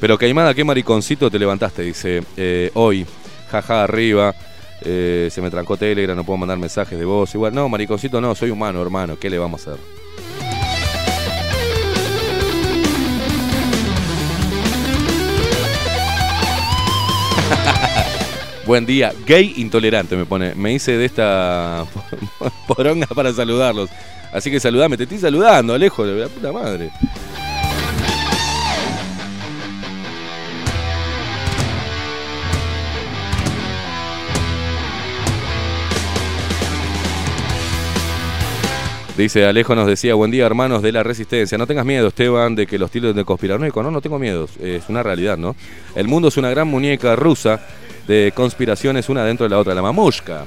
pero 0.00 0.16
Caimada, 0.16 0.54
qué 0.54 0.62
mariconcito 0.62 1.28
te 1.32 1.38
levantaste, 1.40 1.82
dice 1.82 2.22
eh, 2.36 2.70
hoy. 2.74 3.04
Jaja 3.50 3.82
arriba. 3.82 4.36
Eh, 4.82 5.28
se 5.32 5.42
me 5.42 5.50
trancó 5.50 5.76
Telegram, 5.76 6.16
no 6.16 6.22
puedo 6.22 6.36
mandar 6.36 6.58
mensajes 6.58 6.96
de 6.96 7.04
voz. 7.04 7.34
Igual, 7.34 7.52
no, 7.52 7.68
mariconcito 7.68 8.20
no, 8.20 8.36
soy 8.36 8.50
humano, 8.50 8.80
hermano. 8.80 9.18
¿Qué 9.18 9.28
le 9.30 9.38
vamos 9.38 9.66
a 9.66 9.72
hacer? 9.72 9.82
Buen 18.68 18.84
día, 18.84 19.14
gay 19.26 19.54
intolerante 19.56 20.14
me 20.14 20.26
pone. 20.26 20.54
Me 20.54 20.74
hice 20.74 20.98
de 20.98 21.06
esta 21.06 21.86
poronga 22.68 23.06
para 23.06 23.32
saludarlos. 23.32 23.88
Así 24.30 24.50
que 24.50 24.60
saludame, 24.60 24.98
te 24.98 25.04
estoy 25.04 25.16
saludando, 25.16 25.72
Alejo, 25.72 26.04
de 26.04 26.20
la 26.20 26.28
puta 26.28 26.52
madre. 26.52 26.90
Dice 39.16 39.46
Alejo 39.46 39.74
nos 39.74 39.86
decía, 39.86 40.12
buen 40.12 40.30
día 40.30 40.44
hermanos 40.44 40.82
de 40.82 40.92
la 40.92 41.02
resistencia. 41.02 41.56
No 41.56 41.66
tengas 41.66 41.86
miedo, 41.86 42.08
Esteban, 42.08 42.54
de 42.54 42.66
que 42.66 42.78
los 42.78 42.90
tiros 42.90 43.16
de 43.16 43.24
conspiranoico. 43.24 43.82
No, 43.82 43.90
no 43.90 44.02
tengo 44.02 44.18
miedo. 44.18 44.46
Es 44.60 44.90
una 44.90 45.02
realidad, 45.02 45.38
¿no? 45.38 45.56
El 45.94 46.06
mundo 46.06 46.28
es 46.28 46.36
una 46.36 46.50
gran 46.50 46.68
muñeca 46.68 47.16
rusa 47.16 47.62
de 48.08 48.32
conspiraciones 48.34 49.08
una 49.08 49.24
dentro 49.24 49.44
de 49.44 49.50
la 49.50 49.58
otra. 49.58 49.74
La 49.74 49.82
mamushka. 49.82 50.44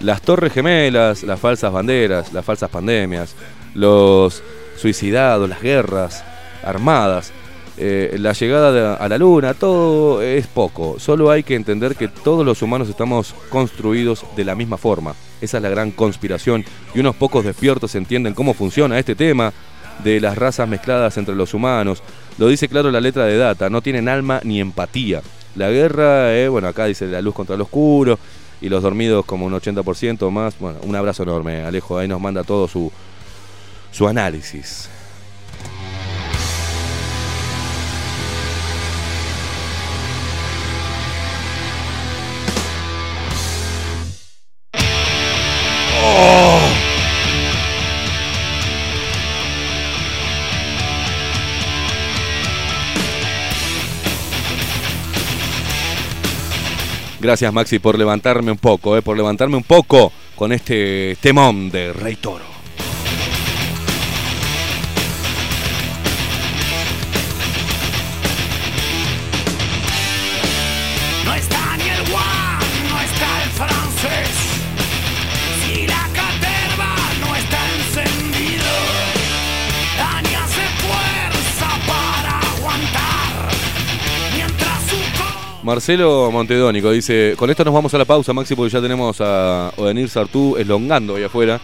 Las 0.00 0.22
torres 0.22 0.52
gemelas, 0.52 1.22
las 1.22 1.38
falsas 1.38 1.70
banderas, 1.70 2.32
las 2.32 2.44
falsas 2.44 2.70
pandemias, 2.70 3.34
los 3.74 4.42
suicidados, 4.76 5.48
las 5.48 5.60
guerras 5.60 6.24
armadas, 6.64 7.32
eh, 7.76 8.16
la 8.18 8.32
llegada 8.32 8.96
a 8.96 9.08
la 9.08 9.18
luna, 9.18 9.54
todo 9.54 10.22
es 10.22 10.46
poco. 10.46 10.96
Solo 10.98 11.30
hay 11.30 11.42
que 11.42 11.54
entender 11.54 11.94
que 11.94 12.08
todos 12.08 12.44
los 12.44 12.62
humanos 12.62 12.88
estamos 12.88 13.34
construidos 13.48 14.24
de 14.36 14.44
la 14.44 14.54
misma 14.54 14.76
forma. 14.76 15.14
Esa 15.40 15.58
es 15.58 15.62
la 15.62 15.68
gran 15.68 15.90
conspiración 15.90 16.64
y 16.94 17.00
unos 17.00 17.16
pocos 17.16 17.44
despiertos 17.44 17.94
entienden 17.94 18.34
cómo 18.34 18.54
funciona 18.54 18.98
este 18.98 19.14
tema 19.14 19.52
de 20.02 20.20
las 20.20 20.36
razas 20.36 20.68
mezcladas 20.68 21.16
entre 21.16 21.34
los 21.34 21.54
humanos. 21.54 22.02
Lo 22.38 22.48
dice 22.48 22.68
claro 22.68 22.90
la 22.90 23.00
letra 23.00 23.24
de 23.24 23.36
Data, 23.36 23.70
no 23.70 23.82
tienen 23.82 24.08
alma 24.08 24.40
ni 24.42 24.60
empatía. 24.60 25.22
La 25.54 25.70
guerra, 25.70 26.34
eh, 26.34 26.48
bueno, 26.48 26.68
acá 26.68 26.86
dice 26.86 27.06
la 27.06 27.20
luz 27.20 27.34
contra 27.34 27.54
el 27.54 27.60
oscuro 27.60 28.18
y 28.60 28.68
los 28.68 28.82
dormidos 28.82 29.24
como 29.24 29.46
un 29.46 29.52
80% 29.52 30.30
más. 30.30 30.58
Bueno, 30.58 30.78
un 30.82 30.96
abrazo 30.96 31.24
enorme, 31.24 31.62
Alejo, 31.62 31.98
ahí 31.98 32.08
nos 32.08 32.20
manda 32.20 32.42
todo 32.44 32.68
su, 32.68 32.90
su 33.90 34.08
análisis. 34.08 34.88
Gracias 57.22 57.52
Maxi 57.52 57.78
por 57.78 57.96
levantarme 57.96 58.50
un 58.50 58.58
poco, 58.58 58.96
eh, 58.96 59.02
por 59.02 59.16
levantarme 59.16 59.56
un 59.56 59.62
poco 59.62 60.12
con 60.34 60.50
este 60.50 61.16
temón 61.20 61.70
de 61.70 61.92
Rey 61.92 62.16
Toro. 62.16 62.51
Marcelo 85.72 86.30
Montedónico 86.30 86.90
dice, 86.90 87.32
con 87.34 87.48
esto 87.48 87.64
nos 87.64 87.72
vamos 87.72 87.94
a 87.94 87.96
la 87.96 88.04
pausa, 88.04 88.34
Maxi, 88.34 88.54
porque 88.54 88.70
ya 88.70 88.82
tenemos 88.82 89.18
a 89.22 89.72
Odenir 89.78 90.10
Sartú 90.10 90.54
eslongando 90.58 91.16
ahí 91.16 91.22
afuera. 91.22 91.58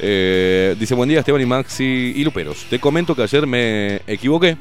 Eh, 0.00 0.74
dice, 0.76 0.96
buen 0.96 1.08
día 1.08 1.20
Esteban 1.20 1.40
y 1.40 1.46
Maxi 1.46 1.84
y 2.16 2.24
Luperos. 2.24 2.66
Te 2.68 2.80
comento 2.80 3.14
que 3.14 3.22
ayer 3.22 3.46
me 3.46 4.00
equivoqué 4.08 4.56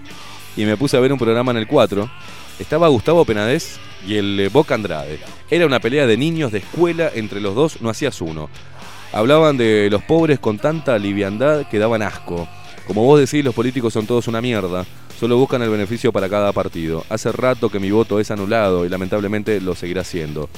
y 0.55 0.65
me 0.65 0.77
puse 0.77 0.95
a 0.95 0.99
ver 0.99 1.11
un 1.11 1.17
programa 1.17 1.49
en 1.53 1.57
el 1.57 1.65
4. 1.65 2.07
Estaba 2.59 2.87
Gustavo 2.87 3.25
Penadez 3.25 3.79
y 4.05 4.17
el 4.17 4.39
eh, 4.39 4.49
Boca 4.49 4.75
Andrade. 4.75 5.17
Era 5.49 5.65
una 5.65 5.79
pelea 5.79 6.05
de 6.05 6.15
niños 6.15 6.51
de 6.51 6.59
escuela, 6.59 7.09
entre 7.15 7.41
los 7.41 7.55
dos 7.55 7.81
no 7.81 7.89
hacías 7.89 8.21
uno. 8.21 8.47
Hablaban 9.11 9.57
de 9.57 9.87
los 9.89 10.03
pobres 10.03 10.37
con 10.37 10.59
tanta 10.59 10.99
liviandad 10.99 11.67
que 11.67 11.79
daban 11.79 12.03
asco. 12.03 12.47
Como 12.85 13.03
vos 13.03 13.19
decís, 13.19 13.43
los 13.43 13.55
políticos 13.55 13.91
son 13.91 14.05
todos 14.05 14.27
una 14.27 14.39
mierda. 14.39 14.85
Solo 15.23 15.37
buscan 15.37 15.61
el 15.61 15.69
beneficio 15.69 16.11
para 16.11 16.27
cada 16.27 16.51
partido. 16.51 17.05
Hace 17.07 17.31
rato 17.31 17.69
que 17.69 17.79
mi 17.79 17.89
voto 17.91 18.19
es 18.19 18.29
anulado 18.29 18.85
y 18.85 18.89
lamentablemente 18.89 19.61
lo 19.61 19.73
seguirá 19.73 20.03
siendo. 20.03 20.49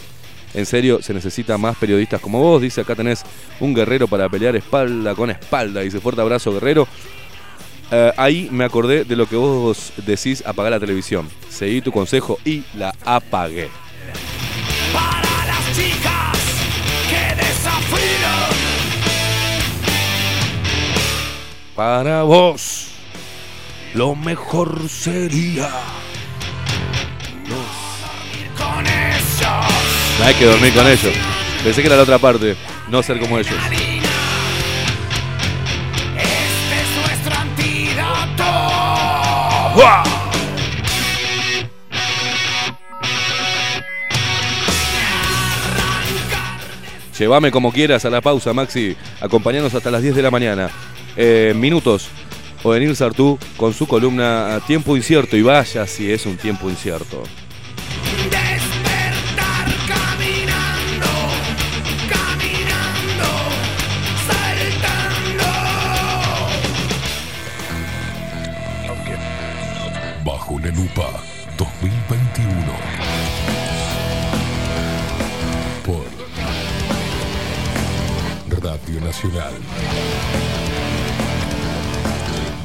En 0.55 0.65
serio, 0.65 1.03
se 1.03 1.13
necesita 1.13 1.55
más 1.59 1.77
periodistas 1.77 2.19
como 2.19 2.41
vos. 2.41 2.63
Dice, 2.63 2.81
acá 2.81 2.95
tenés 2.95 3.21
un 3.59 3.75
guerrero 3.75 4.07
para 4.07 4.27
pelear 4.27 4.55
espalda 4.55 5.13
con 5.13 5.29
espalda. 5.29 5.81
Dice, 5.81 5.99
fuerte 5.99 6.19
abrazo, 6.19 6.51
guerrero. 6.51 6.87
Eh, 7.91 8.11
ahí 8.17 8.49
me 8.51 8.63
acordé 8.63 9.03
de 9.03 9.15
lo 9.15 9.27
que 9.27 9.35
vos 9.35 9.93
decís, 9.97 10.41
apagar 10.43 10.71
la 10.71 10.79
televisión. 10.79 11.29
Seguí 11.47 11.81
tu 11.81 11.91
consejo 11.91 12.39
y 12.43 12.63
la 12.73 12.91
apagué. 13.05 13.69
para 14.91 15.45
las 15.45 15.77
chicas 15.77 16.39
que 17.07 17.35
desafían. 17.35 18.49
Para 21.75 22.23
vos, 22.23 22.94
lo 23.95 24.15
mejor 24.15 24.89
sería... 24.89 25.69
Con 28.57 28.85
ellos. 28.85 29.39
No 30.19 30.25
hay 30.25 30.33
que 30.33 30.45
dormir 30.45 30.73
con 30.73 30.85
ellos. 30.85 31.13
Pensé 31.63 31.81
que 31.81 31.87
era 31.87 31.95
la 31.95 32.03
otra 32.03 32.19
parte. 32.19 32.57
No 32.89 33.01
ser 33.01 33.19
como 33.19 33.39
ellos. 33.39 33.55
Este 36.17 36.81
es 36.81 36.87
nuestro 36.97 37.35
antídoto. 37.35 38.43
Llévame 47.17 47.49
como 47.49 47.71
quieras 47.71 48.03
a 48.03 48.09
la 48.09 48.19
pausa, 48.19 48.53
Maxi. 48.53 48.97
Acompañanos 49.21 49.73
hasta 49.73 49.89
las 49.89 50.01
10 50.01 50.15
de 50.15 50.21
la 50.21 50.31
mañana. 50.31 50.69
Eh, 51.15 51.53
minutos. 51.55 52.09
Ovenir 52.65 52.95
Sartú 52.95 53.37
con 53.57 53.73
su 53.75 53.85
columna 53.85 54.59
Tiempo 54.65 54.97
Incierto. 54.97 55.37
Y 55.37 55.43
vaya 55.43 55.85
si 55.85 56.11
es 56.11 56.25
un 56.25 56.35
tiempo 56.35 56.67
incierto. 56.67 57.21
Despertar 58.23 59.67
caminando, 59.87 61.05
caminando, 62.09 63.29
saltando. 64.25 65.45
Bajo 70.25 70.59
la 70.59 70.69
lupa 70.69 71.21
2021. 71.59 72.49
Por 75.85 76.03
Radio 78.59 79.01
Nacional. 79.01 79.53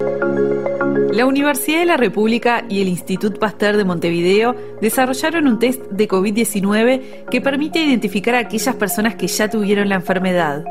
la 0.00 1.24
Universidad 1.26 1.78
de 1.78 1.86
la 1.86 1.96
República 1.96 2.64
y 2.68 2.82
el 2.82 2.88
Instituto 2.88 3.38
Pasteur 3.38 3.76
de 3.76 3.84
Montevideo 3.84 4.56
desarrollaron 4.80 5.46
un 5.46 5.60
test 5.60 5.82
de 5.90 6.08
COVID-19 6.08 7.26
que 7.30 7.40
permite 7.40 7.78
identificar 7.80 8.34
a 8.34 8.40
aquellas 8.40 8.74
personas 8.74 9.14
que 9.14 9.28
ya 9.28 9.48
tuvieron 9.48 9.88
la 9.88 9.94
enfermedad. 9.94 10.64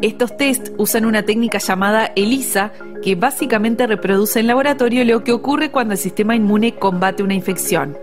Estos 0.00 0.36
test 0.36 0.68
usan 0.78 1.04
una 1.04 1.24
técnica 1.24 1.58
llamada 1.58 2.12
ELISA, 2.14 2.72
que 3.02 3.16
básicamente 3.16 3.86
reproduce 3.86 4.38
en 4.38 4.46
laboratorio 4.46 5.04
lo 5.04 5.24
que 5.24 5.32
ocurre 5.32 5.72
cuando 5.72 5.94
el 5.94 5.98
sistema 5.98 6.36
inmune 6.36 6.76
combate 6.76 7.24
una 7.24 7.34
infección. 7.34 7.98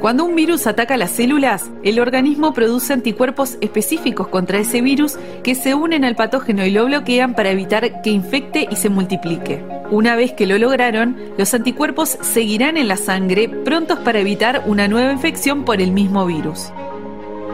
Cuando 0.00 0.24
un 0.24 0.36
virus 0.36 0.68
ataca 0.68 0.96
las 0.96 1.10
células, 1.10 1.72
el 1.82 1.98
organismo 1.98 2.54
produce 2.54 2.92
anticuerpos 2.92 3.58
específicos 3.60 4.28
contra 4.28 4.60
ese 4.60 4.80
virus 4.80 5.18
que 5.42 5.56
se 5.56 5.74
unen 5.74 6.04
al 6.04 6.14
patógeno 6.14 6.64
y 6.64 6.70
lo 6.70 6.86
bloquean 6.86 7.34
para 7.34 7.50
evitar 7.50 8.00
que 8.00 8.10
infecte 8.10 8.68
y 8.70 8.76
se 8.76 8.90
multiplique. 8.90 9.64
Una 9.90 10.14
vez 10.14 10.34
que 10.34 10.46
lo 10.46 10.56
lograron, 10.56 11.16
los 11.36 11.52
anticuerpos 11.52 12.16
seguirán 12.20 12.76
en 12.76 12.86
la 12.86 12.96
sangre 12.96 13.48
prontos 13.48 13.98
para 13.98 14.20
evitar 14.20 14.62
una 14.66 14.86
nueva 14.86 15.10
infección 15.10 15.64
por 15.64 15.80
el 15.80 15.90
mismo 15.90 16.26
virus. 16.26 16.70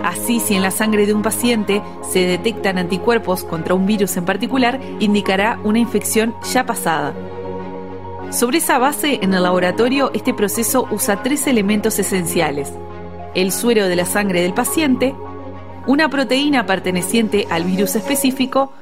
Así, 0.02 0.38
si 0.38 0.54
en 0.54 0.60
la 0.60 0.70
sangre 0.70 1.06
de 1.06 1.14
un 1.14 1.22
paciente 1.22 1.80
se 2.12 2.26
detectan 2.26 2.76
anticuerpos 2.76 3.42
contra 3.42 3.74
un 3.74 3.86
virus 3.86 4.18
en 4.18 4.26
particular, 4.26 4.78
indicará 5.00 5.58
una 5.64 5.78
infección 5.78 6.34
ya 6.52 6.66
pasada. 6.66 7.14
Sobre 8.34 8.58
esa 8.58 8.78
base, 8.78 9.20
en 9.22 9.32
el 9.32 9.44
laboratorio, 9.44 10.10
este 10.12 10.34
proceso 10.34 10.88
usa 10.90 11.22
tres 11.22 11.46
elementos 11.46 12.00
esenciales. 12.00 12.72
El 13.36 13.52
suero 13.52 13.86
de 13.86 13.94
la 13.94 14.06
sangre 14.06 14.42
del 14.42 14.52
paciente, 14.52 15.14
una 15.86 16.08
proteína 16.08 16.66
perteneciente 16.66 17.46
al 17.48 17.62
virus 17.62 17.94
específico, 17.94 18.72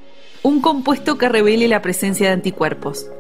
un 0.43 0.63
compuesto 0.63 1.19
que 1.19 1.29
revele 1.29 1.69
la 1.69 1.83
presencia 1.83 2.29
de 2.29 2.33
anticuerpos. 2.33 3.11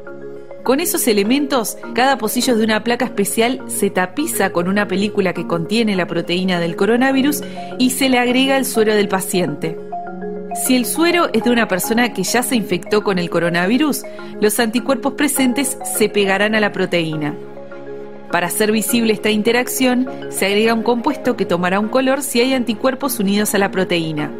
Con 0.64 0.80
esos 0.80 1.06
elementos, 1.06 1.76
cada 1.92 2.16
pocillo 2.16 2.56
de 2.56 2.64
una 2.64 2.82
placa 2.82 3.04
especial 3.04 3.60
se 3.66 3.90
tapiza 3.90 4.52
con 4.52 4.68
una 4.68 4.88
película 4.88 5.34
que 5.34 5.46
contiene 5.46 5.96
la 5.96 6.06
proteína 6.06 6.60
del 6.60 6.76
coronavirus 6.76 7.42
y 7.78 7.90
se 7.90 8.09
le 8.09 8.18
agrega 8.18 8.56
el 8.56 8.64
suero 8.64 8.94
del 8.94 9.09
paciente. 9.09 9.76
Si 10.54 10.76
el 10.76 10.84
suero 10.84 11.30
es 11.32 11.44
de 11.44 11.50
una 11.50 11.66
persona 11.66 12.12
que 12.12 12.24
ya 12.24 12.42
se 12.42 12.56
infectó 12.56 13.02
con 13.02 13.18
el 13.18 13.30
coronavirus, 13.30 14.02
los 14.40 14.60
anticuerpos 14.60 15.14
presentes 15.14 15.78
se 15.96 16.08
pegarán 16.10 16.54
a 16.54 16.60
la 16.60 16.72
proteína. 16.72 17.34
Para 18.30 18.48
hacer 18.48 18.70
visible 18.70 19.14
esta 19.14 19.30
interacción, 19.30 20.08
se 20.30 20.46
agrega 20.46 20.74
un 20.74 20.82
compuesto 20.82 21.36
que 21.36 21.46
tomará 21.46 21.80
un 21.80 21.88
color 21.88 22.22
si 22.22 22.40
hay 22.40 22.52
anticuerpos 22.52 23.18
unidos 23.18 23.54
a 23.54 23.58
la 23.58 23.70
proteína. 23.70 24.30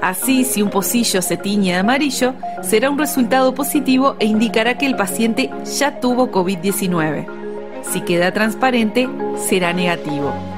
Así, 0.00 0.44
si 0.44 0.62
un 0.62 0.70
pocillo 0.70 1.22
se 1.22 1.36
tiñe 1.36 1.72
de 1.72 1.78
amarillo, 1.78 2.34
será 2.62 2.90
un 2.90 2.98
resultado 2.98 3.54
positivo 3.54 4.16
e 4.18 4.26
indicará 4.26 4.76
que 4.76 4.86
el 4.86 4.96
paciente 4.96 5.50
ya 5.78 6.00
tuvo 6.00 6.30
COVID-19. 6.30 7.26
Si 7.82 8.00
queda 8.02 8.32
transparente, 8.32 9.08
será 9.48 9.72
negativo. 9.72 10.57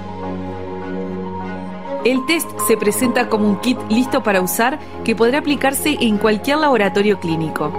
El 2.04 2.24
test 2.24 2.48
se 2.66 2.78
presenta 2.78 3.28
como 3.28 3.46
un 3.46 3.60
kit 3.60 3.78
listo 3.90 4.22
para 4.22 4.40
usar 4.40 4.78
que 5.04 5.14
podrá 5.14 5.40
aplicarse 5.40 5.98
en 6.00 6.16
cualquier 6.16 6.56
laboratorio 6.56 7.20
clínico. 7.20 7.70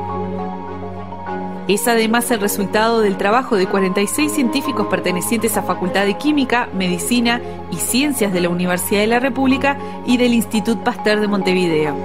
Es 1.68 1.88
además 1.88 2.30
el 2.30 2.40
resultado 2.40 3.02
del 3.02 3.18
trabajo 3.18 3.56
de 3.56 3.66
46 3.66 4.32
científicos 4.32 4.86
pertenecientes 4.88 5.58
a 5.58 5.64
Facultad 5.64 6.06
de 6.06 6.18
Química, 6.20 6.70
Medicina 6.74 7.42
y 7.72 7.78
Ciencias 7.78 8.32
de 8.32 8.42
la 8.42 8.50
Universidad 8.50 9.02
de 9.02 9.08
la 9.08 9.20
República 9.20 9.78
y 10.06 10.18
del 10.18 10.34
Instituto 10.34 10.84
Pasteur 10.84 11.20
de 11.20 11.28
Montevideo. 11.28 11.96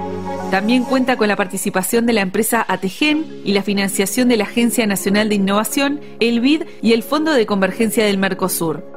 También 0.49 0.85
cuenta 0.85 1.17
con 1.17 1.27
la 1.27 1.35
participación 1.35 2.07
de 2.07 2.13
la 2.13 2.21
empresa 2.21 2.65
Ategen 2.67 3.25
y 3.43 3.53
la 3.53 3.61
financiación 3.61 4.27
de 4.27 4.37
la 4.37 4.45
Agencia 4.45 4.87
Nacional 4.87 5.29
de 5.29 5.35
Innovación, 5.35 5.99
el 6.19 6.39
BID 6.39 6.63
y 6.81 6.93
el 6.93 7.03
Fondo 7.03 7.33
de 7.33 7.45
Convergencia 7.45 8.05
del 8.05 8.17
Mercosur. 8.17 8.96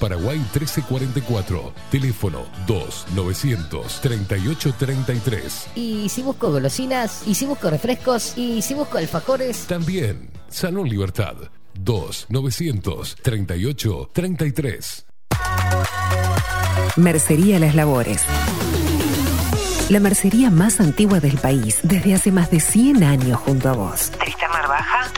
Paraguay 0.00 0.38
1344, 0.38 1.72
teléfono 1.90 2.46
2 2.66 3.06
938 3.14 4.74
33. 4.78 5.66
Y 5.74 6.08
si 6.08 6.22
busco 6.22 6.50
golosinas, 6.50 7.22
y 7.26 7.34
si 7.34 7.44
busco 7.46 7.68
refrescos, 7.70 8.32
y 8.36 8.62
si 8.62 8.74
busco 8.74 8.98
alfajores. 8.98 9.66
También, 9.66 10.30
Salón 10.48 10.88
Libertad 10.88 11.36
2 11.74 12.26
938 12.30 14.10
33. 14.12 15.06
Mercería 16.96 17.58
Las 17.60 17.74
Labores. 17.74 18.22
la 19.90 20.00
mercería 20.00 20.50
más 20.50 20.80
antigua 20.80 21.18
del 21.20 21.36
país, 21.38 21.80
desde 21.82 22.14
hace 22.14 22.30
más 22.32 22.50
de 22.50 22.60
100 22.60 23.02
años 23.04 23.38
junto 23.40 23.68
a 23.68 23.72
vos. 23.72 24.10
Tristán 24.20 24.50
Baja 24.68 24.99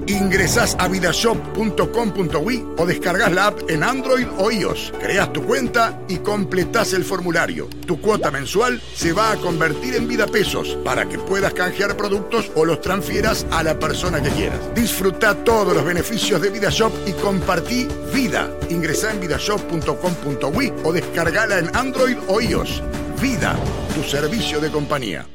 Ingresás 0.06 0.76
a 0.78 0.88
vidashop.com.uy 0.88 2.66
o 2.76 2.86
descargas 2.86 3.32
la 3.32 3.46
app 3.46 3.70
en 3.70 3.82
Android 3.82 4.26
o 4.38 4.50
iOS. 4.50 4.92
Creas 5.00 5.32
tu 5.32 5.42
cuenta 5.44 6.00
y 6.08 6.18
completás 6.18 6.92
el 6.92 7.04
formulario. 7.04 7.68
Tu 7.86 8.00
cuota 8.00 8.30
mensual 8.30 8.80
se 8.94 9.12
va 9.12 9.32
a 9.32 9.36
convertir 9.36 9.94
en 9.94 10.06
vida 10.06 10.26
pesos 10.26 10.76
para 10.84 11.08
que 11.08 11.18
puedas 11.18 11.54
canjear 11.54 11.96
productos 11.96 12.50
o 12.54 12.64
los 12.64 12.80
transfieras 12.80 13.46
a 13.50 13.62
la 13.62 13.78
persona 13.78 14.22
que 14.22 14.30
quieras. 14.30 14.60
Disfruta 14.74 15.34
todos 15.44 15.74
los 15.74 15.84
beneficios 15.84 16.40
de 16.40 16.50
VidaShop 16.50 16.92
y 17.06 17.12
compartí 17.12 17.88
vida. 18.12 18.50
Ingresá 18.70 19.12
en 19.12 19.20
vidashop.com.uy 19.20 20.72
o 20.84 20.92
descargala 20.92 21.58
en 21.58 21.74
Android 21.74 22.16
o 22.28 22.40
iOS. 22.40 22.82
Vida, 23.20 23.56
tu 23.94 24.02
servicio 24.02 24.60
de 24.60 24.70
compañía. 24.70 25.26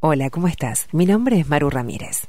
Hola, 0.00 0.28
¿cómo 0.28 0.48
estás? 0.48 0.86
Mi 0.92 1.06
nombre 1.06 1.40
es 1.40 1.48
Maru 1.48 1.70
Ramírez. 1.70 2.28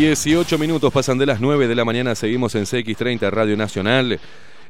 Dieciocho 0.00 0.56
minutos 0.56 0.90
pasan 0.94 1.18
de 1.18 1.26
las 1.26 1.42
9 1.42 1.68
de 1.68 1.74
la 1.74 1.84
mañana, 1.84 2.14
seguimos 2.14 2.54
en 2.54 2.64
CX30 2.64 3.28
Radio 3.28 3.54
Nacional, 3.54 4.18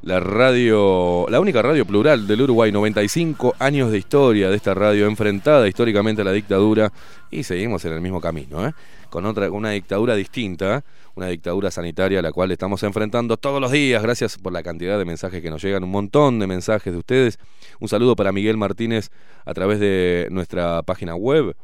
la 0.03 0.19
radio, 0.19 1.25
la 1.29 1.39
única 1.39 1.63
radio 1.63 1.87
plural 1.87 2.27
del 2.27 2.43
Uruguay, 2.43 2.73
95 2.73 3.55
años 3.61 3.93
de 3.93 3.99
historia 3.99 4.51
de 4.51 4.57
esta 4.57 4.75
radio 4.75 5.07
enfrentada 5.07 5.69
históricamente 5.69 6.23
a 6.23 6.25
la 6.25 6.33
dictadura 6.33 6.93
y 7.31 7.45
seguimos 7.45 7.85
en 7.85 7.93
el 7.93 8.01
mismo 8.01 8.21
camino, 8.21 8.67
¿eh? 8.67 8.73
con 9.09 9.25
otra, 9.25 9.49
una 9.53 9.71
dictadura 9.71 10.17
distinta, 10.17 10.83
una 11.15 11.29
dictadura 11.29 11.71
sanitaria 11.71 12.19
a 12.19 12.23
la 12.23 12.33
cual 12.33 12.51
estamos 12.51 12.83
enfrentando 12.83 13.37
todos 13.37 13.61
los 13.61 13.71
días. 13.71 14.03
Gracias 14.03 14.37
por 14.37 14.53
la 14.53 14.65
cantidad 14.65 14.99
de 14.99 15.05
mensajes 15.05 15.41
que 15.41 15.51
nos 15.51 15.63
llegan, 15.63 15.85
un 15.85 15.93
montón 15.93 16.41
de 16.41 16.49
mensajes 16.49 16.93
de 16.93 16.99
ustedes. 16.99 17.39
Un 17.79 17.89
saludo 17.89 18.17
para 18.17 18.33
Miguel 18.33 18.57
Martínez 18.57 19.13
a 19.45 19.55
través 19.55 19.79
de 19.79 20.27
nuestra 20.33 20.83
página 20.83 21.15
web. 21.15 21.55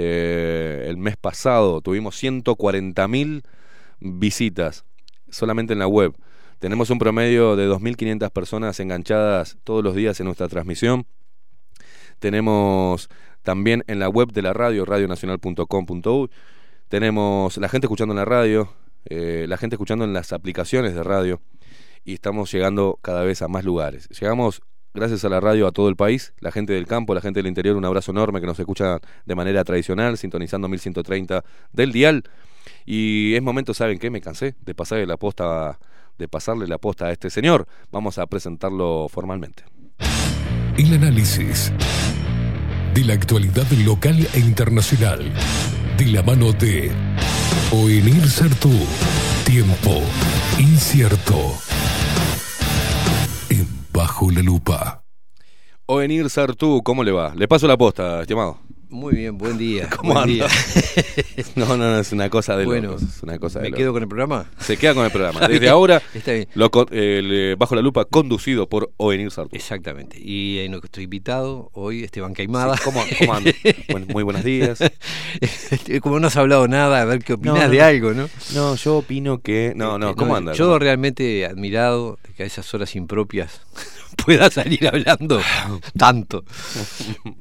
Eh, 0.00 0.86
el 0.86 0.96
mes 0.96 1.16
pasado 1.16 1.80
tuvimos 1.80 2.16
140 2.16 3.08
mil 3.08 3.42
visitas 3.98 4.84
solamente 5.28 5.72
en 5.72 5.80
la 5.80 5.88
web. 5.88 6.14
Tenemos 6.60 6.90
un 6.90 7.00
promedio 7.00 7.56
de 7.56 7.68
2.500 7.68 8.30
personas 8.30 8.78
enganchadas 8.78 9.58
todos 9.64 9.82
los 9.82 9.96
días 9.96 10.20
en 10.20 10.26
nuestra 10.26 10.46
transmisión. 10.46 11.04
Tenemos 12.20 13.10
también 13.42 13.82
en 13.88 13.98
la 13.98 14.08
web 14.08 14.30
de 14.30 14.42
la 14.42 14.52
radio, 14.52 14.84
radionacional.com.uy. 14.84 16.30
Tenemos 16.86 17.56
la 17.56 17.68
gente 17.68 17.86
escuchando 17.86 18.12
en 18.12 18.18
la 18.18 18.24
radio, 18.24 18.72
eh, 19.04 19.46
la 19.48 19.56
gente 19.56 19.74
escuchando 19.74 20.04
en 20.04 20.12
las 20.12 20.32
aplicaciones 20.32 20.94
de 20.94 21.02
radio 21.02 21.40
y 22.04 22.14
estamos 22.14 22.52
llegando 22.52 23.00
cada 23.02 23.24
vez 23.24 23.42
a 23.42 23.48
más 23.48 23.64
lugares. 23.64 24.08
Llegamos 24.10 24.62
gracias 24.98 25.24
a 25.24 25.28
la 25.28 25.40
radio 25.40 25.66
a 25.66 25.72
todo 25.72 25.88
el 25.88 25.96
país, 25.96 26.32
la 26.40 26.50
gente 26.50 26.72
del 26.72 26.86
campo, 26.86 27.14
la 27.14 27.20
gente 27.20 27.38
del 27.38 27.46
interior, 27.46 27.76
un 27.76 27.84
abrazo 27.84 28.10
enorme 28.10 28.40
que 28.40 28.46
nos 28.46 28.58
escucha 28.58 28.98
de 29.24 29.34
manera 29.34 29.62
tradicional, 29.64 30.18
sintonizando 30.18 30.68
1130 30.68 31.44
del 31.72 31.92
dial. 31.92 32.24
Y 32.84 33.34
es 33.34 33.42
momento, 33.42 33.74
¿saben 33.74 33.98
qué? 33.98 34.10
Me 34.10 34.20
cansé 34.20 34.54
de 34.64 34.74
pasarle 34.74 35.06
la 35.06 35.16
posta, 35.16 35.78
de 36.18 36.28
pasarle 36.28 36.66
la 36.66 36.78
a 37.00 37.12
este 37.12 37.30
señor. 37.30 37.66
Vamos 37.92 38.18
a 38.18 38.26
presentarlo 38.26 39.08
formalmente. 39.08 39.64
El 40.76 40.94
análisis 40.94 41.72
de 42.94 43.04
la 43.04 43.14
actualidad 43.14 43.70
local 43.84 44.26
e 44.34 44.40
internacional. 44.40 45.32
De 45.96 46.06
la 46.06 46.22
mano 46.22 46.52
de 46.52 46.90
Oenir 47.72 48.28
Sartú. 48.28 48.72
Tiempo 49.44 50.02
incierto. 50.58 51.56
Bajo 53.98 54.30
la 54.30 54.42
Lupa. 54.42 55.02
Oenir 55.86 56.30
Sartú, 56.30 56.82
¿cómo 56.84 57.02
le 57.02 57.10
va? 57.10 57.34
Le 57.34 57.48
paso 57.48 57.66
la 57.66 57.76
posta, 57.76 58.20
estimado. 58.20 58.60
Muy 58.90 59.14
bien, 59.14 59.36
buen 59.36 59.58
día. 59.58 59.88
¿Cómo 59.96 60.14
buen 60.14 60.26
día. 60.26 60.46
No, 61.56 61.66
no, 61.66 61.76
no, 61.76 61.98
es 61.98 62.12
una 62.12 62.30
cosa 62.30 62.56
de 62.56 62.64
Bueno, 62.64 62.88
locos, 62.92 63.02
es 63.02 63.22
una 63.22 63.38
cosa 63.38 63.58
de 63.58 63.64
¿me 63.64 63.70
locos. 63.70 63.78
quedo 63.78 63.92
con 63.92 64.02
el 64.02 64.08
programa? 64.08 64.46
Se 64.60 64.76
queda 64.76 64.94
con 64.94 65.04
el 65.04 65.10
programa. 65.10 65.40
Desde 65.48 65.68
ahora, 65.68 66.00
está 66.14 66.32
bien. 66.32 66.48
lo 66.54 66.70
eh, 66.90 67.54
Bajo 67.58 67.74
la 67.74 67.82
Lupa, 67.82 68.04
conducido 68.06 68.68
por 68.68 68.92
Oenir 68.96 69.30
Sartú. 69.30 69.54
Exactamente. 69.54 70.18
Y 70.20 70.60
en 70.60 70.72
nuestro 70.72 71.02
invitado 71.02 71.70
hoy, 71.74 72.02
Esteban 72.04 72.32
Caimada. 72.34 72.76
Sí, 72.76 72.82
¿cómo- 72.84 73.04
cómo 73.18 73.34
anda? 73.34 73.52
Buen- 73.90 74.06
muy 74.08 74.22
buenos 74.22 74.42
días. 74.44 74.78
Como 76.00 76.18
no 76.20 76.26
has 76.28 76.36
hablado 76.36 76.66
nada, 76.68 77.02
a 77.02 77.04
ver 77.04 77.22
qué 77.22 77.36
No, 77.36 77.56
no, 77.56 77.68
de 77.68 77.82
algo, 77.82 78.12
¿no? 78.14 78.28
No, 78.54 78.74
yo 78.76 78.96
opino 78.98 79.40
que. 79.42 79.72
No, 79.76 79.98
no, 79.98 80.10
Este, 80.10 80.18
¿cómo 80.18 80.34
anda? 80.36 80.52
Yo 80.54 80.66
¿Cómo- 80.66 80.78
realmente 80.78 81.44
admirado 81.46 82.18
que 82.36 82.42
a 82.44 82.46
esas 82.46 82.72
horas 82.74 82.94
impropias 82.96 83.60
pueda 84.24 84.50
salir 84.50 84.86
hablando 84.86 85.40
tanto. 85.96 86.44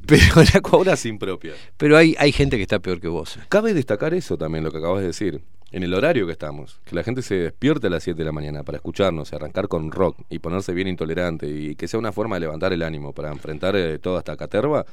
Pero, 0.06 0.24
la- 0.36 0.62
Horas 0.72 1.06
impropias. 1.06 1.56
pero 1.78 1.98
hay, 1.98 2.16
hay 2.20 2.32
gente 2.32 2.58
que 2.58 2.64
está 2.64 2.80
peor 2.80 3.00
que 3.02 3.08
vos. 3.08 3.40
Cabe 3.50 3.74
destacar 3.74 4.14
eso 4.14 4.38
también, 4.38 4.64
lo 4.64 4.72
que 4.72 4.78
acabas 4.78 5.02
de 5.02 5.08
decir. 5.08 5.42
En 5.70 5.84
el 5.84 5.94
horario 5.94 6.26
que 6.26 6.32
estamos, 6.32 6.80
que 6.86 6.96
la 6.96 7.04
gente 7.04 7.22
se 7.22 7.36
despierte 7.36 7.88
a 7.88 7.90
las 7.90 8.02
7 8.04 8.18
de 8.18 8.24
la 8.24 8.32
mañana 8.32 8.64
para 8.64 8.78
escucharnos, 8.78 9.34
y 9.34 9.36
arrancar 9.36 9.68
con 9.68 9.92
rock 9.92 10.18
y 10.30 10.40
ponerse 10.40 10.74
bien 10.74 10.88
intolerante 10.88 11.46
y 11.50 11.76
que 11.76 11.90
sea 11.90 12.00
una 12.00 12.14
forma 12.14 12.38
de 12.38 12.40
levantar 12.42 12.72
el 12.72 12.82
ánimo 12.84 13.12
para 13.12 13.34
enfrentar 13.34 13.76
eh, 13.76 14.00
toda 14.00 14.20
esta 14.20 14.38
caterva, 14.38 14.86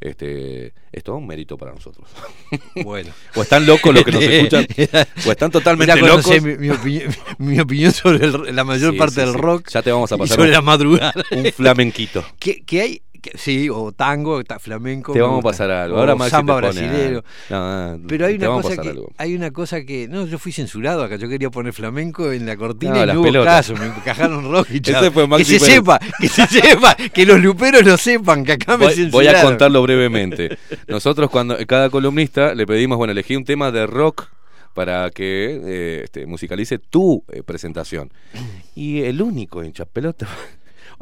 este, 0.00 0.72
es 0.92 1.04
todo 1.04 1.16
un 1.16 1.26
mérito 1.26 1.56
para 1.58 1.72
nosotros. 1.72 2.08
Bueno. 2.84 3.10
o 3.34 3.42
están 3.42 3.66
locos 3.66 3.94
los 3.94 4.04
que 4.04 4.12
nos 4.12 4.22
escuchan, 4.24 4.66
o 5.26 5.30
están 5.30 5.50
totalmente 5.50 5.94
Ya 5.94 6.00
locos. 6.06 6.42
mi, 6.42 6.56
mi 6.56 6.70
opinión, 6.70 7.14
mi 7.38 7.60
opinión 7.60 7.92
sobre 7.92 8.24
el- 8.26 8.54
la 8.56 8.64
mayor 8.64 8.92
Sí, 8.92 8.98
parte 8.98 9.14
sí, 9.16 9.20
del 9.20 9.32
sí. 9.32 9.36
rock. 9.36 9.68
Ya 9.70 9.82
te 9.82 9.92
vamos 9.92 10.10
a 10.12 10.18
pasar 10.18 10.36
sobre 10.36 10.48
un- 10.48 10.54
la 10.54 10.62
madrugada. 10.62 11.14
un 11.30 11.44
flamenquito. 11.52 12.24
que, 12.38 12.62
que 12.62 12.80
hay, 12.80 13.02
sí, 13.34 13.68
o 13.70 13.92
tango, 13.92 14.42
ta- 14.44 14.58
flamenco. 14.58 15.12
Te 15.12 15.20
vamos 15.20 15.40
a 15.40 15.42
pasar 15.42 15.70
algo. 15.70 15.98
Ahora 15.98 16.14
Maxi 16.14 16.30
samba 16.30 16.56
brasilero. 16.56 17.22
No, 17.48 17.96
no, 17.98 18.06
Pero 18.08 18.26
hay 18.26 18.34
una 18.36 18.46
cosa 18.48 18.76
que 18.76 18.88
algo. 18.90 19.12
hay 19.16 19.34
una 19.34 19.50
cosa 19.50 19.84
que 19.84 20.08
no, 20.08 20.26
yo 20.26 20.38
fui 20.38 20.52
censurado 20.52 21.02
acá. 21.04 21.16
Yo 21.16 21.28
quería 21.28 21.50
poner 21.50 21.72
flamenco 21.72 22.32
en 22.32 22.46
la 22.46 22.56
cortina 22.56 22.94
No, 22.94 23.02
y 23.04 23.06
no 23.14 23.20
hubo 23.20 23.22
pelotas. 23.24 23.68
caso. 23.68 23.74
Me 23.80 23.86
encajaron 23.86 24.50
rock 24.50 24.68
y 24.70 24.80
chao. 24.82 25.10
fue 25.12 25.28
Que 25.38 25.44
se 25.44 25.58
Pérez. 25.60 25.74
sepa, 25.74 25.98
que 26.20 26.28
se 26.28 26.46
sepa, 26.48 26.94
que 26.94 27.26
los 27.26 27.40
luperos 27.40 27.84
lo 27.84 27.96
sepan, 27.96 28.44
que 28.44 28.52
acá 28.52 28.76
me 28.76 28.86
Voy, 28.86 28.94
censuraron. 28.94 29.32
voy 29.32 29.40
a 29.40 29.42
contarlo 29.44 29.82
brevemente. 29.82 30.58
Nosotros 30.88 31.30
cuando 31.30 31.56
cada 31.66 31.90
columnista 31.90 32.54
le 32.54 32.66
pedimos, 32.66 32.98
bueno, 32.98 33.12
elegí 33.12 33.36
un 33.36 33.44
tema 33.44 33.70
de 33.70 33.86
rock 33.86 34.26
para 34.74 35.10
que 35.10 35.60
eh, 35.64 36.00
este, 36.04 36.26
musicalice 36.26 36.78
tu 36.78 37.24
eh, 37.32 37.42
presentación. 37.42 38.12
Y 38.76 39.02
el 39.02 39.20
único 39.20 39.64
hincha 39.64 39.84
pelota, 39.84 40.28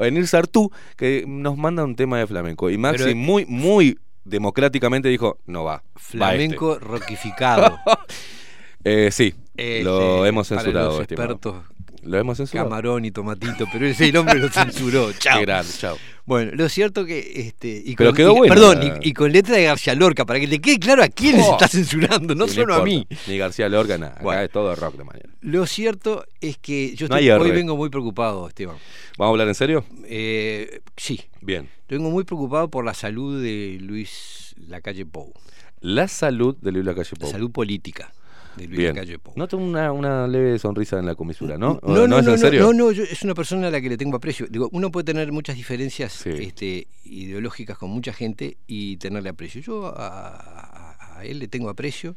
Enir 0.05 0.27
Sartú, 0.27 0.71
que 0.97 1.25
nos 1.27 1.57
manda 1.57 1.85
un 1.85 1.97
tema 1.97 2.19
de 2.19 2.27
flamenco. 2.27 2.71
Y 2.71 2.79
Maxi 2.79 3.05
Pero- 3.05 3.17
muy, 3.17 3.47
muy 3.47 3.99
democráticamente 4.25 5.09
dijo, 5.09 5.39
no 5.47 5.65
va. 5.65 5.77
va 5.77 5.83
Flamenco 5.97 6.79
rockificado. 6.79 7.77
este. 7.87 8.09
Eh, 8.85 9.11
sí, 9.11 9.35
Este, 9.57 9.83
lo 9.83 10.25
hemos 10.25 10.49
para 10.49 10.61
censurado. 10.63 11.03
estimado. 11.03 11.65
Lo 12.05 12.19
hemos 12.19 12.37
censurado. 12.37 12.69
Camarón 12.69 13.05
y 13.05 13.11
Tomatito, 13.11 13.67
pero 13.73 13.87
ese 13.87 14.09
el 14.09 14.17
hombre 14.17 14.39
lo 14.39 14.49
censuró. 14.49 15.13
Chao. 15.19 15.39
Qué 15.39 15.45
grande, 15.47 15.73
chao. 15.79 15.97
Bueno, 16.25 16.53
lo 16.55 16.69
cierto 16.69 17.07
que 17.07 17.33
este 17.49 17.83
y 17.85 17.97
Pero 17.97 18.11
con, 18.11 18.17
quedó 18.17 18.35
y- 18.35 18.39
buena 18.39 18.55
perdón, 18.55 18.79
la- 18.81 18.99
y, 19.03 19.09
y 19.09 19.13
con 19.15 19.33
letra 19.33 19.57
de 19.57 19.65
García 19.65 19.95
Lorca 19.95 20.27
para 20.27 20.39
que 20.39 20.47
le 20.47 20.61
quede 20.61 20.79
claro 20.79 21.03
a 21.03 21.09
quién 21.09 21.37
les 21.39 21.47
Oh. 21.47 21.53
está 21.53 21.69
censurando, 21.69 22.35
no 22.35 22.47
Sí, 22.47 22.57
solo 22.57 22.75
a 22.75 22.85
mí. 22.85 23.07
Ni 23.27 23.39
García 23.39 23.69
Lorca, 23.69 23.97
nada. 23.97 24.13
Acá 24.13 24.23
Bueno. 24.23 24.43
es 24.43 24.51
todo 24.51 24.75
rock 24.77 24.97
de 24.97 25.05
mañana. 25.05 25.33
Lo 25.41 25.67
cierto 25.67 26.25
es 26.43 26.59
que 26.59 26.95
yo 26.95 27.09
No 27.09 27.17
estoy- 27.17 27.31
hoy 27.31 27.51
vengo 27.51 27.77
muy 27.77 27.89
preocupado, 27.89 28.47
Esteban. 28.47 28.77
¿Vamos 29.17 29.31
a 29.31 29.33
hablar 29.33 29.49
en 29.49 29.55
serio? 29.55 29.85
Eh, 30.05 30.81
sí, 30.97 31.21
Bien. 31.41 31.69
vengo 31.89 32.11
muy 32.11 32.25
preocupado 32.25 32.69
por 32.69 32.85
la 32.85 32.93
salud 32.95 33.43
de 33.43 33.79
Luis 33.81 34.55
Lacalle 34.69 35.07
Pou, 35.07 35.33
La 35.81 36.09
salud 36.09 36.57
de 36.61 36.73
Luis 36.73 36.85
Lacalle 36.85 37.09
la 37.13 37.19
Pou. 37.21 37.31
salud 37.31 37.51
política 37.51 38.13
de 38.59 38.67
Luis 38.67 38.79
Bien. 38.79 38.95
Lacalle 38.95 39.19
Pou. 39.19 39.33
Noto 39.37 39.57
una, 39.57 39.91
una 39.93 40.27
leve 40.29 40.59
sonrisa 40.59 40.99
en 40.99 41.07
la 41.07 41.15
comisura, 41.15 41.57
¿no? 41.57 41.79
¿O 41.83 41.95
No, 41.95 42.07
no, 42.07 42.19
es 42.19 42.25
no, 42.27 42.33
en 42.33 42.39
serio? 42.39 42.61
no, 42.61 42.73
no, 42.75 42.93
yo- 42.93 43.05
es 43.05 43.23
una 43.23 43.35
persona 43.35 43.69
a 43.69 43.71
la 43.71 43.81
que 43.81 43.89
le 43.89 43.97
tengo 43.97 44.17
aprecio. 44.17 44.47
Digo, 44.51 44.69
uno 44.73 44.91
puede 44.91 45.05
tener 45.05 45.33
muchas 45.33 45.57
diferencias 45.57 46.13
Sí. 46.13 46.31
este, 46.31 46.87
ideológicas 47.05 47.79
con 47.79 47.89
mucha 47.91 48.13
gente 48.13 48.59
y 48.67 48.99
tenerle 48.99 49.31
aprecio. 49.31 49.63
Yo 49.63 49.87
a, 49.87 50.27
a- 50.37 51.19
a 51.21 51.25
él 51.25 51.39
le 51.39 51.49
tengo 51.49 51.71
aprecio, 51.71 52.15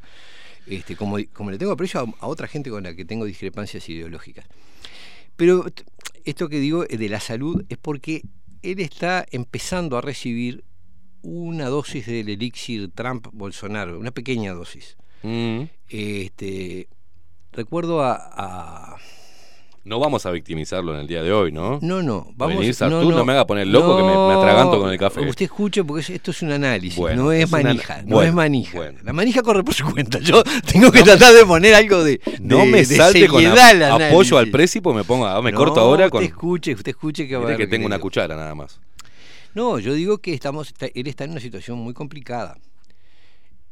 este, 0.67 0.95
como, 0.95 1.17
como 1.33 1.49
le 1.51 1.57
tengo 1.57 1.71
aprecio 1.71 2.01
a, 2.01 2.05
a 2.23 2.27
otra 2.27 2.47
gente 2.47 2.69
con 2.69 2.83
la 2.83 2.93
que 2.95 3.05
tengo 3.05 3.25
discrepancias 3.25 3.87
ideológicas. 3.89 4.45
Pero 5.35 5.65
esto 6.25 6.49
que 6.49 6.59
digo 6.59 6.83
eh, 6.89 6.97
de 6.97 7.09
la 7.09 7.19
salud 7.19 7.63
es 7.69 7.77
porque 7.77 8.21
él 8.61 8.79
está 8.79 9.25
empezando 9.31 9.97
a 9.97 10.01
recibir 10.01 10.63
una 11.23 11.67
dosis 11.67 12.05
del 12.05 12.29
elixir 12.29 12.91
Trump-Bolsonaro, 12.93 13.97
una 13.99 14.11
pequeña 14.11 14.53
dosis. 14.53 14.97
Mm. 15.23 15.63
Este, 15.89 16.87
recuerdo 17.51 18.01
a- 18.01 18.15
a 18.33 18.95
No 19.83 19.99
vamos 19.99 20.27
a 20.27 20.31
victimizarlo 20.31 20.93
en 20.93 20.99
el 21.01 21.07
día 21.07 21.23
de 21.23 21.33
hoy, 21.33 21.51
¿no? 21.51 21.79
No, 21.81 22.03
no, 22.03 22.27
vamos 22.35 22.57
Venir, 22.59 22.75
Sartú, 22.75 23.09
no 23.11 23.25
me 23.25 23.33
haga 23.33 23.47
poner 23.47 23.65
loco 23.65 23.97
que 23.97 24.03
me- 24.03 24.15
me 24.15 24.33
atraganto 24.35 24.79
con 24.79 24.91
el 24.91 24.99
café. 24.99 25.21
Usted 25.21 25.45
escuche 25.45 25.83
porque 25.83 26.01
es- 26.01 26.09
esto 26.11 26.29
es 26.29 26.41
un 26.43 26.51
análisis, 26.51 26.95
Bueno, 26.99 27.23
no 27.23 27.31
es, 27.31 27.45
es 27.45 27.51
una- 27.51 27.63
manija, 27.63 28.01
no 28.03 28.15
bueno, 28.17 28.29
es 28.29 28.35
manija. 28.35 28.77
bueno. 28.77 28.99
La 29.03 29.11
manija 29.11 29.41
corre 29.41 29.63
por 29.63 29.73
su 29.73 29.83
cuenta. 29.91 30.19
Yo 30.19 30.43
tengo 30.71 30.91
que 30.91 31.01
tratar 31.01 31.33
de 31.33 31.43
poner 31.47 31.73
algo 31.73 32.03
de, 32.03 32.21
No 32.39 32.59
de- 32.59 32.65
me 32.67 32.85
salte 32.85 33.27
con 33.27 33.43
a- 33.43 33.69
al 33.69 33.83
apoyo 33.83 34.37
al 34.37 34.49
précipo, 34.51 34.93
me 34.93 35.03
ponga, 35.03 35.35
ah, 35.35 35.41
me 35.41 35.51
No, 35.51 35.57
corto 35.57 35.79
ahora 35.79 36.05
usted 36.05 36.11
con. 36.11 36.23
escuche, 36.25 36.73
usted 36.75 36.89
escuche 36.91 37.27
que 37.27 37.35
va 37.37 37.57
que 37.57 37.65
tengo 37.65 37.87
una 37.87 37.97
cuchara 37.97 38.35
nada 38.35 38.53
más. 38.53 38.79
No, 39.55 39.79
yo 39.79 39.95
digo 39.95 40.19
que 40.19 40.35
estamos, 40.35 40.75
él 40.93 41.07
está 41.07 41.23
en 41.23 41.31
una 41.31 41.39
situación 41.41 41.79
muy 41.79 41.95
complicada. 41.95 42.55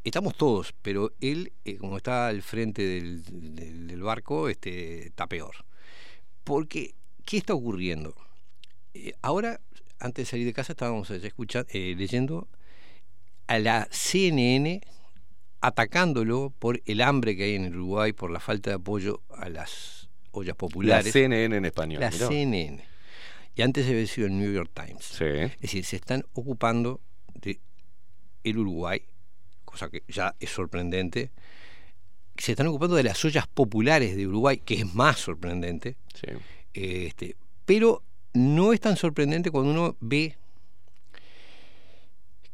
Estamos 0.04 0.36
todos, 0.36 0.74
pero 0.82 1.12
él, 1.20 1.52
eh, 1.66 1.78
como 1.78 1.98
está 1.98 2.28
al 2.28 2.42
frente 2.42 2.82
del, 2.84 3.24
del- 3.56 3.88
del 3.88 4.02
barco, 4.02 4.48
este, 4.50 5.08
está 5.08 5.28
peor. 5.28 5.56
Porque, 6.44 6.96
¿qué 7.26 7.38
está 7.38 7.54
ocurriendo? 7.54 8.16
Eh, 8.94 9.14
ahora, 9.22 9.60
antes 10.00 10.26
de 10.26 10.30
salir 10.32 10.46
de 10.46 10.54
casa, 10.54 10.74
estábamos 10.74 11.12
allá 11.12 11.28
escuchando, 11.28 11.68
eh, 11.74 11.94
leyendo 11.98 12.48
a 13.48 13.60
la 13.60 13.88
CNN 13.92 14.82
atacándolo 15.62 16.54
por 16.58 16.82
el 16.86 17.02
hambre 17.02 17.36
que 17.36 17.44
hay 17.44 17.56
en 17.56 17.66
el 17.66 17.76
Uruguay, 17.76 18.14
por 18.14 18.32
la 18.32 18.40
falta 18.40 18.70
de 18.70 18.78
apoyo 18.78 19.22
a 19.30 19.50
las 19.50 20.10
ollas 20.32 20.54
La 20.54 20.56
populares. 20.56 21.12
CNN 21.12 21.58
en 21.58 21.66
español. 21.66 22.00
La. 22.00 22.12
CNN. 22.12 22.84
Y 23.56 23.62
antes 23.62 23.86
había 23.88 24.08
sido 24.08 24.28
el 24.28 24.38
New 24.40 24.54
York 24.54 24.72
Times. 24.74 25.04
Sí. 25.04 25.26
Es 25.26 25.60
decir, 25.60 25.84
se 25.84 25.98
están 25.98 26.24
ocupando 26.34 27.02
de 27.34 27.60
el 28.46 28.58
Uruguay, 28.58 29.02
cosa 29.70 29.90
que 29.90 30.04
ya 30.08 30.36
es 30.40 30.50
sorprendente. 30.50 31.32
Se 32.38 32.54
están 32.54 32.68
ocupando 32.68 32.96
de 32.96 33.04
las 33.04 33.24
ollas 33.26 33.48
populares 33.48 34.16
de 34.16 34.28
Uruguay, 34.28 34.58
que 34.58 34.76
es 34.76 34.94
más 34.94 35.20
sorprendente. 35.20 35.98
Sí. 36.14 36.28
Este, 36.74 37.36
pero 37.66 38.04
no 38.34 38.74
es 38.74 38.80
tan 38.80 38.96
sorprendente 38.96 39.52
cuando 39.52 39.72
uno 39.72 39.98
ve 40.00 40.38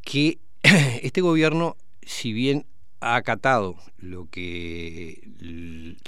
que 0.02 0.40
este 0.64 1.22
gobierno, 1.22 1.78
si 2.02 2.34
bien 2.34 2.66
ha 3.02 3.18
acatado 3.18 3.76
lo 4.00 4.28
que 4.30 5.22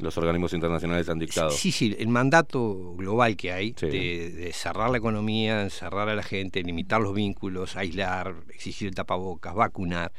los 0.02 0.18
organismos 0.18 0.54
internacionales 0.54 1.08
han 1.10 1.20
dictado. 1.20 1.52
Sí, 1.52 1.72
sí, 1.72 1.96
el 2.00 2.08
mandato 2.08 2.96
global 2.96 3.36
que 3.36 3.52
hay 3.52 3.74
de, 3.74 4.32
de, 4.32 4.54
cerrar 4.54 4.90
la 4.90 4.98
economía, 4.98 5.70
cerrar 5.70 6.10
a 6.10 6.16
la 6.16 6.24
gente, 6.24 6.64
limitar 6.64 7.00
los 7.02 7.14
vínculos, 7.14 7.76
aislar, 7.76 8.36
exigir 8.50 8.88
el 8.88 8.96
tapabocas, 8.96 9.54
vacunar, 9.54 10.12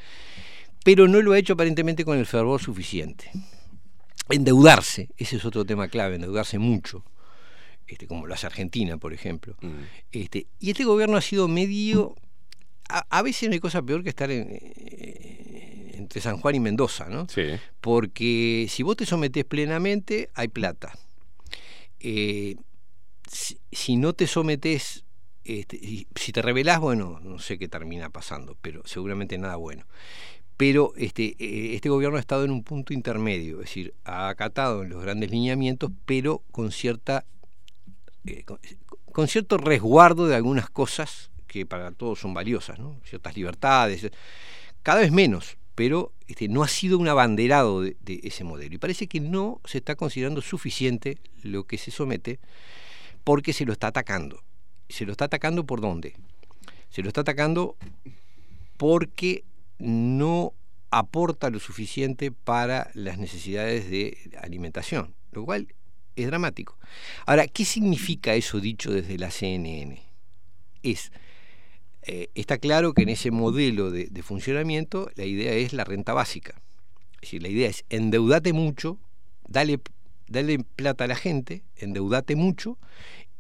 pero 0.89 1.07
no 1.07 1.21
lo 1.21 1.33
ha 1.33 1.39
hecho 1.39 1.53
aparentemente 1.53 2.03
con 2.03 2.17
el 2.17 2.25
fervor 2.25 2.63
suficiente. 2.63 3.31
Endeudarse, 4.31 5.11
ese 5.19 5.37
es 5.37 5.45
otro 5.45 5.67
tema 5.67 5.89
clave, 5.89 6.15
endeudarse 6.15 6.59
mucho. 6.59 7.05
Este, 7.87 8.07
como 8.07 8.27
lo 8.27 8.33
hace 8.33 8.47
Argentina, 8.47 8.97
por 8.97 9.13
ejemplo. 9.13 9.55
Mm. 9.61 9.83
Este, 10.13 10.47
y 10.59 10.71
este 10.71 10.85
gobierno 10.85 11.19
ha 11.19 11.21
sido 11.21 11.47
medio... 11.47 12.15
A, 12.89 13.05
a 13.11 13.21
veces 13.21 13.51
no 13.51 13.53
hay 13.53 13.61
cosa 13.61 13.83
peor 13.83 14.03
que 14.03 14.09
estar 14.09 14.31
en, 14.31 14.49
eh, 14.51 15.91
entre 15.93 16.23
San 16.23 16.39
Juan 16.39 16.55
y 16.55 16.61
Mendoza, 16.61 17.11
¿no? 17.11 17.29
Sí. 17.29 17.43
Porque 17.83 18.67
si 18.71 18.83
vos 18.83 18.97
te 18.97 19.05
sometés 19.05 19.45
plenamente, 19.45 20.31
hay 20.33 20.49
plata. 20.49 20.99
Eh, 22.01 22.57
si, 23.31 23.61
si, 23.71 23.97
no 23.97 24.15
te 24.15 24.27
sometés, 24.27 25.05
este, 25.45 25.79
si, 25.81 26.07
si 26.15 26.33
te 26.33 26.41
rebelás, 26.41 26.81
bueno, 26.81 27.21
no 27.21 27.39
sé 27.41 27.59
qué 27.59 27.69
termina 27.69 28.09
pasando, 28.09 28.57
pero 28.63 28.81
seguramente 28.87 29.37
nada 29.37 29.57
bueno 29.57 29.85
pero 30.59 30.93
este, 30.97 31.37
este 31.77 31.89
gobierno 31.89 32.17
ha 32.17 32.21
estado 32.21 32.45
en 32.45 32.51
un 32.51 32.65
punto 32.65 32.93
intermedio, 32.93 33.61
es 33.61 33.69
decir, 33.69 33.95
ha 34.05 34.29
acatado 34.29 34.83
en 34.83 34.91
los 34.91 35.01
grandes 35.01 35.31
lineamientos, 35.31 35.93
pero 36.05 36.43
con 36.51 36.73
cierta 36.73 37.25
eh, 38.27 38.43
con, 38.43 38.59
con, 39.13 39.29
cierto 39.29 39.57
resguardo 39.57 40.27
de 40.27 40.35
algunas 40.35 40.69
cosas 40.69 41.31
que 41.47 41.65
para 41.65 41.93
todos 41.93 42.19
son 42.19 42.35
valiosas, 42.35 42.77
ciertas 43.05 43.37
libertades, 43.37 44.11
cada 44.83 45.01
vez 45.01 45.13
menos, 45.13 45.57
pero 45.77 46.13
este, 46.27 46.49
no 46.49 46.65
ha 46.65 46.69
sido 46.69 46.99
un 46.99 47.07
abanderado 47.07 47.83
de, 47.83 47.97
de, 48.01 48.21
ese 48.25 48.43
modelo. 48.43 48.75
Y 48.75 48.79
parece 48.79 49.07
que 49.07 49.21
no 49.21 49.61
se 49.65 49.79
está 49.79 49.95
considerando 49.95 50.43
suficiente 50.43 51.19
lo 51.45 51.69
que 51.69 51.79
se 51.79 51.93
somete 51.93 52.41
porque 53.23 53.53
se 53.53 53.65
lo 53.65 53.73
está 53.73 53.87
atacando. 53.87 54.43
¿Se 54.89 55.07
lo 55.07 55.13
está 55.13 55.27
atacando 55.27 55.65
por 55.65 55.81
dónde? 55.81 56.17
Se 56.91 57.01
lo 57.03 57.09
está 57.09 57.21
atacando 57.21 57.77
porque 58.77 59.45
no 59.79 60.55
aporta 60.91 61.51
lo 61.51 61.61
suficiente 61.61 62.33
para 62.33 62.91
las 62.95 63.19
necesidades 63.19 63.91
de 63.91 64.17
alimentación, 64.41 65.15
lo 65.33 65.45
cual 65.45 65.69
es 66.17 66.27
dramático. 66.27 66.79
Ahora, 67.27 67.47
¿qué 67.47 67.65
significa 67.65 68.35
eso 68.35 68.61
dicho 68.61 68.91
desde 68.91 69.19
la 69.19 69.31
CNN? 69.31 70.01
Es, 70.83 71.13
eh, 72.03 72.29
está 72.35 72.59
claro 72.59 72.95
que 72.95 73.03
en 73.03 73.11
ese 73.11 73.31
modelo 73.31 73.91
de, 73.91 74.23
funcionamiento 74.23 75.11
la 75.15 75.25
idea 75.25 75.53
es 75.53 75.73
la 75.73 75.85
renta 75.85 76.13
básica. 76.15 76.61
Es 77.15 77.23
decir, 77.23 77.43
la 77.43 77.49
idea 77.49 77.69
es 77.69 77.85
endeudate 77.91 78.53
mucho, 78.53 78.99
dale, 79.47 79.81
dale 80.29 80.59
plata 80.59 81.05
a 81.05 81.09
la 81.09 81.17
gente, 81.17 81.63
endeudate 81.77 82.37
mucho 82.37 82.79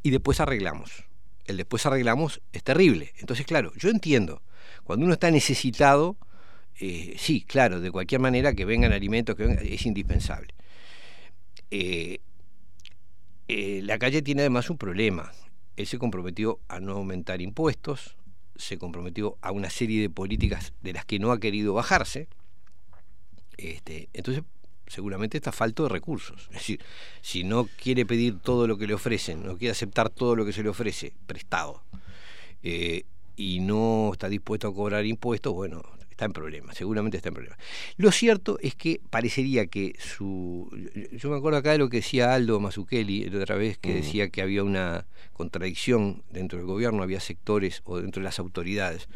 y 0.02 0.10
después 0.10 0.40
arreglamos. 0.40 1.04
El 1.46 1.56
después 1.56 1.86
arreglamos 1.86 2.42
es 2.52 2.62
terrible. 2.62 3.14
Entonces, 3.18 3.46
claro, 3.46 3.72
yo 3.76 3.88
entiendo, 3.88 4.42
cuando 4.84 5.04
uno 5.04 5.14
está 5.14 5.30
necesitado, 5.30 6.16
eh, 6.80 7.16
sí, 7.18 7.40
claro, 7.40 7.80
de 7.80 7.90
cualquier 7.90 8.20
manera 8.20 8.54
que 8.54 8.64
vengan 8.64 8.92
alimentos, 8.92 9.34
que 9.34 9.44
vengan, 9.44 9.66
es 9.66 9.84
indispensable. 9.84 10.54
Eh, 11.70 12.18
eh, 13.48 13.80
la 13.82 13.98
calle 13.98 14.22
tiene 14.22 14.42
además 14.42 14.70
un 14.70 14.78
problema. 14.78 15.32
Él 15.76 15.86
se 15.86 15.98
comprometió 15.98 16.60
a 16.68 16.78
no 16.78 16.92
aumentar 16.92 17.40
impuestos, 17.42 18.16
se 18.56 18.78
comprometió 18.78 19.36
a 19.40 19.50
una 19.50 19.70
serie 19.70 20.00
de 20.00 20.10
políticas 20.10 20.72
de 20.82 20.92
las 20.92 21.04
que 21.04 21.18
no 21.18 21.32
ha 21.32 21.40
querido 21.40 21.74
bajarse. 21.74 22.28
Este, 23.56 24.08
entonces, 24.12 24.44
seguramente 24.86 25.36
está 25.36 25.50
falto 25.50 25.84
de 25.84 25.88
recursos. 25.88 26.46
Es 26.50 26.58
decir, 26.58 26.80
si 27.22 27.42
no 27.42 27.66
quiere 27.66 28.06
pedir 28.06 28.38
todo 28.38 28.68
lo 28.68 28.78
que 28.78 28.86
le 28.86 28.94
ofrecen, 28.94 29.44
no 29.44 29.58
quiere 29.58 29.72
aceptar 29.72 30.10
todo 30.10 30.36
lo 30.36 30.44
que 30.44 30.52
se 30.52 30.62
le 30.62 30.68
ofrece, 30.68 31.12
prestado, 31.26 31.82
y 33.36 33.60
no 33.60 34.10
está 34.12 34.28
dispuesto 34.28 34.68
a 34.68 34.74
cobrar 34.74 35.06
impuestos, 35.06 35.54
bueno, 35.54 35.82
está 36.18 36.24
en 36.24 36.32
problemas, 36.32 36.76
seguramente 36.76 37.16
está 37.16 37.28
en 37.28 37.36
problemas. 37.36 37.58
Lo 37.96 38.10
cierto 38.10 38.58
es 38.60 38.74
que 38.74 39.00
parecería 39.08 39.66
que 39.66 39.94
su... 40.00 40.68
Yo 41.12 41.30
me 41.30 41.36
acuerdo 41.36 41.58
acá 41.58 41.70
de 41.70 41.78
lo 41.78 41.88
que 41.88 41.98
decía 41.98 42.34
Aldo 42.34 42.58
Mazzucchelli 42.58 43.30
la 43.30 43.38
otra 43.38 43.54
vez, 43.54 43.78
que 43.78 43.94
decía 43.94 44.28
que 44.28 44.42
había 44.42 44.64
una 44.64 45.06
contradicción 45.32 46.24
dentro 46.32 46.58
del 46.58 46.66
gobierno, 46.66 47.04
había 47.04 47.20
sectores 47.20 47.82
o 47.84 48.00
dentro 48.00 48.20
de 48.20 48.24
las 48.24 48.40
autoridades. 48.40 49.06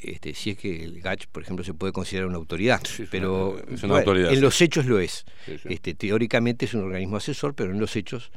Este, 0.00 0.34
si 0.34 0.50
es 0.50 0.58
que 0.58 0.82
el 0.82 1.00
GACH, 1.00 1.26
por 1.28 1.44
ejemplo, 1.44 1.64
se 1.64 1.74
puede 1.74 1.92
considerar 1.92 2.26
una 2.26 2.38
autoridad, 2.38 2.80
sí, 2.84 3.04
pero 3.08 3.60
es 3.70 3.84
una 3.84 3.92
bueno, 3.92 3.96
autoridad, 3.98 4.30
en 4.30 4.36
sí. 4.36 4.40
los 4.40 4.60
hechos 4.60 4.86
lo 4.86 4.98
es. 4.98 5.24
Sí, 5.46 5.58
este, 5.66 5.94
teóricamente 5.94 6.64
es 6.64 6.74
un 6.74 6.82
organismo 6.82 7.18
asesor, 7.18 7.54
pero 7.54 7.70
en 7.70 7.78
los 7.78 7.94
hechos, 7.94 8.32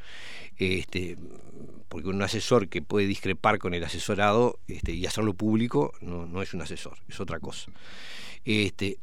este, 0.57 1.17
porque 1.93 2.09
un 2.09 2.23
asesor 2.23 2.69
que 2.69 2.81
puede 2.81 3.05
discrepar 3.05 3.59
con 3.59 3.75
el 3.75 3.83
asesorado 3.83 4.57
este, 4.67 4.93
y 4.93 5.05
hacerlo 5.05 5.35
público 5.35 5.93
no, 6.01 6.25
no, 6.25 6.41
es 6.41 6.51
un 6.55 6.63
asesor, 6.63 6.97
es 7.07 7.19
otra 7.19 7.39
cosa. 7.39 7.71
Este, 8.45 8.97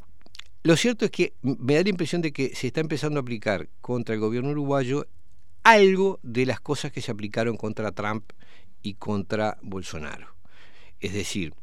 lo 0.65 0.75
cierto 0.75 1.05
es 1.05 1.13
que 1.13 1.35
me 1.41 1.77
da 1.77 1.85
la 1.85 1.89
impresión 1.89 2.21
de 2.21 2.33
que 2.33 2.53
se 2.53 2.67
está 2.67 2.81
empezando 2.81 3.21
a 3.21 3.23
aplicar 3.23 3.69
contra 3.81 4.17
el 4.17 4.21
gobierno 4.21 4.51
uruguayo 4.51 5.07
algo 5.63 6.19
de 6.25 6.47
las 6.47 6.59
cosas 6.59 6.91
que 6.91 7.01
se 7.01 7.13
aplicaron 7.13 7.57
contra 7.57 7.93
Trump 7.93 8.33
y 8.83 8.95
contra 8.95 9.57
Bolsonaro. 9.63 10.35
Es 10.99 11.13
decir, 11.13 11.55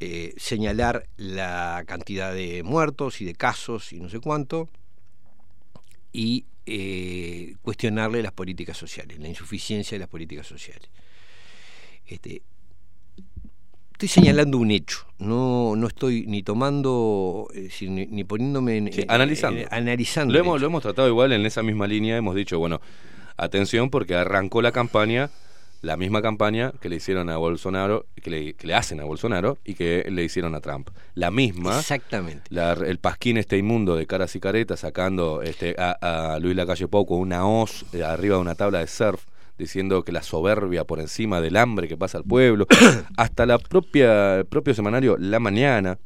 eh, 0.00 0.32
señalar 0.38 1.10
la 1.18 1.84
cantidad 1.86 2.32
de 2.32 2.62
muertos 2.62 3.20
y 3.20 3.26
de 3.26 3.34
casos 3.34 3.92
y 3.92 4.00
no 4.00 4.08
sé 4.08 4.18
cuánto, 4.18 4.70
y 6.10 6.46
eh, 6.66 7.54
cuestionarle 7.62 8.22
las 8.22 8.32
políticas 8.32 8.76
sociales, 8.76 9.18
la 9.18 9.28
insuficiencia 9.28 9.96
de 9.96 10.00
las 10.00 10.08
políticas 10.08 10.46
sociales. 10.46 10.88
Este, 12.06 12.42
estoy 13.92 14.08
señalando 14.08 14.58
un 14.58 14.70
hecho, 14.70 15.06
no, 15.18 15.74
no 15.76 15.86
estoy 15.86 16.26
ni 16.26 16.42
tomando, 16.42 17.48
es 17.54 17.64
decir, 17.64 17.90
ni, 17.90 18.06
ni, 18.06 18.24
poniéndome 18.24 18.76
en, 18.76 18.92
sí, 18.92 19.04
analizando. 19.08 19.60
En, 19.60 19.68
analizando 19.70 20.34
lo, 20.34 20.40
hemos, 20.40 20.60
lo 20.60 20.66
hemos 20.66 20.82
tratado 20.82 21.08
igual 21.08 21.32
en 21.32 21.46
esa 21.46 21.62
misma 21.62 21.86
línea, 21.86 22.16
hemos 22.16 22.34
dicho, 22.34 22.58
bueno, 22.58 22.80
atención 23.36 23.90
porque 23.90 24.14
arrancó 24.14 24.62
la 24.62 24.72
campaña 24.72 25.30
la 25.82 25.96
misma 25.96 26.22
campaña 26.22 26.72
que 26.80 26.88
le 26.88 26.96
hicieron 26.96 27.28
a 27.28 27.36
Bolsonaro, 27.36 28.06
que 28.22 28.30
le, 28.30 28.54
que 28.54 28.68
le, 28.68 28.74
hacen 28.74 29.00
a 29.00 29.04
Bolsonaro 29.04 29.58
y 29.64 29.74
que 29.74 30.06
le 30.08 30.22
hicieron 30.22 30.54
a 30.54 30.60
Trump. 30.60 30.90
La 31.14 31.30
misma. 31.32 31.78
Exactamente. 31.78 32.44
La, 32.50 32.72
el 32.72 32.98
pasquín 32.98 33.36
este 33.36 33.58
inmundo 33.58 33.96
de 33.96 34.06
caras 34.06 34.34
y 34.36 34.40
caretas 34.40 34.80
sacando 34.80 35.42
este, 35.42 35.74
a, 35.76 36.34
a 36.34 36.38
Luis 36.38 36.54
Lacalle 36.54 36.86
Pou 36.86 37.04
con 37.04 37.18
una 37.18 37.46
hoz 37.46 37.84
eh, 37.92 38.04
arriba 38.04 38.36
de 38.36 38.42
una 38.42 38.54
tabla 38.54 38.78
de 38.78 38.86
surf 38.86 39.24
diciendo 39.58 40.04
que 40.04 40.12
la 40.12 40.22
soberbia 40.22 40.84
por 40.84 41.00
encima 41.00 41.40
del 41.40 41.56
hambre 41.56 41.88
que 41.88 41.96
pasa 41.96 42.18
al 42.18 42.24
pueblo, 42.24 42.66
hasta 43.16 43.44
la 43.44 43.58
propia 43.58 44.36
el 44.38 44.46
propio 44.46 44.74
semanario 44.74 45.16
La 45.18 45.40
Mañana 45.40 45.98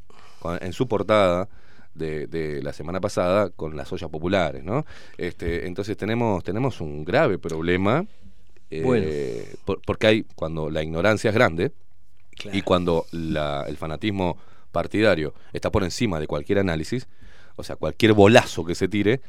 en 0.61 0.73
su 0.73 0.89
portada 0.89 1.49
de, 1.95 2.27
de, 2.27 2.63
la 2.63 2.73
semana 2.73 3.01
pasada 3.01 3.51
con 3.51 3.77
las 3.77 3.93
ollas 3.93 4.11
populares, 4.11 4.63
¿no? 4.63 4.85
Este, 5.17 5.67
entonces 5.67 5.97
tenemos 5.97 6.45
tenemos 6.45 6.81
un 6.81 7.05
grave 7.05 7.39
problema 7.39 8.05
eh, 8.71 8.83
bueno. 8.83 9.07
por, 9.65 9.81
porque 9.83 10.07
hay 10.07 10.23
cuando 10.35 10.71
la 10.71 10.83
ignorancia 10.83 11.31
es 11.31 11.35
grande 11.35 11.73
claro. 12.37 12.57
y 12.57 12.63
cuando 12.63 13.07
la, 13.13 13.65
el 13.69 13.77
fanatismo 13.77 14.37
partidario 14.73 15.35
está 15.53 15.71
por 15.71 15.85
encima 15.85 16.21
de 16.21 16.27
cualquier 16.27 16.59
análisis, 16.59 17.09
o 17.57 17.63
sea, 17.63 17.77
cualquier 17.77 18.13
bolazo 18.13 18.65
que 18.65 18.75
se 18.75 18.89
tire, 18.89 19.21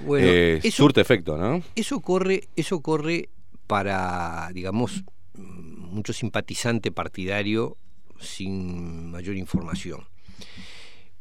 bueno, 0.00 0.26
eh, 0.28 0.60
eso, 0.62 0.76
surte 0.76 1.00
efecto, 1.00 1.36
¿no? 1.36 1.62
Eso 1.74 2.00
corre, 2.00 2.48
eso 2.54 2.80
corre 2.80 3.28
para, 3.66 4.50
digamos, 4.52 5.04
mucho 5.34 6.12
simpatizante 6.12 6.92
partidario 6.92 7.76
sin 8.20 9.10
mayor 9.10 9.36
información. 9.36 10.06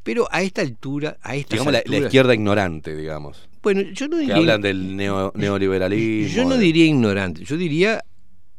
Pero 0.07 0.25
a 0.31 0.41
esta 0.41 0.61
altura, 0.61 1.17
a 1.21 1.35
esta 1.35 1.55
digamos 1.55 1.73
la, 1.73 1.83
la, 1.85 1.97
izquierda 1.97 2.33
ignorante, 2.33 2.95
digamos. 2.95 3.49
Bueno, 3.61 3.81
yo 3.81 4.07
no 4.07 4.15
diría, 4.15 4.35
que 4.35 4.39
hablan 4.39 4.61
del 4.61 4.95
neo, 4.95 5.33
neoliberalismo. 5.35 6.33
Yo 6.33 6.45
no 6.45 6.55
de... 6.55 6.63
diría 6.63 6.85
ignorante, 6.85 7.43
yo 7.43 7.57
diría 7.57 8.05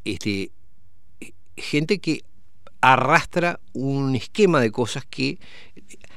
este 0.05 0.51
gente 1.57 2.01
que 2.01 2.21
arrastra 2.83 3.61
un 3.73 4.15
esquema 4.15 4.61
de 4.61 4.71
cosas 4.71 5.07
que 5.09 5.39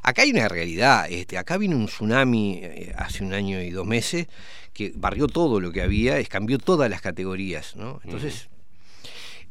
acá 0.02 0.24
hay 0.24 0.32
una 0.32 0.50
realidad, 0.50 1.10
este, 1.10 1.38
acá 1.38 1.58
vino 1.58 1.78
un 1.78 1.86
tsunami 1.86 2.60
eh, 2.62 2.94
hace 2.98 3.24
un 3.24 3.34
año 3.34 3.62
y 3.62 3.70
dos 3.70 3.88
meses 3.88 4.28
que 4.74 4.92
barrió 4.94 5.28
todo 5.28 5.62
lo 5.62 5.72
que 5.72 5.82
había, 5.82 6.22
cambió 6.26 6.58
todas 6.58 6.90
las 6.90 7.00
categorías, 7.00 7.78
¿no? 7.78 8.02
Entonces, 8.04 8.50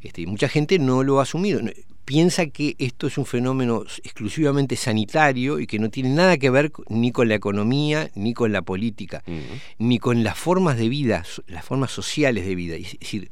mm. 0.03 0.07
este, 0.07 0.27
mucha 0.27 0.47
gente 0.47 0.77
no 0.77 1.01
lo 1.01 1.19
ha 1.19 1.23
asumido 1.23 1.59
piensa 2.05 2.47
que 2.47 2.75
esto 2.79 3.07
es 3.07 3.17
un 3.17 3.25
fenómeno 3.25 3.83
exclusivamente 4.03 4.75
sanitario 4.75 5.59
y 5.59 5.67
que 5.67 5.79
no 5.79 5.89
tiene 5.89 6.09
nada 6.09 6.37
que 6.37 6.49
ver 6.49 6.71
ni 6.89 7.11
con 7.11 7.27
la 7.27 7.35
economía, 7.35 8.09
ni 8.15 8.33
con 8.33 8.51
la 8.51 8.61
política, 8.61 9.23
uh 9.27 9.31
-huh. 9.31 9.61
ni 9.79 9.99
con 9.99 10.23
las 10.23 10.37
formas 10.37 10.77
de 10.77 10.89
vida, 10.89 11.23
las 11.47 11.65
formas 11.65 11.91
sociales 11.91 12.45
de 12.45 12.55
vida. 12.55 12.75
Es 12.75 12.99
decir, 12.99 13.29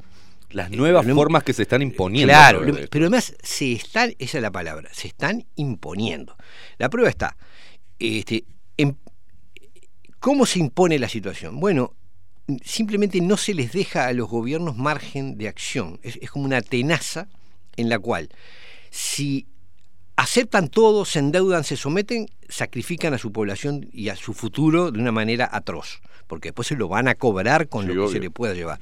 las 0.51 0.71
nuevas 0.71 1.05
eh, 1.05 1.13
formas 1.13 1.43
que 1.43 1.53
se 1.53 1.63
están 1.63 1.81
imponiendo. 1.81 2.31
Claro, 2.31 2.61
pero 2.89 3.05
además 3.05 3.35
se 3.41 3.73
están, 3.73 4.13
esa 4.19 4.37
es 4.37 4.41
la 4.41 4.51
palabra, 4.51 4.89
se 4.93 5.07
están 5.07 5.45
imponiendo. 5.55 6.35
La 6.77 6.89
prueba 6.89 7.09
está. 7.09 7.35
Este, 7.99 8.45
em- 8.77 8.95
¿Cómo 10.19 10.45
se 10.45 10.59
impone 10.59 10.99
la 10.99 11.07
situación? 11.07 11.59
Bueno, 11.59 11.93
simplemente 12.63 13.21
no 13.21 13.37
se 13.37 13.53
les 13.53 13.71
deja 13.71 14.07
a 14.07 14.13
los 14.13 14.27
gobiernos 14.27 14.75
margen 14.75 15.37
de 15.37 15.47
acción. 15.47 15.99
Es, 16.01 16.17
es 16.21 16.29
como 16.29 16.45
una 16.45 16.61
tenaza 16.61 17.29
en 17.79 17.89
la 17.89 17.99
cual 17.99 18.29
si 18.91 19.47
aceptan 20.15 20.67
todo, 20.69 21.05
se 21.05 21.19
endeudan, 21.19 21.63
se 21.63 21.77
someten, 21.77 22.27
sacrifican 22.49 23.13
a 23.13 23.17
su 23.17 23.31
población 23.31 23.89
y 23.93 24.09
a 24.09 24.15
su 24.15 24.33
futuro 24.33 24.91
de 24.91 24.99
una 24.99 25.11
manera 25.11 25.47
atroz, 25.51 26.01
porque 26.27 26.49
después 26.49 26.67
se 26.67 26.75
lo 26.75 26.87
van 26.87 27.07
a 27.07 27.15
cobrar 27.15 27.69
con 27.69 27.83
Sí, 27.83 27.87
lo 27.87 27.93
que 27.93 27.99
obvio. 28.01 28.11
se 28.11 28.19
le 28.19 28.29
pueda 28.31 28.53
llevar. 28.53 28.79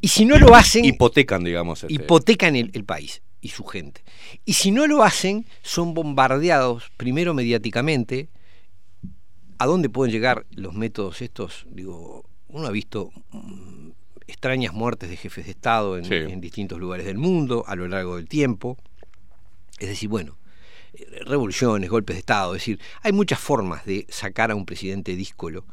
Y 0.00 0.08
si 0.08 0.24
no 0.24 0.38
lo 0.38 0.54
hacen, 0.54 0.84
Hipotecan, 0.84 1.44
digamos. 1.44 1.82
este, 1.82 1.92
hipotecan 1.92 2.56
el, 2.56 2.70
el 2.72 2.84
país 2.84 3.20
y 3.42 3.48
su 3.48 3.64
gente. 3.64 4.02
Y 4.46 4.54
si 4.54 4.70
no 4.70 4.86
lo 4.86 5.02
hacen, 5.02 5.44
son 5.62 5.92
bombardeados 5.92 6.90
primero 6.96 7.34
mediáticamente. 7.34 8.30
¿A 9.58 9.66
dónde 9.66 9.90
pueden 9.90 10.10
llegar 10.10 10.46
los 10.52 10.72
métodos 10.72 11.20
estos? 11.20 11.66
Digo, 11.68 12.24
uno 12.48 12.66
ha 12.66 12.70
visto 12.70 13.10
mm, 13.32 13.90
extrañas 14.30 14.72
muertes 14.72 15.10
de 15.10 15.16
jefes 15.16 15.44
de 15.44 15.50
Estado 15.52 15.98
en, 15.98 16.04
Sí. 16.04 16.14
en 16.14 16.40
distintos 16.40 16.78
lugares 16.78 17.06
del 17.06 17.18
mundo 17.18 17.64
a 17.66 17.76
lo 17.76 17.86
largo 17.88 18.16
del 18.16 18.28
tiempo. 18.28 18.76
Es 19.78 19.88
decir, 19.88 20.08
bueno, 20.08 20.36
eh, 20.94 21.06
revoluciones, 21.26 21.88
golpes 21.90 22.16
de 22.16 22.20
Estado, 22.20 22.54
es 22.54 22.62
decir, 22.62 22.80
hay 23.02 23.12
muchas 23.12 23.38
formas 23.40 23.84
de 23.84 24.06
sacar 24.08 24.50
a 24.50 24.54
un 24.54 24.66
presidente 24.66 25.14
díscolo. 25.16 25.64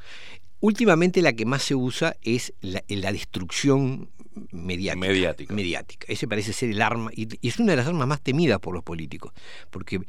Últimamente 0.59 1.21
la 1.21 1.33
que 1.33 1.45
más 1.45 1.61
se 1.63 1.75
usa 1.75 2.17
es 2.23 2.53
la, 2.61 2.83
la 2.87 3.11
destrucción 3.11 4.09
mediática. 4.51 4.95
Mediática. 5.07 5.53
mediática. 5.53 6.05
Ese 6.09 6.27
parece 6.27 6.53
ser 6.53 6.69
el 6.69 6.81
arma, 6.81 7.11
y, 7.13 7.27
y 7.41 7.47
es 7.49 7.59
una 7.59 7.71
de 7.73 7.77
las 7.77 7.87
armas 7.87 8.07
más 8.07 8.21
temidas 8.21 8.59
por 8.59 8.73
los 8.73 8.83
políticos, 8.83 9.33
porque 9.69 9.99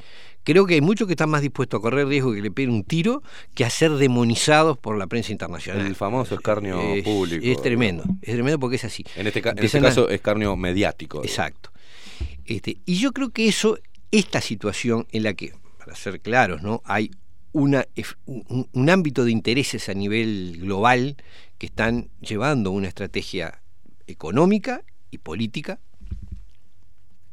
creo 0.45 0.67
que 0.67 0.75
hay 0.75 0.81
muchos 0.81 1.07
que 1.07 1.13
están 1.15 1.31
más 1.31 1.43
dispuestos 1.43 1.79
a 1.79 1.83
correr 1.83 2.07
riesgo 2.09 2.33
que 2.33 2.41
le 2.43 2.51
peguen 2.51 2.73
un 2.75 2.85
tiro 2.85 3.23
que 3.55 3.65
a 3.65 3.71
ser 3.71 3.93
demonizados 3.93 4.79
por 4.79 4.97
la 4.99 5.07
prensa 5.07 5.33
internacional. 5.33 5.87
El 5.87 5.95
famoso 5.95 6.35
escarnio 6.35 6.81
Es- 6.81 7.05
público. 7.05 7.45
Es 7.45 7.61
tremendo, 7.63 8.05
es 8.23 8.33
tremendo 8.35 8.59
porque 8.59 8.77
es 8.77 8.85
así. 8.85 9.05
En 9.17 9.27
este, 9.27 9.43
ca- 9.43 9.51
en 9.57 9.65
este 9.65 9.81
caso, 9.81 10.09
escarnio 10.09 10.57
mediático. 10.57 11.23
Exacto. 11.23 11.71
Este, 12.45 12.79
y 12.87 12.97
yo 12.99 13.13
creo 13.13 13.31
que 13.31 13.49
eso, 13.49 13.79
esta 14.11 14.41
situación 14.41 15.07
en 15.13 15.23
la 15.23 15.35
que, 15.35 15.53
para 15.79 15.95
ser 15.95 16.21
claros, 16.21 16.63
¿no? 16.63 16.81
hay 16.85 17.11
una, 17.53 17.87
un, 18.27 18.69
un 18.73 18.91
ámbito 18.91 19.25
de 19.25 19.33
intereses 19.33 19.89
a 19.89 19.95
nivel 19.95 20.59
global 20.61 21.17
que 21.59 21.67
están 21.67 22.09
llevando 22.21 22.71
una 22.71 22.89
estrategia 22.89 23.61
económica 24.09 24.83
y 25.11 25.19
política 25.19 25.79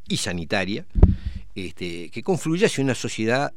y 0.07 0.17
sanitaria 0.17 0.85
este, 1.55 2.09
que 2.11 2.21
confluye 2.21 2.67
hacia 2.67 2.83
una 2.83 2.95
sociedad 2.95 3.53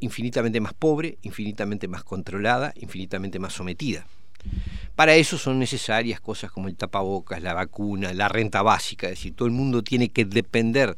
infinitamente 0.00 0.60
más 0.60 0.72
pobre, 0.72 1.18
infinitamente 1.22 1.88
más 1.88 2.04
controlada, 2.04 2.72
infinitamente 2.76 3.38
más 3.38 3.52
sometida. 3.52 4.06
Para 4.96 5.14
eso 5.14 5.36
son 5.36 5.58
necesarias 5.58 6.20
cosas 6.20 6.50
como 6.50 6.68
el 6.68 6.76
tapabocas, 6.76 7.42
la 7.42 7.52
vacuna, 7.52 8.14
la 8.14 8.28
renta 8.28 8.62
básica, 8.62 9.08
es 9.08 9.18
decir, 9.18 9.34
todo 9.34 9.46
el 9.46 9.52
mundo 9.52 9.82
tiene 9.82 10.08
que 10.08 10.24
depender 10.24 10.96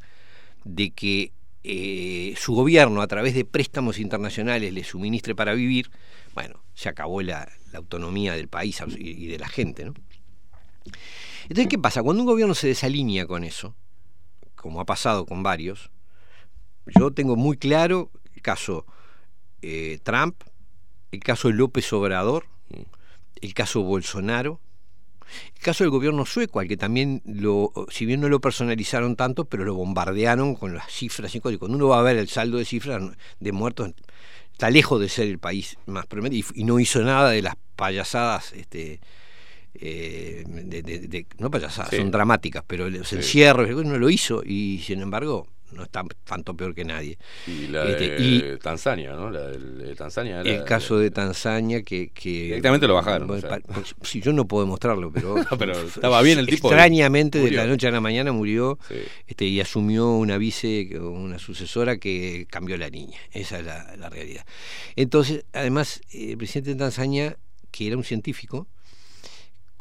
de 0.64 0.90
que 0.90 1.32
eh, 1.64 2.34
su 2.36 2.54
gobierno 2.54 3.00
a 3.02 3.06
través 3.06 3.34
de 3.34 3.44
préstamos 3.44 3.98
internacionales 3.98 4.72
le 4.72 4.84
suministre 4.84 5.34
para 5.34 5.54
vivir, 5.54 5.90
bueno, 6.34 6.62
se 6.74 6.88
acabó 6.88 7.22
la, 7.22 7.48
la 7.72 7.78
autonomía 7.78 8.34
del 8.34 8.48
país 8.48 8.80
y 8.96 9.26
de 9.26 9.38
la 9.38 9.48
gente. 9.48 9.84
¿no? 9.84 9.94
Entonces, 11.52 11.68
¿qué 11.68 11.78
pasa? 11.78 12.02
Cuando 12.02 12.22
un 12.22 12.26
gobierno 12.26 12.54
se 12.54 12.66
desalinea 12.66 13.26
con 13.26 13.44
eso, 13.44 13.74
como 14.54 14.80
ha 14.80 14.86
pasado 14.86 15.26
con 15.26 15.42
varios, 15.42 15.90
yo 16.86 17.10
tengo 17.10 17.36
muy 17.36 17.58
claro 17.58 18.10
el 18.34 18.40
caso 18.40 18.86
eh, 19.60 19.98
Trump, 20.02 20.44
el 21.10 21.20
caso 21.20 21.50
López 21.50 21.92
Obrador, 21.92 22.46
el 23.42 23.52
caso 23.52 23.82
Bolsonaro, 23.82 24.60
el 25.54 25.62
caso 25.62 25.84
del 25.84 25.90
gobierno 25.90 26.24
sueco, 26.24 26.58
al 26.58 26.68
que 26.68 26.78
también, 26.78 27.20
lo, 27.26 27.70
si 27.90 28.06
bien 28.06 28.22
no 28.22 28.30
lo 28.30 28.40
personalizaron 28.40 29.14
tanto, 29.14 29.44
pero 29.44 29.66
lo 29.66 29.74
bombardearon 29.74 30.54
con 30.54 30.74
las 30.74 30.90
cifras. 30.90 31.34
y. 31.34 31.40
Cuando 31.40 31.76
uno 31.76 31.88
va 31.88 31.98
a 31.98 32.02
ver 32.02 32.16
el 32.16 32.28
saldo 32.30 32.56
de 32.56 32.64
cifras 32.64 33.02
de 33.40 33.52
muertos, 33.52 33.92
está 34.52 34.70
lejos 34.70 34.98
de 35.02 35.10
ser 35.10 35.28
el 35.28 35.38
país 35.38 35.76
más 35.84 36.06
promedio 36.06 36.46
y 36.54 36.64
no 36.64 36.80
hizo 36.80 37.02
nada 37.02 37.28
de 37.28 37.42
las 37.42 37.56
payasadas. 37.76 38.54
Este, 38.54 39.00
eh, 39.74 40.44
de, 40.46 40.82
de- 40.82 40.98
de- 41.00 41.26
no 41.38 41.50
payasadas, 41.50 41.90
Sí. 41.90 41.96
son 41.96 42.10
dramáticas, 42.10 42.62
pero 42.66 42.88
los 42.90 43.08
Sí. 43.08 43.16
encierros, 43.16 43.68
no 43.84 43.98
lo 43.98 44.10
hizo 44.10 44.42
y 44.44 44.80
sin 44.84 45.00
embargo 45.00 45.46
no 45.72 45.84
está 45.84 46.04
tanto 46.24 46.54
peor 46.54 46.74
que 46.74 46.84
nadie. 46.84 47.16
Y 47.46 47.68
la 47.68 47.88
Este, 47.88 48.10
de 48.10 48.22
y- 48.22 48.58
Tanzania, 48.58 49.14
¿no? 49.14 49.30
La 49.30 49.46
de 49.48 49.94
Tanzania. 49.96 50.42
el 50.42 50.64
caso 50.64 50.98
de 50.98 51.10
Tanzania 51.10 51.82
que, 51.82 52.10
que 52.10 52.28
Directamente 52.44 52.86
lo 52.86 52.92
bajaron, 52.94 53.30
o 53.30 53.40
sea. 53.40 53.58
sí, 54.02 54.20
yo 54.20 54.34
no 54.34 54.46
puedo 54.46 54.64
demostrarlo, 54.64 55.10
pero, 55.10 55.34
No, 55.50 55.56
pero 55.56 55.72
estaba 55.80 56.20
bien 56.20 56.38
el 56.38 56.46
tipo. 56.46 56.68
Extrañamente 56.68 57.38
de 57.38 57.50
la 57.52 57.64
noche 57.66 57.86
a 57.88 57.90
la 57.90 58.02
mañana 58.02 58.32
murió 58.32 58.78
Sí. 58.86 58.96
este, 59.26 59.46
y 59.46 59.60
asumió 59.62 60.10
una 60.10 60.36
vice, 60.36 60.90
una 61.00 61.38
sucesora 61.38 61.96
que 61.96 62.46
cambió 62.50 62.76
la 62.76 62.90
niña. 62.90 63.18
Esa 63.32 63.58
es 63.60 63.64
la, 63.64 63.96
la 63.96 64.10
realidad. 64.10 64.44
Entonces, 64.94 65.46
además, 65.54 66.02
eh, 66.12 66.32
el 66.32 66.36
presidente 66.36 66.68
de 66.74 66.76
Tanzania, 66.76 67.38
que 67.70 67.86
era 67.86 67.96
un 67.96 68.04
científico, 68.04 68.68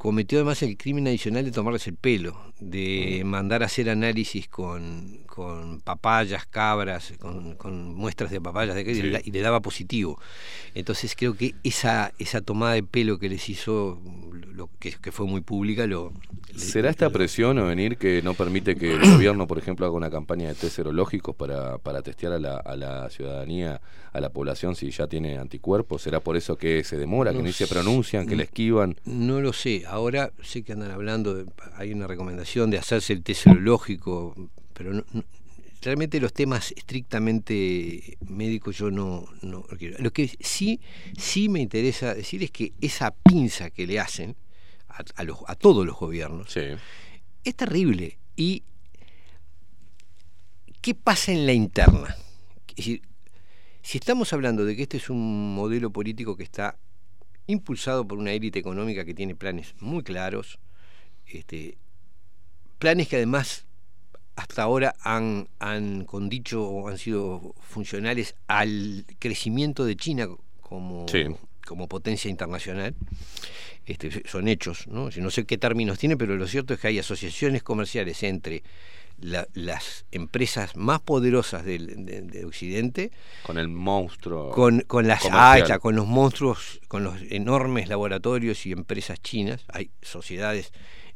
cometió 0.01 0.39
además 0.39 0.63
el 0.63 0.77
crimen 0.77 1.05
adicional 1.07 1.45
de 1.45 1.51
tomarles 1.51 1.85
el 1.85 1.93
pelo, 1.95 2.35
de 2.59 3.21
mandar 3.23 3.61
a 3.61 3.67
hacer 3.67 3.87
análisis 3.87 4.47
con, 4.47 5.19
con 5.27 5.79
papayas, 5.81 6.47
cabras, 6.47 7.13
con, 7.19 7.53
con 7.53 7.93
muestras 7.93 8.31
de 8.31 8.41
papayas 8.41 8.73
de, 8.73 8.83
Sí. 8.95 8.99
y, 8.99 9.03
le- 9.03 9.21
y 9.23 9.29
le 9.29 9.41
daba 9.41 9.59
positivo. 9.61 10.19
Entonces 10.73 11.15
creo 11.15 11.35
que 11.37 11.53
esa, 11.63 12.13
esa 12.17 12.41
tomada 12.41 12.73
de 12.73 12.81
pelo 12.81 13.19
que 13.19 13.29
les 13.29 13.47
hizo, 13.47 14.01
lo, 14.51 14.71
que, 14.79 14.91
que 14.93 15.11
fue 15.11 15.27
muy 15.27 15.41
pública, 15.41 15.85
lo... 15.85 16.13
¿Será 16.55 16.89
esta 16.89 17.09
presión 17.09 17.57
o 17.59 17.65
venir 17.67 17.97
que 17.97 18.21
no 18.21 18.33
permite 18.33 18.75
que 18.75 18.93
el 18.95 18.99
gobierno, 19.01 19.47
por 19.47 19.57
ejemplo, 19.57 19.85
haga 19.85 19.95
una 19.95 20.09
campaña 20.09 20.47
de 20.49 20.55
test 20.55 20.75
serológicos 20.75 21.35
para, 21.35 21.77
para 21.77 22.01
testear 22.01 22.33
a 22.33 22.39
la, 22.39 22.57
a 22.57 22.75
la 22.75 23.09
ciudadanía, 23.09 23.81
a 24.13 24.19
la 24.21 24.29
población, 24.29 24.75
si 24.75 24.91
ya 24.91 25.07
tiene 25.07 25.37
anticuerpos? 25.37 26.01
¿Será 26.01 26.19
por 26.19 26.37
eso 26.37 26.55
que 26.57 26.83
se 26.83 26.97
demora, 26.97 27.31
que 27.31 27.37
No 27.37 27.43
ni 27.43 27.51
se 27.53 27.67
pronuncian, 27.67 28.27
que 28.27 28.35
la 28.35 28.43
esquivan? 28.43 28.95
No 29.05 29.41
lo 29.41 29.53
sé. 29.53 29.83
Ahora 29.87 30.31
sé 30.43 30.63
que 30.63 30.73
andan 30.73 30.91
hablando, 30.91 31.33
de- 31.33 31.45
hay 31.75 31.91
una 31.93 32.07
recomendación 32.07 32.69
de 32.71 32.77
hacerse 32.77 33.13
el 33.13 33.23
test 33.23 33.43
serológico, 33.43 34.35
pero 34.73 34.93
no- 34.93 35.05
no- 35.13 35.23
realmente 35.81 36.19
los 36.19 36.31
temas 36.33 36.73
estrictamente 36.77 38.17
médicos 38.27 38.77
yo 38.77 38.91
no, 38.91 39.25
no 39.41 39.65
lo 39.69 39.77
quiero. 39.77 39.97
Lo 39.99 40.11
que 40.11 40.29
sí, 40.39 40.79
sí 41.17 41.49
me 41.49 41.59
interesa 41.59 42.13
decir 42.13 42.43
es 42.43 42.51
que 42.51 42.73
esa 42.81 43.11
pinza 43.11 43.69
que 43.69 43.87
le 43.87 43.99
hacen 43.99 44.35
a, 44.97 45.03
a 45.15 45.23
los, 45.23 45.39
a 45.47 45.55
todos 45.55 45.85
los 45.85 45.97
gobiernos 45.97 46.51
Sí. 46.51 46.61
es 47.43 47.55
terrible. 47.55 48.17
¿Y 48.35 48.63
qué 50.81 50.95
pasa 50.95 51.31
en 51.31 51.45
la 51.45 51.53
interna? 51.53 52.15
Es 52.69 52.75
decir, 52.77 53.01
si 53.81 53.97
estamos 53.97 54.31
hablando 54.33 54.65
de 54.65 54.75
que 54.75 54.83
este 54.83 54.97
es 54.97 55.09
un 55.09 55.53
modelo 55.55 55.91
político 55.91 56.35
que 56.37 56.43
está 56.43 56.77
impulsado 57.47 58.07
por 58.07 58.17
una 58.17 58.31
élite 58.31 58.59
económica 58.59 59.03
que 59.05 59.13
tiene 59.13 59.35
planes 59.35 59.75
muy 59.79 60.03
claros, 60.03 60.59
este, 61.25 61.77
planes 62.79 63.07
que 63.07 63.17
además 63.17 63.65
hasta 64.35 64.63
ahora 64.63 64.95
han, 65.01 65.49
han 65.59 66.05
condicho 66.05 66.63
o 66.67 66.87
han 66.87 66.97
sido 66.97 67.53
funcionales 67.61 68.35
al 68.47 69.05
crecimiento 69.19 69.83
de 69.85 69.95
China 69.97 70.27
como, 70.61 71.05
Sí. 71.09 71.25
como 71.67 71.87
potencia 71.87 72.29
internacional. 72.29 72.95
Este, 73.85 74.23
son 74.27 74.47
hechos, 74.47 74.87
¿no? 74.87 75.09
No 75.15 75.31
sé 75.31 75.45
qué 75.45 75.57
términos 75.57 75.97
tiene, 75.97 76.15
pero 76.17 76.35
lo 76.35 76.47
cierto 76.47 76.73
es 76.73 76.79
que 76.79 76.87
hay 76.87 76.99
asociaciones 76.99 77.63
comerciales 77.63 78.21
entre 78.23 78.63
la- 79.19 79.47
las 79.53 80.05
empresas 80.11 80.75
más 80.75 80.99
poderosas 81.01 81.65
del, 81.65 82.05
de- 82.05 82.21
de 82.21 82.45
Occidente 82.45 83.11
Con 83.43 83.57
el 83.57 83.67
monstruo. 83.67 84.51
con, 84.51 84.81
con 84.81 85.07
las 85.07 85.21
hachas, 85.63 85.79
con 85.79 85.95
los 85.95 86.07
monstruos, 86.07 86.79
con 86.87 87.03
los 87.03 87.15
enormes 87.29 87.87
laboratorios 87.89 88.65
y 88.65 88.71
empresas 88.71 89.19
chinas, 89.21 89.65
hay 89.67 89.89
sociedades 90.01 90.71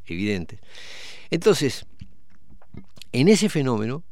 evidentes. 0.06 0.60
Entonces, 1.30 1.86
en 3.12 3.28
ese 3.28 3.48
fenómeno, 3.48 4.02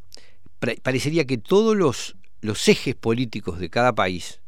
parecería 0.82 1.24
que 1.26 1.38
todos 1.38 1.76
los, 1.76 2.16
los 2.40 2.68
ejes 2.68 2.94
políticos 2.94 3.58
de 3.58 3.68
cada 3.68 3.94
país 3.94 4.40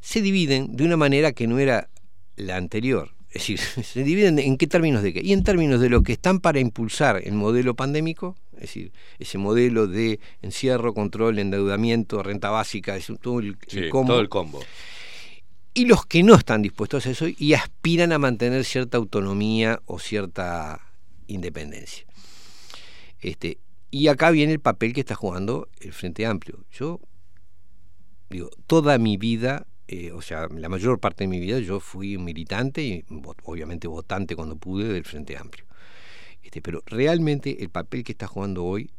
se 0.00 0.22
dividen 0.22 0.76
de 0.76 0.84
una 0.84 0.96
manera 0.96 1.32
que 1.32 1.46
no 1.46 1.58
era 1.58 1.90
la 2.36 2.56
anterior. 2.56 3.12
Es 3.30 3.34
decir, 3.46 3.58
se 3.84 4.02
dividen 4.04 4.38
en 4.38 4.56
qué 4.56 4.66
términos 4.66 5.02
de 5.02 5.12
qué. 5.12 5.20
Y 5.22 5.32
en 5.32 5.44
términos 5.44 5.80
de 5.80 5.88
lo 5.88 6.02
que 6.02 6.12
están 6.12 6.40
para 6.40 6.58
impulsar 6.60 7.20
el 7.24 7.32
modelo 7.34 7.74
pandémico, 7.76 8.36
es 8.54 8.60
decir, 8.62 8.92
ese 9.18 9.38
modelo 9.38 9.86
de 9.86 10.20
encierro, 10.42 10.92
control, 10.94 11.38
endeudamiento, 11.38 12.22
renta 12.22 12.50
básica, 12.50 12.96
es 12.96 13.08
un- 13.08 13.18
todo 13.18 13.38
el, 13.40 13.56
Sí, 13.68 13.78
el 13.78 13.88
combo. 13.90 14.12
todo 14.14 14.20
el 14.20 14.28
combo. 14.28 14.60
Y 15.72 15.84
los 15.86 16.04
que 16.04 16.22
no 16.24 16.34
están 16.34 16.62
dispuestos 16.62 17.06
a 17.06 17.10
eso 17.10 17.26
y 17.28 17.54
aspiran 17.54 18.10
a 18.12 18.18
mantener 18.18 18.64
cierta 18.64 18.98
autonomía 18.98 19.80
o 19.86 20.00
cierta 20.00 20.80
independencia. 21.28 22.04
Este, 23.20 23.58
y 23.92 24.08
acá 24.08 24.30
viene 24.32 24.52
el 24.52 24.60
papel 24.60 24.92
que 24.92 25.00
está 25.00 25.14
jugando 25.14 25.68
el 25.80 25.92
Frente 25.92 26.26
Amplio. 26.26 26.64
Yo 26.72 27.00
digo, 28.30 28.50
toda 28.66 28.98
mi 28.98 29.16
vida, 29.16 29.66
eh, 29.92 30.12
o 30.12 30.22
sea, 30.22 30.46
la 30.48 30.68
mayor 30.68 31.00
parte 31.00 31.24
de 31.24 31.28
mi 31.28 31.40
vida 31.40 31.58
yo 31.58 31.80
fui 31.80 32.16
militante 32.16 32.82
y 32.82 33.04
obviamente 33.44 33.88
votante 33.88 34.36
cuando 34.36 34.54
pude 34.56 34.86
del 34.92 35.04
Frente 35.04 35.36
Amplio. 35.36 35.64
Este, 36.42 36.62
pero 36.62 36.82
realmente 36.86 37.62
el 37.62 37.70
papel 37.70 38.04
que 38.04 38.12
está 38.12 38.26
jugando 38.28 38.64
hoy, 38.64 38.90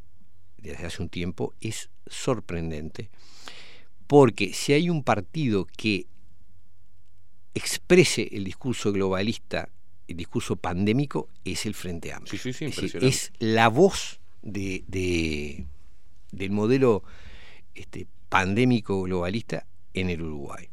desde 0.58 0.86
hace 0.86 1.02
un 1.02 1.10
tiempo, 1.10 1.54
es 1.62 1.90
sorprendente. 2.08 3.10
Porque 4.06 4.54
si 4.54 4.74
hay 4.74 4.90
un 4.90 5.04
partido 5.04 5.66
que 5.78 6.08
exprese 7.54 8.30
el 8.32 8.44
discurso 8.44 8.92
globalista, 8.92 9.70
el 10.08 10.18
discurso 10.18 10.56
pandémico, 10.56 11.30
es 11.46 11.66
el 11.66 11.74
Frente 11.74 12.12
Amplio. 12.14 12.40
Sí, 12.40 12.52
sí, 12.52 12.54
sí, 12.54 12.66
Es 12.66 12.76
decir, 12.76 13.04
es 13.04 13.32
la 13.40 13.70
voz 13.70 14.20
de, 14.42 14.84
de- 14.88 15.66
del 16.32 16.52
modelo 16.52 17.04
este, 17.76 18.08
pandémico 18.30 19.02
globalista 19.04 19.66
en 19.94 20.10
el 20.10 20.22
Uruguay. 20.22 20.68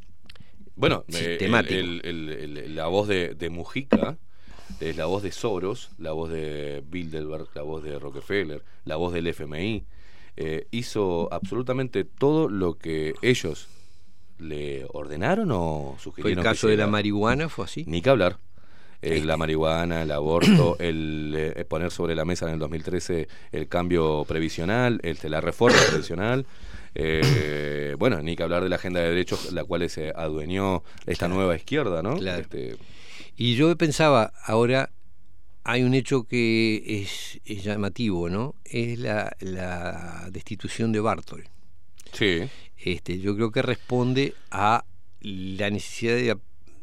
Bueno, 0.79 1.05
eh, 1.09 1.13
Sistemático. 1.39 1.75
el- 1.75 2.01
el- 2.05 2.29
el- 2.31 2.57
el- 2.59 2.75
la 2.77 2.87
voz 2.87 3.09
de, 3.09 3.35
de 3.35 3.51
Mujica 3.51 4.17
es 4.81 4.97
la 4.97 5.07
voz 5.07 5.23
de 5.23 5.33
Soros, 5.33 5.91
la 5.99 6.13
voz 6.13 6.31
de 6.31 6.83
Bilderberg, 6.89 7.49
la 7.55 7.63
voz 7.63 7.83
de 7.83 7.99
Rockefeller, 7.99 8.63
la 8.85 8.97
voz 8.97 9.13
del 9.13 9.27
FMI. 9.27 9.85
Eh, 10.37 10.67
hizo 10.71 11.29
absolutamente 11.33 12.05
todo 12.05 12.49
lo 12.49 12.75
que 12.79 13.15
ellos 13.23 13.67
le 14.39 14.87
ordenaron 14.93 15.51
o 15.51 15.97
sugirieron. 15.99 16.39
el 16.39 16.45
caso 16.45 16.69
de 16.69 16.77
la 16.77 16.87
marihuana, 16.87 17.49
fue 17.49 17.65
así. 17.65 17.83
Ni 17.89 18.01
que 18.03 18.11
hablar. 18.11 18.39
Eh, 19.03 19.23
la 19.25 19.37
marihuana, 19.37 20.03
el 20.03 20.11
aborto, 20.13 20.77
el 20.81 21.35
eh, 21.37 21.65
poner 21.65 21.91
sobre 21.91 22.15
la 22.15 22.25
mesa 22.25 22.47
en 22.47 22.55
el 22.55 22.59
2013 22.61 23.27
el 23.53 23.69
cambio 23.69 24.25
previsional, 24.29 25.01
este, 25.03 25.29
la 25.29 25.41
reforma 25.41 25.79
previsional. 25.89 26.47
Eh, 26.95 27.95
bueno, 27.99 28.23
ni 28.23 28.37
que 28.37 28.43
hablar 28.43 28.63
de 28.63 28.69
la 28.69 28.77
agenda 28.77 29.01
de 29.01 29.09
derechos, 29.11 29.53
la 29.53 29.65
cual 29.65 29.89
se 29.91 30.13
adueñó 30.15 30.83
esta 31.07 31.29
nueva 31.29 31.57
izquierda, 31.57 32.03
¿no? 32.03 32.17
Claro. 32.17 32.43
Este, 32.43 32.77
Y 33.37 33.55
yo 33.57 33.75
pensaba, 33.77 34.33
ahora 34.45 34.91
hay 35.65 35.83
un 35.83 35.95
hecho 35.95 36.25
que 36.25 37.03
es, 37.03 37.41
es 37.45 37.63
llamativo, 37.65 38.29
¿no? 38.31 38.55
Es 38.65 38.99
la, 38.99 39.37
la 39.41 40.29
destitución 40.31 40.93
de 40.93 41.01
Bartol. 41.01 41.45
sí. 42.13 42.49
Este, 42.81 43.19
yo 43.19 43.35
creo 43.35 43.51
que 43.51 43.61
responde 43.61 44.35
a 44.53 44.85
la 45.21 45.69
necesidad 45.69 46.15
de, 46.15 46.23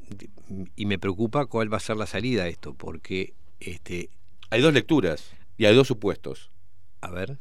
de- 0.10 0.30
y 0.76 0.86
me 0.86 1.00
preocupa 1.00 1.46
cuál 1.46 1.72
va 1.72 1.78
a 1.78 1.80
ser 1.80 1.96
la 1.96 2.06
salida 2.06 2.44
a 2.44 2.48
esto, 2.50 2.74
porque 2.74 3.34
este, 3.62 4.10
Hay 4.50 4.60
dos 4.62 4.74
lecturas 4.74 5.32
y 5.58 5.66
hay 5.66 5.74
dos 5.74 5.88
supuestos. 5.88 6.52
a 7.00 7.10
ver, 7.12 7.38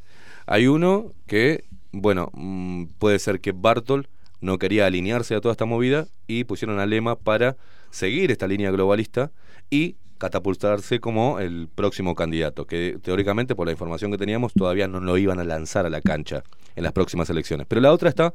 Hay 0.47 0.69
uno 0.69 1.13
que, 1.27 1.65
bueno, 1.95 2.31
mm, 2.33 2.87
puede 2.99 3.19
ser 3.19 3.41
que 3.41 3.53
Bartol 3.53 4.09
no 4.41 4.59
quería 4.59 4.87
alinearse 4.87 5.35
a 5.35 5.41
toda 5.41 5.53
esta 5.53 5.65
movida 5.65 6.07
y 6.27 6.45
pusieron 6.45 6.79
a 6.79 6.87
Lema 6.87 7.17
para 7.17 7.57
seguir 7.91 8.31
esta 8.31 8.47
línea 8.47 8.71
globalista 8.71 9.31
y 9.71 9.97
catapultarse 10.19 11.01
como 11.01 11.39
el 11.41 11.69
próximo 11.75 12.15
candidato, 12.15 12.67
que 12.67 12.99
teóricamente 13.03 13.55
por 13.55 13.67
la 13.67 13.73
información 13.73 14.11
que 14.11 14.19
teníamos 14.19 14.53
todavía 14.53 14.89
no 14.89 15.01
lo 15.01 15.19
iban 15.19 15.39
a 15.41 15.45
lanzar 15.45 15.87
a 15.87 15.91
la 15.91 16.01
cancha 16.01 16.43
en 16.77 16.85
las 16.85 16.93
próximas 16.93 17.31
elecciones. 17.31 17.67
Pero 17.69 17.81
la 17.81 17.93
otra 17.93 18.09
está 18.09 18.33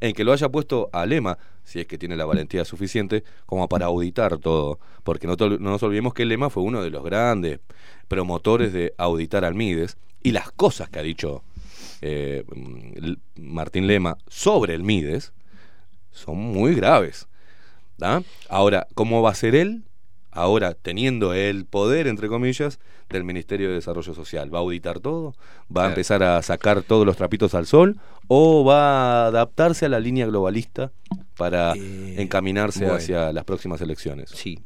en 0.00 0.14
que 0.14 0.24
lo 0.24 0.32
haya 0.32 0.48
puesto 0.48 0.90
a 0.92 1.06
Lema, 1.06 1.38
si 1.64 1.80
es 1.80 1.86
que 1.86 1.98
tiene 1.98 2.16
la 2.16 2.24
valentía 2.24 2.64
suficiente, 2.64 3.24
como 3.46 3.68
para 3.68 3.86
auditar 3.86 4.38
todo. 4.38 4.78
Porque 5.04 5.26
no, 5.26 5.36
no 5.36 5.58
nos 5.58 5.82
olvidemos 5.82 6.12
que 6.14 6.24
Lema 6.24 6.50
fue 6.50 6.62
uno 6.62 6.82
de 6.82 6.90
los 6.90 7.04
grandes 7.04 7.60
promotores 8.08 8.72
de 8.72 8.94
auditar 8.98 9.44
al 9.44 9.54
Mides 9.54 9.96
y 10.22 10.32
las 10.32 10.50
cosas 10.50 10.88
que 10.88 10.98
ha 10.98 11.02
dicho 11.02 11.44
eh, 12.02 12.44
mm, 12.54 13.12
Martín 13.36 13.86
Lema 13.86 14.18
sobre 14.28 14.74
el 14.74 14.82
Mides 14.82 15.32
son 16.10 16.36
muy 16.36 16.74
graves. 16.74 17.26
¿da? 17.96 18.22
Ahora, 18.48 18.86
¿cómo 18.94 19.22
va 19.22 19.30
a 19.30 19.34
ser 19.34 19.54
él? 19.54 19.84
Ahora, 20.30 20.72
teniendo 20.74 21.34
el 21.34 21.66
poder, 21.66 22.06
entre 22.06 22.26
comillas, 22.28 22.80
del 23.10 23.22
Ministerio 23.22 23.68
de 23.68 23.74
Desarrollo 23.74 24.14
Social, 24.14 24.52
¿va 24.52 24.58
a 24.58 24.62
auditar 24.62 24.98
todo? 24.98 25.34
¿Va 25.74 25.84
a 25.84 25.88
empezar 25.88 26.22
a 26.22 26.40
sacar 26.42 26.82
todos 26.82 27.04
los 27.04 27.16
trapitos 27.18 27.54
al 27.54 27.66
sol? 27.66 27.98
¿O 28.28 28.64
va 28.64 29.24
a 29.24 29.26
adaptarse 29.26 29.84
a 29.84 29.88
la 29.90 30.00
línea 30.00 30.26
globalista 30.26 30.90
para 31.36 31.74
encaminarse 31.76 32.80
bueno. 32.80 32.94
hacia 32.94 33.32
las 33.32 33.44
próximas 33.44 33.80
elecciones? 33.80 34.30
sí. 34.30 34.58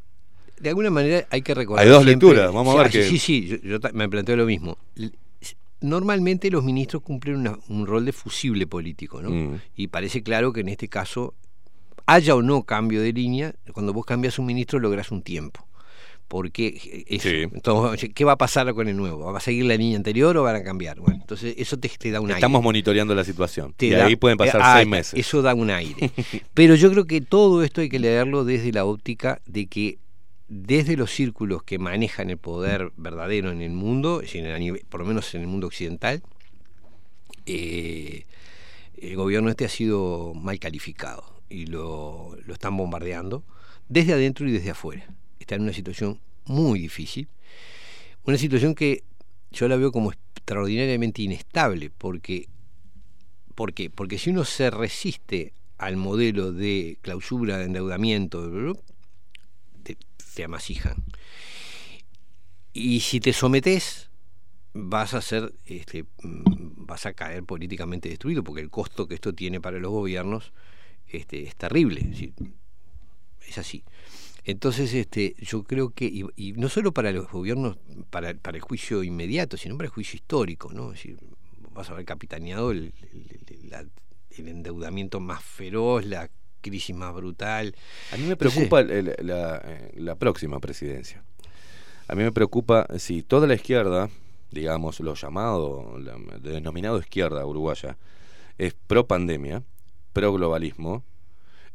De 0.59 0.71
alguna 0.71 0.89
manera 0.89 1.27
hay 1.29 1.43
que 1.43 1.55
recordar. 1.55 1.85
Hay 1.85 1.91
dos 1.91 2.03
siempre- 2.03 2.29
lecturas, 2.29 2.51
vamos 2.55 2.75
a 2.75 2.79
ver 2.85 2.91
Sí, 2.91 2.99
qué- 2.99 3.09
Sí, 3.11 3.19
sí, 3.19 3.47
yo, 3.47 3.57
yo 3.59 3.79
me 3.93 4.09
planteo 4.09 4.37
lo 4.37 4.47
mismo. 4.47 4.79
Normalmente 5.87 6.51
los 6.51 6.63
ministros 6.65 7.03
cumplen 7.03 7.37
una- 7.37 7.59
un 7.69 7.87
rol 7.87 8.05
de 8.05 8.13
fusible 8.13 8.67
político, 8.67 9.23
¿no? 9.23 9.31
Mm. 9.31 9.61
Y 9.77 9.87
parece 9.89 10.23
claro 10.23 10.53
que 10.53 10.61
en 10.61 10.69
este 10.69 10.89
caso, 10.89 11.35
haya 12.07 12.35
o 12.35 12.43
no 12.43 12.63
cambio 12.65 13.01
de 13.01 13.13
línea, 13.13 13.55
cuando 13.73 13.93
vos 13.93 14.05
cambias 14.05 14.39
un 14.39 14.47
ministro 14.47 14.79
lográs 14.79 15.11
un 15.11 15.23
tiempo. 15.23 15.67
Porque 16.29 17.07
Sí. 17.21 17.43
entonces, 17.55 18.11
¿qué 18.13 18.25
va 18.25 18.33
a 18.33 18.37
pasar 18.37 18.75
con 18.75 18.89
el 18.89 18.97
nuevo? 18.97 19.33
¿Va 19.33 19.39
a 19.39 19.41
seguir 19.41 19.65
la 19.65 19.77
línea 19.77 19.97
anterior 19.97 20.37
o 20.37 20.43
van 20.43 20.57
a 20.57 20.65
cambiar? 20.65 20.99
Bueno, 20.99 21.21
entonces 21.21 21.55
eso 21.57 21.79
te, 21.79 21.89
te 21.89 22.11
da 22.11 22.21
un 22.21 22.27
aire. 22.27 22.39
Estamos 22.39 22.65
monitoreando 22.65 23.15
la 23.15 23.23
situación. 23.23 23.73
Te 23.77 23.87
y 23.87 23.91
da- 23.91 24.07
ahí 24.07 24.17
pueden 24.17 24.37
pasar 24.37 24.61
eh, 24.61 24.65
ah, 24.67 24.77
seis 24.79 24.89
meses. 24.89 25.21
Eso 25.21 25.41
da 25.41 25.55
un 25.55 25.71
aire. 25.71 26.11
Pero 26.55 26.75
yo 26.75 26.91
creo 26.91 27.05
que 27.05 27.21
todo 27.21 27.63
esto 27.63 27.81
hay 27.81 27.89
que 27.89 28.01
leerlo 28.01 28.45
desde 28.45 28.73
la 28.73 28.85
óptica 28.85 29.41
de 29.47 29.67
que 29.67 29.99
desde 30.49 30.97
los 30.97 31.11
círculos 31.13 31.63
que 31.63 31.79
manejan 31.79 32.31
el 32.31 32.39
poder 32.39 32.93
verdadero 32.97 33.51
en 33.51 33.63
el 33.63 33.73
mundo, 33.73 34.23
nivel- 34.23 34.85
por 34.89 35.01
lo 35.01 35.07
menos 35.07 35.35
en 35.35 35.43
el 35.43 35.47
mundo 35.49 35.67
occidental, 35.67 36.23
eh, 37.47 38.25
el 38.97 39.17
gobierno 39.17 39.51
este 39.51 39.65
ha 39.65 39.69
sido 39.69 40.35
mal 40.35 40.59
calificado 40.59 41.25
y 41.49 41.67
lo, 41.67 42.37
lo 42.45 42.55
están 42.55 42.77
bombardeando 42.77 43.45
desde 43.89 44.15
adentro 44.15 44.49
y 44.49 44.53
desde 44.53 44.71
afuera. 44.71 45.07
Está 45.39 45.55
en 45.57 45.63
una 45.63 45.73
situación 45.73 46.21
muy 46.47 46.81
difícil, 46.81 47.29
una 48.25 48.39
situación 48.39 48.75
que 48.75 49.05
yo 49.51 49.69
la 49.69 49.77
veo 49.77 49.93
como 49.93 50.13
extraordinariamente 50.13 51.23
inestable, 51.23 51.91
porque 51.91 52.49
¿Por 53.55 53.73
qué? 53.73 53.89
Porque 53.89 54.19
si 54.19 54.31
uno 54.31 54.45
se 54.45 54.71
resiste 54.71 55.55
al 55.79 55.97
modelo 55.97 56.53
de 56.53 56.99
clausura, 57.01 57.57
de 57.57 57.65
endeudamiento, 57.65 58.51
te, 60.37 60.45
amasijan. 60.45 61.03
Y 62.73 63.01
si 63.01 63.21
te 63.21 63.33
sometes, 63.33 64.11
vas 64.75 65.15
a 65.15 65.23
ser, 65.23 65.55
este, 65.65 66.05
mm, 66.23 66.87
vas 66.87 67.07
a 67.07 67.15
caer 67.15 67.43
políticamente 67.45 68.09
destruido, 68.09 68.45
porque 68.45 68.61
el 68.61 68.71
costo 68.71 69.09
que 69.09 69.15
esto 69.15 69.33
tiene 69.33 69.61
para 69.61 69.79
los 69.79 69.91
gobiernos 69.91 70.53
este, 71.09 71.45
es 71.45 71.57
terrible. 71.57 72.07
Es, 73.47 73.59
así. 73.59 73.83
Entonces, 74.45 74.93
este, 74.93 75.35
yo 75.39 75.65
creo 75.65 75.91
que, 75.91 76.05
y, 76.05 76.53
no 76.53 76.69
solo 76.69 76.93
para 76.93 77.11
los 77.13 77.31
gobiernos, 77.31 77.79
para, 78.11 78.35
para 78.35 78.59
el 78.59 78.63
juicio 78.63 79.03
inmediato, 79.03 79.57
sino 79.57 79.77
para 79.77 79.87
el 79.87 79.93
juicio 79.93 80.17
histórico, 80.17 80.73
¿no? 80.73 80.93
Es 80.93 80.99
decir, 80.99 81.19
vas 81.73 81.89
a 81.89 81.93
haber 81.95 82.05
capitaneado 82.05 82.71
el, 82.73 82.93
el 84.39 84.49
endeudamiento 84.49 85.21
más 85.21 85.43
feroz, 85.43 86.05
la 86.05 86.31
crisis 86.71 86.95
más 86.95 87.15
brutal. 87.15 87.75
A 88.13 88.17
mí 88.17 88.25
me 88.25 88.37
preocupa 88.37 88.83
la, 88.83 89.61
eh, 89.65 89.93
la 89.97 90.15
próxima 90.17 90.59
presidencia. 90.61 91.23
A 92.09 92.15
mí 92.15 92.23
me 92.23 92.33
preocupa 92.33 92.87
si 92.99 93.23
toda 93.23 93.47
la 93.47 93.55
izquierda, 93.55 94.09
digamos, 94.51 95.01
lo 95.01 95.15
llamado, 95.15 95.99
la 95.99 96.17
denominado 96.39 96.99
izquierda 96.99 97.45
uruguaya, 97.45 97.97
es 98.59 98.75
pro 98.87 99.07
pandemia, 99.07 99.63
pro 100.13 100.33
globalismo, 100.33 101.03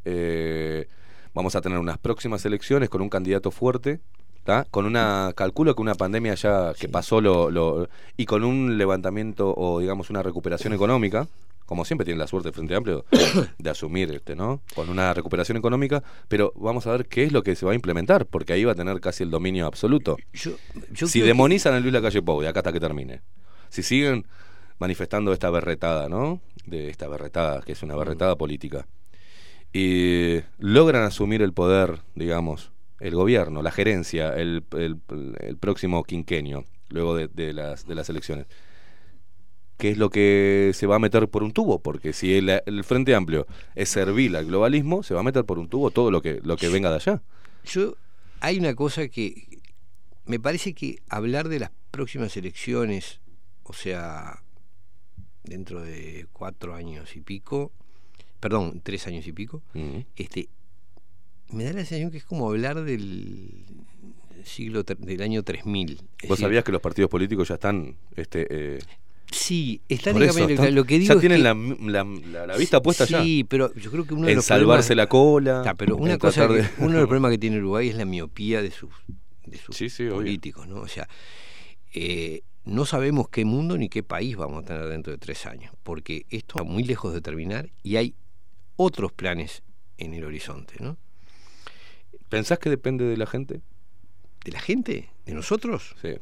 eh, 0.05 0.87
vamos 1.33 1.55
a 1.55 1.61
tener 1.61 1.77
unas 1.77 1.97
próximas 1.97 2.45
elecciones 2.45 2.89
con 2.89 3.01
un 3.01 3.09
candidato 3.09 3.51
fuerte, 3.51 3.99
¿tá? 4.43 4.65
con 4.71 4.85
una, 4.85 5.31
calculo 5.35 5.75
que 5.75 5.81
una 5.81 5.95
pandemia 5.95 6.33
ya 6.35 6.73
que 6.73 6.87
pasó 6.89 7.21
lo, 7.21 7.51
lo- 7.51 7.87
y 8.17 8.25
con 8.25 8.43
un 8.43 8.77
levantamiento 8.77 9.53
o 9.55 9.79
digamos 9.79 10.09
una 10.09 10.23
recuperación 10.23 10.73
económica, 10.73 11.27
como 11.71 11.85
siempre 11.85 12.03
tiene 12.03 12.19
la 12.19 12.27
suerte 12.27 12.49
el 12.49 12.53
Frente 12.53 12.75
Amplio 12.75 13.05
de 13.57 13.69
asumir 13.69 14.11
este, 14.11 14.35
¿no? 14.35 14.61
Con 14.75 14.89
una 14.89 15.13
recuperación 15.13 15.57
económica, 15.57 16.03
pero 16.27 16.51
vamos 16.57 16.85
a 16.85 16.91
ver 16.91 17.05
qué 17.05 17.23
es 17.23 17.31
lo 17.31 17.43
que 17.43 17.55
se 17.55 17.65
va 17.65 17.71
a 17.71 17.75
implementar, 17.75 18.25
porque 18.25 18.51
ahí 18.51 18.65
va 18.65 18.73
a 18.73 18.75
tener 18.75 18.99
casi 18.99 19.23
el 19.23 19.31
dominio 19.31 19.65
absoluto. 19.67 20.17
Yo- 20.33 20.51
yo 20.91 21.07
si 21.07 21.19
creo 21.19 21.23
que- 21.23 21.27
demonizan 21.29 21.73
a 21.73 21.79
Luis 21.79 21.93
Lacalle 21.93 22.21
Pou, 22.21 22.41
de 22.41 22.49
acá 22.49 22.59
hasta 22.59 22.73
que 22.73 22.81
termine, 22.81 23.21
si 23.69 23.83
siguen 23.83 24.25
manifestando 24.79 25.31
esta 25.31 25.49
berretada, 25.49 26.09
¿no? 26.09 26.41
De 26.65 26.89
esta 26.89 27.07
berretada, 27.07 27.61
que 27.61 27.71
es 27.71 27.81
una 27.83 27.95
berretada 27.95 28.35
política, 28.35 28.85
y 29.71 30.41
logran 30.59 31.03
asumir 31.03 31.41
el 31.41 31.53
poder, 31.53 31.99
digamos, 32.15 32.73
el 32.99 33.15
gobierno, 33.15 33.61
la 33.61 33.71
gerencia, 33.71 34.35
el, 34.35 34.65
el- 34.77 34.99
el 35.39 35.57
próximo 35.57 36.03
quinquenio, 36.03 36.65
luego 36.89 37.15
de, 37.15 37.29
de 37.29 37.53
las, 37.53 37.87
de 37.87 37.95
las 37.95 38.09
elecciones. 38.09 38.47
¿Qué 39.81 39.89
es 39.89 39.97
lo 39.97 40.11
que 40.11 40.73
se 40.75 40.85
va 40.85 40.97
a 40.97 40.99
meter 40.99 41.27
por 41.27 41.41
un 41.41 41.53
tubo? 41.53 41.79
Porque 41.79 42.13
si 42.13 42.35
el, 42.35 42.49
el 42.67 42.83
Frente 42.83 43.15
Amplio 43.15 43.47
es 43.73 43.89
servil 43.89 44.35
al 44.35 44.45
globalismo, 44.45 45.01
se 45.01 45.15
va 45.15 45.21
a 45.21 45.23
meter 45.23 45.43
por 45.43 45.57
un 45.57 45.69
tubo 45.69 45.89
todo 45.89 46.11
lo 46.11 46.21
que, 46.21 46.39
lo 46.43 46.55
que 46.55 46.69
venga 46.69 46.91
de 46.91 46.97
allá. 46.97 47.23
Yo, 47.65 47.95
hay 48.41 48.59
una 48.59 48.75
cosa 48.75 49.07
que 49.07 49.47
me 50.27 50.39
parece 50.39 50.75
que 50.75 50.99
hablar 51.09 51.49
de 51.49 51.61
las 51.61 51.71
próximas 51.89 52.37
elecciones, 52.37 53.21
o 53.63 53.73
sea, 53.73 54.43
dentro 55.45 55.81
de 55.81 56.27
cuatro 56.31 56.75
años 56.75 57.15
y 57.15 57.21
pico, 57.21 57.71
perdón, 58.39 58.81
tres 58.83 59.07
años 59.07 59.25
y 59.25 59.31
pico, 59.31 59.63
este, 60.15 60.47
me 61.49 61.63
da 61.63 61.73
la 61.73 61.79
sensación 61.79 62.11
que 62.11 62.17
es 62.17 62.23
como 62.23 62.47
hablar 62.47 62.83
del 62.83 63.65
siglo 64.43 64.83
del 64.83 65.21
año 65.23 65.41
3000. 65.41 65.91
Es 65.91 65.97
¿Vos 65.97 66.07
decir, 66.21 66.37
sabías 66.37 66.63
que 66.63 66.71
los 66.71 66.81
partidos 66.81 67.09
políticos 67.09 67.47
ya 67.47 67.55
están 67.55 67.97
este, 68.15 68.45
eh, 68.49 68.79
Sí, 69.31 69.81
están 69.87 70.13
por 70.13 70.23
eso, 70.23 70.39
lo 70.71 70.83
que 70.83 70.99
digo 70.99 71.07
ya 71.07 71.13
es 71.13 71.19
tienen 71.21 71.37
que- 71.39 71.43
la, 71.89 72.03
la- 72.03 72.21
la- 72.31 72.47
la 72.47 72.57
vista 72.57 72.81
puesta 72.81 73.05
ya. 73.05 73.23
Sí, 73.23 73.45
pero 73.47 73.73
yo 73.75 73.89
creo 73.89 74.05
que 74.05 74.13
uno 74.13 74.25
de 74.25 74.31
en 74.33 74.35
los 74.37 74.45
salvarse 74.45 74.93
problemas- 74.93 74.97
la 74.97 75.07
cola. 75.07 75.57
Está, 75.59 75.73
pero 75.75 75.95
una 75.95 76.13
en 76.13 76.19
cosa 76.19 76.47
de- 76.47 76.69
uno 76.79 76.93
de 76.95 76.99
los 76.99 77.07
problemas 77.09 77.31
que 77.31 77.37
tiene 77.37 77.57
Uruguay 77.59 77.87
es 77.89 77.95
la 77.95 78.03
miopía 78.05 78.61
de 78.61 78.71
sus, 78.71 78.89
de 79.45 79.57
sus 79.57 79.75
Sí, 79.75 79.89
sí, 79.89 80.03
obvio. 80.03 80.15
políticos, 80.15 80.67
¿no? 80.67 80.81
O 80.81 80.87
sea, 80.87 81.07
eh, 81.93 82.41
no 82.65 82.85
sabemos 82.85 83.29
qué 83.29 83.45
mundo 83.45 83.77
ni 83.77 83.87
qué 83.89 84.03
país 84.03 84.35
vamos 84.35 84.63
a 84.63 84.65
tener 84.67 84.85
dentro 84.87 85.11
de 85.11 85.17
tres 85.17 85.45
años, 85.45 85.73
porque 85.83 86.25
esto 86.29 86.55
está 86.57 86.63
muy 86.63 86.83
lejos 86.83 87.13
de 87.13 87.21
terminar 87.21 87.69
y 87.83 87.95
hay 87.95 88.15
otros 88.75 89.13
planes 89.13 89.63
en 89.97 90.13
el 90.13 90.25
horizonte, 90.25 90.75
¿no? 90.79 90.97
¿Pensás 92.29 92.59
que 92.59 92.69
depende 92.69 93.05
de 93.05 93.17
la 93.17 93.25
gente? 93.27 93.61
¿De 94.43 94.51
la 94.51 94.59
gente? 94.59 95.09
¿De 95.25 95.33
nosotros? 95.33 95.95
Sí. 96.01 96.15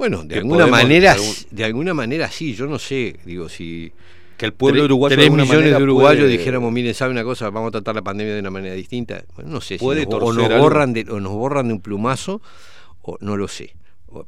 Bueno, 0.00 0.24
de 0.24 0.36
alguna 0.38 0.60
podemos- 0.64 0.82
manera, 0.82 1.12
algún- 1.12 1.34
de 1.50 1.64
alguna 1.64 1.92
manera 1.92 2.30
sí, 2.30 2.54
yo 2.54 2.66
no 2.66 2.78
sé, 2.78 3.16
digo, 3.26 3.50
si 3.50 3.92
Que 4.38 4.46
el 4.46 4.54
pueblo 4.54 4.84
uruguayo 4.86 5.10
de 5.10 5.16
tres 5.16 5.26
alguna 5.26 5.42
millones 5.42 5.60
manera 5.64 5.76
de 5.76 5.82
uruguayos 5.84 6.22
puede- 6.24 6.38
dijéramos, 6.38 6.72
miren, 6.72 6.94
sabe 6.94 7.10
una 7.12 7.22
cosa, 7.22 7.50
vamos 7.50 7.68
a 7.68 7.72
tratar 7.72 7.94
la 7.96 8.00
pandemia 8.02 8.32
de 8.32 8.40
una 8.40 8.50
manera 8.50 8.74
distinta. 8.74 9.22
Bueno, 9.34 9.50
no 9.50 9.60
sé, 9.60 9.76
si 9.76 9.84
nos, 10.06 10.14
o 10.22 10.32
nos 10.32 10.48
borran 10.62 10.94
de, 10.94 11.02
o 11.10 11.20
nos 11.20 11.32
borran 11.32 11.68
de 11.68 11.74
un 11.74 11.80
plumazo, 11.82 12.40
o 13.02 13.18
no 13.20 13.36
lo 13.36 13.46
sé. 13.46 13.74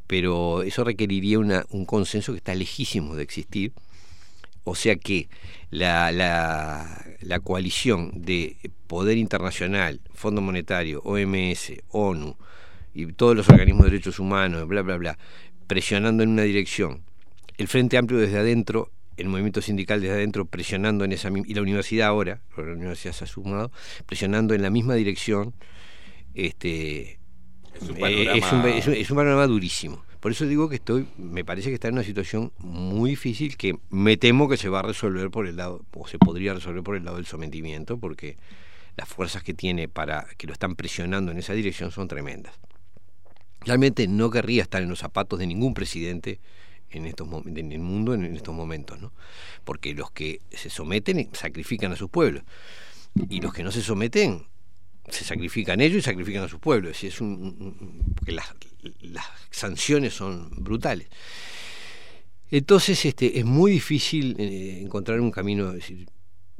Pero 0.06 0.62
eso 0.62 0.84
requeriría 0.84 1.38
una, 1.38 1.64
un 1.70 1.86
consenso 1.86 2.32
que 2.32 2.36
está 2.38 2.54
lejísimo 2.54 3.16
de 3.16 3.22
existir. 3.22 3.72
O 4.64 4.74
sea 4.74 4.96
que 4.96 5.28
la, 5.70 6.12
la, 6.12 7.02
la 7.22 7.40
coalición 7.40 8.12
de 8.14 8.56
Poder 8.86 9.16
Internacional, 9.16 10.00
Fondo 10.12 10.42
Monetario, 10.42 11.00
OMS, 11.02 11.72
ONU 11.88 12.36
y 12.94 13.06
todos 13.06 13.34
los 13.34 13.48
organismos 13.48 13.86
de 13.86 13.92
derechos 13.92 14.18
humanos, 14.20 14.68
bla, 14.68 14.82
bla, 14.82 14.98
bla, 14.98 15.18
presionando 15.76 16.22
en 16.22 16.28
una 16.28 16.42
dirección, 16.42 17.00
el 17.56 17.66
Frente 17.66 17.96
Amplio 17.96 18.20
desde 18.20 18.36
adentro, 18.36 18.90
el 19.16 19.28
movimiento 19.28 19.62
sindical 19.62 20.02
desde 20.02 20.12
adentro 20.16 20.44
presionando 20.44 21.02
en 21.06 21.12
esa 21.12 21.30
misma, 21.30 21.50
y 21.50 21.54
la 21.54 21.62
universidad 21.62 22.08
ahora, 22.08 22.42
la 22.58 22.62
universidad 22.74 23.14
se 23.14 23.24
ha 23.24 23.26
sumado, 23.26 23.72
presionando 24.04 24.52
en 24.52 24.60
la 24.60 24.68
misma 24.68 24.94
dirección, 24.96 25.54
este, 26.34 27.18
Es 27.74 27.88
un 27.88 27.96
eh, 27.96 28.00
panorama- 28.00 28.36
es, 28.36 28.52
un, 28.52 28.66
es 28.68 28.86
un- 28.88 28.94
es 28.94 29.10
un 29.10 29.16
panorama 29.16 29.46
durísimo. 29.46 30.04
Por 30.20 30.30
eso 30.32 30.44
digo 30.46 30.68
que 30.68 30.76
estoy, 30.76 31.06
me 31.16 31.42
parece 31.42 31.70
que 31.70 31.74
está 31.76 31.88
en 31.88 31.94
una 31.94 32.04
situación 32.04 32.52
muy 32.58 33.08
difícil 33.10 33.56
que 33.56 33.76
me 33.88 34.18
temo 34.18 34.50
que 34.50 34.58
se 34.58 34.68
va 34.68 34.80
a 34.80 34.82
resolver 34.82 35.30
por 35.30 35.46
el 35.46 35.56
lado, 35.56 35.86
o 35.94 36.06
se 36.06 36.18
podría 36.18 36.52
resolver 36.52 36.82
por 36.82 36.96
el 36.96 37.04
lado 37.06 37.16
del 37.16 37.24
sometimiento, 37.24 37.96
porque 37.96 38.36
las 38.98 39.08
fuerzas 39.08 39.42
que 39.42 39.54
tiene 39.54 39.88
para 39.88 40.26
que 40.36 40.46
lo 40.46 40.52
están 40.52 40.76
presionando 40.76 41.32
en 41.32 41.38
esa 41.38 41.54
dirección 41.54 41.90
son 41.92 42.08
tremendas. 42.08 42.52
Realmente 43.64 44.06
no 44.08 44.30
querría 44.30 44.62
estar 44.62 44.82
en 44.82 44.88
los 44.88 44.98
zapatos 44.98 45.38
de 45.38 45.46
ningún 45.46 45.74
presidente 45.74 46.40
en 46.90 47.06
estos 47.06 47.26
en 47.46 47.72
el 47.72 47.78
mundo 47.80 48.12
en 48.14 48.36
estos 48.36 48.54
momentos, 48.54 49.00
¿no? 49.00 49.12
Porque 49.64 49.94
los 49.94 50.10
que 50.10 50.40
se 50.50 50.68
someten 50.68 51.30
sacrifican 51.32 51.92
a 51.92 51.96
sus 51.96 52.10
pueblos 52.10 52.42
y 53.28 53.40
los 53.40 53.52
que 53.52 53.62
no 53.62 53.72
se 53.72 53.82
someten 53.82 54.46
se 55.08 55.24
sacrifican 55.24 55.80
ellos 55.80 55.98
y 55.98 56.02
sacrifican 56.02 56.44
a 56.44 56.48
sus 56.48 56.60
pueblos. 56.60 57.02
Es 57.02 57.20
un, 57.20 57.28
un- 57.28 58.14
porque 58.14 58.32
las, 58.32 58.46
sanciones 59.50 60.14
son 60.14 60.50
brutales. 60.62 61.08
Entonces, 62.50 63.04
este, 63.04 63.38
es 63.38 63.44
muy 63.44 63.72
difícil 63.72 64.36
eh, 64.38 64.80
encontrar 64.82 65.20
un 65.20 65.30
camino. 65.30 65.72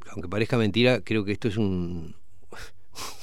aunque 0.09 0.27
parezca 0.29 0.57
mentira, 0.57 1.01
creo 1.01 1.23
que 1.23 1.31
esto 1.31 1.47
es 1.47 1.57
un, 1.57 2.15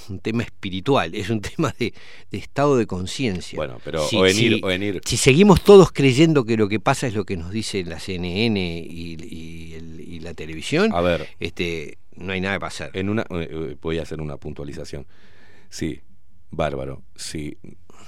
un 0.09 0.19
tema 0.21 0.43
espiritual, 0.43 1.15
es 1.15 1.31
un 1.31 1.41
tema 1.57 1.75
de, 1.79 1.93
de 2.31 2.39
estado 2.39 2.77
de 2.77 2.87
conciencia. 2.87 3.57
Bueno, 3.57 3.79
pero 3.85 4.07
Si- 4.09 4.17
o 4.17 4.23
venir, 4.23 4.55
si- 4.55 4.61
o 4.63 4.67
venir. 4.67 5.01
si 5.05 5.17
seguimos 5.17 5.63
todos 5.63 5.93
creyendo 5.93 6.45
que 6.45 6.57
lo 6.57 6.69
que 6.69 6.81
pasa 6.81 7.07
es 7.07 7.15
lo 7.15 7.25
que 7.25 7.37
nos 7.37 7.51
dice 7.53 7.85
la 7.85 7.99
CNN 8.01 8.59
y, 8.89 9.17
y 9.23 9.75
el- 9.75 10.01
y 10.01 10.19
la 10.21 10.35
televisión, 10.35 10.93
A 10.93 11.01
ver. 11.01 11.29
este, 11.39 11.99
no 12.17 12.33
hay 12.33 12.41
nada 12.41 12.57
que 12.57 12.61
pasar. 12.61 12.91
En 12.95 13.09
una, 13.09 13.23
eh, 13.23 13.49
eh, 13.51 13.77
voy 13.81 13.99
a 13.99 14.03
hacer 14.03 14.21
una 14.21 14.37
puntualización. 14.37 15.07
Sí, 15.69 16.01
bárbaro. 16.51 17.03
Sí. 17.15 17.57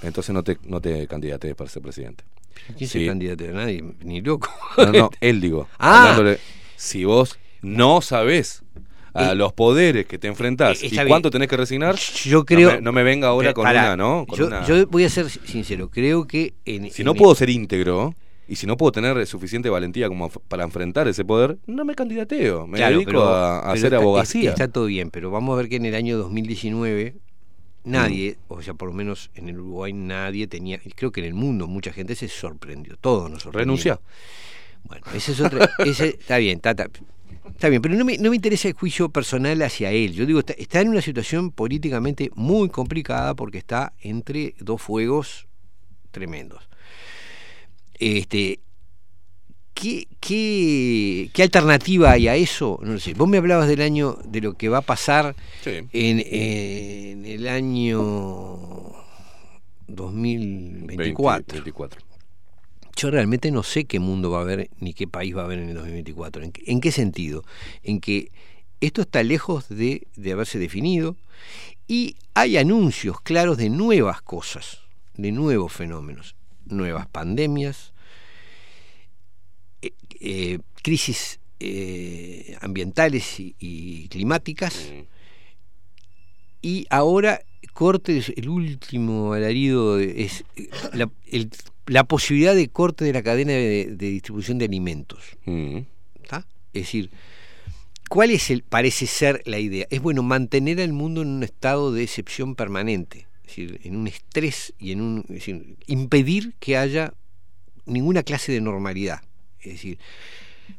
Entonces 0.03 0.35
no 0.35 0.43
te, 0.43 0.59
no 0.65 0.81
te 0.81 1.07
candidates 1.07 1.55
para 1.55 1.71
ser 1.71 1.81
presidente. 1.83 2.25
¿Quién 2.77 2.91
Sí. 2.91 3.01
se 3.01 3.07
candidato 3.07 3.45
a 3.45 3.49
nadie? 3.53 3.83
Ni 4.05 4.21
loco. 4.21 4.51
No, 4.77 4.93
no, 4.93 5.11
él 5.21 5.41
digo. 5.41 5.69
Ah. 5.79 6.21
si 6.77 7.05
vos 7.05 7.39
no 7.63 8.01
sabés 8.03 8.63
a 9.15 9.33
Eh, 9.33 9.35
los 9.35 9.53
poderes 9.53 10.07
que 10.07 10.19
te 10.19 10.29
enfrentás 10.29 10.83
eh, 10.83 10.87
y 10.91 10.97
cuánto 11.07 11.29
bien. 11.29 11.33
tenés 11.33 11.49
que 11.49 11.57
resignar, 11.57 11.97
Yo 12.25 12.45
creo. 12.45 12.71
no 12.71 12.77
me, 12.77 12.81
no 12.83 12.93
me 12.93 13.03
venga 13.03 13.29
ahora 13.29 13.49
Pero, 13.51 13.55
con 13.55 13.67
una, 13.71 13.97
¿no? 13.97 14.25
Con 14.27 14.39
yo, 14.39 14.47
una- 14.47 14.65
yo 14.67 14.87
voy 14.87 15.05
a 15.05 15.09
ser 15.11 15.29
sincero, 15.29 15.91
creo 15.91 16.27
que. 16.27 16.55
En, 16.65 16.91
Si 16.91 17.03
en- 17.03 17.07
no 17.07 17.15
puedo 17.15 17.35
ser 17.35 17.51
íntegro 17.51 18.15
y 18.49 18.57
si 18.57 18.67
no 18.67 18.77
puedo 18.77 18.93
tener 18.93 19.27
suficiente 19.27 19.69
valentía 19.71 20.09
como 20.09 20.29
para 20.31 20.65
enfrentar 20.65 21.09
ese 21.09 21.25
poder, 21.25 21.59
no 21.67 21.85
me 21.85 21.95
candidateo. 21.95 22.67
Me 22.67 22.79
Claro, 22.79 22.97
dedico 22.97 23.11
pero- 23.11 23.29
a, 23.29 23.59
a 23.61 23.73
hacer 23.73 23.87
está- 23.87 23.97
abogacía. 23.99 24.51
Está 24.51 24.69
todo 24.69 24.87
bien, 24.87 25.11
pero 25.11 25.31
vamos 25.31 25.55
a 25.55 25.57
ver 25.57 25.69
que 25.69 25.77
en 25.77 25.87
el 25.87 25.95
año 25.95 26.17
2019 26.19 27.15
nadie, 27.85 28.39
o 28.49 28.63
sea, 28.63 28.75
por 28.75 28.89
lo 28.89 28.95
menos 28.95 29.31
en 29.35 29.49
el 29.49 29.59
Uruguay 29.59 29.93
nadie 29.93 30.47
tenía, 30.47 30.81
y 30.85 30.91
creo 30.91 31.11
que 31.13 31.21
en 31.21 31.27
el 31.27 31.35
mundo 31.35 31.67
mucha 31.67 31.93
gente 31.93 32.15
se 32.15 32.29
sorprendió, 32.29 32.97
todos 32.97 33.31
nos 33.31 33.43
sorprendimos. 33.43 33.83
Renuncia. 33.85 34.01
Bueno, 34.85 35.05
ese 35.15 35.33
es 35.33 35.41
otro, 35.41 35.61
ese, 35.85 36.09
está 36.09 36.39
bien, 36.39 36.61
está, 36.65 36.75
está, 37.51 37.69
bien, 37.69 37.81
pero 37.83 37.95
no 37.95 38.05
me, 38.05 38.19
no 38.19 38.31
me 38.31 38.37
interesa 38.37 38.69
el 38.69 38.75
juicio 38.75 39.09
personal 39.09 39.61
hacia 39.63 39.91
él. 39.91 40.13
Yo 40.13 40.27
digo, 40.27 40.41
está, 40.41 40.53
está 40.55 40.81
en 40.81 40.89
una 40.89 41.01
situación 41.03 41.51
políticamente 41.51 42.31
muy 42.35 42.69
complicada 42.69 43.35
porque 43.35 43.59
está 43.59 43.93
entre 44.01 44.55
dos 44.61 44.81
fuegos 44.83 45.47
tremendos. 46.11 46.69
Este, 47.99 48.61
¿Qué, 49.75 50.07
qué, 50.21 51.31
qué 51.33 51.43
alternativa 51.43 52.13
hay 52.13 52.29
a 52.29 52.37
eso? 52.37 52.79
No 52.83 52.93
lo 52.93 53.01
sé. 53.01 53.15
Vos 53.15 53.29
me 53.29 53.39
hablabas 53.39 53.69
del 53.69 53.81
año, 53.81 54.19
de 54.27 54.41
lo 54.43 54.53
que 54.55 54.69
va 54.69 54.79
a 54.79 54.83
pasar 54.83 55.35
Sí. 55.65 55.71
en, 55.93 56.21
en 56.21 57.25
el 57.27 57.49
año 57.49 58.01
2024. 59.89 61.35
20, 61.37 61.53
24. 61.55 62.01
Yo 62.97 63.11
realmente 63.11 63.51
no 63.51 63.63
sé 63.63 63.85
qué 63.85 63.99
mundo 63.99 64.31
va 64.31 64.39
a 64.39 64.43
haber 64.43 64.71
ni 64.79 64.93
qué 64.95 65.07
país 65.09 65.35
va 65.37 65.43
a 65.43 65.45
haber 65.45 65.59
en 65.59 65.69
el 65.71 65.75
2024. 65.75 66.43
¿En 66.43 66.53
qué, 66.53 66.63
en 66.67 66.81
qué 66.81 66.93
sentido? 66.93 67.45
En 67.83 68.01
que 68.01 68.31
esto 68.81 69.03
está 69.03 69.23
lejos 69.23 69.69
de, 69.69 70.07
de 70.17 70.33
haberse 70.33 70.59
definido 70.59 71.17
y 71.89 72.17
hay 72.35 72.57
anuncios 72.57 73.21
claros 73.21 73.57
de 73.57 73.71
nuevas 73.71 74.23
cosas, 74.23 74.81
de 75.17 75.33
nuevos 75.33 75.73
fenómenos, 75.73 76.35
nuevas 76.67 77.07
pandemias, 77.07 77.93
eh, 79.83 79.93
eh, 80.21 80.59
crisis 80.83 81.41
eh, 81.61 82.57
ambientales 82.61 83.39
y, 83.41 83.55
y 83.59 84.09
climáticas 84.09 84.91
y 86.61 86.87
ahora 86.91 87.41
corte 87.73 88.23
el 88.37 88.49
último 88.49 89.33
alarido 89.33 89.99
es 89.99 90.45
eh, 90.57 90.69
la, 90.93 91.11
el- 91.27 91.51
la 91.87 92.05
posibilidad 92.05 92.55
de 92.55 92.69
corte 92.69 93.05
de 93.05 93.13
la 93.13 93.23
cadena 93.23 93.53
de, 93.53 93.95
de 93.97 94.11
distribución 94.11 94.59
de 94.59 94.67
alimentos 94.67 95.21
Mm. 95.45 95.79
¿está? 96.23 96.47
es 96.73 96.83
decir 96.83 97.11
cuál 98.09 98.31
es 98.31 98.51
el 98.51 98.63
parece 98.63 99.07
ser 99.07 99.43
la 99.45 99.59
idea 99.59 99.87
es 99.91 100.01
bueno 100.01 100.23
mantener 100.23 100.81
al 100.81 100.93
mundo 100.93 101.23
en 101.23 101.29
un 101.29 101.43
estado 101.43 101.93
de 101.93 102.03
excepción 102.03 102.55
permanente 102.55 103.27
es 103.43 103.49
decir 103.49 103.81
en 103.85 103.97
un 103.97 104.07
estrés 104.07 104.73
y 104.79 104.93
en 104.93 105.01
un 105.01 105.21
es 105.29 105.35
decir, 105.35 105.77
impedir 105.87 106.55
que 106.61 106.77
haya 106.77 107.15
ninguna 107.85 108.23
clase 108.23 108.53
de 108.53 108.61
normalidad 108.61 109.23
es 109.61 109.73
decir 109.73 109.99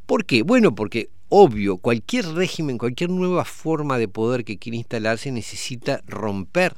¿Por 0.06 0.26
qué? 0.26 0.44
Bueno, 0.44 0.76
porque 0.76 1.10
obvio, 1.30 1.78
cualquier 1.78 2.26
régimen, 2.34 2.78
cualquier 2.78 3.10
nueva 3.10 3.46
forma 3.46 3.98
de 3.98 4.08
poder 4.08 4.44
que 4.44 4.58
quiera 4.58 4.78
instalarse 4.78 5.32
necesita 5.32 6.02
romper 6.08 6.76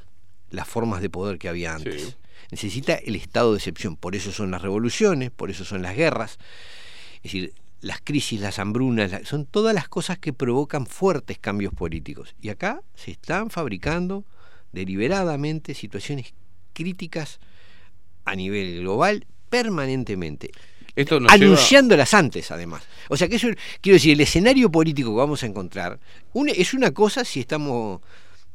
las 0.49 0.67
formas 0.67 1.01
de 1.01 1.09
poder 1.09 1.37
que 1.37 1.49
había 1.49 1.75
antes. 1.75 2.01
Sí. 2.01 2.15
Necesita 2.55 2.95
el 2.95 3.17
estado 3.17 3.51
de 3.51 3.57
excepción. 3.57 3.97
Por 3.97 4.15
eso 4.15 4.31
son 4.31 4.49
las 4.49 4.61
revoluciones, 4.61 5.29
por 5.29 5.51
eso 5.51 5.65
son 5.65 5.81
las 5.81 5.93
guerras. 5.97 6.37
Es 7.17 7.23
decir, 7.23 7.53
las 7.81 7.99
crisis, 8.01 8.39
las 8.39 8.59
hambrunas, 8.59 9.11
la- 9.11 9.25
son 9.25 9.45
todas 9.45 9.75
las 9.75 9.89
cosas 9.89 10.17
que 10.19 10.31
provocan 10.31 10.85
fuertes 10.87 11.37
cambios 11.37 11.73
políticos. 11.73 12.33
Y 12.41 12.47
acá 12.47 12.81
se 12.95 13.11
están 13.11 13.49
fabricando 13.49 14.23
deliberadamente 14.71 15.73
situaciones 15.73 16.33
críticas 16.73 17.39
a 18.23 18.35
nivel 18.35 18.79
global 18.79 19.25
permanentemente 19.49 20.51
Esto 20.95 21.19
nos 21.19 21.29
lleva- 21.33 21.45
anunciándolas 21.45 22.13
antes, 22.13 22.51
además. 22.51 22.83
O 23.09 23.17
sea 23.17 23.27
que 23.27 23.35
eso, 23.35 23.47
quiero 23.81 23.95
decir, 23.95 24.13
el 24.13 24.21
escenario 24.21 24.71
político 24.71 25.09
que 25.11 25.17
vamos 25.17 25.43
a 25.43 25.45
encontrar 25.45 25.99
una- 26.31 26.53
es 26.53 26.73
una 26.73 26.91
cosa 26.91 27.25
si 27.25 27.41
estamos 27.41 27.99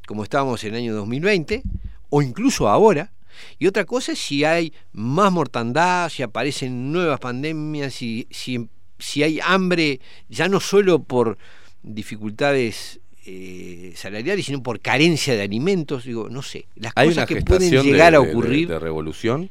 como 0.07 0.25
estábamos 0.25 0.65
en 0.65 0.71
el 0.75 0.81
año 0.81 0.95
2020, 0.95 1.63
o 2.09 2.23
incluso 2.23 2.67
ahora, 2.69 3.13
y 3.59 3.67
otra 3.67 3.85
cosa 3.85 4.13
es 4.13 4.19
si 4.19 4.45
hay 4.45 4.73
más 4.93 5.31
mortandad, 5.33 6.09
si 6.09 6.23
aparecen 6.23 6.93
nuevas 6.93 7.21
pandemias, 7.21 7.95
si, 7.95 8.27
si, 8.31 8.69
si 8.99 9.23
hay 9.23 9.41
hambre, 9.43 10.01
ya 10.29 10.49
no 10.49 10.61
solo 10.61 11.03
por 11.03 11.39
dificultades 11.83 13.01
eh, 13.27 13.93
salariales, 13.97 14.47
sino 14.47 14.63
por 14.63 14.81
carencia 14.81 15.35
de 15.35 15.43
alimentos. 15.43 16.05
Digo, 16.05 16.29
no 16.31 16.43
sé, 16.43 16.67
las 16.77 16.93
¿Hay 16.97 17.09
cosas 17.09 17.31
una 17.31 17.39
que 17.39 17.45
pueden 17.45 17.71
de- 17.71 17.83
llegar 17.83 18.15
a 18.15 18.19
de- 18.21 18.25
de- 18.27 18.33
ocurrir. 18.33 18.69
de 18.69 18.79
revolución 18.79 19.51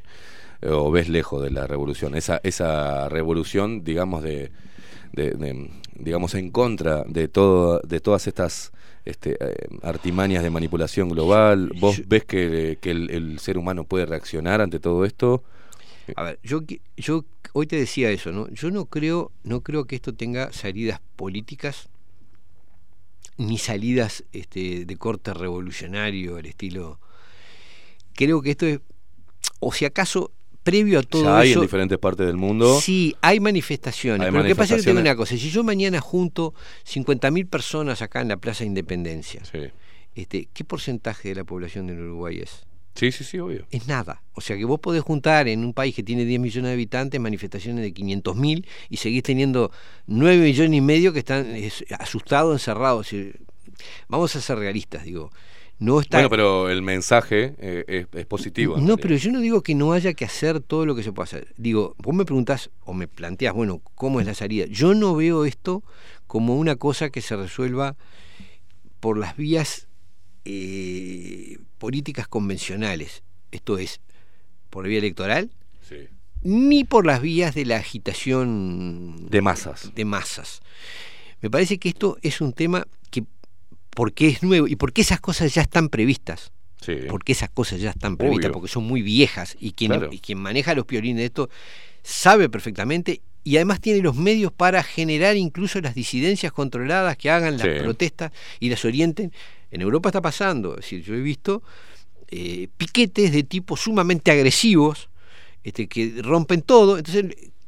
eh, 0.62 0.70
o 0.70 0.90
ves 0.92 1.08
lejos 1.10 1.42
de 1.44 1.52
la 1.52 1.68
revolución? 1.68 2.16
Esa, 2.16 2.40
esa 2.44 3.08
revolución, 3.10 3.84
digamos, 3.84 4.24
de, 4.24 4.52
de- 5.14 5.32
de- 5.32 5.70
digamos 5.96 6.34
en 6.36 6.50
contra 6.52 7.04
de 7.08 7.28
todo, 7.28 7.80
de 7.84 8.00
todas 8.00 8.26
estas 8.28 8.72
este, 9.06 9.38
eh, 9.40 9.68
artimañas 9.82 10.44
de 10.44 10.50
manipulación 10.50 11.10
global. 11.10 11.72
¿Vos 11.80 12.02
ves 12.08 12.26
que, 12.26 12.78
que 12.82 12.92
el, 12.92 13.10
el 13.10 13.40
ser 13.40 13.58
humano 13.58 13.84
puede 13.84 14.06
reaccionar 14.06 14.62
ante 14.62 14.80
todo 14.80 15.06
esto? 15.06 15.44
A 16.16 16.24
ver, 16.24 16.40
yo, 16.44 16.62
yo 16.98 17.26
hoy 17.54 17.68
te 17.68 17.76
decía 17.76 18.10
eso, 18.12 18.32
¿no? 18.32 18.50
Yo 18.50 18.72
no 18.72 18.86
creo, 18.86 19.32
no 19.44 19.62
creo 19.62 19.86
que 19.86 19.96
esto 19.96 20.14
tenga 20.14 20.52
salidas 20.52 21.02
políticas 21.16 21.90
ni 23.38 23.58
salidas 23.58 24.26
este, 24.34 24.86
de 24.86 24.98
corte 24.98 25.34
revolucionario, 25.34 26.36
al 26.38 26.46
estilo. 26.46 27.00
Creo 28.14 28.42
que 28.42 28.52
esto 28.52 28.66
es, 28.66 28.82
o 29.60 29.72
si 29.72 29.86
acaso, 29.86 30.32
previo 30.64 31.00
a 31.00 31.04
todo 31.04 31.24
ya 31.24 31.40
hay 31.40 31.52
eso. 31.52 31.60
en 31.60 31.66
diferentes 31.66 31.98
partes 31.98 32.26
del 32.28 32.38
mundo. 32.38 32.80
Sí, 32.82 33.16
hay 33.22 33.40
manifestaciones. 33.40 34.26
Hay 34.26 34.32
pero 34.32 34.44
lo 34.44 34.48
que 34.50 34.56
pasa 34.56 34.76
es 34.76 34.82
que 34.82 34.88
tengo 34.90 35.02
una 35.02 35.16
cosa: 35.16 35.36
si 35.38 35.50
yo 35.50 35.64
mañana 35.64 36.00
junto 36.02 36.54
50.000 36.88 37.48
personas 37.48 38.02
acá 38.02 38.22
en 38.22 38.28
la 38.30 38.38
Plaza 38.38 38.64
Independencia, 38.66 39.44
Sí. 39.46 39.60
este, 40.16 40.48
¿qué 40.54 40.64
porcentaje 40.64 41.30
de 41.30 41.36
la 41.36 41.44
población 41.44 41.88
del 41.88 42.00
Uruguay 42.02 42.40
es? 42.40 42.66
Sí, 42.96 43.12
sí, 43.14 43.24
sí, 43.24 43.40
obvio. 43.40 43.66
es 43.72 43.88
nada. 43.88 44.24
O 44.34 44.42
sea 44.42 44.58
que 44.58 44.66
vos 44.66 44.80
podés 44.80 45.04
juntar 45.04 45.48
en 45.48 45.64
un 45.64 45.74
país 45.74 45.96
que 45.96 46.04
tiene 46.04 46.26
10 46.26 46.42
millones 46.42 46.70
de 46.70 46.74
habitantes 46.74 47.22
manifestaciones 47.22 47.82
de 47.84 47.94
500 47.94 48.36
mil 48.36 48.68
y 48.90 48.98
seguís 48.98 49.24
teniendo 49.24 49.72
9 50.08 50.44
millones 50.44 50.78
y 50.78 50.82
medio 50.82 51.14
que 51.14 51.20
están 51.20 51.46
es, 51.56 51.86
asustados, 51.98 52.54
encerrados. 52.54 53.08
Vamos 54.10 54.36
a 54.36 54.42
ser 54.42 54.58
realistas, 54.58 55.06
digo. 55.06 55.32
No 55.80 56.02
está... 56.02 56.18
Bueno, 56.18 56.30
pero 56.30 56.70
el 56.70 56.82
mensaje 56.82 57.56
eh, 57.58 57.86
es, 57.88 58.08
es 58.14 58.26
positivo. 58.26 58.78
No, 58.78 58.98
pero 58.98 59.16
yo 59.16 59.32
no 59.32 59.40
digo 59.40 59.62
que 59.64 59.76
no 59.76 59.94
haya 59.94 60.14
que 60.14 60.26
hacer 60.26 60.60
todo 60.60 60.86
lo 60.86 60.94
que 60.94 61.04
se 61.04 61.14
pueda 61.14 61.24
hacer. 61.24 61.54
Digo, 61.58 61.96
vos 62.00 62.14
me 62.14 62.26
preguntás 62.26 62.70
o 62.84 62.94
me 62.94 63.08
planteás, 63.08 63.54
bueno, 63.54 63.82
¿cómo 63.96 64.20
es 64.20 64.26
la 64.26 64.34
salida? 64.34 64.66
Yo 64.68 64.94
no 64.94 65.16
veo 65.16 65.46
esto 65.46 65.82
como 66.28 66.56
una 66.58 66.76
cosa 66.76 67.10
que 67.10 67.22
se 67.22 67.36
resuelva 67.38 67.96
por 69.00 69.18
las 69.18 69.38
vías 69.38 69.88
eh, 70.44 71.58
políticas 71.78 72.28
convencionales. 72.28 73.24
Esto 73.52 73.78
es, 73.78 74.02
por 74.70 74.86
vía 74.88 74.98
electoral, 75.00 75.50
Sí. 75.88 76.08
ni 76.44 76.84
por 76.84 77.06
las 77.06 77.22
vías 77.22 77.56
de 77.56 77.66
la 77.66 77.78
agitación 77.78 79.28
De 79.30 79.42
masas. 79.42 79.92
de 79.96 80.06
masas. 80.06 80.62
Me 81.42 81.50
parece 81.50 81.78
que 81.80 81.88
esto 81.90 82.18
es 82.22 82.42
un 82.42 82.52
tema 82.54 82.86
porque 84.00 84.30
es 84.30 84.44
nuevo 84.44 84.66
y 84.66 84.78
porque 84.78 85.02
esas 85.02 85.20
cosas 85.20 85.54
ya 85.54 85.62
están 85.62 85.90
previstas, 85.90 86.54
Sí. 86.82 86.94
porque 87.10 87.34
esas 87.34 87.50
cosas 87.50 87.82
ya 87.82 87.90
están 87.90 88.16
previstas, 88.16 88.46
Obvio. 88.46 88.54
porque 88.54 88.70
son 88.72 88.86
muy 88.86 89.02
viejas 89.02 89.58
y 89.60 89.74
quien, 89.74 89.92
Claro. 89.92 90.08
y 90.10 90.20
quien 90.20 90.40
maneja 90.40 90.74
los 90.74 90.86
piolines 90.86 91.18
de 91.18 91.26
esto 91.26 91.50
sabe 92.02 92.48
perfectamente 92.48 93.22
y 93.44 93.58
además 93.58 93.82
tiene 93.82 94.00
los 94.02 94.16
medios 94.16 94.54
para 94.54 94.84
generar 94.84 95.36
incluso 95.36 95.82
las 95.82 95.96
disidencias 95.96 96.54
controladas 96.54 97.18
que 97.18 97.30
hagan 97.30 97.58
las 97.58 97.68
Sí. 97.68 97.84
protestas 97.84 98.32
y 98.62 98.70
las 98.70 98.86
orienten. 98.86 99.34
En 99.70 99.82
Europa 99.82 100.08
está 100.08 100.22
pasando, 100.22 100.76
es 100.76 100.86
decir, 100.86 101.04
yo 101.04 101.14
he 101.16 101.20
visto 101.22 101.62
eh, 102.32 102.70
piquetes 102.78 103.34
de 103.34 103.44
tipo 103.44 103.76
sumamente 103.76 104.32
agresivos 104.32 105.10
este, 105.66 105.88
que 105.90 106.22
rompen 106.22 106.62
todo. 106.62 106.98
Entonces, 107.00 107.26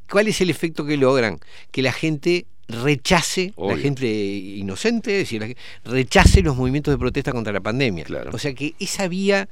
¿cuál 0.10 0.30
es 0.30 0.40
el 0.40 0.50
efecto 0.50 0.86
que 0.86 0.96
logran? 0.96 1.40
Que 1.72 1.82
la 1.82 1.92
gente 1.92 2.46
rechace, 2.72 3.54
Obvio. 3.56 3.76
la 3.76 3.82
gente 3.82 4.08
inocente, 4.08 5.12
es 5.14 5.30
decir, 5.30 5.42
la 5.42 5.92
rechace 5.92 6.42
los 6.42 6.56
movimientos 6.56 6.94
de 6.94 6.98
protesta 6.98 7.32
contra 7.32 7.54
la 7.54 7.60
pandemia. 7.62 8.04
Claro. 8.06 8.32
O 8.34 8.38
sea 8.38 8.54
que 8.54 8.74
esa 8.80 9.08
vía, 9.08 9.48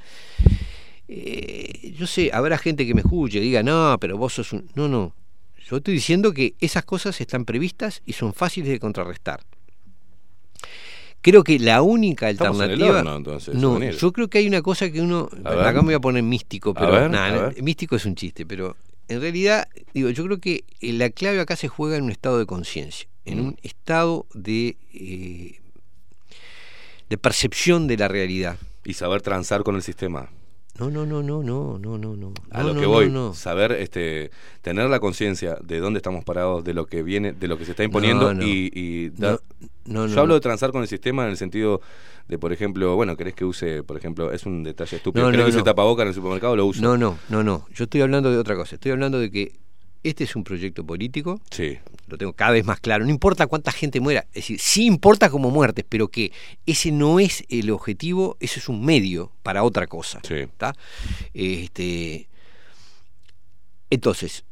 eh, 1.08 1.94
yo 1.98 2.08
sé, 2.08 2.32
habrá 2.34 2.58
gente 2.58 2.86
que 2.86 2.94
me 2.94 3.02
escuche, 3.02 3.40
diga, 3.40 3.64
no, 3.64 3.98
pero 4.00 4.18
vos 4.18 4.34
sos 4.34 4.54
un... 4.54 4.70
No, 4.76 4.88
no. 4.88 5.14
Yo 5.70 5.78
estoy 5.78 5.94
diciendo 5.94 6.34
que 6.34 6.56
esas 6.60 6.84
cosas 6.86 7.20
están 7.22 7.46
previstas 7.46 8.02
y 8.06 8.14
son 8.14 8.34
fáciles 8.34 8.70
de 8.70 8.80
contrarrestar. 8.80 9.42
Creo 11.22 11.44
que 11.44 11.60
la 11.60 11.82
única 11.82 12.30
Estamos 12.30 12.58
en 12.62 12.64
el 12.64 12.72
alternativa. 12.72 13.00
horno, 13.00 13.18
entonces, 13.18 13.54
no, 13.54 13.80
yo 13.84 14.14
creo 14.14 14.30
que 14.30 14.38
hay 14.38 14.48
una 14.48 14.62
cosa 14.62 14.90
que 14.90 15.02
uno. 15.02 15.30
Acá 15.44 15.74
me 15.82 15.88
voy 15.88 15.94
a 15.96 16.00
poner 16.00 16.24
místico, 16.24 16.70
A 16.72 16.74
pero. 16.76 16.92
ver, 16.94 17.10
nada, 17.12 17.28
a 17.28 17.50
ver. 17.50 17.62
místico 17.62 17.98
es 17.98 18.06
un 18.06 18.16
chiste, 18.16 18.46
pero 18.46 18.78
en 19.10 19.20
realidad, 19.22 19.68
digo, 19.94 20.10
yo 20.12 20.24
creo 20.26 20.40
que 20.40 20.64
eh, 20.82 20.94
la 20.94 21.10
clave 21.10 21.40
acá 21.42 21.56
se 21.56 21.68
juega 21.68 21.98
en 21.98 22.04
un 22.06 22.12
estado 22.12 22.40
de 22.40 22.46
conciencia, 22.46 23.08
en 23.26 23.40
Mm. 23.40 23.48
un 23.48 23.58
estado 23.64 24.26
de. 24.34 24.78
eh, 24.94 25.60
de 27.10 27.18
percepción 27.18 27.88
de 27.88 27.98
la 27.98 28.08
realidad. 28.08 28.58
Y 28.86 28.94
saber 28.94 29.22
transar 29.24 29.64
con 29.64 29.76
el 29.76 29.82
sistema. 29.82 30.30
No, 30.80 30.90
no, 30.90 31.06
no, 31.06 31.22
no, 31.22 31.44
no, 31.44 31.78
no, 31.78 31.98
no, 31.98 32.16
no. 32.16 32.34
A 32.52 32.64
lo 32.64 32.74
no, 32.74 32.80
que 32.80 32.86
voy, 32.86 33.10
no. 33.10 33.34
saber, 33.34 33.74
este, 33.74 34.32
tener 34.62 34.90
la 34.90 35.00
conciencia 35.00 35.58
de 35.62 35.80
dónde 35.80 35.98
estamos 35.98 36.24
parados, 36.24 36.64
de 36.64 36.74
lo 36.74 36.86
que 36.86 37.04
viene, 37.04 37.34
de 37.34 37.48
lo 37.48 37.58
que 37.58 37.66
se 37.66 37.72
está 37.72 37.84
imponiendo 37.84 38.32
y, 38.42 38.72
y 38.74 39.12
no, 39.86 40.08
Yo 40.08 40.22
hablo 40.22 40.36
de 40.36 40.40
transar 40.40 40.72
con 40.72 40.82
el 40.82 40.88
sistema 40.88 41.26
en 41.26 41.32
el 41.32 41.38
sentido 41.38 41.82
de, 42.30 42.38
por 42.38 42.54
ejemplo, 42.54 42.96
bueno, 42.96 43.18
querés 43.18 43.34
que 43.34 43.44
use, 43.44 43.84
por 43.84 43.98
ejemplo, 43.98 44.32
es 44.32 44.46
un 44.46 44.64
detalle 44.64 44.98
estúpido, 44.98 45.30
querés 45.32 45.46
que 45.48 45.52
use 45.52 45.64
tapaboca 45.64 46.04
en 46.04 46.10
el 46.10 46.14
supermercado, 46.14 46.56
lo 46.56 46.66
uso. 46.66 46.82
No, 46.82 46.98
no, 46.98 47.18
no, 47.28 47.44
no. 47.44 47.66
Yo 47.74 47.84
estoy 47.86 48.02
hablando 48.02 48.32
de 48.32 48.38
otra 48.38 48.56
cosa. 48.56 48.76
Estoy 48.76 48.92
hablando 48.92 49.20
de 49.20 49.32
que 49.32 49.60
este 50.04 50.24
es 50.24 50.36
un 50.36 50.44
proyecto 50.44 50.86
político. 50.86 51.42
Sí. 51.52 51.78
Lo 52.08 52.18
tengo 52.18 52.34
cada 52.34 52.52
vez 52.52 52.66
más 52.66 52.80
claro. 52.80 53.04
No 53.06 53.12
importa 53.12 53.48
cuánta 53.48 53.72
gente 53.72 54.00
muera. 54.00 54.22
Es 54.30 54.36
decir, 54.36 54.60
sí 54.60 54.86
importa 54.86 55.30
como 55.30 55.50
muertes, 55.52 55.86
pero 55.88 56.08
que 56.08 56.32
ese 56.66 56.92
no 56.92 57.20
es 57.20 57.44
el 57.50 57.70
objetivo, 57.72 58.38
eso 58.40 58.60
es 58.60 58.70
un 58.70 58.84
medio 58.84 59.32
para 59.44 59.64
otra 59.64 59.88
cosa. 59.88 60.20
Sí. 60.28 60.36
¿está? 60.36 60.74
Este, 61.34 62.28
entonces, 63.90 64.44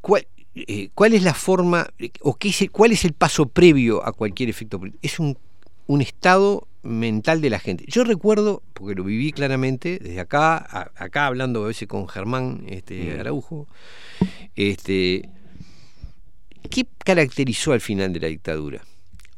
¿cuál, 0.00 0.26
eh, 0.54 0.90
¿cuál 0.94 1.14
es 1.14 1.22
la 1.22 1.34
forma 1.34 1.88
o 2.20 2.34
qué 2.36 2.48
es 2.50 2.62
el- 2.62 2.70
cuál 2.70 2.92
es 2.92 3.04
el 3.04 3.12
paso 3.12 3.46
previo 3.46 4.04
a 4.06 4.12
cualquier 4.12 4.48
efecto 4.50 4.78
político? 4.78 5.00
Es 5.02 5.18
un, 5.18 5.38
un 5.86 6.00
estado 6.00 6.66
mental 6.82 7.40
de 7.40 7.50
la 7.50 7.58
gente. 7.60 7.84
Yo 7.88 8.02
recuerdo, 8.04 8.62
porque 8.74 8.94
lo 8.94 9.04
viví 9.04 9.32
claramente, 9.32 9.98
desde 10.00 10.20
acá, 10.20 10.56
a- 10.56 10.90
acá 10.96 11.26
hablando 11.26 11.64
a 11.64 11.68
veces 11.68 11.86
con 11.88 12.08
Germán 12.08 12.64
este, 12.68 13.14
Mm. 13.16 13.20
Araujo, 13.20 13.68
este, 14.56 15.28
¿qué 16.70 16.86
caracterizó 17.04 17.72
al 17.72 17.80
final 17.80 18.12
de 18.12 18.20
la 18.20 18.28
dictadura? 18.28 18.82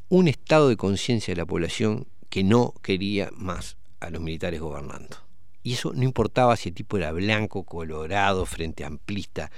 Un 0.08 0.28
estado 0.28 0.68
de 0.68 0.76
conciencia 0.76 1.32
de 1.34 1.40
la 1.40 1.46
población 1.46 2.06
que 2.28 2.44
no 2.44 2.74
quería 2.82 3.30
más 3.36 3.76
a 4.00 4.10
los 4.10 4.20
militares 4.22 4.60
gobernando. 4.60 5.16
Y 5.62 5.74
eso 5.74 5.92
no 5.94 6.02
importaba 6.02 6.56
si 6.56 6.68
el 6.70 6.74
tipo 6.74 6.98
era 6.98 7.12
blanco, 7.12 7.64
colorado, 7.64 8.44
frente 8.44 8.84
amplista, 8.84 9.50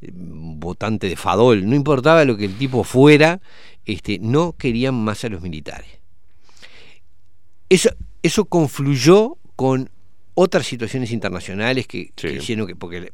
eh, 0.00 0.10
votante 0.12 1.08
de 1.08 1.16
Fadol, 1.16 1.68
no 1.68 1.76
importaba 1.76 2.24
lo 2.24 2.36
que 2.36 2.46
el 2.46 2.56
tipo 2.56 2.82
fuera, 2.82 3.40
este, 3.84 4.18
no 4.18 4.52
querían 4.52 4.94
más 4.94 5.24
a 5.24 5.28
los 5.28 5.42
militares. 5.42 5.88
Eso, 7.74 7.90
eso 8.22 8.44
confluyó 8.44 9.36
con 9.56 9.90
otras 10.34 10.66
situaciones 10.66 11.10
internacionales 11.12 11.86
que, 11.86 12.10
que 12.30 12.36
hicieron 12.38 12.66
que. 12.66 12.76
Porque, 12.76 13.12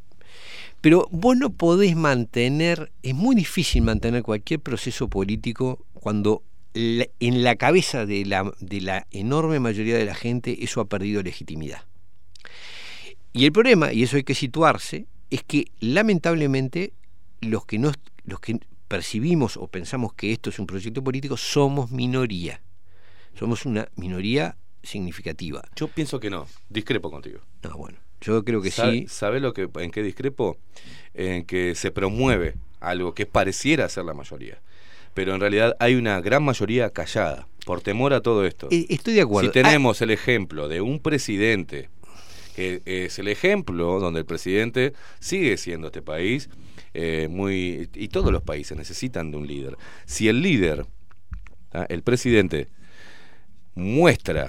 pero 0.80 1.06
vos 1.10 1.36
no 1.36 1.50
podés 1.50 1.96
mantener, 1.96 2.90
es 3.02 3.14
muy 3.14 3.34
difícil 3.36 3.82
mantener 3.82 4.22
cualquier 4.22 4.60
proceso 4.60 5.08
político 5.08 5.78
cuando 5.94 6.42
la- 6.74 7.06
en 7.20 7.42
la 7.42 7.56
cabeza 7.56 8.06
de 8.06 8.24
la, 8.24 8.52
de 8.60 8.80
la 8.80 9.06
enorme 9.10 9.60
mayoría 9.60 9.96
de 9.96 10.04
la 10.04 10.14
gente 10.14 10.62
eso 10.64 10.80
ha 10.80 10.84
perdido 10.86 11.22
legitimidad. 11.22 11.82
Y 13.32 13.44
el 13.44 13.52
problema, 13.52 13.92
y 13.92 14.02
eso 14.02 14.16
hay 14.16 14.24
que 14.24 14.34
situarse, 14.34 15.06
es 15.30 15.42
que 15.44 15.66
lamentablemente 15.80 16.92
los 17.40 17.64
que, 17.64 17.78
no, 17.78 17.92
los 18.24 18.40
que 18.40 18.58
percibimos 18.88 19.56
o 19.56 19.68
pensamos 19.68 20.12
que 20.14 20.32
esto 20.32 20.50
es 20.50 20.58
un 20.58 20.66
proyecto 20.66 21.02
político 21.04 21.36
somos 21.36 21.90
minoría. 21.90 22.60
Somos 23.38 23.64
una 23.66 23.88
minoría 23.96 24.56
significativa. 24.82 25.62
Yo 25.76 25.88
pienso 25.88 26.20
que 26.20 26.30
no, 26.30 26.46
discrepo 26.68 27.10
contigo. 27.10 27.40
No, 27.62 27.76
bueno, 27.76 27.98
yo 28.20 28.44
creo 28.44 28.62
que 28.62 28.70
¿Sabe- 28.70 28.92
sí. 28.92 29.08
¿Sabe 29.08 29.40
lo 29.40 29.52
que, 29.52 29.68
en 29.76 29.90
qué 29.90 30.02
discrepo? 30.02 30.58
En 31.14 31.44
que 31.44 31.74
se 31.74 31.90
promueve 31.90 32.54
algo 32.80 33.14
que 33.14 33.26
pareciera 33.26 33.88
ser 33.88 34.04
la 34.04 34.14
mayoría. 34.14 34.60
Pero 35.14 35.34
en 35.34 35.40
realidad 35.40 35.76
hay 35.80 35.96
una 35.96 36.20
gran 36.20 36.42
mayoría 36.42 36.90
callada, 36.90 37.48
por 37.66 37.80
temor 37.80 38.12
a 38.12 38.20
todo 38.20 38.46
esto. 38.46 38.68
Eh, 38.70 38.86
estoy 38.88 39.14
de 39.14 39.22
acuerdo. 39.22 39.50
Si 39.50 39.52
tenemos 39.52 40.00
el 40.02 40.10
ejemplo 40.10 40.68
de 40.68 40.80
un 40.80 41.00
presidente, 41.00 41.88
que 42.54 42.82
es 42.84 43.18
el 43.18 43.28
ejemplo 43.28 43.98
donde 44.00 44.20
el 44.20 44.26
presidente 44.26 44.92
sigue 45.18 45.56
siendo 45.56 45.88
este 45.88 46.02
país 46.02 46.48
eh, 46.94 47.28
muy... 47.30 47.90
Y 47.94 48.08
todos 48.08 48.32
los 48.32 48.42
países 48.42 48.76
necesitan 48.76 49.30
de 49.30 49.36
un 49.36 49.46
líder. 49.46 49.76
Si 50.06 50.28
el 50.28 50.42
líder, 50.42 50.86
¿ah? 51.72 51.86
el 51.88 52.02
presidente, 52.02 52.68
muestra 53.80 54.46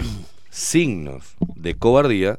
signos 0.50 1.36
de 1.56 1.76
cobardía, 1.76 2.38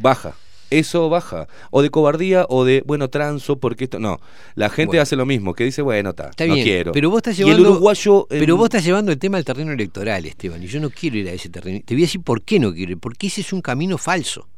baja. 0.00 0.34
eso 0.70 1.08
baja. 1.08 1.46
O 1.70 1.82
de 1.82 1.90
cobardía 1.90 2.46
o 2.48 2.64
de, 2.64 2.82
bueno, 2.86 3.08
transo, 3.08 3.56
porque 3.58 3.84
esto. 3.84 3.98
No. 4.00 4.18
La 4.54 4.68
gente 4.68 4.88
Bueno. 4.88 5.02
hace 5.02 5.14
lo 5.16 5.26
mismo, 5.26 5.54
que 5.54 5.64
dice, 5.64 5.82
bueno, 5.82 6.12
ta, 6.12 6.30
Está 6.30 6.46
no 6.46 6.54
bien, 6.54 6.66
quiero. 6.66 6.92
pero 6.92 7.10
vos 7.10 7.18
estás 7.18 7.34
Y 7.38 7.44
llevando, 7.44 7.62
el 7.62 7.70
uruguayo. 7.72 8.26
pero 8.28 8.56
vos 8.56 8.64
estás 8.66 8.84
llevando 8.84 9.12
el 9.12 9.18
tema 9.18 9.38
al 9.38 9.44
terreno 9.44 9.72
electoral, 9.72 10.24
Esteban, 10.26 10.62
y 10.62 10.66
yo 10.66 10.80
no 10.80 10.90
quiero 10.90 11.18
ir 11.18 11.28
a 11.28 11.32
ese 11.32 11.48
terreno. 11.50 11.80
Te 11.84 11.94
voy 11.94 12.02
a 12.02 12.06
decir 12.06 12.20
por 12.22 12.42
qué 12.42 12.58
no 12.58 12.72
quiero 12.74 12.92
ir, 12.92 12.98
porque 12.98 13.28
ese 13.28 13.42
es 13.42 13.52
un 13.52 13.60
camino 13.60 13.96
falso. 13.98 14.48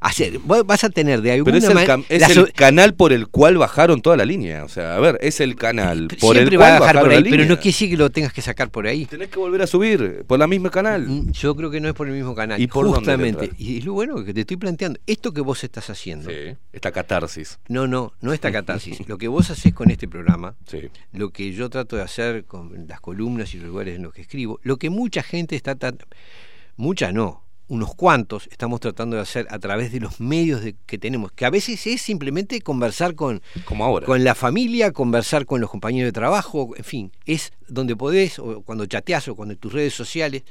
Hacer, 0.00 0.38
vas 0.40 0.84
a 0.84 0.90
tener 0.90 1.22
de 1.22 1.32
alguna 1.32 1.58
Pero 1.60 1.64
es, 1.64 1.70
el, 1.70 1.88
cam- 1.88 2.04
es 2.08 2.36
el 2.36 2.52
canal 2.52 2.94
por 2.94 3.12
el 3.12 3.28
cual 3.28 3.58
bajaron 3.58 4.00
toda 4.02 4.16
la 4.16 4.24
línea. 4.24 4.64
O 4.64 4.68
sea, 4.68 4.96
a 4.96 5.00
ver, 5.00 5.18
es 5.20 5.40
el 5.40 5.56
canal 5.56 6.08
por 6.20 6.34
siempre 6.34 6.56
el 6.56 6.60
va 6.60 6.66
cual 6.66 6.72
a 6.76 6.80
bajar 6.80 7.00
por 7.00 7.10
ahí, 7.12 7.24
pero 7.24 7.44
no 7.44 7.56
quiere 7.56 7.70
decir 7.70 7.90
que 7.90 7.96
lo 7.96 8.10
tengas 8.10 8.32
que 8.32 8.42
sacar 8.42 8.70
por 8.70 8.86
ahí. 8.86 9.06
Tenés 9.06 9.28
que 9.28 9.38
volver 9.38 9.62
a 9.62 9.66
subir 9.66 10.24
por 10.26 10.38
la 10.38 10.46
misma 10.46 10.70
canal. 10.70 11.30
Yo 11.32 11.54
creo 11.56 11.70
que 11.70 11.80
no 11.80 11.88
es 11.88 11.94
por 11.94 12.08
el 12.08 12.14
mismo 12.14 12.34
canal. 12.34 12.60
¿Y 12.60 12.66
por 12.66 12.86
Justamente. 12.86 13.50
Y 13.58 13.78
es 13.78 13.84
lo 13.84 13.92
bueno 13.94 14.24
que 14.24 14.34
te 14.34 14.40
estoy 14.40 14.56
planteando. 14.56 14.98
Esto 15.06 15.32
que 15.32 15.40
vos 15.40 15.62
estás 15.64 15.90
haciendo. 15.90 16.30
Esta 16.72 16.92
catarsis. 16.92 17.58
No, 17.68 17.86
no, 17.86 18.12
no 18.20 18.32
esta 18.32 18.52
catarsis. 18.52 19.06
lo 19.08 19.18
que 19.18 19.28
vos 19.28 19.50
haces 19.50 19.72
con 19.74 19.90
este 19.90 20.08
programa, 20.08 20.54
lo 21.12 21.30
que 21.30 21.52
yo 21.52 21.70
trato 21.70 21.96
de 21.96 22.02
hacer 22.02 22.44
con 22.44 22.86
las 22.88 23.00
columnas 23.00 23.54
y 23.54 23.58
los 23.58 23.68
lugares 23.68 23.96
en 23.96 24.02
los 24.02 24.12
que 24.12 24.22
escribo, 24.22 24.60
lo 24.62 24.76
que 24.76 24.90
mucha 24.90 25.22
gente 25.22 25.56
está 25.56 25.74
tan. 25.74 25.98
Mucha 26.76 27.12
no, 27.12 27.43
unos 27.74 27.94
cuantos 27.94 28.48
estamos 28.50 28.80
tratando 28.80 29.16
de 29.16 29.22
hacer 29.22 29.46
a 29.50 29.58
través 29.58 29.92
de 29.92 30.00
los 30.00 30.20
medios 30.20 30.62
de- 30.62 30.76
que 30.86 30.96
tenemos, 30.98 31.32
que 31.32 31.44
a 31.44 31.50
veces 31.50 31.86
es 31.86 32.00
simplemente 32.02 32.60
conversar 32.60 33.14
con, 33.14 33.42
Como 33.64 33.84
ahora. 33.84 34.06
con 34.06 34.22
la 34.24 34.34
familia, 34.34 34.92
conversar 34.92 35.44
con 35.46 35.60
los 35.60 35.70
compañeros 35.70 36.08
de 36.08 36.12
trabajo, 36.12 36.74
en 36.76 36.84
fin, 36.84 37.12
es 37.26 37.52
donde 37.68 37.96
podés, 37.96 38.38
o 38.38 38.62
cuando 38.62 38.86
chateás 38.86 39.28
o 39.28 39.34
cuando 39.34 39.54
en 39.54 39.58
tus 39.60 39.72
redes 39.72 39.92
sociales, 39.94 40.42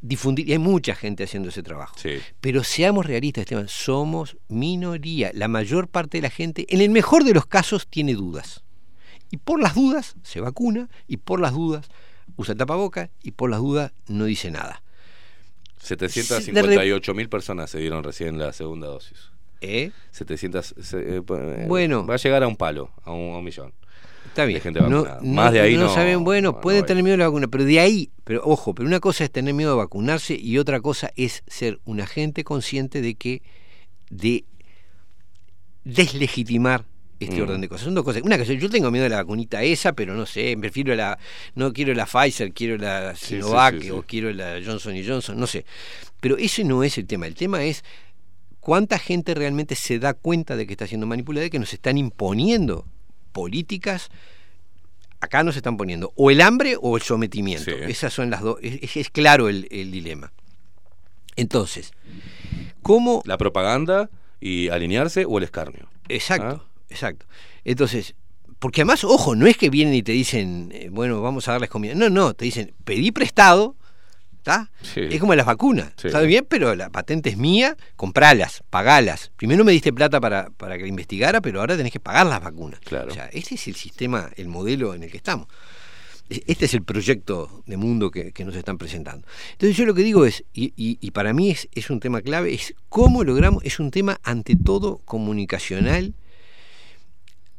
difundir, 0.00 0.48
y 0.48 0.52
hay 0.52 0.58
mucha 0.58 0.94
gente 0.94 1.24
haciendo 1.24 1.48
ese 1.48 1.62
trabajo. 1.62 1.96
Pero 2.40 2.62
seamos 2.62 3.06
realistas, 3.06 3.42
Esteban, 3.42 3.68
somos 3.68 4.36
minoría. 4.48 5.30
La 5.32 5.48
mayor 5.48 5.88
parte 5.88 6.18
de 6.18 6.22
la 6.22 6.30
gente, 6.30 6.66
en 6.68 6.80
el 6.82 6.90
mejor 6.90 7.24
de 7.24 7.32
los 7.32 7.46
casos, 7.46 7.86
tiene 7.88 8.14
dudas. 8.14 8.62
Y 9.30 9.38
por 9.38 9.60
las 9.62 9.74
dudas 9.74 10.14
se 10.22 10.40
vacuna, 10.40 10.88
y 11.08 11.16
por 11.16 11.40
las 11.40 11.52
dudas 11.52 11.88
usa 12.36 12.54
tapaboca, 12.54 13.10
y 13.22 13.30
por 13.32 13.48
las 13.50 13.60
dudas 13.60 13.92
no 14.06 14.26
dice 14.26 14.50
nada. 14.50 14.82
758 15.84 17.14
mil 17.14 17.28
personas 17.28 17.70
se 17.70 17.78
dieron 17.78 18.02
recién 18.04 18.38
la 18.38 18.52
segunda 18.52 18.86
dosis. 18.88 19.30
¿Eh? 19.60 19.92
700. 20.10 20.74
se- 20.80 20.98
eh, 20.98 21.22
eh, 21.28 21.64
Bueno. 21.68 22.06
Va 22.06 22.14
a 22.14 22.18
llegar 22.18 22.42
a 22.42 22.48
un 22.48 22.56
palo, 22.56 22.90
a 23.04 23.12
un, 23.12 23.34
a 23.34 23.38
un 23.38 23.44
millón. 23.44 23.72
Está 24.26 24.44
bien. 24.46 24.56
De 24.56 24.60
gente 24.62 24.80
No, 24.80 24.88
no- 24.88 25.20
Más 25.22 25.52
de 25.52 25.60
ahí 25.60 25.76
no. 25.76 25.88
saben, 25.94 26.24
bueno, 26.24 26.52
no 26.52 26.60
pueden 26.60 26.84
tener 26.86 27.02
miedo 27.04 27.12
de 27.14 27.18
la 27.18 27.26
vacuna, 27.28 27.46
pero 27.48 27.64
de 27.64 27.78
ahí, 27.80 28.10
pero 28.24 28.42
ojo, 28.44 28.74
pero 28.74 28.88
una 28.88 28.98
cosa 29.00 29.22
es 29.24 29.30
tener 29.30 29.54
miedo 29.54 29.70
de 29.70 29.76
vacunarse 29.76 30.34
y 30.34 30.58
otra 30.58 30.80
cosa 30.80 31.10
es 31.16 31.44
ser 31.46 31.78
un 31.84 32.00
agente 32.00 32.42
consciente 32.44 33.00
de 33.00 33.14
que 33.14 33.42
de 34.10 34.44
deslegitimar 35.84 36.84
este 37.24 37.40
Mm. 37.40 37.42
orden 37.42 37.60
de 37.60 37.68
cosas. 37.68 37.84
Son 37.84 37.94
dos 37.94 38.04
cosas. 38.04 38.22
Una 38.22 38.38
cosa, 38.38 38.52
yo 38.52 38.70
tengo 38.70 38.90
miedo 38.90 39.04
de 39.04 39.10
la 39.10 39.16
vacunita 39.16 39.62
esa, 39.62 39.92
pero 39.92 40.14
no 40.14 40.26
sé, 40.26 40.56
prefiero 40.58 40.94
la 40.94 41.18
no 41.54 41.72
quiero 41.72 41.92
la 41.94 42.06
Pfizer, 42.06 42.52
quiero 42.52 42.76
la 42.78 43.14
sí, 43.16 43.26
Sinovac 43.36 43.74
sí, 43.76 43.82
sí. 43.82 43.90
o 43.90 44.02
quiero 44.02 44.32
la 44.32 44.60
Johnson 44.64 44.96
y 44.96 45.06
Johnson, 45.06 45.38
no 45.38 45.46
sé. 45.46 45.64
Pero 46.20 46.36
ese 46.38 46.64
no 46.64 46.82
es 46.84 46.96
el 46.98 47.06
tema, 47.06 47.26
el 47.26 47.34
tema 47.34 47.62
es 47.64 47.84
cuánta 48.60 48.98
gente 48.98 49.34
realmente 49.34 49.74
se 49.74 49.98
da 49.98 50.14
cuenta 50.14 50.56
de 50.56 50.66
que 50.66 50.72
está 50.72 50.86
siendo 50.86 51.06
manipulada 51.06 51.46
y 51.46 51.50
que 51.50 51.58
nos 51.58 51.72
están 51.74 51.98
imponiendo 51.98 52.86
políticas 53.32 54.10
acá 55.20 55.42
nos 55.42 55.56
están 55.56 55.76
poniendo 55.78 56.12
o 56.16 56.30
el 56.30 56.40
hambre 56.42 56.76
o 56.80 56.96
el 56.96 57.02
sometimiento. 57.02 57.70
Sí. 57.70 57.76
Esas 57.88 58.12
son 58.12 58.30
las 58.30 58.42
dos. 58.42 58.58
Es, 58.62 58.96
es 58.96 59.08
claro 59.10 59.48
el, 59.48 59.66
el 59.70 59.90
dilema. 59.90 60.32
Entonces, 61.36 61.92
¿cómo? 62.82 63.22
La 63.24 63.38
propaganda 63.38 64.10
y 64.40 64.68
alinearse 64.68 65.24
o 65.24 65.38
el 65.38 65.44
escarnio. 65.44 65.88
Exacto, 66.08 66.62
¿Ah? 66.64 66.70
Exacto. 66.94 67.26
Entonces, 67.64 68.14
porque 68.58 68.80
además, 68.82 69.04
ojo, 69.04 69.34
no 69.36 69.46
es 69.46 69.56
que 69.56 69.68
vienen 69.70 69.94
y 69.94 70.02
te 70.02 70.12
dicen, 70.12 70.70
eh, 70.72 70.88
bueno, 70.90 71.20
vamos 71.20 71.48
a 71.48 71.52
darles 71.52 71.68
comida. 71.70 71.94
No, 71.94 72.08
no, 72.08 72.34
te 72.34 72.44
dicen, 72.46 72.72
pedí 72.84 73.10
prestado, 73.10 73.76
¿está? 74.38 74.70
Sí. 74.82 75.00
Es 75.10 75.20
como 75.20 75.34
las 75.34 75.44
vacunas. 75.44 75.92
Sí. 75.96 76.06
Está 76.06 76.20
bien, 76.22 76.46
pero 76.48 76.74
la 76.74 76.88
patente 76.90 77.28
es 77.30 77.36
mía, 77.36 77.76
compralas, 77.96 78.62
pagalas. 78.70 79.32
Primero 79.36 79.64
me 79.64 79.72
diste 79.72 79.92
plata 79.92 80.20
para, 80.20 80.50
para 80.50 80.76
que 80.76 80.82
la 80.82 80.88
investigara, 80.88 81.40
pero 81.42 81.60
ahora 81.60 81.76
tenés 81.76 81.92
que 81.92 82.00
pagar 82.00 82.26
las 82.26 82.40
vacunas. 82.42 82.80
Claro. 82.80 83.10
O 83.10 83.14
sea, 83.14 83.26
ese 83.26 83.56
es 83.56 83.66
el 83.68 83.74
sistema, 83.74 84.30
el 84.36 84.48
modelo 84.48 84.94
en 84.94 85.02
el 85.02 85.10
que 85.10 85.16
estamos. 85.18 85.46
E- 86.30 86.42
Este 86.46 86.64
es 86.64 86.72
el 86.74 86.82
proyecto 86.84 87.62
de 87.66 87.76
mundo 87.76 88.10
que, 88.10 88.32
que 88.32 88.46
nos 88.46 88.56
están 88.56 88.78
presentando. 88.78 89.26
Entonces 89.52 89.76
yo 89.76 89.84
lo 89.84 89.92
que 89.94 90.02
digo 90.02 90.24
es, 90.24 90.42
y, 90.54 90.72
y- 90.76 90.96
y 91.02 91.10
para 91.10 91.34
mí 91.34 91.50
es, 91.50 91.68
es 91.74 91.90
un 91.90 92.00
tema 92.00 92.22
clave, 92.22 92.54
es 92.54 92.74
cómo 92.88 93.24
logramos, 93.24 93.62
es 93.64 93.78
un 93.78 93.90
tema 93.90 94.18
ante 94.22 94.56
todo 94.56 95.00
comunicacional, 95.04 96.14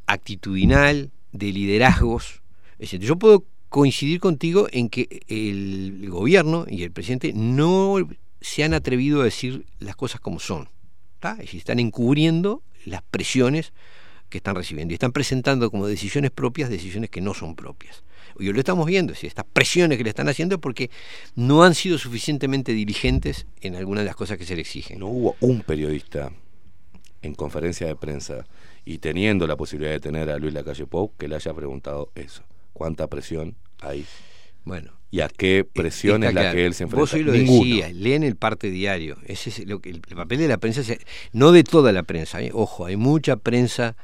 actitudinal, 0.06 1.10
de 1.32 1.52
liderazgos. 1.52 2.42
Decir, 2.78 3.00
yo 3.00 3.16
puedo 3.16 3.44
coincidir 3.68 4.20
contigo 4.20 4.68
en 4.72 4.88
que 4.88 5.22
el 5.28 6.08
gobierno 6.08 6.66
y 6.68 6.82
el 6.82 6.92
presidente 6.92 7.32
no 7.34 7.96
se 8.40 8.64
han 8.64 8.74
atrevido 8.74 9.20
a 9.20 9.24
decir 9.24 9.66
las 9.78 9.96
cosas 9.96 10.20
como 10.20 10.40
son. 10.40 10.68
¿tá? 11.20 11.34
Decir, 11.34 11.58
están 11.58 11.78
encubriendo 11.78 12.62
las 12.84 13.02
presiones 13.02 13.72
que 14.28 14.38
están 14.38 14.56
recibiendo 14.56 14.92
y 14.92 14.96
están 14.96 15.12
presentando 15.12 15.70
como 15.70 15.86
decisiones 15.86 16.30
propias 16.30 16.68
decisiones 16.68 17.10
que 17.10 17.20
no 17.20 17.34
son 17.34 17.54
propias. 17.54 18.02
Y 18.38 18.52
lo 18.52 18.58
estamos 18.58 18.86
viendo, 18.86 19.12
es 19.12 19.24
estas 19.24 19.46
presiones 19.50 19.96
que 19.96 20.04
le 20.04 20.10
están 20.10 20.28
haciendo 20.28 20.60
porque 20.60 20.90
no 21.36 21.62
han 21.62 21.74
sido 21.74 21.96
suficientemente 21.96 22.72
diligentes 22.72 23.46
en 23.60 23.76
algunas 23.76 24.02
de 24.02 24.06
las 24.06 24.16
cosas 24.16 24.36
que 24.36 24.44
se 24.44 24.54
le 24.54 24.60
exigen. 24.60 24.98
No 24.98 25.06
hubo 25.06 25.36
un 25.40 25.62
periodista 25.62 26.32
en 27.22 27.34
conferencia 27.34 27.86
de 27.86 27.96
prensa 27.96 28.46
y 28.86 28.98
teniendo 28.98 29.46
la 29.46 29.56
posibilidad 29.56 29.92
de 29.92 30.00
tener 30.00 30.30
a 30.30 30.38
Luis 30.38 30.54
Lacalle 30.54 30.86
Pou 30.86 31.12
que 31.18 31.28
le 31.28 31.34
haya 31.34 31.52
preguntado 31.52 32.10
eso. 32.14 32.42
¿Cuánta 32.72 33.08
presión 33.08 33.54
hay? 33.82 34.06
Bueno. 34.64 34.92
¿Y 35.10 35.20
a 35.20 35.28
qué 35.28 35.64
presión 35.70 36.22
Está 36.24 36.28
es 36.28 36.34
la 36.34 36.40
claro. 36.42 36.56
que 36.56 36.66
él 36.66 36.74
se 36.74 36.82
enfrenta? 36.84 37.00
Vos 37.00 37.14
hoy 37.14 37.22
lo 37.22 37.32
Ninguno. 37.32 37.64
decías, 37.64 37.92
leen 37.94 38.22
el 38.22 38.36
parte 38.36 38.70
diario. 38.70 39.16
Ese 39.26 39.50
es 39.50 39.66
lo 39.66 39.80
que, 39.80 39.90
el 39.90 40.00
papel 40.00 40.38
de 40.38 40.48
la 40.48 40.58
prensa, 40.58 40.82
se- 40.82 41.00
no 41.32 41.52
de 41.52 41.62
toda 41.64 41.92
la 41.92 42.02
prensa, 42.02 42.40
¿eh? 42.42 42.50
ojo, 42.52 42.86
hay 42.86 42.96
mucha 42.96 43.36
prensa, 43.36 43.96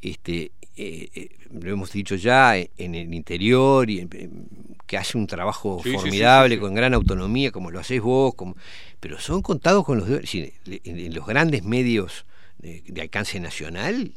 este, 0.00 0.52
eh, 0.76 1.08
eh, 1.14 1.28
lo 1.52 1.70
hemos 1.70 1.92
dicho 1.92 2.14
ya, 2.16 2.56
eh, 2.58 2.70
en 2.78 2.94
el 2.94 3.12
interior, 3.14 3.88
y 3.90 4.00
en- 4.00 4.48
que 4.86 4.96
hace 4.96 5.18
un 5.18 5.26
trabajo 5.26 5.80
Sí, 5.82 5.90
sí, 5.90 5.96
sí, 5.96 6.00
formidable, 6.00 6.54
sí, 6.54 6.58
sí. 6.58 6.60
con 6.60 6.74
gran 6.74 6.94
autonomía, 6.94 7.50
como 7.52 7.70
lo 7.70 7.78
hacés 7.78 8.00
vos, 8.00 8.34
como, 8.34 8.56
pero 9.00 9.18
son 9.20 9.42
contados 9.42 9.84
con 9.84 9.98
los 9.98 10.08
en 10.08 11.14
los 11.14 11.26
grandes 11.26 11.62
medios 11.62 12.24
de, 12.58 12.82
de 12.86 13.00
alcance 13.00 13.38
nacional, 13.40 14.14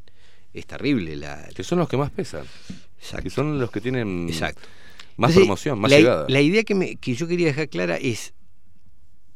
es 0.54 0.66
terrible 0.66 1.16
la... 1.16 1.48
Que 1.56 1.64
son 1.64 1.80
los 1.80 1.88
que 1.90 1.98
más 1.98 2.12
pesan. 2.12 2.46
Que 3.24 3.30
son 3.30 3.60
los 3.60 3.72
que 3.72 3.82
tienen 3.82 4.28
Exacto. 4.30 4.62
más 5.18 5.30
Entonces, 5.32 5.38
promoción, 5.40 5.80
más 5.80 5.92
la, 5.92 5.98
llegada. 5.98 6.26
La 6.30 6.42
idea 6.42 6.64
que, 6.64 6.76
me- 6.76 6.96
que 6.98 7.16
yo 7.16 7.28
quería 7.28 7.48
dejar 7.48 7.70
clara 7.70 7.98
es, 7.98 8.34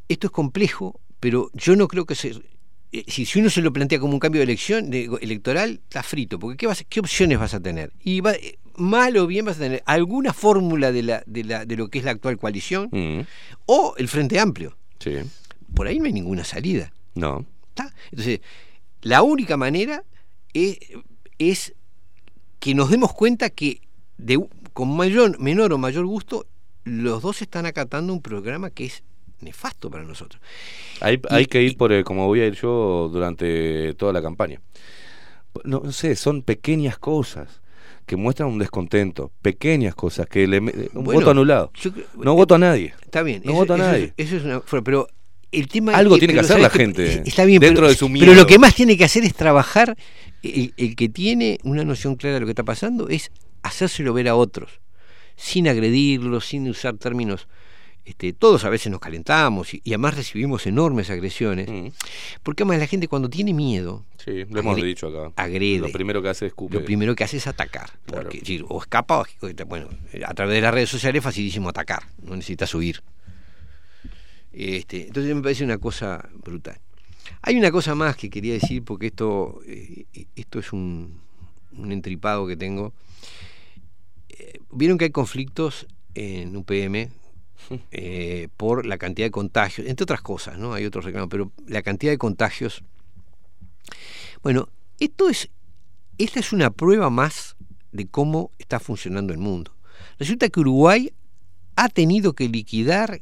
esto 0.10 0.28
es 0.28 0.32
complejo, 0.32 1.00
pero 1.20 1.50
yo 1.54 1.76
no 1.76 1.88
creo 1.88 2.06
que 2.06 2.16
se... 2.16 2.36
eh, 2.92 3.04
Si, 3.08 3.26
si 3.26 3.40
uno 3.40 3.50
se 3.50 3.62
lo 3.62 3.72
plantea 3.74 4.00
como 4.00 4.14
un 4.14 4.20
cambio 4.20 4.40
de 4.40 4.44
elección 4.44 4.90
de- 4.90 5.10
electoral, 5.22 5.82
está 5.84 6.04
frito, 6.04 6.38
porque 6.40 6.58
¿qué, 6.58 6.68
vas, 6.68 6.84
¿qué 6.88 7.00
opciones 7.00 7.40
vas 7.40 7.54
a 7.54 7.60
tener? 7.60 7.92
Y 8.04 8.22
va- 8.22 8.34
eh, 8.34 8.58
mal 8.78 9.16
o 9.18 9.26
bien 9.26 9.46
vas 9.46 9.58
a 9.58 9.62
tener 9.62 9.84
alguna 9.86 10.34
fórmula 10.34 10.92
de, 10.92 11.02
la, 11.04 11.24
de, 11.26 11.44
la, 11.46 11.66
de 11.66 11.76
lo 11.78 11.88
que 11.90 12.00
es 12.00 12.06
la 12.06 12.12
actual 12.12 12.38
coalición 12.38 12.90
Mm, 12.92 13.22
o 13.68 13.96
el 13.98 14.08
Frente 14.08 14.40
Amplio. 14.40 14.78
sí. 15.00 15.14
Por 15.74 15.88
ahí 15.88 16.00
no 16.00 16.06
hay 16.06 16.14
ninguna 16.14 16.44
salida. 16.46 16.94
No. 17.16 17.46
¿Está? 17.70 17.94
Entonces, 18.12 18.40
la 19.06 19.22
única 19.22 19.56
manera 19.56 20.04
es, 20.54 20.80
es 21.38 21.74
que 22.60 22.74
nos 22.74 22.90
demos 22.90 23.14
cuenta 23.14 23.50
que 23.52 23.82
de, 24.18 24.44
con 24.74 24.96
mayor, 24.98 25.40
menor 25.40 25.72
o 25.74 25.78
mayor 25.78 26.06
gusto, 26.06 26.48
los 26.86 27.22
dos 27.22 27.42
están 27.44 27.66
acatando 27.68 28.12
un 28.14 28.22
programa 28.22 28.70
que 28.72 28.86
es 28.86 29.04
nefasto 29.42 29.92
para 29.92 30.04
nosotros. 30.04 30.42
Hay, 31.02 31.22
hay 31.30 31.46
que 31.46 31.62
ir 31.62 31.78
por 31.78 31.92
el, 31.92 32.04
como 32.04 32.26
voy 32.26 32.42
a 32.42 32.48
ir 32.48 32.56
yo 32.56 33.10
durante 33.14 33.94
toda 33.94 34.12
la 34.12 34.22
campaña. 34.24 34.60
No, 35.64 35.82
no 35.84 35.92
sé, 35.92 36.16
son 36.16 36.42
pequeñas 36.42 36.98
cosas 36.98 37.62
que 38.08 38.16
muestran 38.16 38.50
un 38.50 38.58
descontento, 38.60 39.32
pequeñas 39.42 39.94
cosas 39.96 40.28
que 40.28 40.48
le, 40.48 40.62
me- 40.62 40.72
un 40.94 41.04
Bueno, 41.04 41.20
voto 41.22 41.32
anulado. 41.32 41.72
yo 41.76 41.92
no 42.18 42.34
voto 42.36 42.56
a 42.56 42.58
nadie. 42.58 42.94
Está 43.04 43.22
bien, 43.24 43.42
No 43.46 43.52
eso, 43.52 43.60
voto 43.60 43.74
a 43.74 43.78
eso 43.78 43.86
nadie. 43.86 44.14
es- 44.18 44.28
eso 44.28 44.38
es 44.38 44.44
una 44.46 44.62
pero 44.84 45.08
el 45.52 45.68
tema 45.68 45.92
es 45.94 45.98
Algo 46.00 46.18
tiene 46.18 46.34
que 46.34 46.42
pero 46.42 46.46
hacer 46.54 46.62
la 46.62 46.70
gente 46.70 47.24
Está 47.26 47.46
bien, 47.46 47.60
dentro 47.60 47.82
pero, 47.84 47.90
de 47.90 47.96
su 47.96 48.06
Pero 48.08 48.14
miedo. 48.26 48.34
lo 48.34 48.48
que 48.48 48.60
más 48.60 48.76
tiene 48.76 48.98
que 48.98 49.06
hacer 49.06 49.24
es 49.24 49.34
trabajar 49.34 49.96
el, 50.44 50.74
el 50.78 50.96
que 50.96 51.10
tiene 51.10 51.60
una 51.64 51.84
noción 51.84 52.16
clara 52.16 52.36
de 52.36 52.40
lo 52.42 52.46
que 52.46 52.52
está 52.52 52.64
pasando 52.64 53.10
es 53.10 53.32
hacérselo 53.64 54.14
ver 54.14 54.28
a 54.28 54.36
otros, 54.36 54.80
sin 55.36 55.68
agredirlos, 55.68 56.46
sin 56.46 56.68
usar 56.70 56.98
términos 56.98 57.48
este, 58.06 58.34
todos 58.34 58.64
a 58.66 58.70
veces 58.70 58.92
nos 58.92 59.00
calentamos 59.00 59.74
y, 59.74 59.82
y 59.84 59.90
además 59.94 60.16
recibimos 60.16 60.68
enormes 60.68 61.10
agresiones, 61.10 61.68
porque 62.44 62.62
además 62.62 62.78
la 62.78 62.86
gente 62.86 63.08
cuando 63.08 63.30
tiene 63.30 63.54
miedo, 63.54 64.06
Mm. 64.26 64.32
Sí, 64.32 64.46
lo 64.50 64.60
hemos 64.60 64.76
dicho 64.78 65.08
acá. 65.08 65.32
agrede. 65.36 65.78
Lo 65.80 65.92
primero 65.92 66.20
que 66.24 66.30
hace 66.30 66.48
es 66.48 66.54
lo 66.58 66.84
primero 66.84 67.16
que 67.16 67.24
hace 67.24 67.38
es 67.38 67.46
atacar, 67.46 67.92
porque, 68.08 68.38
es 68.38 68.42
decir, 68.44 68.66
o 68.68 68.82
escapa, 68.82 69.20
o, 69.22 69.26
bueno, 69.68 69.88
a 70.26 70.34
través 70.34 70.56
de 70.56 70.62
las 70.62 70.74
redes 70.74 70.90
sociales 70.90 71.20
es 71.20 71.24
facilísimo 71.24 71.70
atacar, 71.70 72.04
no 72.24 72.36
necesitas 72.36 72.74
huir. 72.74 73.04
Este, 74.56 75.08
entonces 75.08 75.36
me 75.36 75.42
parece 75.42 75.66
una 75.66 75.78
cosa 75.78 76.30
brutal. 76.42 76.80
Hay 77.42 77.58
una 77.58 77.72
cosa 77.72 77.94
más 77.94 78.16
que 78.16 78.30
quería 78.30 78.54
decir, 78.54 78.84
porque 78.84 79.08
esto, 79.08 79.60
eh, 79.68 80.06
esto 80.36 80.60
es 80.60 80.72
un, 80.72 81.20
un 81.78 81.92
entripado 81.92 82.48
que 82.48 82.56
tengo. 82.56 82.94
Eh, 84.30 84.60
Vieron 84.72 84.98
que 84.98 85.06
hay 85.06 85.12
conflictos 85.12 85.88
en 86.14 86.56
UPM 86.56 87.10
eh, 87.92 88.48
por 88.56 88.86
la 88.86 88.98
cantidad 88.98 89.26
de 89.26 89.32
contagios, 89.32 89.88
entre 89.88 90.04
otras 90.04 90.22
cosas, 90.22 90.58
¿no? 90.58 90.74
Hay 90.74 90.86
otros 90.86 91.04
reclamos, 91.04 91.30
pero 91.30 91.52
la 91.68 91.82
cantidad 91.82 92.14
de 92.14 92.18
contagios. 92.18 92.82
Bueno, 94.42 94.70
esto 95.00 95.28
es, 95.28 95.50
esta 96.18 96.40
es 96.40 96.54
una 96.54 96.70
prueba 96.70 97.10
más 97.10 97.58
de 97.92 98.08
cómo 98.08 98.52
está 98.58 98.80
funcionando 98.80 99.34
el 99.34 99.40
mundo. 99.40 99.76
Resulta 100.18 100.48
que 100.48 100.62
Uruguay 100.62 101.12
ha 101.76 101.90
tenido 101.90 102.34
que 102.34 102.48
liquidar 102.48 103.22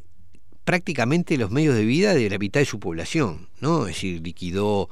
prácticamente 0.65 1.37
los 1.37 1.51
medios 1.51 1.75
de 1.75 1.85
vida 1.85 2.13
de 2.13 2.29
la 2.29 2.37
mitad 2.37 2.59
de 2.59 2.65
su 2.65 2.79
población, 2.79 3.47
¿no? 3.59 3.87
Es 3.87 3.95
decir, 3.95 4.21
liquidó 4.23 4.89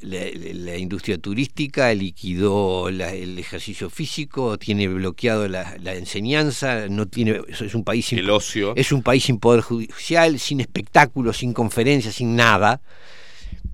la, 0.00 0.20
la 0.34 0.76
industria 0.78 1.18
turística, 1.18 1.92
liquidó 1.94 2.90
la- 2.90 3.12
el 3.12 3.38
ejercicio 3.38 3.90
físico, 3.90 4.58
tiene 4.58 4.88
bloqueado 4.88 5.48
la, 5.48 5.76
la 5.78 5.94
enseñanza, 5.94 6.88
no 6.88 7.06
tiene, 7.06 7.40
es 7.48 7.74
un 7.74 7.84
país 7.84 8.06
sin, 8.06 8.18
El 8.20 8.30
ocio. 8.30 8.74
es 8.76 8.92
un 8.92 9.02
país 9.02 9.24
sin 9.24 9.38
poder 9.38 9.60
judicial, 9.60 10.38
sin 10.38 10.60
espectáculos, 10.60 11.38
sin 11.38 11.52
conferencias, 11.52 12.14
sin 12.14 12.36
nada. 12.36 12.80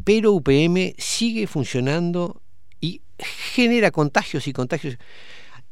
Pero 0.04 0.32
UPM 0.32 0.94
sigue 0.98 1.46
funcionando 1.46 2.40
y 2.80 3.02
genera 3.18 3.90
contagios 3.90 4.48
y 4.48 4.52
contagios. 4.52 4.96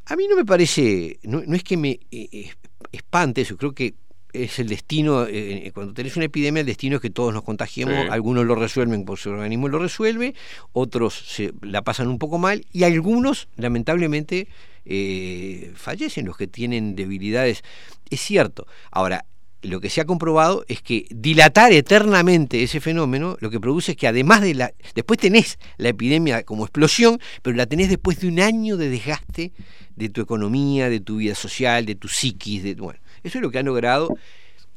A 0.04 0.14
mí 0.16 0.26
no 0.28 0.36
me 0.36 0.44
parece, 0.44 1.18
no, 1.24 1.42
no 1.46 1.56
es 1.56 1.64
que 1.64 1.76
me 1.76 1.90
eh, 2.12 2.28
eh, 2.30 2.50
espante 2.92 3.40
eso, 3.40 3.56
creo 3.56 3.72
que 3.72 3.94
es 4.44 4.58
el 4.58 4.68
destino, 4.68 5.26
eh, 5.28 5.70
cuando 5.74 5.92
tenés 5.94 6.16
una 6.16 6.26
epidemia, 6.26 6.60
el 6.60 6.66
destino 6.66 6.96
es 6.96 7.02
que 7.02 7.10
todos 7.10 7.32
nos 7.32 7.42
contagiemos, 7.42 7.94
Sí. 7.94 8.08
algunos 8.10 8.44
lo 8.46 8.54
resuelven 8.54 9.04
porque 9.04 9.22
su 9.22 9.30
organismo 9.30 9.68
lo 9.68 9.78
resuelve, 9.78 10.34
otros 10.72 11.14
se 11.14 11.52
la 11.62 11.82
pasan 11.82 12.08
un 12.08 12.18
poco 12.18 12.38
mal 12.38 12.64
y 12.72 12.84
algunos, 12.84 13.48
lamentablemente, 13.56 14.48
eh, 14.84 15.72
fallecen, 15.74 16.26
los 16.26 16.36
que 16.36 16.46
tienen 16.46 16.94
debilidades. 16.94 17.62
Es 18.08 18.20
cierto. 18.20 18.66
Ahora, 18.90 19.24
lo 19.62 19.80
que 19.80 19.90
se 19.90 20.00
ha 20.00 20.04
comprobado 20.04 20.64
es 20.68 20.80
que 20.80 21.06
dilatar 21.10 21.72
eternamente 21.72 22.62
ese 22.62 22.80
fenómeno 22.80 23.36
lo 23.40 23.50
que 23.50 23.58
produce 23.58 23.92
es 23.92 23.96
que 23.96 24.06
además 24.06 24.42
de 24.42 24.54
la... 24.54 24.72
Después 24.94 25.18
tenés 25.18 25.58
la 25.76 25.88
epidemia 25.88 26.44
como 26.44 26.64
explosión, 26.64 27.18
pero 27.42 27.56
la 27.56 27.66
tenés 27.66 27.88
después 27.88 28.20
de 28.20 28.28
un 28.28 28.38
año 28.38 28.76
de 28.76 28.88
desgaste 28.90 29.52
de 29.96 30.08
tu 30.08 30.20
economía, 30.20 30.88
de 30.88 31.00
tu 31.00 31.16
vida 31.16 31.34
social, 31.34 31.84
de 31.86 31.94
tu 31.96 32.06
psiquis, 32.08 32.62
de... 32.62 32.74
Bueno, 32.74 33.00
eso 33.24 33.38
es 33.38 33.42
lo 33.42 33.50
que 33.50 33.58
han 33.58 33.66
logrado, 33.66 34.16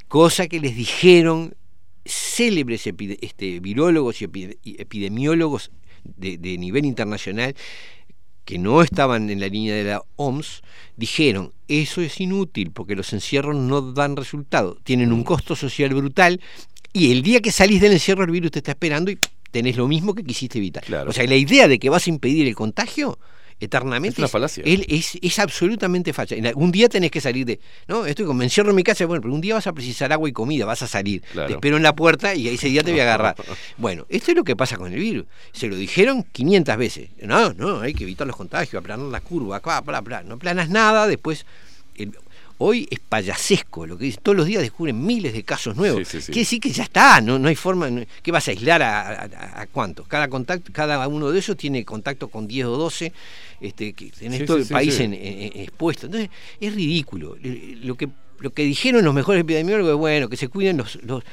cosa 0.08 0.48
que 0.48 0.59
les 0.59 0.76
dijeron 0.76 1.53
célebres 2.06 2.88
epide- 2.88 3.19
este, 3.22 3.59
virólogos 3.59 4.22
y 4.22 4.26
epi- 4.27 4.58
y 4.64 4.82
epidemiólogos 4.82 5.72
de, 6.03 6.38
de 6.38 6.58
nivel 6.58 6.85
internacional 6.85 7.56
que 8.45 8.58
no 8.58 8.82
estaban 8.82 9.30
en 9.30 9.40
la 9.40 9.48
línea 9.48 9.76
de 9.76 9.84
la 9.84 10.03
OMS, 10.16 10.64
dijeron, 10.98 11.53
eso 11.68 12.01
es 12.01 12.19
inútil 12.19 12.72
porque 12.72 12.95
los 12.95 13.14
encierros 13.14 13.56
no 13.56 13.82
dan 13.93 14.16
resultado, 14.16 14.77
tienen 14.84 15.11
un 15.11 15.24
costo 15.24 15.56
social 15.56 15.93
brutal 15.93 16.42
y 16.92 17.11
el 17.11 17.22
día 17.22 17.42
que 17.42 17.51
salís 17.51 17.80
del 17.80 17.92
encierro 17.92 18.24
el 18.24 18.32
virus 18.32 18.50
te 18.51 18.59
está 18.59 18.72
esperando 18.72 19.11
y 19.11 19.19
tenés 19.51 19.77
lo 19.77 19.88
mismo 19.88 20.16
que 20.16 20.24
quisiste 20.24 20.58
evitar. 20.58 20.84
O 21.09 21.14
sea, 21.14 21.26
la 21.27 21.35
idea 21.35 21.68
de 21.68 21.77
que 21.77 21.90
vas 21.90 22.08
a 22.08 22.09
impedir 22.09 22.48
el 22.48 22.56
contagio 22.56 23.19
eternamente 23.59 24.15
Es 24.15 24.19
una 24.19 24.27
falacia. 24.27 24.63
él 24.65 24.85
es, 24.88 25.17
es 25.21 25.39
absolutamente 25.39 26.13
facha. 26.13 26.35
Algún 26.45 26.71
día 26.71 26.88
tenés 26.89 27.11
que 27.11 27.21
salir 27.21 27.45
de, 27.45 27.59
no, 27.88 28.05
estoy 28.05 28.25
con, 28.25 28.38
me 28.38 28.45
encierro 28.45 28.69
en 28.69 28.75
mi 28.75 28.83
casa, 28.83 29.05
bueno, 29.05 29.21
pero 29.21 29.33
un 29.33 29.41
día 29.41 29.55
vas 29.55 29.67
a 29.67 29.73
precisar 29.73 30.11
agua 30.13 30.29
y 30.29 30.31
comida, 30.31 30.65
vas 30.65 30.81
a 30.81 30.88
salir, 30.88 31.21
Claro. 31.33 31.47
te 31.47 31.53
espero 31.55 31.77
en 31.77 31.83
la 31.83 31.95
puerta 31.95 32.33
y 32.35 32.47
ese 32.47 32.67
día 32.69 32.83
te 32.83 32.91
voy 32.91 32.99
a 33.01 33.03
agarrar. 33.03 33.35
Bueno, 33.77 34.05
esto 34.09 34.31
es 34.31 34.38
lo 34.38 34.43
que 34.43 34.55
pasa 34.55 34.77
con 34.77 34.91
el 34.93 34.99
virus. 34.99 35.25
Se 35.51 35.67
lo 35.67 35.75
dijeron 35.75 36.23
500 36.31 36.77
veces. 36.77 37.09
No, 37.21 37.53
no, 37.53 37.81
hay 37.81 37.93
que 37.93 38.03
evitar 38.03 38.25
los 38.27 38.35
contagios, 38.35 38.79
aplanar 38.79 39.05
la 39.07 39.21
curva, 39.21 39.59
bla, 39.59 39.81
bla, 39.81 40.01
bla. 40.01 40.23
No 40.23 40.38
planas 40.38 40.69
nada, 40.69 41.07
después... 41.07 41.45
el- 41.95 42.13
hoy 42.59 42.88
es 42.91 42.99
payasesco 42.99 43.85
lo 43.88 43.97
que 43.97 44.05
dice. 44.05 44.19
Todos 44.21 44.38
los 44.38 44.45
días 44.45 44.61
descubren 44.61 45.03
miles 45.05 45.33
de 45.33 45.43
casos 45.43 45.75
nuevos. 45.75 46.07
Sí, 46.07 46.17
sí, 46.19 46.21
sí. 46.21 46.25
Quiere 46.31 46.41
decir 46.41 46.59
que 46.59 46.69
ya 46.71 46.83
está, 46.83 47.19
no, 47.21 47.39
no 47.39 47.47
hay 47.47 47.55
forma... 47.55 47.89
no- 47.89 48.03
¿Qué 48.21 48.31
vas 48.31 48.47
a 48.47 48.51
aislar 48.51 48.81
a, 48.83 49.09
a- 49.23 49.61
a 49.61 49.67
cuántos? 49.67 50.07
Cada, 50.07 50.27
contacto, 50.27 50.71
cada 50.73 51.07
uno 51.07 51.31
de 51.31 51.39
ellos 51.39 51.57
tiene 51.57 51.83
contacto 51.85 52.27
con 52.27 52.47
10 52.47 52.65
o 52.67 52.77
12, 52.77 53.11
este, 53.61 53.93
que 53.93 54.11
tenés 54.11 54.45
todo 54.45 54.57
el 54.57 54.63
país 54.73 54.99
en- 54.99 55.13
en- 55.13 55.61
expuesto. 55.61 56.05
Entonces, 56.07 56.29
es 56.59 56.73
ridículo. 56.75 57.35
Lo 57.41 57.95
que, 57.95 58.09
lo 58.39 58.49
que 58.51 58.63
dijeron 58.63 59.03
los 59.03 59.13
mejores 59.13 59.41
epidemiólogos 59.41 59.93
es, 59.93 59.97
bueno, 59.97 60.29
que 60.29 60.38
se 60.38 60.47
cuiden 60.49 60.77
los, 60.77 61.01
los, 61.03 61.23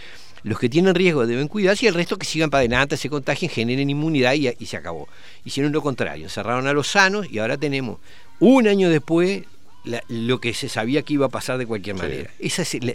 los 0.45 0.59
que 0.61 0.69
tienen 0.69 0.95
riesgo 0.95 1.27
deben 1.27 1.49
cuidarse 1.49 1.87
y 1.87 1.89
el 1.89 1.95
resto 1.95 2.17
que 2.19 2.25
sigan 2.27 2.51
para 2.51 2.61
adelante, 2.61 2.97
se 2.97 3.09
contagien, 3.11 3.51
generen 3.51 3.91
inmunidad 3.91 4.35
y, 4.35 4.49
y 4.59 4.67
se 4.67 4.77
acabó. 4.77 5.09
Hicieron 5.45 5.73
lo 5.73 5.83
contrario, 5.83 6.25
encerraron 6.27 6.69
a 6.69 6.73
los 6.73 6.87
sanos 6.87 7.27
y 7.31 7.39
ahora 7.41 7.57
tenemos 7.57 7.99
un 8.39 8.69
año 8.69 8.89
después 8.91 9.43
la- 9.87 10.03
lo 10.09 10.41
que 10.41 10.53
se 10.53 10.69
sabía 10.69 11.03
que 11.03 11.15
iba 11.15 11.27
a 11.27 11.31
pasar 11.31 11.57
de 11.59 11.67
cualquier 11.67 11.97
manera. 11.97 12.31
Esa 12.39 12.63
es 12.63 12.75
la- 12.85 12.93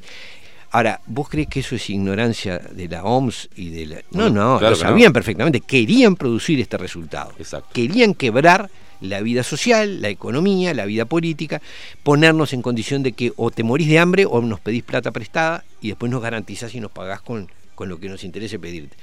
Ahora, 0.74 1.02
¿vos 1.06 1.28
crees 1.28 1.48
que 1.50 1.60
eso 1.60 1.76
es 1.76 1.90
ignorancia 1.90 2.58
de 2.60 2.88
la 2.88 3.04
OMS 3.04 3.50
y 3.58 3.72
de 3.72 3.86
la... 3.88 3.96
No, 4.12 4.30
no, 4.30 4.58
claro 4.58 4.76
lo 4.76 4.82
no. 4.82 4.90
sabían 4.90 5.12
perfectamente, 5.12 5.60
querían 5.60 6.16
producir 6.16 6.62
este 6.62 6.78
resultado. 6.78 7.34
Querían 7.74 8.14
quebrar 8.14 8.70
la 9.02 9.20
vida 9.20 9.44
social, 9.44 10.02
la 10.02 10.08
economía, 10.08 10.74
la 10.74 10.86
vida 10.86 11.04
política, 11.04 11.62
ponernos 12.04 12.54
en 12.54 12.62
condición 12.62 13.04
de 13.04 13.12
que 13.12 13.34
o 13.36 13.52
te 13.52 13.64
morís 13.64 13.90
de 13.90 14.00
hambre 14.00 14.26
o 14.26 14.42
nos 14.42 14.62
pedís 14.62 14.84
plata 14.84 15.12
prestada 15.12 15.66
y 15.82 15.90
después 15.90 16.10
nos 16.10 16.22
garantizás 16.22 16.74
y 16.74 16.80
nos 16.80 16.92
pagás 16.92 17.20
con, 17.22 17.50
con 17.76 17.90
lo 17.90 18.00
que 18.00 18.08
nos 18.08 18.24
interese 18.24 18.58
pedirte. 18.58 18.96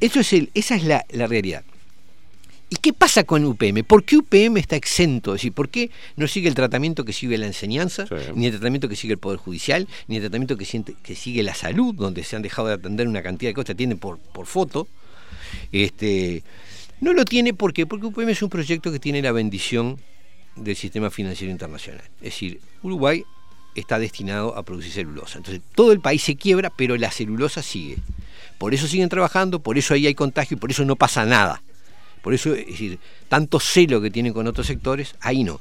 Eso 0.00 0.20
es 0.20 0.32
el, 0.34 0.50
esa 0.52 0.74
es 0.74 0.84
la, 0.84 1.06
la 1.10 1.26
realidad. 1.26 1.62
¿Y 2.72 2.76
qué 2.76 2.92
pasa 2.92 3.24
con 3.24 3.44
UPM? 3.44 3.82
¿Por 3.84 4.04
qué 4.04 4.16
UPM 4.16 4.56
está 4.58 4.76
exento? 4.76 5.34
Es 5.34 5.40
decir, 5.40 5.52
¿por 5.52 5.68
qué 5.68 5.90
no 6.16 6.28
sigue 6.28 6.48
el 6.48 6.54
tratamiento 6.54 7.04
que 7.04 7.12
sigue 7.12 7.36
la 7.36 7.46
enseñanza, 7.46 8.06
ni 8.36 8.46
el 8.46 8.52
tratamiento 8.52 8.88
que 8.88 8.94
sigue 8.94 9.14
el 9.14 9.18
Poder 9.18 9.38
Judicial, 9.40 9.88
ni 10.06 10.16
el 10.16 10.22
tratamiento 10.22 10.56
que, 10.56 10.64
siente- 10.64 10.94
que 11.02 11.16
sigue 11.16 11.42
la 11.42 11.54
salud, 11.54 11.94
donde 11.94 12.22
se 12.22 12.36
han 12.36 12.42
dejado 12.42 12.68
de 12.68 12.74
atender 12.74 13.08
una 13.08 13.22
cantidad 13.22 13.50
de 13.50 13.54
cosas, 13.54 13.70
atienden 13.70 13.98
por, 13.98 14.18
por 14.18 14.46
foto? 14.46 14.86
Este, 15.72 16.42
no 17.00 17.12
lo 17.12 17.24
tiene 17.24 17.54
¿por 17.54 17.72
qué? 17.72 17.86
porque 17.86 18.06
UPM 18.06 18.30
es 18.30 18.42
un 18.42 18.50
proyecto 18.50 18.92
que 18.92 18.98
tiene 19.00 19.20
la 19.22 19.32
bendición 19.32 19.98
del 20.56 20.76
sistema 20.76 21.10
financiero 21.10 21.50
internacional. 21.50 22.02
Es 22.18 22.34
decir, 22.34 22.60
Uruguay 22.82 23.24
está 23.74 23.98
destinado 23.98 24.56
a 24.56 24.62
producir 24.62 24.92
celulosa. 24.92 25.38
Entonces, 25.38 25.62
todo 25.74 25.92
el 25.92 26.00
país 26.00 26.22
se 26.22 26.36
quiebra, 26.36 26.70
pero 26.70 26.96
la 26.96 27.10
celulosa 27.10 27.62
sigue. 27.62 27.96
Por 28.58 28.74
eso 28.74 28.86
siguen 28.86 29.08
trabajando, 29.08 29.60
por 29.60 29.78
eso 29.78 29.94
ahí 29.94 30.06
hay 30.06 30.14
contagio 30.14 30.56
y 30.56 30.60
por 30.60 30.70
eso 30.70 30.84
no 30.84 30.96
pasa 30.96 31.24
nada. 31.24 31.62
Por 32.22 32.34
eso, 32.34 32.54
es 32.54 32.66
decir, 32.66 32.98
tanto 33.28 33.58
celo 33.60 34.00
que 34.00 34.10
tienen 34.10 34.32
con 34.32 34.46
otros 34.46 34.66
sectores, 34.66 35.14
ahí 35.20 35.42
no. 35.44 35.60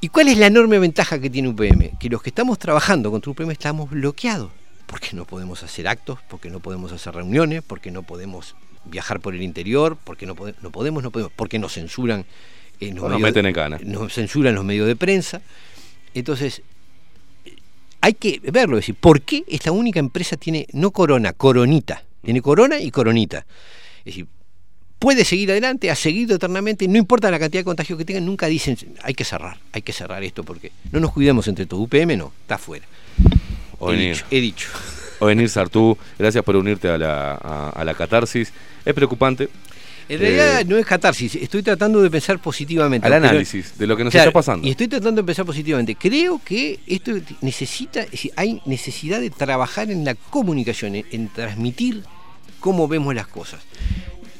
¿Y 0.00 0.08
cuál 0.08 0.28
es 0.28 0.38
la 0.38 0.46
enorme 0.46 0.78
ventaja 0.78 1.18
que 1.18 1.30
tiene 1.30 1.48
UPM? 1.48 1.98
Que 1.98 2.08
los 2.08 2.22
que 2.22 2.30
estamos 2.30 2.58
trabajando 2.58 3.10
contra 3.10 3.30
UPM 3.30 3.50
estamos 3.50 3.90
bloqueados. 3.90 4.50
Porque 4.86 5.10
no 5.14 5.24
podemos 5.24 5.62
hacer 5.62 5.88
actos, 5.88 6.18
porque 6.28 6.48
no 6.48 6.60
podemos 6.60 6.92
hacer 6.92 7.14
reuniones, 7.14 7.62
porque 7.66 7.90
no 7.90 8.02
podemos 8.04 8.54
viajar 8.84 9.18
por 9.20 9.34
el 9.34 9.42
interior, 9.42 9.96
porque 10.04 10.26
no, 10.26 10.36
pode- 10.36 10.54
no 10.62 10.70
podemos, 10.70 11.02
no 11.02 11.10
podemos, 11.10 11.32
porque 11.34 11.58
nos 11.58 11.72
censuran 11.72 12.24
nos 12.80 13.18
meten 13.18 13.46
en 13.46 13.54
cana. 13.54 13.78
nos 13.82 14.12
censuran 14.12 14.54
los 14.54 14.64
medios 14.64 14.86
de 14.86 14.94
prensa. 14.96 15.40
Entonces, 16.14 16.62
hay 18.00 18.12
que 18.14 18.38
verlo, 18.52 18.76
es 18.76 18.82
decir, 18.82 18.94
¿por 18.94 19.22
qué 19.22 19.44
esta 19.48 19.72
única 19.72 19.98
empresa 19.98 20.36
tiene 20.36 20.66
no 20.72 20.90
corona, 20.92 21.32
coronita? 21.32 22.04
Tiene 22.22 22.42
corona 22.42 22.78
y 22.78 22.90
coronita. 22.90 23.38
Es 24.00 24.04
decir, 24.04 24.26
puede 24.98 25.24
seguir 25.24 25.50
adelante, 25.50 25.90
ha 25.90 25.94
seguido 25.94 26.36
eternamente, 26.36 26.88
no 26.88 26.96
importa 26.98 27.30
la 27.30 27.38
cantidad 27.38 27.60
de 27.60 27.64
contagios 27.64 27.98
que 27.98 28.04
tengan, 28.04 28.24
nunca 28.24 28.46
dicen, 28.46 28.76
hay 29.02 29.14
que 29.14 29.24
cerrar, 29.24 29.58
hay 29.72 29.82
que 29.82 29.92
cerrar 29.92 30.22
esto 30.24 30.42
porque 30.44 30.72
no 30.92 31.00
nos 31.00 31.12
cuidemos 31.12 31.46
entre 31.48 31.66
todos. 31.66 31.84
UPM 31.84 32.16
no, 32.16 32.32
está 32.42 32.58
fuera. 32.58 32.86
He 33.80 33.92
dicho, 33.96 34.24
he 34.30 34.40
dicho. 34.40 34.68
Ovenir 35.18 35.48
Sartú, 35.48 35.96
gracias 36.18 36.44
por 36.44 36.56
unirte 36.56 36.88
a 36.88 36.98
la, 36.98 37.32
a, 37.32 37.70
a 37.70 37.84
la 37.84 37.94
catarsis. 37.94 38.52
Es 38.84 38.94
preocupante. 38.94 39.48
En 40.08 40.20
realidad 40.20 40.60
Eh, 40.60 40.64
no 40.66 40.76
es 40.76 40.86
catarsis, 40.86 41.34
estoy 41.34 41.62
tratando 41.62 42.00
de 42.00 42.08
pensar 42.10 42.38
positivamente. 42.38 43.06
Al 43.06 43.12
Pero- 43.14 43.26
análisis 43.26 43.76
de 43.76 43.86
lo 43.86 43.96
que 43.96 44.04
nos 44.04 44.12
Claro, 44.12 44.28
está 44.28 44.38
pasando. 44.38 44.66
Y 44.66 44.70
estoy 44.70 44.88
tratando 44.88 45.22
de 45.22 45.26
pensar 45.26 45.44
positivamente. 45.44 45.94
Creo 45.96 46.40
que 46.44 46.78
esto 46.86 47.12
necesita, 47.40 48.02
es 48.02 48.10
decir, 48.12 48.32
hay 48.36 48.60
necesidad 48.66 49.20
de 49.20 49.30
trabajar 49.30 49.90
en 49.90 50.04
la 50.04 50.14
comunicación, 50.14 50.94
en, 50.94 51.06
en 51.10 51.28
transmitir 51.28 52.04
cómo 52.60 52.86
vemos 52.86 53.14
las 53.14 53.26
cosas. 53.26 53.60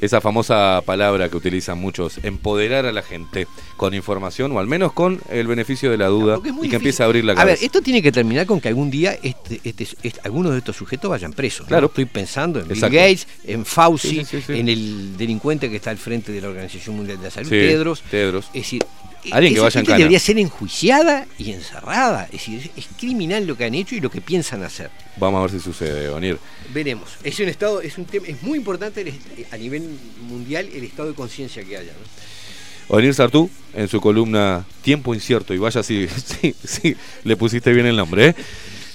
Esa 0.06 0.20
famosa 0.20 0.82
palabra 0.86 1.28
que 1.28 1.36
utilizan 1.36 1.78
muchos, 1.78 2.18
empoderar 2.22 2.86
a 2.86 2.92
la 2.92 3.02
gente 3.02 3.46
con 3.76 3.92
información 3.94 4.52
o 4.52 4.58
al 4.58 4.66
menos 4.66 4.92
con 4.92 5.20
el 5.28 5.46
beneficio 5.46 5.90
de 5.90 5.98
la 5.98 6.06
duda 6.06 6.38
y 6.62 6.68
que 6.68 6.76
empiece 6.76 7.02
a 7.02 7.06
abrir 7.06 7.24
la 7.24 7.32
A 7.32 7.36
cabeza. 7.36 7.56
ver, 7.56 7.64
esto 7.64 7.82
tiene 7.82 8.00
que 8.02 8.10
terminar 8.12 8.46
con 8.46 8.60
que 8.60 8.68
algún 8.68 8.90
día 8.90 9.18
este, 9.22 9.60
este, 9.64 9.86
este- 10.02 10.20
algunos 10.24 10.52
de 10.52 10.58
estos 10.58 10.76
sujetos 10.76 11.10
vayan 11.10 11.32
presos. 11.32 11.62
¿no? 11.62 11.68
Claro. 11.68 11.86
Estoy 11.88 12.06
pensando 12.06 12.58
en 12.60 12.66
Exacto. 12.70 12.86
Bill 12.92 13.00
Gates, 13.00 13.26
en 13.44 13.64
Fauci, 13.64 14.08
Sí, 14.08 14.24
sí, 14.24 14.36
sí, 14.38 14.42
sí. 14.46 14.58
en 14.60 14.68
el 14.68 15.16
delincuente 15.16 15.68
que 15.70 15.76
está 15.76 15.90
al 15.90 15.98
frente 15.98 16.32
de 16.32 16.40
la 16.40 16.48
Organización 16.48 16.96
Mundial 16.96 17.18
de 17.18 17.24
la 17.24 17.30
Salud, 17.30 17.50
Tedros. 17.50 18.02
Tedros. 18.10 18.46
Es 18.48 18.62
decir, 18.62 18.84
Alguien 19.32 19.54
que 19.54 19.60
vaya 19.60 19.80
en 19.80 19.86
gente 19.86 19.98
debería 19.98 20.20
ser 20.20 20.38
enjuiciada 20.38 21.26
y 21.38 21.52
encerrada. 21.52 22.24
Es 22.26 22.32
decir, 22.32 22.70
es, 22.76 22.84
es 22.84 22.88
criminal 22.98 23.46
lo 23.46 23.56
que 23.56 23.64
han 23.64 23.74
hecho 23.74 23.94
y 23.94 24.00
lo 24.00 24.10
que 24.10 24.20
piensan 24.20 24.62
hacer. 24.62 24.90
Vamos 25.16 25.38
a 25.38 25.42
ver 25.42 25.50
si 25.50 25.60
sucede, 25.60 26.08
Onir. 26.10 26.38
Veremos. 26.72 27.10
Es 27.24 27.38
un 27.40 27.48
estado, 27.48 27.80
es 27.80 27.98
un 27.98 28.04
tema, 28.04 28.26
es 28.28 28.42
muy 28.42 28.58
importante 28.58 29.00
el- 29.00 29.14
a 29.50 29.56
nivel 29.56 29.98
mundial 30.28 30.68
el 30.72 30.84
estado 30.84 31.08
de 31.08 31.14
conciencia 31.14 31.64
que 31.64 31.76
haya. 31.76 31.92
¿no? 31.92 32.96
Onir 32.96 33.14
Sartú, 33.14 33.50
en 33.74 33.88
su 33.88 34.00
columna 34.00 34.64
Tiempo 34.82 35.12
Incierto, 35.12 35.52
y 35.54 35.58
vaya 35.58 35.82
si 35.82 36.06
sí, 36.40 36.54
sí, 36.64 36.96
le 37.24 37.36
pusiste 37.36 37.72
bien 37.72 37.86
el 37.86 37.96
nombre. 37.96 38.28
¿eh? 38.28 38.34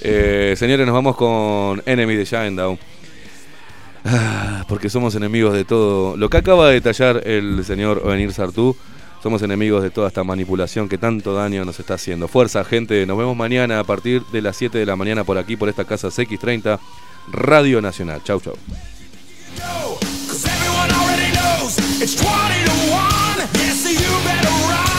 Eh, 0.03 0.55
señores, 0.57 0.85
nos 0.85 0.93
vamos 0.95 1.15
con 1.17 1.83
Enemy 1.85 2.15
de 2.15 2.25
Shinedown. 2.25 2.79
Ah, 4.03 4.65
porque 4.67 4.89
somos 4.89 5.13
enemigos 5.15 5.53
de 5.53 5.63
todo. 5.65 6.17
Lo 6.17 6.29
que 6.29 6.37
acaba 6.37 6.67
de 6.69 6.75
detallar 6.75 7.21
el 7.27 7.63
señor 7.65 8.01
Onir 8.05 8.33
Sartú, 8.33 8.75
somos 9.21 9.41
enemigos 9.41 9.83
de 9.83 9.89
toda 9.89 10.07
esta 10.07 10.23
manipulación 10.23 10.89
que 10.89 10.97
tanto 10.97 11.33
daño 11.33 11.63
nos 11.65 11.79
está 11.79 11.95
haciendo. 11.95 12.27
Fuerza, 12.27 12.63
gente, 12.63 13.05
nos 13.05 13.17
vemos 13.17 13.35
mañana 13.35 13.79
a 13.79 13.83
partir 13.83 14.23
de 14.31 14.41
las 14.41 14.57
7 14.57 14.77
de 14.77 14.85
la 14.85 14.95
mañana 14.95 15.23
por 15.23 15.37
aquí, 15.37 15.55
por 15.55 15.69
esta 15.69 15.85
casa 15.85 16.07
CX30, 16.09 16.79
Radio 17.31 17.81
Nacional. 17.81 18.21
Chau, 18.23 18.39
chau. 18.39 18.55
Cause 20.27 20.45
everyone 20.45 20.91
already 20.91 21.31
knows 21.33 21.77
it's 22.01 22.15
20 22.15 22.65
to 22.65 22.71
1. 22.91 23.49
Yes, 23.53 23.83
so 23.83 23.89
you 23.89 24.23
better 24.25 24.49
run. 24.69 24.90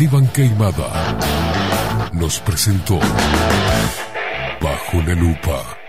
Esteban 0.00 0.28
Queimada 0.28 1.18
nos 2.12 2.38
presentó 2.38 3.00
Bajo 4.60 5.02
la 5.02 5.14
Lupa. 5.16 5.87